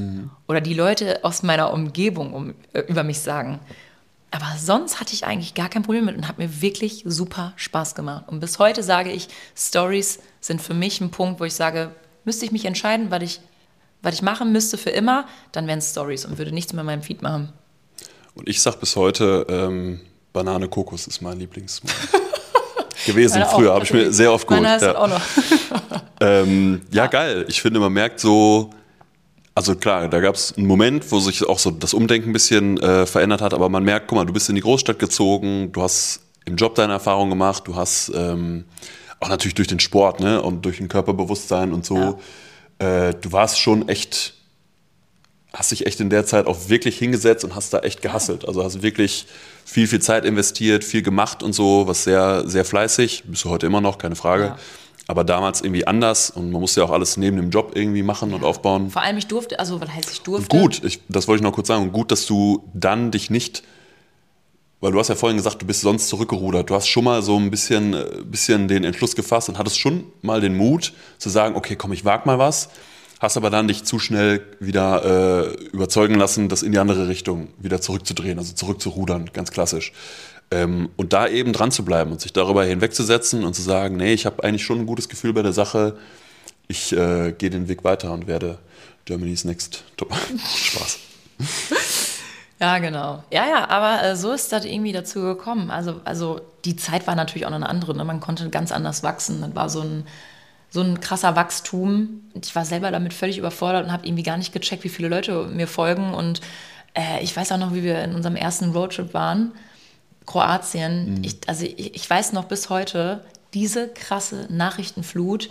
oder 0.49 0.61
die 0.61 0.75
Leute 0.75 1.25
aus 1.25 1.43
meiner 1.43 1.73
Umgebung 1.73 2.33
um, 2.33 2.55
äh, 2.73 2.81
über 2.81 3.03
mich 3.05 3.21
sagen. 3.21 3.61
Aber 4.35 4.47
sonst 4.59 4.99
hatte 4.99 5.15
ich 5.15 5.25
eigentlich 5.25 5.55
gar 5.55 5.69
kein 5.69 5.85
Problem 5.85 6.07
mit 6.07 6.17
und 6.17 6.27
hat 6.27 6.39
mir 6.39 6.61
wirklich 6.61 7.05
super 7.07 7.53
Spaß 7.55 7.95
gemacht. 7.95 8.25
Und 8.27 8.41
bis 8.41 8.59
heute 8.59 8.83
sage 8.83 9.13
ich, 9.13 9.29
Stories 9.57 10.19
sind 10.41 10.61
für 10.61 10.75
mich 10.75 11.01
ein 11.01 11.13
Punkt, 11.13 11.39
wo 11.39 11.45
ich 11.45 11.55
sage, 11.55 11.93
müsste 12.25 12.45
ich 12.45 12.51
mich 12.51 12.65
entscheiden, 12.65 13.13
was 13.13 13.23
ich, 13.23 13.41
was 14.03 14.15
ich 14.15 14.23
machen 14.23 14.51
müsste 14.51 14.77
für 14.77 14.91
immer, 14.91 15.27
dann 15.53 15.69
wären 15.69 15.79
es 15.79 15.93
Stories 15.93 16.25
und 16.25 16.37
würde 16.37 16.51
nichts 16.51 16.73
mehr 16.73 16.81
in 16.81 16.87
meinem 16.87 17.03
Feed 17.03 17.23
machen. 17.23 17.53
Und 18.35 18.49
ich 18.49 18.61
sag 18.61 18.81
bis 18.81 18.97
heute, 18.97 19.47
ähm, 19.49 20.01
Banane 20.33 20.67
Kokos 20.67 21.07
ist 21.07 21.23
mein 21.23 21.39
Lieblingsmoment. 21.39 21.97
gewesen. 23.07 23.35
Meiner 23.35 23.49
auch. 23.49 23.55
Früher 23.55 23.73
habe 23.73 23.85
ich 23.85 23.93
mir 23.93 24.13
sehr 24.13 24.33
oft 24.33 24.49
geholt. 24.49 24.83
Ja. 24.83 25.21
Ähm, 26.21 26.83
ja, 26.91 27.07
geil. 27.09 27.45
Ich 27.49 27.61
finde, 27.61 27.81
man 27.81 27.93
merkt 27.93 28.21
so, 28.21 28.71
also 29.55 29.77
klar, 29.77 30.09
da 30.09 30.21
gab 30.21 30.35
es 30.35 30.57
einen 30.57 30.67
Moment, 30.67 31.11
wo 31.13 31.21
sich 31.21 31.47
auch 31.47 31.59
so 31.59 31.71
das 31.71 31.95
Umdenken 31.95 32.31
ein 32.31 32.33
bisschen 32.33 32.79
äh, 32.79 33.07
verändert 33.07 33.41
hat, 33.41 33.55
aber 33.55 33.69
man 33.69 33.85
merkt, 33.85 34.09
guck 34.09 34.17
mal, 34.17 34.25
du 34.25 34.33
bist 34.33 34.49
in 34.49 34.57
die 34.57 34.61
Großstadt 34.61 34.99
gezogen, 34.99 35.71
du 35.71 35.83
hast 35.83 36.21
im 36.45 36.57
Job 36.57 36.75
deine 36.75 36.95
Erfahrung 36.95 37.31
gemacht, 37.31 37.65
du 37.67 37.77
hast 37.77 38.11
ähm, 38.15 38.65
auch 39.21 39.29
natürlich 39.29 39.55
durch 39.55 39.69
den 39.69 39.81
Sport 39.81 40.21
ne, 40.21 40.43
und 40.43 40.65
durch 40.65 40.81
ein 40.81 40.89
Körperbewusstsein 40.89 41.73
und 41.73 41.87
so, 41.87 42.21
äh, 42.79 43.15
du 43.15 43.31
warst 43.31 43.61
schon 43.61 43.89
echt, 43.89 44.35
hast 45.53 45.71
dich 45.71 45.87
echt 45.87 46.01
in 46.01 46.11
der 46.11 46.27
Zeit 46.27 46.47
auch 46.47 46.69
wirklich 46.69 46.99
hingesetzt 46.99 47.45
und 47.45 47.55
hast 47.55 47.73
da 47.73 47.79
echt 47.79 48.03
gehasselt. 48.03 48.47
Also 48.47 48.65
hast 48.65 48.83
wirklich 48.83 49.27
viel, 49.65 49.87
viel 49.87 50.03
Zeit 50.03 50.25
investiert, 50.25 50.83
viel 50.83 51.03
gemacht 51.03 51.45
und 51.45 51.53
so, 51.53 51.87
was 51.87 52.05
sehr, 52.05 52.43
sehr 52.49 52.65
fleißig, 52.65 53.25
bist 53.29 53.45
du 53.45 53.51
heute 53.51 53.67
immer 53.67 53.81
noch, 53.81 53.99
keine 53.99 54.17
Frage. 54.17 54.45
Ja. 54.45 54.59
Aber 55.07 55.25
damals 55.25 55.61
irgendwie 55.61 55.87
anders 55.87 56.31
und 56.31 56.51
man 56.51 56.61
musste 56.61 56.81
ja 56.81 56.87
auch 56.87 56.91
alles 56.91 57.17
neben 57.17 57.37
dem 57.37 57.51
Job 57.51 57.73
irgendwie 57.75 58.03
machen 58.03 58.33
und 58.33 58.43
aufbauen. 58.43 58.91
Vor 58.91 59.03
allem, 59.03 59.19
ich 59.19 59.27
durfte, 59.27 59.59
also 59.59 59.81
was 59.81 59.91
heißt 59.91 60.11
ich 60.11 60.23
durfte? 60.23 60.57
Gut, 60.57 60.83
ich, 60.83 61.01
das 61.09 61.29
wollte 61.29 61.41
ich 61.41 61.45
noch 61.45 61.53
kurz 61.53 61.69
sagen. 61.69 61.83
Und 61.83 61.93
gut, 61.93 62.11
dass 62.11 62.25
du 62.27 62.65
dann 62.73 63.11
dich 63.11 63.29
nicht, 63.29 63.63
weil 64.81 64.93
du 64.93 64.99
hast 64.99 65.09
ja 65.09 65.15
vorhin 65.15 65.37
gesagt, 65.37 65.61
du 65.61 65.67
bist 65.67 65.83
sonst 65.83 66.09
zurückgerudert. 66.09 66.71
Du 66.71 66.75
hast 66.75 66.89
schon 66.89 67.05
mal 67.05 67.23
so 67.23 67.39
ein 67.39 67.51
bisschen, 67.51 67.93
äh, 67.93 68.23
bisschen 68.25 68.67
den 68.69 68.85
Entschluss 68.85 69.15
gefasst 69.15 69.49
und 69.49 69.59
hattest 69.59 69.79
schon 69.79 70.05
mal 70.23 70.41
den 70.41 70.57
Mut 70.57 70.95
zu 71.19 71.29
sagen, 71.29 71.55
okay, 71.55 71.77
komm, 71.77 71.93
ich 71.93 72.05
wag 72.05 72.25
mal 72.25 72.39
was. 72.39 72.71
Hast 73.21 73.37
aber 73.37 73.49
dann 73.49 73.69
dich 73.69 73.85
zu 73.85 73.99
schnell 73.99 74.43
wieder 74.61 75.47
äh, 75.49 75.67
überzeugen 75.73 76.17
lassen, 76.17 76.49
das 76.49 76.63
in 76.63 76.73
die 76.73 76.79
andere 76.79 77.09
Richtung 77.09 77.49
wieder 77.59 77.81
zurückzudrehen, 77.81 78.39
also 78.39 78.53
zurückzurudern, 78.53 79.31
ganz 79.33 79.51
klassisch. 79.51 79.93
Ähm, 80.55 80.89
und 80.97 81.13
da 81.13 81.27
eben 81.27 81.53
dran 81.53 81.73
zu 81.73 81.85
bleiben 81.85 82.13
und 82.13 82.21
sich 82.21 82.33
darüber 82.33 82.65
hinwegzusetzen 82.65 83.45
und 83.45 83.55
zu 83.55 83.63
sagen, 83.63 83.97
nee, 83.97 84.13
ich 84.13 84.25
habe 84.25 84.45
eigentlich 84.45 84.65
schon 84.65 84.79
ein 84.79 84.87
gutes 84.87 85.09
Gefühl 85.09 85.33
bei 85.33 85.43
der 85.43 85.53
Sache. 85.53 85.97
Ich 86.69 86.93
äh, 86.93 87.33
gehe 87.33 87.51
den 87.51 87.67
Weg 87.67 87.83
weiter 87.83 88.13
und 88.13 88.29
werde 88.29 88.59
Germany's 89.05 89.45
Next 89.45 89.83
Top. 89.97 90.15
Spaß. 90.57 90.99
Ja, 92.61 92.79
genau. 92.79 93.25
Ja, 93.33 93.49
ja, 93.49 93.69
aber 93.69 94.05
äh, 94.05 94.17
so 94.17 94.31
ist 94.31 94.53
das 94.53 94.65
irgendwie 94.65 94.93
dazu 94.93 95.23
gekommen. 95.23 95.73
Also, 95.73 96.01
also 96.05 96.41
die 96.65 96.77
Zeit 96.77 97.07
war 97.09 97.17
natürlich 97.17 97.47
auch 97.47 97.51
noch 97.51 97.57
eine 97.57 97.69
andere. 97.69 97.97
Ne? 97.97 98.05
Man 98.05 98.21
konnte 98.21 98.49
ganz 98.49 98.71
anders 98.71 99.03
wachsen. 99.03 99.41
Das 99.41 99.55
war 99.57 99.69
so 99.69 99.81
ein, 99.81 100.07
so 100.71 100.83
ein 100.83 101.01
krasser 101.01 101.35
Wachstum. 101.35 102.23
Ich 102.41 102.55
war 102.55 102.65
selber 102.65 102.93
damit 102.93 103.13
völlig 103.13 103.39
überfordert 103.39 103.87
und 103.87 103.93
habe 103.93 104.07
irgendwie 104.07 104.23
gar 104.23 104.37
nicht 104.37 104.53
gecheckt, 104.53 104.85
wie 104.85 104.89
viele 104.89 105.09
Leute 105.09 105.47
mir 105.49 105.67
folgen. 105.67 106.15
Und 106.15 106.41
äh, 106.95 107.23
ich 107.23 107.37
weiß 107.37 107.51
auch 107.51 107.59
noch, 107.59 107.75
wie 107.75 107.83
wir 107.83 108.03
in 108.05 108.15
unserem 108.15 108.37
ersten 108.37 108.71
Roadtrip 108.71 109.15
waren, 109.15 109.53
Kroatien. 110.27 111.21
Ich, 111.23 111.37
also 111.47 111.65
ich, 111.65 111.95
ich 111.95 112.09
weiß 112.11 112.33
noch 112.33 112.45
bis 112.45 112.71
heute, 112.71 113.25
diese 113.53 113.89
krasse 113.89 114.47
Nachrichtenflut, 114.51 115.51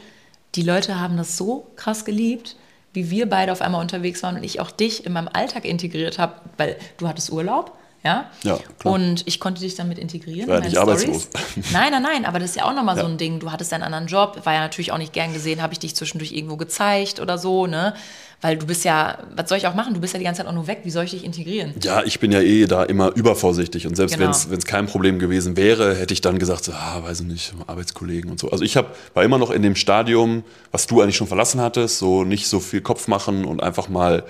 die 0.56 0.62
Leute 0.64 1.00
haben 1.00 1.18
das 1.18 1.38
so 1.38 1.68
krass 1.76 2.06
geliebt, 2.06 2.56
wie 2.94 3.10
wir 3.10 3.28
beide 3.30 3.52
auf 3.52 3.62
einmal 3.62 3.82
unterwegs 3.82 4.22
waren 4.24 4.36
und 4.36 4.44
ich 4.44 4.60
auch 4.60 4.70
dich 4.72 5.06
in 5.06 5.14
meinem 5.14 5.30
Alltag 5.32 5.66
integriert 5.66 6.20
habe, 6.20 6.34
weil 6.58 6.78
du 6.98 7.08
hattest 7.08 7.32
Urlaub, 7.32 7.76
ja? 8.04 8.30
Ja, 8.44 8.60
klar. 8.78 8.94
Und 8.94 9.24
ich 9.26 9.40
konnte 9.40 9.62
dich 9.62 9.76
damit 9.76 9.98
integrieren. 9.98 10.48
War 10.50 10.58
in 10.58 10.66
nicht 10.66 10.78
arbeitslos. 10.78 11.30
Nein, 11.72 11.92
nein, 11.92 12.04
nein, 12.04 12.26
aber 12.26 12.38
das 12.38 12.52
ist 12.52 12.56
ja 12.58 12.66
auch 12.66 12.74
nochmal 12.76 12.96
so 12.98 13.04
Ja. 13.04 13.08
ein 13.08 13.18
Ding. 13.18 13.40
Du 13.40 13.52
hattest 13.52 13.72
einen 13.74 13.84
anderen 13.84 14.08
Job, 14.08 14.42
war 14.46 14.54
ja 14.54 14.60
natürlich 14.60 14.92
auch 14.92 14.98
nicht 14.98 15.14
gern 15.14 15.34
gesehen, 15.34 15.62
habe 15.62 15.74
ich 15.74 15.80
dich 15.80 15.96
zwischendurch 15.96 16.34
irgendwo 16.34 16.58
gezeigt 16.58 17.20
oder 17.20 17.38
so, 17.38 17.66
ne? 17.66 17.96
Weil 18.44 18.58
du 18.58 18.66
bist 18.66 18.84
ja, 18.84 19.20
was 19.38 19.48
soll 19.48 19.58
ich 19.58 19.68
auch 19.68 19.74
machen? 19.74 19.94
Du 19.94 20.02
bist 20.02 20.14
ja 20.14 20.18
die 20.18 20.26
ganze 20.26 20.42
Zeit 20.42 20.48
auch 20.48 20.54
nur 20.54 20.68
weg. 20.68 20.82
Wie 20.84 20.90
soll 20.90 21.06
ich 21.06 21.12
dich 21.12 21.24
integrieren? 21.24 21.74
Ja, 21.82 22.04
ich 22.04 22.20
bin 22.20 22.30
ja 22.30 22.42
eh 22.42 22.66
da 22.66 22.84
immer 22.84 23.16
übervorsichtig 23.16 23.88
und 23.88 23.96
selbst 23.96 24.18
Genau. 24.18 24.34
wenn 24.50 24.58
es 24.58 24.66
kein 24.66 24.86
Problem 24.86 25.18
gewesen 25.18 25.56
wäre, 25.56 25.96
hätte 25.96 26.14
ich 26.14 26.20
dann 26.20 26.40
gesagt, 26.40 26.66
so, 26.66 26.74
ah, 26.74 27.02
weiß 27.04 27.22
ich 27.22 27.28
nicht, 27.28 27.54
Arbeitskollegen 27.68 28.30
und 28.30 28.42
so. 28.42 28.52
Also 28.52 28.66
ich 28.66 28.76
hab, 28.76 28.98
war 29.14 29.24
immer 29.24 29.38
noch 29.38 29.50
in 29.50 29.62
dem 29.62 29.78
Stadium, 29.78 30.44
was 30.72 30.88
du 30.88 31.00
eigentlich 31.00 31.16
schon 31.16 31.28
verlassen 31.28 31.62
hattest, 31.62 32.00
so 32.00 32.26
nicht 32.26 32.48
so 32.48 32.60
viel 32.60 32.82
Kopf 32.82 33.08
machen 33.08 33.46
und 33.46 33.64
einfach 33.64 33.88
mal 33.88 34.26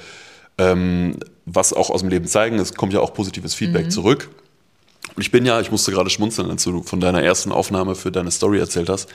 ähm, 0.60 1.18
was 1.48 1.74
auch 1.74 1.90
aus 1.90 2.02
dem 2.02 2.10
Leben 2.10 2.28
zeigen. 2.28 2.60
Es 2.60 2.76
kommt 2.76 2.94
ja 2.94 3.00
auch 3.00 3.16
positives 3.16 3.56
Feedback 3.56 3.92
zurück. 3.92 4.30
Und 5.16 5.22
ich 5.24 5.32
bin 5.32 5.44
ja, 5.44 5.60
ich 5.60 5.72
musste 5.72 5.92
gerade 5.92 6.12
schmunzeln, 6.12 6.52
als 6.52 6.64
du 6.64 6.84
von 6.84 7.00
deiner 7.00 7.24
ersten 7.24 7.52
Aufnahme 7.52 7.96
für 7.96 8.12
deine 8.12 8.30
Story 8.30 8.60
erzählt 8.60 8.90
hast, 8.90 9.10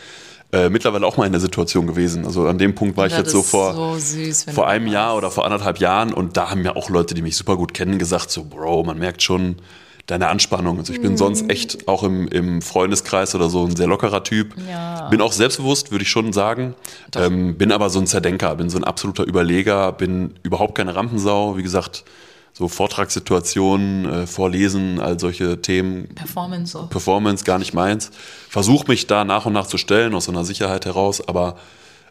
äh, 0.53 0.71
mittlerweile 0.71 1.07
auch 1.07 1.17
mal 1.17 1.27
in 1.27 1.33
der 1.33 1.41
Situation 1.41 1.87
gewesen. 1.87 2.25
Also 2.25 2.47
an 2.47 2.59
dem 2.59 2.75
Punkt 2.75 2.97
war 2.97 3.07
ich 3.07 3.13
Das 3.13 3.21
jetzt 3.21 3.33
so 3.33 3.43
vor, 3.43 3.75
so 3.75 3.99
süß, 3.99 4.47
vor 4.55 4.67
einem 4.69 4.87
Jahr 4.87 5.17
oder 5.17 5.31
vor 5.31 5.45
anderthalb 5.45 5.79
Jahren 5.79 6.13
und 6.15 6.37
da 6.37 6.51
haben 6.51 6.63
mir 6.63 6.77
auch 6.77 6.89
Leute, 6.91 7.15
die 7.15 7.23
mich 7.23 7.37
super 7.37 7.57
gut 7.57 7.75
kennen, 7.75 7.99
gesagt, 7.99 8.31
so 8.31 8.45
Bro, 8.45 8.85
man 8.85 8.99
merkt 8.99 9.23
schon 9.23 9.57
deine 10.07 10.29
Anspannung. 10.29 10.79
Also 10.79 10.95
ich 10.95 11.03
bin 11.03 11.13
Mhm. 11.13 11.17
sonst 11.19 11.51
echt 11.51 11.87
auch 11.87 12.03
im, 12.03 12.29
im 12.29 12.63
Freundeskreis 12.63 13.35
oder 13.35 13.51
so 13.51 13.67
ein 13.67 13.77
sehr 13.77 13.87
lockerer 13.87 14.25
Typ. 14.25 14.55
Ja. 14.67 15.07
Bin 15.11 15.21
auch 15.21 15.33
selbstbewusst, 15.33 15.91
würde 15.91 16.03
ich 16.03 16.09
schon 16.11 16.33
sagen. 16.33 16.75
Ähm, 17.15 17.59
bin 17.59 17.71
aber 17.73 17.91
so 17.91 17.99
ein 17.99 18.07
Zerdenker, 18.07 18.55
bin 18.57 18.71
so 18.71 18.79
ein 18.79 18.85
absoluter 18.85 19.25
Überleger, 19.27 19.93
bin 19.93 20.33
überhaupt 20.43 20.77
keine 20.77 20.95
Rampensau. 20.97 21.59
Wie 21.59 21.63
gesagt, 21.63 22.05
so 22.59 22.67
Vortragssituationen, 22.67 24.05
äh, 24.05 24.27
Vorlesen, 24.27 24.99
all 24.99 25.21
solche 25.21 25.63
Themen, 25.63 26.09
Performance 26.09 26.73
so. 26.73 26.87
Performance 26.87 27.45
gar 27.45 27.61
nicht 27.61 27.73
meins. 27.73 28.11
Versuche 28.49 28.89
mich 28.89 29.07
da 29.07 29.25
nach 29.25 29.47
und 29.47 29.53
nach 29.53 29.69
zu 29.69 29.79
stellen, 29.79 30.13
aus 30.13 30.25
so 30.25 30.33
einer 30.33 30.45
Sicherheit 30.45 30.85
heraus, 30.85 31.27
aber 31.29 31.57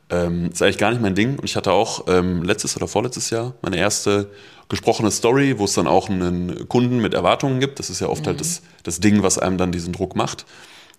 ähm, 0.09 0.49
ist 0.53 0.61
eigentlich 0.61 0.77
gar 0.77 0.91
nicht 0.91 1.01
mein 1.01 1.15
Ding. 1.15 1.37
Und 1.37 1.43
ich 1.43 1.57
hatte 1.57 1.73
auch 1.73 2.05
ähm, 2.07 2.43
letztes 2.43 2.77
oder 2.77 2.87
vorletztes 2.87 3.29
Jahr 3.29 3.55
meine 3.61 3.75
erste 3.75 4.29
gesprochene 4.69 5.11
Story, 5.11 5.59
wo 5.59 5.65
es 5.65 5.73
dann 5.73 5.85
auch 5.85 6.09
einen 6.09 6.69
Kunden 6.69 6.99
mit 6.99 7.13
Erwartungen 7.13 7.59
gibt. 7.59 7.79
Das 7.79 7.89
ist 7.89 7.99
ja 7.99 8.07
oft 8.07 8.25
halt 8.25 8.39
das, 8.39 8.61
das 8.83 9.01
Ding, 9.01 9.23
was 9.23 9.37
einem 9.37 9.57
dann 9.57 9.73
diesen 9.73 9.91
Druck 9.91 10.15
macht, 10.15 10.45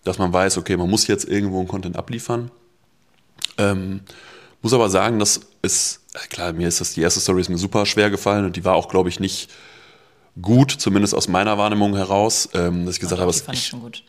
dass 0.05 0.19
man 0.19 0.31
weiß, 0.31 0.59
okay, 0.59 0.77
man 0.77 0.91
muss 0.91 1.07
jetzt 1.07 1.27
irgendwo 1.27 1.59
einen 1.59 1.69
Content 1.69 1.97
abliefern. 1.97 2.51
Ähm, 3.57 4.01
muss 4.61 4.75
aber 4.75 4.91
sagen, 4.91 5.19
das 5.19 5.41
ist, 5.63 6.01
äh, 6.08 6.08
klar, 6.29 6.53
mir 6.53 6.69
ist 6.69 6.81
das, 6.81 6.95
die 6.95 7.03
erste 7.03 7.21
Story 7.21 7.41
ist 7.41 7.49
mir 7.49 7.59
super 7.59 7.87
schwer 7.87 8.11
gefallen 8.11 8.45
und 8.45 8.57
die 8.57 8.65
war 8.65 8.75
auch, 8.75 8.89
glaube 8.89 9.09
ich, 9.09 9.21
nicht 9.21 9.51
gut, 10.41 10.71
zumindest 10.71 11.15
aus 11.15 11.29
meiner 11.29 11.59
Wahrnehmung 11.59 11.97
heraus, 11.97 12.49
ähm, 12.55 12.87
dass 12.87 12.95
ich 12.95 13.01
gesagt 13.01 13.21
habe, 13.21 13.33
die 13.33 13.39
fand 13.39 13.57
ich 13.57 13.65
ich, 13.65 13.69
schon 13.69 13.81
gut. 13.81 14.03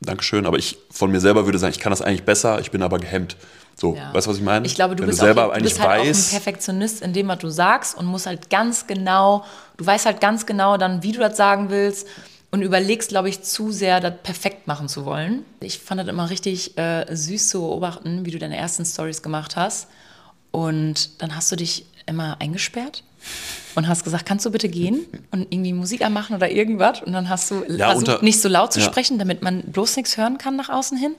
Dankeschön, 0.00 0.46
aber 0.46 0.58
ich 0.58 0.78
von 0.90 1.10
mir 1.10 1.20
selber 1.20 1.44
würde 1.44 1.58
sagen, 1.58 1.72
ich 1.72 1.80
kann 1.80 1.90
das 1.90 2.02
eigentlich 2.02 2.24
besser, 2.24 2.60
ich 2.60 2.70
bin 2.70 2.82
aber 2.82 2.98
gehemmt. 2.98 3.36
So, 3.76 3.94
Ja. 3.94 4.12
weißt 4.12 4.26
du, 4.26 4.30
was 4.30 4.36
ich 4.38 4.42
meine? 4.42 4.66
Ich 4.66 4.74
glaube, 4.74 4.96
du 4.96 5.02
Wenn 5.02 5.08
bist, 5.08 5.20
du 5.20 5.24
selber 5.24 5.48
auch, 5.48 5.54
du 5.56 5.62
bist 5.62 5.80
halt 5.80 5.88
auch 6.00 6.04
ein 6.04 6.08
weißt, 6.08 6.30
Perfektionist 6.30 7.02
in 7.02 7.12
dem, 7.12 7.28
was 7.28 7.38
du 7.38 7.48
sagst 7.48 7.96
und 7.96 8.06
musst 8.06 8.26
halt 8.26 8.50
ganz 8.50 8.86
genau, 8.86 9.44
du 9.76 9.86
weißt 9.86 10.06
halt 10.06 10.20
ganz 10.20 10.44
genau 10.46 10.76
dann, 10.76 11.02
wie 11.02 11.12
du 11.12 11.20
das 11.20 11.36
sagen 11.36 11.70
willst 11.70 12.06
und 12.50 12.62
überlegst, 12.62 13.08
glaube 13.08 13.28
ich, 13.28 13.42
zu 13.42 13.72
sehr, 13.72 14.00
das 14.00 14.14
perfekt 14.22 14.66
machen 14.66 14.88
zu 14.88 15.06
wollen. 15.06 15.44
Ich 15.60 15.78
fand 15.78 16.00
das 16.00 16.08
immer 16.08 16.28
richtig 16.28 16.76
äh, 16.76 17.06
süß 17.14 17.48
zu 17.48 17.60
beobachten, 17.60 18.26
wie 18.26 18.30
du 18.30 18.38
deine 18.38 18.56
ersten 18.56 18.84
Stories 18.84 19.22
gemacht 19.22 19.56
hast 19.56 19.88
und 20.52 21.20
dann 21.20 21.34
hast 21.34 21.50
du 21.50 21.56
dich 21.56 21.84
immer 22.06 22.36
eingesperrt 22.40 23.02
und 23.74 23.88
hast 23.88 24.04
gesagt, 24.04 24.26
kannst 24.26 24.44
du 24.46 24.50
bitte 24.50 24.68
gehen 24.68 25.06
und 25.30 25.52
irgendwie 25.52 25.72
Musik 25.72 26.02
anmachen 26.04 26.36
oder 26.36 26.50
irgendwas 26.50 27.02
und 27.02 27.12
dann 27.12 27.28
hast 27.28 27.50
du 27.50 27.64
Ja, 27.68 27.86
versucht, 27.90 28.08
unter- 28.08 28.22
nicht 28.22 28.40
so 28.40 28.48
laut 28.48 28.72
zu 28.72 28.80
ja. 28.80 28.86
sprechen, 28.86 29.18
damit 29.18 29.42
man 29.42 29.62
bloß 29.62 29.96
nichts 29.96 30.16
hören 30.16 30.38
kann 30.38 30.56
nach 30.56 30.68
außen 30.68 30.96
hin 30.98 31.14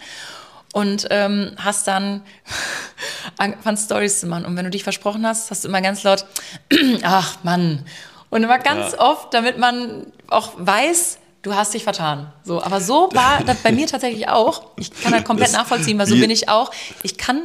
und 0.74 1.08
ähm, 1.10 1.52
hast 1.58 1.88
dann 1.88 2.22
angefangen, 3.38 3.78
Stories 3.78 4.20
zu 4.20 4.28
machen. 4.28 4.46
Und 4.46 4.56
wenn 4.58 4.66
du 4.66 4.72
dich 4.72 4.84
versprochen 4.84 5.26
hast, 5.26 5.52
hast 5.52 5.64
du 5.64 5.68
immer 5.70 5.82
ganz 5.82 6.04
laut, 6.04 6.26
ach 7.04 7.38
Mann. 7.44 7.86
Und 8.30 8.44
immer 8.44 8.58
ganz 8.60 8.94
Ja. 8.94 9.00
oft, 9.00 9.34
damit 9.34 9.58
man 9.60 10.08
auch 10.28 10.54
weiß, 10.58 11.20
du 11.44 11.54
hast 11.56 11.74
dich 11.74 11.84
vertan. 11.84 12.34
So, 12.44 12.62
aber 12.64 12.82
so 12.82 13.10
war 13.14 13.44
das 13.46 13.58
bei 13.60 13.72
mir 13.72 13.88
tatsächlich 13.88 14.28
auch. 14.28 14.64
Ich 14.78 14.92
kann 14.92 15.12
das 15.12 15.24
komplett 15.24 15.52
nachvollziehen, 15.54 15.98
weil 16.00 16.08
so 16.08 16.16
bin 16.16 16.30
ich 16.32 16.50
auch. 16.50 16.72
Ich 17.04 17.18
kann 17.18 17.42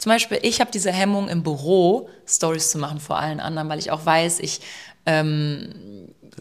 zum 0.00 0.10
Beispiel, 0.10 0.38
ich 0.42 0.60
habe 0.60 0.70
diese 0.72 0.90
Hemmung 0.90 1.28
im 1.28 1.42
Büro, 1.44 2.08
Stories 2.26 2.70
zu 2.70 2.78
machen 2.78 2.98
vor 2.98 3.18
allen 3.18 3.38
anderen, 3.38 3.68
weil 3.68 3.78
ich 3.78 3.90
auch 3.92 4.04
weiß, 4.04 4.40
ich 4.40 4.60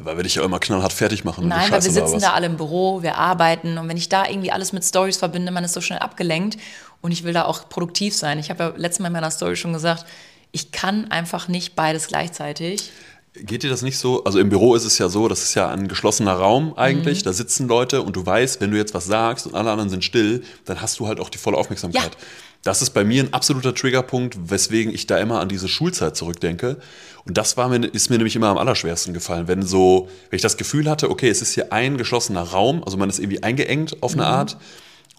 weil 0.02 0.16
wir 0.18 0.24
dich 0.24 0.36
ja 0.36 0.44
immer 0.44 0.60
knallhart 0.60 0.94
fertig 0.94 1.24
machen. 1.24 1.48
Nein, 1.48 1.72
weil 1.72 1.84
wir 1.84 1.92
sitzen 1.92 2.20
da 2.20 2.34
alle 2.34 2.46
im 2.46 2.58
Büro, 2.58 3.02
wir 3.02 3.18
arbeiten 3.18 3.78
und 3.78 3.90
wenn 3.90 3.98
ich 3.98 4.10
da 4.10 4.28
irgendwie 4.28 4.52
alles 4.52 4.74
mit 4.74 4.84
Stories 4.84 5.18
verbinde, 5.18 5.52
man 5.52 5.64
ist 5.64 5.74
so 5.74 5.82
schnell 5.82 6.00
abgelenkt 6.00 6.58
und 7.02 7.12
ich 7.12 7.24
will 7.24 7.34
da 7.34 7.46
auch 7.46 7.70
produktiv 7.70 8.16
sein. 8.16 8.38
Ich 8.40 8.50
habe 8.50 8.64
ja 8.64 8.74
letztes 8.76 9.00
Mal 9.00 9.08
in 9.08 9.14
meiner 9.14 9.32
Story 9.32 9.56
schon 9.56 9.74
gesagt, 9.74 10.06
ich 10.52 10.72
kann 10.72 11.10
einfach 11.10 11.48
nicht 11.48 11.76
beides 11.76 12.08
gleichzeitig. 12.08 12.92
Geht 13.34 13.64
dir 13.64 13.70
das 13.70 13.82
nicht 13.82 13.98
so? 13.98 14.24
Also 14.24 14.40
im 14.40 14.50
Büro 14.50 14.76
ist 14.76 14.86
es 14.86 14.98
ja 14.98 15.08
so, 15.08 15.28
das 15.28 15.44
ist 15.44 15.54
ja 15.54 15.70
ein 15.70 15.88
geschlossener 15.88 16.34
Raum 16.34 16.70
Mhm. 16.70 16.74
eigentlich. 16.78 17.24
Da 17.24 17.34
sitzen 17.34 17.68
Leute 17.68 18.02
und 18.02 18.16
du 18.16 18.26
weißt, 18.26 18.60
wenn 18.62 18.72
du 18.72 18.78
jetzt 18.78 18.94
was 18.94 19.06
sagst 19.06 19.48
und 19.48 19.56
alle 19.56 19.72
anderen 19.72 19.90
sind 19.90 20.04
still, 20.04 20.44
dann 20.66 20.82
hast 20.82 21.00
du 21.00 21.08
halt 21.08 21.20
auch 21.20 21.30
die 21.30 21.38
volle 21.38 21.58
Aufmerksamkeit. 21.58 22.02
Ja. 22.04 22.28
Das 22.64 22.82
ist 22.82 22.90
bei 22.90 23.06
mir 23.06 23.24
ein 23.24 23.34
absoluter 23.34 23.74
Triggerpunkt, 23.74 24.50
weswegen 24.50 24.94
ich 24.94 25.08
da 25.08 25.18
immer 25.18 25.40
an 25.40 25.48
diese 25.48 25.70
Schulzeit 25.70 26.18
zurückdenke. 26.18 26.78
Und 27.26 27.38
das 27.38 27.56
war 27.56 27.70
mir, 27.70 27.86
ist 27.86 28.10
mir 28.10 28.18
nämlich 28.18 28.36
immer 28.36 28.48
am 28.50 28.58
allerschwersten 28.58 29.14
gefallen, 29.14 29.48
wenn 29.48 29.62
so, 29.66 30.10
wenn 30.30 30.36
ich 30.38 30.42
das 30.42 30.58
Gefühl 30.58 30.90
hatte, 30.90 31.10
okay, 31.10 31.30
es 31.30 31.42
ist 31.42 31.54
hier 31.54 31.72
ein 31.72 31.98
geschlossener 31.98 32.42
Raum, 32.42 32.84
also 32.84 32.98
man 32.98 33.10
ist 33.10 33.20
irgendwie 33.20 33.44
eingeengt 33.44 34.04
auf 34.04 34.14
eine 34.14 34.26
Art 34.26 34.58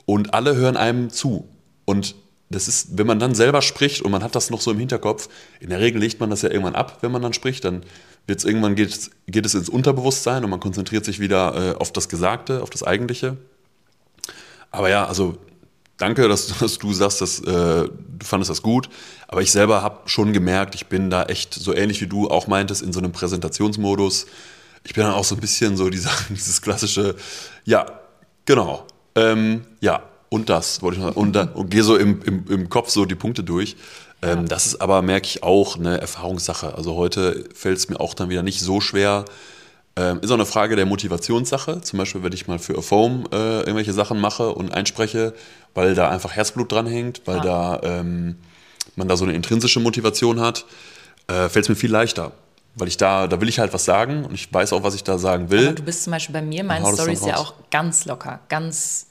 und 0.04 0.34
alle 0.34 0.54
hören 0.56 0.76
einem 0.76 1.08
zu. 1.08 1.48
Und 1.86 2.14
das 2.50 2.68
ist, 2.68 2.98
wenn 2.98 3.06
man 3.06 3.20
dann 3.20 3.34
selber 3.34 3.62
spricht 3.62 4.02
und 4.02 4.10
man 4.10 4.22
hat 4.22 4.34
das 4.34 4.50
noch 4.50 4.60
so 4.60 4.72
im 4.72 4.78
Hinterkopf, 4.78 5.28
in 5.60 5.70
der 5.70 5.80
Regel 5.80 6.00
legt 6.00 6.20
man 6.20 6.30
das 6.30 6.42
ja 6.42 6.50
irgendwann 6.50 6.74
ab, 6.74 6.98
wenn 7.00 7.12
man 7.12 7.22
dann 7.22 7.32
spricht, 7.32 7.64
dann 7.64 7.84
wird's 8.26 8.44
irgendwann 8.44 8.74
geht, 8.74 8.90
es- 8.90 9.10
geht 9.28 9.46
es 9.46 9.54
ins 9.54 9.68
Unterbewusstsein 9.68 10.44
und 10.44 10.50
man 10.50 10.60
konzentriert 10.60 11.04
sich 11.04 11.20
wieder 11.20 11.54
äh, 11.72 11.74
auf 11.76 11.92
das 11.92 12.08
Gesagte, 12.08 12.62
auf 12.62 12.68
das 12.68 12.82
Eigentliche. 12.82 13.38
Aber 14.70 14.90
ja, 14.90 15.06
also 15.06 15.38
danke, 16.00 16.28
dass, 16.28 16.58
dass 16.58 16.78
du 16.78 16.92
sagst, 16.92 17.20
dass, 17.20 17.40
äh, 17.40 17.44
du 17.44 17.90
fandest 18.24 18.50
das 18.50 18.62
gut. 18.62 18.88
Aber 19.28 19.42
ich 19.42 19.52
selber 19.52 19.82
habe 19.82 20.00
schon 20.08 20.32
gemerkt, 20.32 20.74
ich 20.74 20.86
bin 20.86 21.10
da 21.10 21.24
echt 21.24 21.54
so 21.54 21.74
ähnlich 21.74 22.00
wie 22.00 22.06
du 22.06 22.28
auch 22.28 22.46
meintest, 22.48 22.82
in 22.82 22.92
so 22.92 22.98
einem 23.00 23.12
Präsentationsmodus. 23.12 24.26
Ich 24.84 24.94
bin 24.94 25.04
dann 25.04 25.12
auch 25.14 25.24
so 25.24 25.34
ein 25.36 25.40
bisschen 25.40 25.76
so 25.76 25.90
dieser, 25.90 26.10
dieses 26.30 26.60
klassische, 26.62 27.14
ja, 27.64 27.86
genau, 28.46 28.86
ähm, 29.14 29.62
ja, 29.80 30.02
und 30.30 30.48
das 30.48 30.80
wollte 30.82 30.98
ich 31.00 31.04
noch 31.04 31.16
und, 31.16 31.32
dann- 31.34 31.52
und 31.52 31.70
gehe 31.70 31.82
so 31.82 31.96
im, 31.96 32.22
im, 32.22 32.44
im 32.48 32.68
Kopf 32.68 32.88
so 32.90 33.04
die 33.04 33.16
Punkte 33.16 33.42
durch. 33.44 33.76
Ähm, 34.22 34.46
Das 34.48 34.66
ist 34.66 34.80
aber, 34.80 35.02
merke 35.02 35.26
ich, 35.26 35.42
auch 35.42 35.76
eine 35.76 36.00
Erfahrungssache. 36.00 36.74
Also 36.74 36.94
heute 36.94 37.44
fällt 37.54 37.78
es 37.78 37.88
mir 37.88 37.98
auch 38.00 38.14
dann 38.14 38.28
wieder 38.28 38.42
nicht 38.42 38.60
so 38.60 38.80
schwer, 38.80 39.24
ähm, 39.96 40.20
ist 40.22 40.30
auch 40.30 40.34
eine 40.34 40.46
Frage 40.46 40.76
der 40.76 40.86
Motivationssache. 40.86 41.80
Zum 41.80 41.98
Beispiel, 41.98 42.22
wenn 42.22 42.32
ich 42.32 42.46
mal 42.46 42.58
für 42.60 42.78
A 42.78 42.80
Foam 42.80 43.24
äh, 43.32 43.60
irgendwelche 43.60 43.92
Sachen 43.92 44.20
mache 44.20 44.50
und 44.50 44.72
einspreche, 44.72 45.34
weil 45.74 45.94
da 45.94 46.08
einfach 46.10 46.32
Herzblut 46.32 46.72
dran 46.72 46.86
hängt, 46.86 47.22
weil 47.26 47.40
da 47.40 47.80
ähm, 47.82 48.36
man 48.96 49.08
da 49.08 49.16
so 49.16 49.24
eine 49.24 49.34
intrinsische 49.34 49.80
Motivation 49.80 50.40
hat, 50.40 50.64
äh, 51.26 51.48
fällt 51.48 51.64
es 51.64 51.68
mir 51.68 51.76
viel 51.76 51.90
leichter. 51.90 52.32
Weil 52.76 52.88
ich 52.88 52.96
da, 52.96 53.26
da 53.26 53.40
will 53.40 53.48
ich 53.48 53.58
halt 53.58 53.72
was 53.72 53.84
sagen 53.84 54.24
und 54.24 54.34
ich 54.34 54.52
weiß 54.52 54.72
auch, 54.72 54.82
was 54.82 54.94
ich 54.94 55.02
da 55.02 55.18
sagen 55.18 55.50
will. 55.50 55.66
Aber 55.66 55.74
du 55.74 55.82
bist 55.82 56.04
zum 56.04 56.12
Beispiel 56.12 56.32
bei 56.32 56.42
mir, 56.42 56.62
meine 56.62 56.84
dann 56.84 56.94
Stories 56.94 57.26
ja 57.26 57.36
auch 57.36 57.54
ganz 57.70 58.04
locker, 58.04 58.40
ganz 58.48 59.06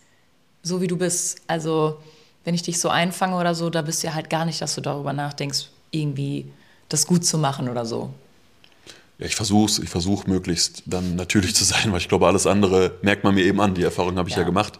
so 0.64 0.82
wie 0.82 0.88
du 0.88 0.98
bist. 0.98 1.42
Also 1.48 1.98
wenn 2.46 2.56
ich 2.56 2.64
dich 2.64 2.80
so 2.80 2.90
einfange 2.90 3.36
oder 3.36 3.54
so, 3.54 3.70
da 3.70 3.82
bist 3.82 4.02
du 4.02 4.08
ja 4.08 4.14
halt 4.14 4.30
gar 4.30 4.46
nicht, 4.46 4.62
dass 4.62 4.76
du 4.76 4.82
darüber 4.82 5.14
nachdenkst, 5.14 5.70
irgendwie 5.92 6.52
das 6.88 7.06
gut 7.06 7.26
zu 7.26 7.38
machen 7.38 7.70
oder 7.70 7.86
so. 7.86 8.14
Ja, 9.18 9.26
ich 9.26 9.36
versuche 9.36 9.84
ich 9.84 9.90
versuch 9.90 10.26
möglichst 10.26 10.84
dann 10.86 11.16
natürlich 11.16 11.54
zu 11.54 11.66
sein, 11.66 11.92
weil 11.92 12.00
ich 12.00 12.08
glaube, 12.08 12.28
alles 12.28 12.48
andere 12.48 12.94
merkt 13.02 13.24
man 13.24 13.36
mir 13.36 13.44
eben 13.44 13.60
an. 13.60 13.74
Die 13.74 13.84
Erfahrung 13.84 14.18
habe 14.18 14.30
ich 14.30 14.36
ja. 14.36 14.42
Ja. 14.42 14.46
gemacht. 14.46 14.80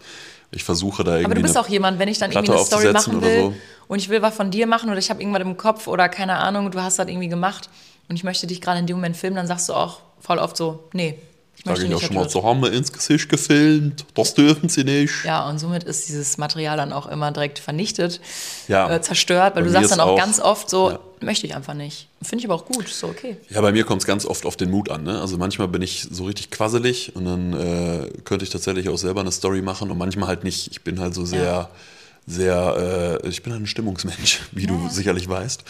Ich 0.52 0.64
versuche 0.64 1.04
da 1.04 1.12
irgendwie. 1.12 1.24
Aber 1.26 1.34
du 1.36 1.42
bist 1.42 1.56
auch 1.56 1.68
jemand, 1.68 1.98
wenn 1.98 2.08
ich 2.08 2.18
dann 2.18 2.30
Platte 2.30 2.46
irgendwie 2.46 2.60
eine 2.60 2.66
Story 2.66 2.92
machen 2.92 3.22
will 3.22 3.40
so. 3.40 3.54
und 3.88 3.98
ich 3.98 4.08
will 4.08 4.22
was 4.22 4.34
von 4.34 4.50
dir 4.50 4.66
machen 4.66 4.90
oder 4.90 4.98
ich 4.98 5.10
habe 5.10 5.20
irgendwas 5.20 5.42
im 5.42 5.56
Kopf 5.56 5.86
oder 5.86 6.08
keine 6.08 6.36
Ahnung, 6.36 6.70
du 6.70 6.82
hast 6.82 6.98
das 6.98 7.08
irgendwie 7.08 7.28
gemacht 7.28 7.70
und 8.08 8.16
ich 8.16 8.24
möchte 8.24 8.46
dich 8.46 8.60
gerade 8.60 8.80
in 8.80 8.86
dem 8.86 8.96
Moment 8.96 9.16
filmen, 9.16 9.36
dann 9.36 9.46
sagst 9.46 9.68
du 9.68 9.74
auch 9.74 10.00
voll 10.18 10.38
oft 10.38 10.56
so, 10.56 10.88
nee, 10.92 11.18
ich 11.62 11.64
Sage 11.66 11.86
ich 11.86 11.94
auch 11.94 12.00
schon 12.00 12.14
mal, 12.16 12.28
so 12.28 12.42
haben 12.42 12.62
wir 12.62 12.72
ins 12.72 12.90
Gesicht 12.92 13.28
gefilmt. 13.28 14.06
Das 14.14 14.32
dürfen 14.34 14.68
sie 14.70 14.82
nicht. 14.82 15.12
Ja, 15.24 15.46
und 15.48 15.58
somit 15.58 15.84
ist 15.84 16.08
dieses 16.08 16.38
Material 16.38 16.76
dann 16.78 16.92
auch 16.92 17.06
immer 17.06 17.30
direkt 17.32 17.58
vernichtet, 17.58 18.20
Ja. 18.66 18.90
äh, 18.90 19.02
zerstört, 19.02 19.54
weil 19.56 19.62
Bei 19.62 19.68
du 19.68 19.72
sagst 19.72 19.90
dann 19.92 20.00
auch, 20.00 20.10
auch- 20.12 20.18
ganz 20.18 20.40
oft 20.40 20.70
so, 20.70 20.90
Ja. 20.92 20.98
möchte 21.20 21.46
ich 21.46 21.54
einfach 21.54 21.74
nicht. 21.74 22.08
Finde 22.22 22.42
ich 22.42 22.50
aber 22.50 22.54
auch 22.54 22.64
gut, 22.64 22.86
ist 22.86 22.98
so 22.98 23.08
okay. 23.08 23.36
Ja, 23.50 23.60
bei 23.60 23.72
mir 23.72 23.84
kommt 23.84 24.00
es 24.02 24.06
ganz 24.06 24.24
oft 24.24 24.46
auf 24.46 24.56
den 24.56 24.70
Mut 24.70 24.88
an. 24.90 25.02
Ne? 25.04 25.20
Also 25.20 25.36
manchmal 25.36 25.68
bin 25.68 25.82
ich 25.82 26.08
so 26.10 26.24
richtig 26.24 26.50
quasselig 26.50 27.14
und 27.14 27.26
dann 27.26 27.52
äh, 27.52 28.10
könnte 28.24 28.44
ich 28.44 28.50
tatsächlich 28.50 28.88
auch 28.88 28.96
selber 28.98 29.20
eine 29.20 29.30
Story 29.32 29.60
machen 29.60 29.90
und 29.90 29.98
manchmal 29.98 30.28
halt 30.28 30.44
nicht. 30.44 30.68
Ich 30.70 30.82
bin 30.82 30.98
halt 30.98 31.14
so 31.14 31.24
sehr, 31.26 31.42
Ja. 31.44 31.70
Sehr, 32.26 33.18
äh, 33.24 33.28
ich 33.28 33.42
bin 33.42 33.52
ein 33.52 33.66
Stimmungsmensch, 33.66 34.40
wie 34.52 34.66
du 34.66 34.88
sicherlich 34.88 35.28
weißt. 35.28 35.64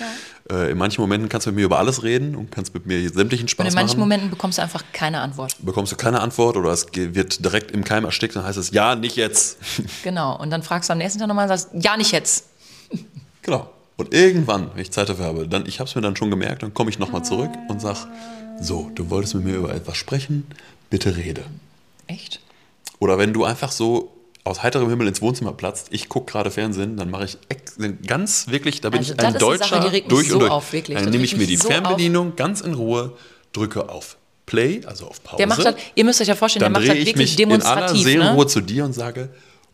Äh, 0.51 0.71
in 0.73 0.79
manchen 0.79 1.01
Momenten 1.01 1.29
kannst 1.29 1.47
du 1.47 1.51
mit 1.51 1.57
mir 1.57 1.65
über 1.65 1.79
alles 1.79 2.03
reden 2.03 2.35
und 2.35 2.51
kannst 2.51 2.75
mit 2.75 2.87
mir 2.87 3.09
sämtlichen 3.09 3.49
Spaß 3.49 3.65
Und 3.65 3.69
in 3.69 3.75
manchen 3.75 3.99
machen. 3.99 4.01
Momenten 4.01 4.31
bekommst 4.31 4.59
du 4.59 4.63
einfach 4.63 4.85
keine 4.93 5.21
Antwort. 5.21 5.57
bekommst 5.61 5.93
du 5.93 5.97
keine 5.97 6.21
Antwort 6.21 6.57
oder 6.57 6.71
es 6.71 6.87
wird 6.95 7.45
direkt 7.45 7.71
im 7.71 7.85
Keim 7.85 8.05
erstickt, 8.05 8.37
dann 8.37 8.45
heißt 8.45 8.59
es 8.59 8.71
ja, 8.73 8.95
nicht 8.95 9.17
jetzt. 9.17 9.59
Genau. 10.03 10.39
Und 10.39 10.51
dann 10.51 10.63
fragst 10.63 10.89
du 10.89 10.93
am 10.93 10.99
nächsten 10.99 11.19
Tag 11.19 11.29
nochmal 11.29 11.51
und 11.51 11.57
sagst, 11.57 11.71
ja, 11.75 11.97
nicht 11.97 12.13
jetzt. 12.13 12.47
genau. 13.43 13.71
Und 13.97 14.15
irgendwann, 14.15 14.71
wenn 14.75 14.83
ich 14.83 14.91
Zeit 14.91 15.09
dafür 15.09 15.27
habe, 15.27 15.49
dann, 15.49 15.67
ich 15.67 15.79
habe 15.79 15.89
es 15.89 15.95
mir 15.95 16.01
dann 16.01 16.17
schon 16.17 16.31
gemerkt, 16.31 16.63
dann 16.63 16.73
komme 16.73 16.91
ich 16.91 16.99
nochmal 16.99 17.23
zurück 17.25 17.51
und 17.69 17.81
sag, 17.81 18.07
so, 18.61 18.91
du 18.95 19.11
wolltest 19.11 19.35
mit 19.35 19.45
mir 19.45 19.57
über 19.57 19.75
etwas 19.75 19.97
sprechen, 19.97 20.47
bitte 20.89 21.17
rede. 21.17 21.45
Echt? 22.07 22.41
Oder 22.99 23.19
wenn 23.19 23.33
du 23.33 23.45
einfach 23.45 23.73
so 23.73 24.11
aus 24.45 24.63
heiterem 24.63 24.89
Himmel 24.89 25.09
ins 25.09 25.21
Wohnzimmer 25.21 25.53
platzt, 25.53 25.89
ich 25.91 26.09
gucke 26.09 26.33
gerade 26.33 26.51
Fernsehen, 26.51 26.97
dann 26.97 27.11
mache 27.11 27.25
ich 27.27 27.39
ganz 28.07 28.49
wirklich, 28.49 28.81
da 28.81 28.91
bin 28.91 28.99
Also 29.01 29.13
ich 29.15 29.21
ein 29.21 29.35
Deutscher 29.35 29.83
Sache, 29.83 30.03
durch 30.09 30.29
so 30.29 30.35
und 30.35 30.41
durch. 30.41 30.51
auf. 30.51 30.71
Dann 30.71 31.11
nehme 31.11 31.25
ich 31.25 31.37
mir 31.37 31.47
die 31.47 31.57
so 31.57 31.69
Fernbedienung 31.69 32.37
ganz 32.37 32.61
in 32.61 32.75
Ruhe, 32.75 33.13
drücke 33.53 33.89
auf 33.89 34.17
Play, 34.47 34.81
also 34.87 35.07
auf 35.07 35.23
Pause. 35.23 35.37
Der 35.39 35.47
macht 35.47 35.65
das, 35.65 35.75
ihr 35.95 36.05
müsst 36.05 36.21
euch 36.21 36.29
ja 36.29 36.35
vorstellen, 36.35 36.63
dann 36.63 36.73
der 36.73 36.81
macht 36.81 36.89
das 36.89 36.95
drehe 36.95 37.03
ich 37.03 37.09
wirklich 37.17 37.39
mich 37.39 37.41
in 37.41 37.51
aller 37.51 37.59
demonstrativ. 37.61 38.03
Seelenruhe 38.05 38.45
Ne? 38.45 38.47
zu 38.47 38.61
dir 38.61 38.85
und 38.85 38.93
sage, 38.95 39.29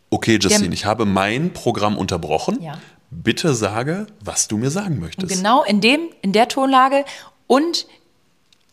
okay 0.09 0.37
Justine, 0.39 0.65
Der- 0.65 0.73
ich 0.73 0.85
habe 0.85 1.05
mein 1.05 1.53
Programm 1.53 1.97
unterbrochen. 1.97 2.61
Ja. 2.61 2.77
Bitte 3.09 3.55
sage, 3.55 4.07
was 4.19 4.47
du 4.49 4.57
mir 4.57 4.69
sagen 4.69 4.99
möchtest. 4.99 5.29
Genau 5.33 5.63
in 5.63 5.79
dem, 5.81 6.01
in 6.21 6.33
der 6.33 6.49
Tonlage 6.49 7.05
und 7.47 7.87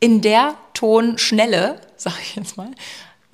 in 0.00 0.20
der 0.22 0.56
Tonschnelle, 0.74 1.80
sag 1.96 2.14
ich 2.20 2.34
jetzt 2.36 2.56
mal, 2.56 2.70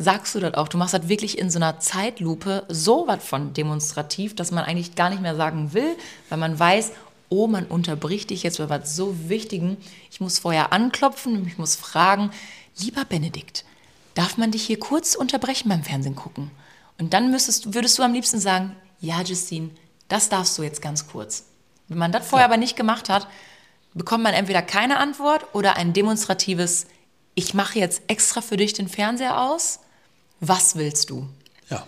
sagst 0.01 0.34
du 0.34 0.40
das 0.40 0.55
auch. 0.55 0.68
Du 0.68 0.78
machst 0.78 0.94
das 0.94 1.09
wirklich 1.09 1.38
in 1.38 1.51
so 1.51 1.59
einer 1.59 1.78
Zeitlupe 1.78 2.64
so 2.68 3.07
was 3.07 3.22
von 3.22 3.53
demonstrativ, 3.53 4.34
dass 4.34 4.51
man 4.51 4.64
eigentlich 4.64 4.94
gar 4.94 5.11
nicht 5.11 5.20
mehr 5.20 5.36
sagen 5.36 5.74
will, 5.74 5.94
weil 6.30 6.38
man 6.38 6.59
weiß, 6.59 6.92
oh, 7.28 7.46
man 7.46 7.66
unterbricht 7.66 8.30
dich 8.30 8.42
jetzt 8.42 8.59
bei 8.59 8.68
was 8.70 8.96
so 8.96 9.14
Wichtigem. 9.28 9.76
Ich 10.11 10.20
muss 10.20 10.38
vorher 10.38 10.72
anklopfen 10.72 11.36
und 11.36 11.46
ich 11.46 11.59
muss 11.59 11.76
fragen, 11.76 12.30
lieber 12.78 13.05
Benedikt, 13.05 13.64
darf 14.14 14.38
man 14.38 14.51
dich 14.51 14.62
hier 14.62 14.80
kurz 14.80 15.14
unterbrechen 15.14 15.68
beim 15.68 15.84
Fernsehen 15.84 16.16
gucken? 16.16 16.51
Und 16.98 17.12
dann 17.12 17.30
müsstest, 17.30 17.74
würdest 17.74 17.98
du 17.98 18.03
am 18.03 18.14
liebsten 18.14 18.40
sagen, 18.40 18.74
ja, 19.01 19.20
Justine, 19.20 19.70
das 20.09 20.30
darfst 20.30 20.57
du 20.59 20.62
jetzt 20.62 20.82
ganz 20.82 21.09
kurz. 21.09 21.44
Wenn 21.88 21.98
man 21.98 22.12
das 22.12 22.26
vorher 22.26 22.46
aber 22.46 22.57
nicht 22.57 22.76
gemacht 22.76 23.11
hat, 23.11 23.26
bekommt 23.92 24.24
man 24.24 24.34
entweder 24.34 24.62
keine 24.62 24.96
Antwort 24.96 25.46
oder 25.55 25.76
ein 25.76 25.92
demonstratives, 25.92 26.86
ich 27.34 27.53
mache 27.53 27.78
jetzt 27.78 28.03
extra 28.07 28.40
für 28.40 28.57
dich 28.57 28.72
den 28.72 28.88
Fernseher 28.88 29.40
aus. 29.40 29.80
Was 30.41 30.76
willst 30.76 31.11
du? 31.11 31.28
Ja. 31.68 31.86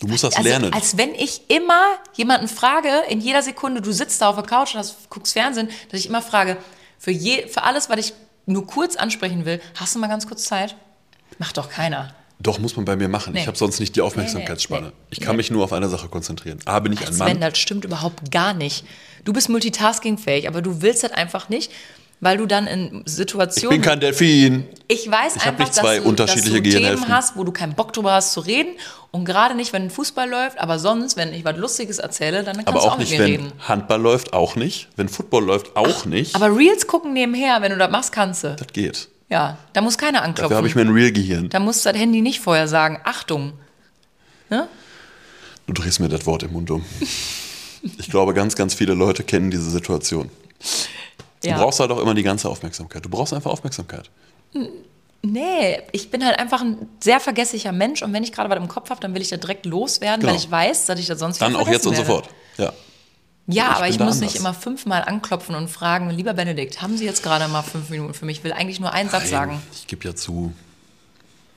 Du 0.00 0.06
musst 0.06 0.24
das 0.24 0.36
Also, 0.36 0.48
lernen. 0.48 0.72
als 0.72 0.96
wenn 0.96 1.14
ich 1.14 1.42
immer 1.50 1.82
jemanden 2.14 2.48
frage, 2.48 2.88
in 3.08 3.20
jeder 3.20 3.42
Sekunde, 3.42 3.82
du 3.82 3.92
sitzt 3.92 4.20
da 4.20 4.28
auf 4.28 4.36
der 4.36 4.44
Couch 4.44 4.74
und 4.74 4.80
hast, 4.80 5.10
guckst 5.10 5.32
Fernsehen, 5.32 5.68
dass 5.90 6.00
ich 6.00 6.06
immer 6.08 6.22
frage, 6.22 6.56
für, 6.98 7.10
je, 7.10 7.46
für 7.48 7.62
alles, 7.64 7.88
was 7.90 7.98
ich 7.98 8.12
nur 8.46 8.66
kurz 8.66 8.96
ansprechen 8.96 9.44
will, 9.44 9.60
hast 9.74 9.94
du 9.94 9.98
mal 9.98 10.06
ganz 10.08 10.26
kurz 10.26 10.44
Zeit? 10.44 10.76
Macht 11.38 11.56
doch 11.58 11.68
keiner. 11.68 12.14
Doch, 12.40 12.60
muss 12.60 12.76
man 12.76 12.84
bei 12.84 12.94
mir 12.94 13.08
machen. 13.08 13.32
Nee. 13.32 13.40
Ich 13.40 13.46
habe 13.48 13.58
sonst 13.58 13.80
nicht 13.80 13.96
die 13.96 14.00
Aufmerksamkeitsspanne. 14.00 14.86
Nee, 14.88 14.92
nee. 14.92 15.06
Ich 15.10 15.20
kann 15.20 15.34
mich 15.36 15.50
nur 15.50 15.64
auf 15.64 15.72
eine 15.72 15.88
Sache 15.88 16.08
konzentrieren. 16.08 16.60
A, 16.66 16.78
bin 16.78 16.92
ich 16.92 17.00
ein 17.04 17.12
Sven, 17.12 17.26
Mann. 17.26 17.40
das 17.40 17.58
stimmt 17.58 17.84
überhaupt 17.84 18.30
gar 18.30 18.54
nicht. 18.54 18.84
Du 19.24 19.32
bist 19.32 19.48
multitaskingfähig, 19.48 20.46
aber 20.46 20.62
du 20.62 20.80
willst 20.80 21.02
das 21.02 21.10
einfach 21.10 21.48
nicht, 21.48 21.72
weil 22.20 22.36
du 22.38 22.46
dann 22.46 22.66
in 22.66 23.02
Ich 23.06 23.12
Situationen. 23.12 23.70
bin 23.70 23.82
kein 23.82 24.00
Delfin. 24.00 24.64
Ich 24.88 25.10
weiß 25.10 25.36
Ich 25.36 25.42
einfach, 25.46 25.58
nicht 25.60 25.74
zwei 25.74 25.96
dass 25.96 26.02
du, 26.04 26.08
unterschiedliche 26.08 26.62
dass 26.62 26.72
du 26.72 26.78
Themen 26.80 27.08
hast, 27.08 27.36
wo 27.36 27.44
du 27.44 27.52
keinen 27.52 27.74
Bock 27.74 27.92
drüber 27.92 28.12
hast 28.12 28.32
zu 28.32 28.40
reden. 28.40 28.70
Und 29.10 29.24
gerade 29.24 29.54
nicht, 29.54 29.72
wenn 29.72 29.88
Fußball 29.90 30.28
läuft, 30.28 30.58
aber 30.58 30.78
sonst, 30.78 31.16
wenn 31.16 31.32
ich 31.32 31.44
was 31.44 31.56
Lustiges 31.56 31.98
erzähle, 31.98 32.44
dann 32.44 32.56
kannst 32.56 32.68
Aber 32.68 32.78
du 32.80 32.84
auch 32.86 32.92
auch 32.92 32.98
mit 32.98 33.08
nicht, 33.08 33.18
mir 33.18 33.24
wenn 33.24 33.30
reden. 33.32 33.52
Handball 33.66 34.00
läuft, 34.00 34.32
auch 34.32 34.56
nicht. 34.56 34.88
Wenn 34.96 35.08
Football 35.08 35.44
läuft, 35.44 35.76
auch 35.76 36.04
nicht. 36.04 36.34
Aber 36.34 36.54
Reels 36.54 36.86
gucken 36.86 37.12
nebenher, 37.12 37.62
wenn 37.62 37.72
du 37.72 37.78
das 37.78 37.90
machst, 37.90 38.12
kannst 38.12 38.44
du. 38.44 38.54
das 38.56 38.66
geht. 38.72 39.08
Ja, 39.30 39.58
da 39.74 39.80
muss 39.82 39.96
keiner 39.98 40.12
Dafür 40.18 40.24
anklopfen. 40.28 40.56
habe 40.56 40.66
ich 40.68 40.74
mein 40.74 40.88
Real-Gehirn. 40.88 41.48
da 41.50 41.60
muss 41.60 41.82
das 41.82 41.96
Handy 41.96 42.20
nicht 42.22 42.40
vorher 42.40 42.66
sagen, 42.68 42.98
Achtung. 43.04 43.52
Ne? 44.50 44.66
Du 45.66 45.74
drehst 45.74 46.00
mir 46.00 46.08
das 46.08 46.24
Wort 46.26 46.42
im 46.42 46.52
Mund 46.54 46.70
um. 46.70 46.82
Ich 47.98 48.10
glaube, 48.10 48.32
ganz, 48.34 48.56
ganz 48.56 48.72
viele 48.74 48.94
Leute 48.94 49.22
kennen 49.22 49.50
diese 49.50 49.70
Situation. 49.70 50.30
Du 51.42 51.48
Ja. 51.48 51.56
brauchst 51.58 51.78
halt 51.80 51.90
auch 51.90 51.98
immer 52.00 52.14
die 52.14 52.22
ganze 52.22 52.48
Aufmerksamkeit. 52.48 53.04
Du 53.04 53.08
brauchst 53.08 53.32
einfach 53.32 53.50
Aufmerksamkeit. 53.50 54.10
Nee, 55.22 55.82
ich 55.92 56.10
bin 56.10 56.24
halt 56.24 56.38
einfach 56.38 56.62
ein 56.62 56.88
sehr 57.00 57.18
vergesslicher 57.20 57.72
Mensch 57.72 58.02
und 58.02 58.12
wenn 58.12 58.22
ich 58.22 58.32
gerade 58.32 58.48
was 58.48 58.56
im 58.58 58.68
Kopf 58.68 58.90
habe, 58.90 59.00
dann 59.00 59.14
will 59.14 59.20
ich 59.22 59.28
da 59.28 59.36
direkt 59.36 59.66
loswerden, 59.66 60.20
Genau. 60.20 60.32
weil 60.32 60.38
ich 60.38 60.50
weiß, 60.50 60.86
dass 60.86 60.98
ich 61.00 61.06
das 61.06 61.18
sonst 61.18 61.40
Dann 61.42 61.56
auch 61.56 61.66
jetzt 61.68 61.86
und 61.86 61.92
werde. 61.94 62.06
sofort. 62.06 62.28
Ja. 62.56 62.72
Ja, 63.50 63.70
Ich 63.70 63.76
aber 63.76 63.88
ich 63.88 63.96
da 63.98 64.04
muss 64.04 64.16
nicht 64.20 64.36
anders. 64.36 64.40
immer 64.40 64.54
fünfmal 64.54 65.02
anklopfen 65.04 65.54
und 65.54 65.68
fragen, 65.68 66.10
lieber 66.10 66.34
Benedikt, 66.34 66.82
haben 66.82 66.96
Sie 66.96 67.04
jetzt 67.04 67.22
gerade 67.22 67.48
mal 67.48 67.62
fünf 67.62 67.88
Minuten 67.90 68.14
für 68.14 68.26
mich? 68.26 68.38
Ich 68.38 68.44
will 68.44 68.52
eigentlich 68.52 68.78
nur 68.78 68.92
einen 68.92 69.08
Satz 69.10 69.22
Nein, 69.22 69.30
sagen. 69.30 69.62
Ich 69.72 69.86
gebe 69.86 70.04
ja 70.06 70.14
zu. 70.14 70.52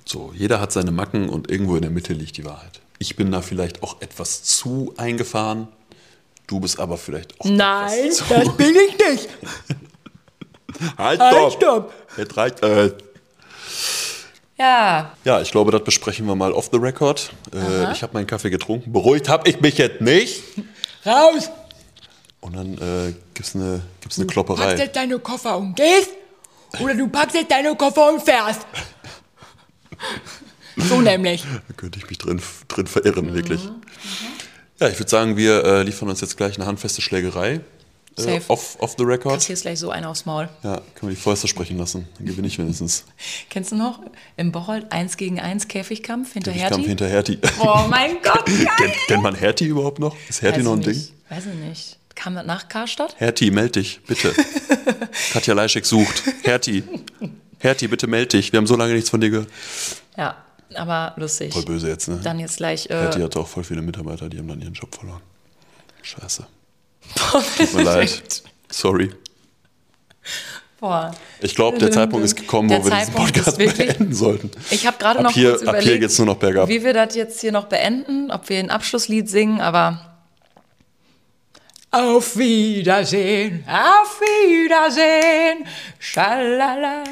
So, 0.06 0.34
jeder 0.36 0.60
hat 0.60 0.72
seine 0.72 0.92
Macken 0.92 1.30
und 1.30 1.52
irgendwo 1.52 1.76
in 1.76 1.82
der 1.84 1.92
Mitte 1.92 2.14
liegt 2.14 2.38
die 2.38 2.46
Wahrheit. 2.46 2.80
Ich 2.98 3.16
bin 3.16 3.32
da 3.32 3.42
vielleicht 3.42 3.84
auch 3.84 4.02
etwas 4.02 4.44
zu 4.44 4.94
eingefahren. 4.98 5.68
Du 6.52 6.60
bist 6.60 6.78
aber 6.82 6.98
vielleicht 6.98 7.40
auch. 7.40 7.46
etwas 7.46 8.18
zu. 8.18 8.58
bin 8.58 8.76
ich 8.76 8.98
nicht. 8.98 9.30
Halt, 10.98 11.20
Halt, 11.22 11.54
stopp! 11.54 11.54
stopp. 11.54 11.94
Jetzt 12.18 12.36
reicht 12.36 12.62
äh. 12.62 12.92
Ja, 14.58 15.14
Ja, 15.24 15.40
ich 15.40 15.50
glaube, 15.50 15.72
das 15.72 15.82
besprechen 15.86 16.26
wir 16.28 16.36
mal 16.36 16.52
off 16.52 16.68
the 16.70 16.78
record. 16.78 17.32
Äh, 17.54 17.94
ich 17.94 18.04
habe 18.04 18.14
meinen 18.16 18.28
Kaffee 18.28 18.50
getrunken. 18.50 18.92
Beruhigt 18.92 19.30
habe 19.30 19.50
ich 19.50 19.62
mich 19.62 19.78
jetzt 19.78 20.02
nicht. 20.02 20.44
raus. 21.06 21.50
Und 22.42 22.58
dann 22.58 22.74
äh, 22.74 23.14
gibt's 23.34 23.56
eine, 23.56 23.82
gibt's 24.02 24.18
eine 24.18 24.26
Packst 24.26 24.34
Klopperei. 24.34 24.76
jetzt 24.76 24.96
deine 24.98 25.20
Koffer 25.20 25.58
und 25.58 25.76
gehst 25.78 26.10
oder 26.82 26.94
du 26.96 27.08
packst 27.08 27.36
jetzt 27.36 27.50
deine 27.52 27.74
Koffer 27.78 28.10
und 28.12 28.22
fährst. 28.22 28.68
So 30.76 31.00
nämlich. 31.00 31.46
Da 31.68 31.74
könnte 31.78 31.98
ich 31.98 32.10
mich 32.10 32.18
drin, 32.18 32.42
drin 32.68 32.88
verirren, 32.88 33.34
wirklich. 33.34 33.62
Ja, 34.82 34.90
ich 34.90 34.98
würde 35.00 35.10
sagen, 35.10 35.38
wir 35.38 35.64
äh, 35.64 35.84
liefern 35.84 36.10
uns 36.10 36.22
jetzt 36.22 36.36
gleich 36.38 36.56
eine 36.58 36.66
handfeste 36.66 37.02
Schlägerei. 37.04 37.62
Äh, 38.18 38.22
Safe. 38.22 38.42
off, 38.48 38.78
off 38.80 38.96
the 38.98 39.04
record. 39.04 39.36
Kassierst 39.36 39.62
gleich 39.62 39.78
so 39.80 39.92
einen 39.92 40.06
aufs 40.06 40.26
Maul. 40.26 40.50
Ja, 40.64 40.82
können 40.96 41.12
wir 41.12 41.16
die 41.16 41.16
Fäuste 41.22 41.48
sprechen 41.48 41.78
lassen. 41.78 42.08
Dann 42.18 42.26
gewinne 42.26 42.48
ich 42.48 42.58
wenigstens. 42.58 43.06
Kennst 43.52 43.72
du 43.72 43.76
noch? 43.76 44.00
Im 44.38 44.52
Bocholt 44.52 44.92
1 44.92 45.18
gegen 45.18 45.40
1 45.40 45.68
Käfigkampf 45.68 46.34
hinter 46.34 46.52
kam 46.52 46.60
Hertie? 46.60 46.82
hinter 46.84 47.08
Hertie. 47.08 47.38
Oh 47.60 47.86
mein 47.90 48.18
Gott, 48.24 48.46
geil. 48.48 48.92
Kennt, 49.08 49.22
man 49.22 49.36
Hertie 49.36 49.66
überhaupt 49.68 50.00
noch? 50.00 50.16
Ist 50.28 50.42
Hertie 50.42 50.58
Weiß 50.58 50.66
noch 50.66 50.74
ein 50.74 50.82
Ding? 50.82 50.94
nicht. 50.94 51.14
Weiß 51.30 51.44
ich 51.46 51.68
nicht. 51.70 51.98
Kam 52.16 52.34
das 52.34 52.46
nach 52.48 52.68
Karstadt? 52.68 53.16
Hertie, 53.20 53.52
meld 53.52 53.76
dich, 53.76 54.02
bitte. 54.08 54.34
Katja 55.34 55.54
Leischek 55.54 55.86
sucht. 55.86 56.24
Hertie. 56.42 56.84
Hertie, 57.60 57.88
bitte 57.88 58.08
meld 58.08 58.34
dich. 58.34 58.52
Wir 58.52 58.58
haben 58.58 58.68
so 58.68 58.76
lange 58.76 58.94
nichts 58.94 59.12
von 59.12 59.22
dir 59.22 59.30
gehört. 59.30 59.48
Ja, 60.18 60.36
aber 60.76 61.14
lustig. 61.18 61.54
Voll 61.54 61.64
böse 61.64 61.88
jetzt, 61.90 62.08
ne? 62.08 62.20
Dann 62.24 62.40
jetzt 62.40 62.58
gleich. 62.58 62.90
Äh, 62.90 63.08
hatte 63.12 63.40
auch 63.40 63.48
voll 63.48 63.64
viele 63.64 63.82
Mitarbeiter, 63.82 64.30
die 64.30 64.38
haben 64.40 64.48
dann 64.48 64.62
ihren 64.62 64.74
Job 64.74 64.94
verloren. 64.96 65.22
Scheiße. 66.02 66.46
Tut 67.58 67.74
mir 67.74 67.84
leid. 67.84 68.44
Sorry. 68.70 69.12
Boah. 70.80 71.12
Ich 71.42 71.54
glaube, 71.54 71.78
der 71.78 71.92
Zeitpunkt 71.92 72.26
ist 72.26 72.36
gekommen, 72.36 72.70
wo 72.70 72.74
Der 72.76 72.84
wir 72.86 72.90
diesen 72.92 73.06
Zeitpunkt 73.14 73.38
ist 73.38 73.44
Podcast 73.46 73.60
wirklich- 73.60 73.88
beenden 73.98 74.14
sollten. 74.16 74.52
Ich 74.72 74.88
habe 74.88 74.98
gerade 74.98 75.20
Ab 75.20 75.26
noch 75.26 75.32
hier- 75.32 75.52
kurz 75.52 75.62
ab 75.64 75.76
hier 75.76 75.82
überlegt, 75.84 76.02
geht's 76.02 76.18
nur 76.18 76.26
noch 76.28 76.38
bergab. 76.38 76.68
wie 76.70 76.84
wir 76.84 76.94
das 76.94 77.14
jetzt 77.16 77.40
hier 77.42 77.52
noch 77.52 77.66
beenden, 77.66 78.32
ob 78.32 78.50
wir 78.50 78.58
ein 78.60 78.72
Abschlusslied 78.72 79.30
singen, 79.30 79.62
aber 79.62 80.08
Auf 81.94 82.38
Wiedersehen, 82.38 83.64
auf 83.68 84.22
Wiedersehen. 84.22 85.68
Schalala. 86.00 87.04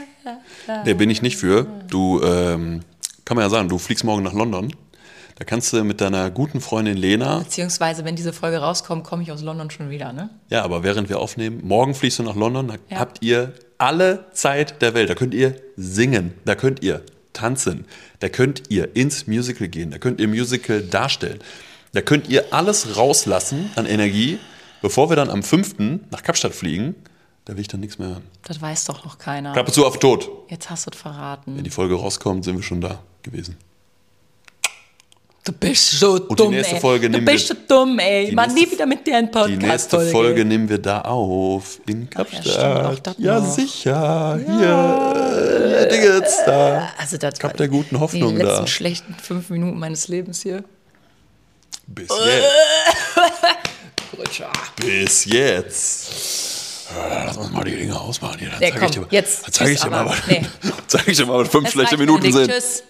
Der 0.86 0.94
bin 0.94 1.10
ich 1.10 1.22
nicht 1.22 1.36
für. 1.38 1.66
Du, 1.90 2.22
ähm, 2.24 2.82
kann 3.30 3.36
man 3.36 3.46
ja 3.46 3.50
sagen, 3.52 3.70
du 3.70 3.78
fliegst 3.78 4.04
morgen 4.04 4.24
nach 4.24 4.34
London. 4.34 4.74
Da 5.36 5.46
kannst 5.46 5.72
du 5.72 5.84
mit 5.84 6.02
deiner 6.02 6.32
guten 6.32 6.62
Freundin 6.62 6.98
Lena, 6.98 7.38
beziehungsweise 7.38 8.04
wenn 8.04 8.16
diese 8.16 8.34
Folge 8.34 8.58
rauskommt, 8.58 9.04
komme 9.04 9.22
ich 9.22 9.32
aus 9.32 9.44
London 9.44 9.70
schon 9.70 9.92
wieder, 9.92 10.12
ne? 10.14 10.32
ja, 10.50 10.64
aber 10.64 10.82
während 10.82 11.10
wir 11.10 11.20
aufnehmen, 11.20 11.62
morgen 11.64 11.94
fliegst 11.94 12.18
du 12.18 12.24
nach 12.24 12.36
London, 12.36 12.70
da 12.70 12.74
Ja. 12.90 12.98
habt 13.00 13.22
ihr 13.22 13.54
alle 13.78 14.26
Zeit 14.34 14.82
der 14.82 14.96
Welt. 14.96 15.12
Da 15.12 15.14
könnt 15.14 15.36
ihr 15.36 15.54
singen, 15.78 16.34
da 16.44 16.56
könnt 16.56 16.82
ihr 16.82 17.04
tanzen, 17.34 17.86
da 18.20 18.30
könnt 18.30 18.64
ihr 18.70 18.96
ins 18.96 19.28
Musical 19.28 19.68
gehen, 19.68 19.92
da 19.92 20.00
könnt 20.00 20.20
ihr 20.20 20.28
Musical 20.28 20.82
darstellen. 20.82 21.38
Da 21.94 22.02
könnt 22.02 22.30
ihr 22.30 22.52
alles 22.52 22.98
rauslassen 22.98 23.70
an 23.76 23.86
Energie, 23.86 24.40
bevor 24.82 25.10
wir 25.12 25.16
dann 25.16 25.30
am 25.30 25.44
5. 25.44 25.76
nach 26.10 26.24
Kapstadt 26.24 26.56
fliegen. 26.56 26.96
Da 27.50 27.56
will 27.56 27.62
ich 27.62 27.68
dann 27.68 27.80
nichts 27.80 27.98
mehr 27.98 28.10
hören. 28.10 28.22
Das 28.44 28.62
weiß 28.62 28.86
doch 28.86 29.04
noch 29.04 29.18
keiner. 29.18 29.54
Klappe 29.54 29.72
zu 29.72 29.84
auf 29.84 29.98
Tod. 29.98 30.30
Jetzt 30.50 30.70
hast 30.70 30.86
du 30.86 30.92
es 30.94 30.98
verraten. 31.02 31.58
Wenn 31.58 31.64
die 31.64 31.72
Folge 31.72 31.96
rauskommt, 31.96 32.46
sind 32.46 32.56
wir 32.58 32.62
schon 32.64 32.80
da 32.80 33.00
gewesen. 33.24 33.58
Du 35.44 35.52
bist 35.54 35.94
so 36.00 36.20
die 36.20 36.36
dumm, 36.36 36.52
nächste 36.52 36.76
ey. 36.76 36.80
Folge 36.82 37.08
Du 37.10 37.14
nehmen 37.14 37.26
bist 37.26 37.50
wir- 37.50 37.56
so 37.56 37.62
dumm, 37.68 37.98
ey. 37.98 38.30
die 38.30 38.36
nächste- 38.36 38.54
nie 38.54 38.70
wieder 38.72 38.86
mit 38.86 39.08
dir 39.08 39.18
einen 39.18 39.28
Die 39.30 39.32
Podcast 39.32 39.62
nächste 39.62 40.00
Folge 40.12 40.46
nehmen 40.46 40.70
wir 40.70 40.78
da 40.78 41.02
auf 41.02 41.80
in 41.88 42.08
Kapstadt. 42.08 42.44
stimmt, 42.46 42.64
auch 42.86 43.00
das 43.00 43.16
Ja, 43.18 43.40
noch. 43.40 43.52
sicher. 43.52 44.40
Hier, 44.46 44.60
hier 44.60 45.88
Dingens 45.88 46.38
da. 46.46 46.90
Also 47.00 47.18
das 47.18 47.40
Kap 47.40 47.58
der 47.58 47.68
guten 47.68 48.00
Hoffnung 48.00 48.36
die 48.36 48.44
letzten 48.44 48.60
da. 48.66 48.68
schlechten 48.68 49.16
fünf 49.16 49.50
Minuten 49.50 49.80
meines 49.80 50.08
Lebens 50.08 50.44
hier. 50.44 50.64
Bis 51.88 52.10
jetzt. 52.10 52.46
Bis 54.76 55.26
jetzt. 55.26 56.49
Lass 56.96 57.38
uns 57.38 57.52
mal 57.52 57.64
die 57.64 57.76
Dinge 57.76 58.00
ausmachen 58.00 58.40
hier. 58.40 58.50
Dann 58.50 58.60
zeige 58.60 58.86
ich 58.86 58.92
dir, 58.92 59.08
jetzt. 59.12 59.46
dann 59.46 59.54
zeige 59.54 59.72
ich 59.72 59.80
dir 59.82 59.90
mal, 59.90 60.16
Nee. 60.28 60.42
zeig 60.88 61.08
ich 61.08 61.18
dir 61.18 61.26
mal, 61.26 61.40
was 61.42 61.50
fünf 61.50 61.70
schlechte 61.70 61.98
Minuten 61.98 62.32
sind. 62.32 62.50
Tschüss. 62.52 62.84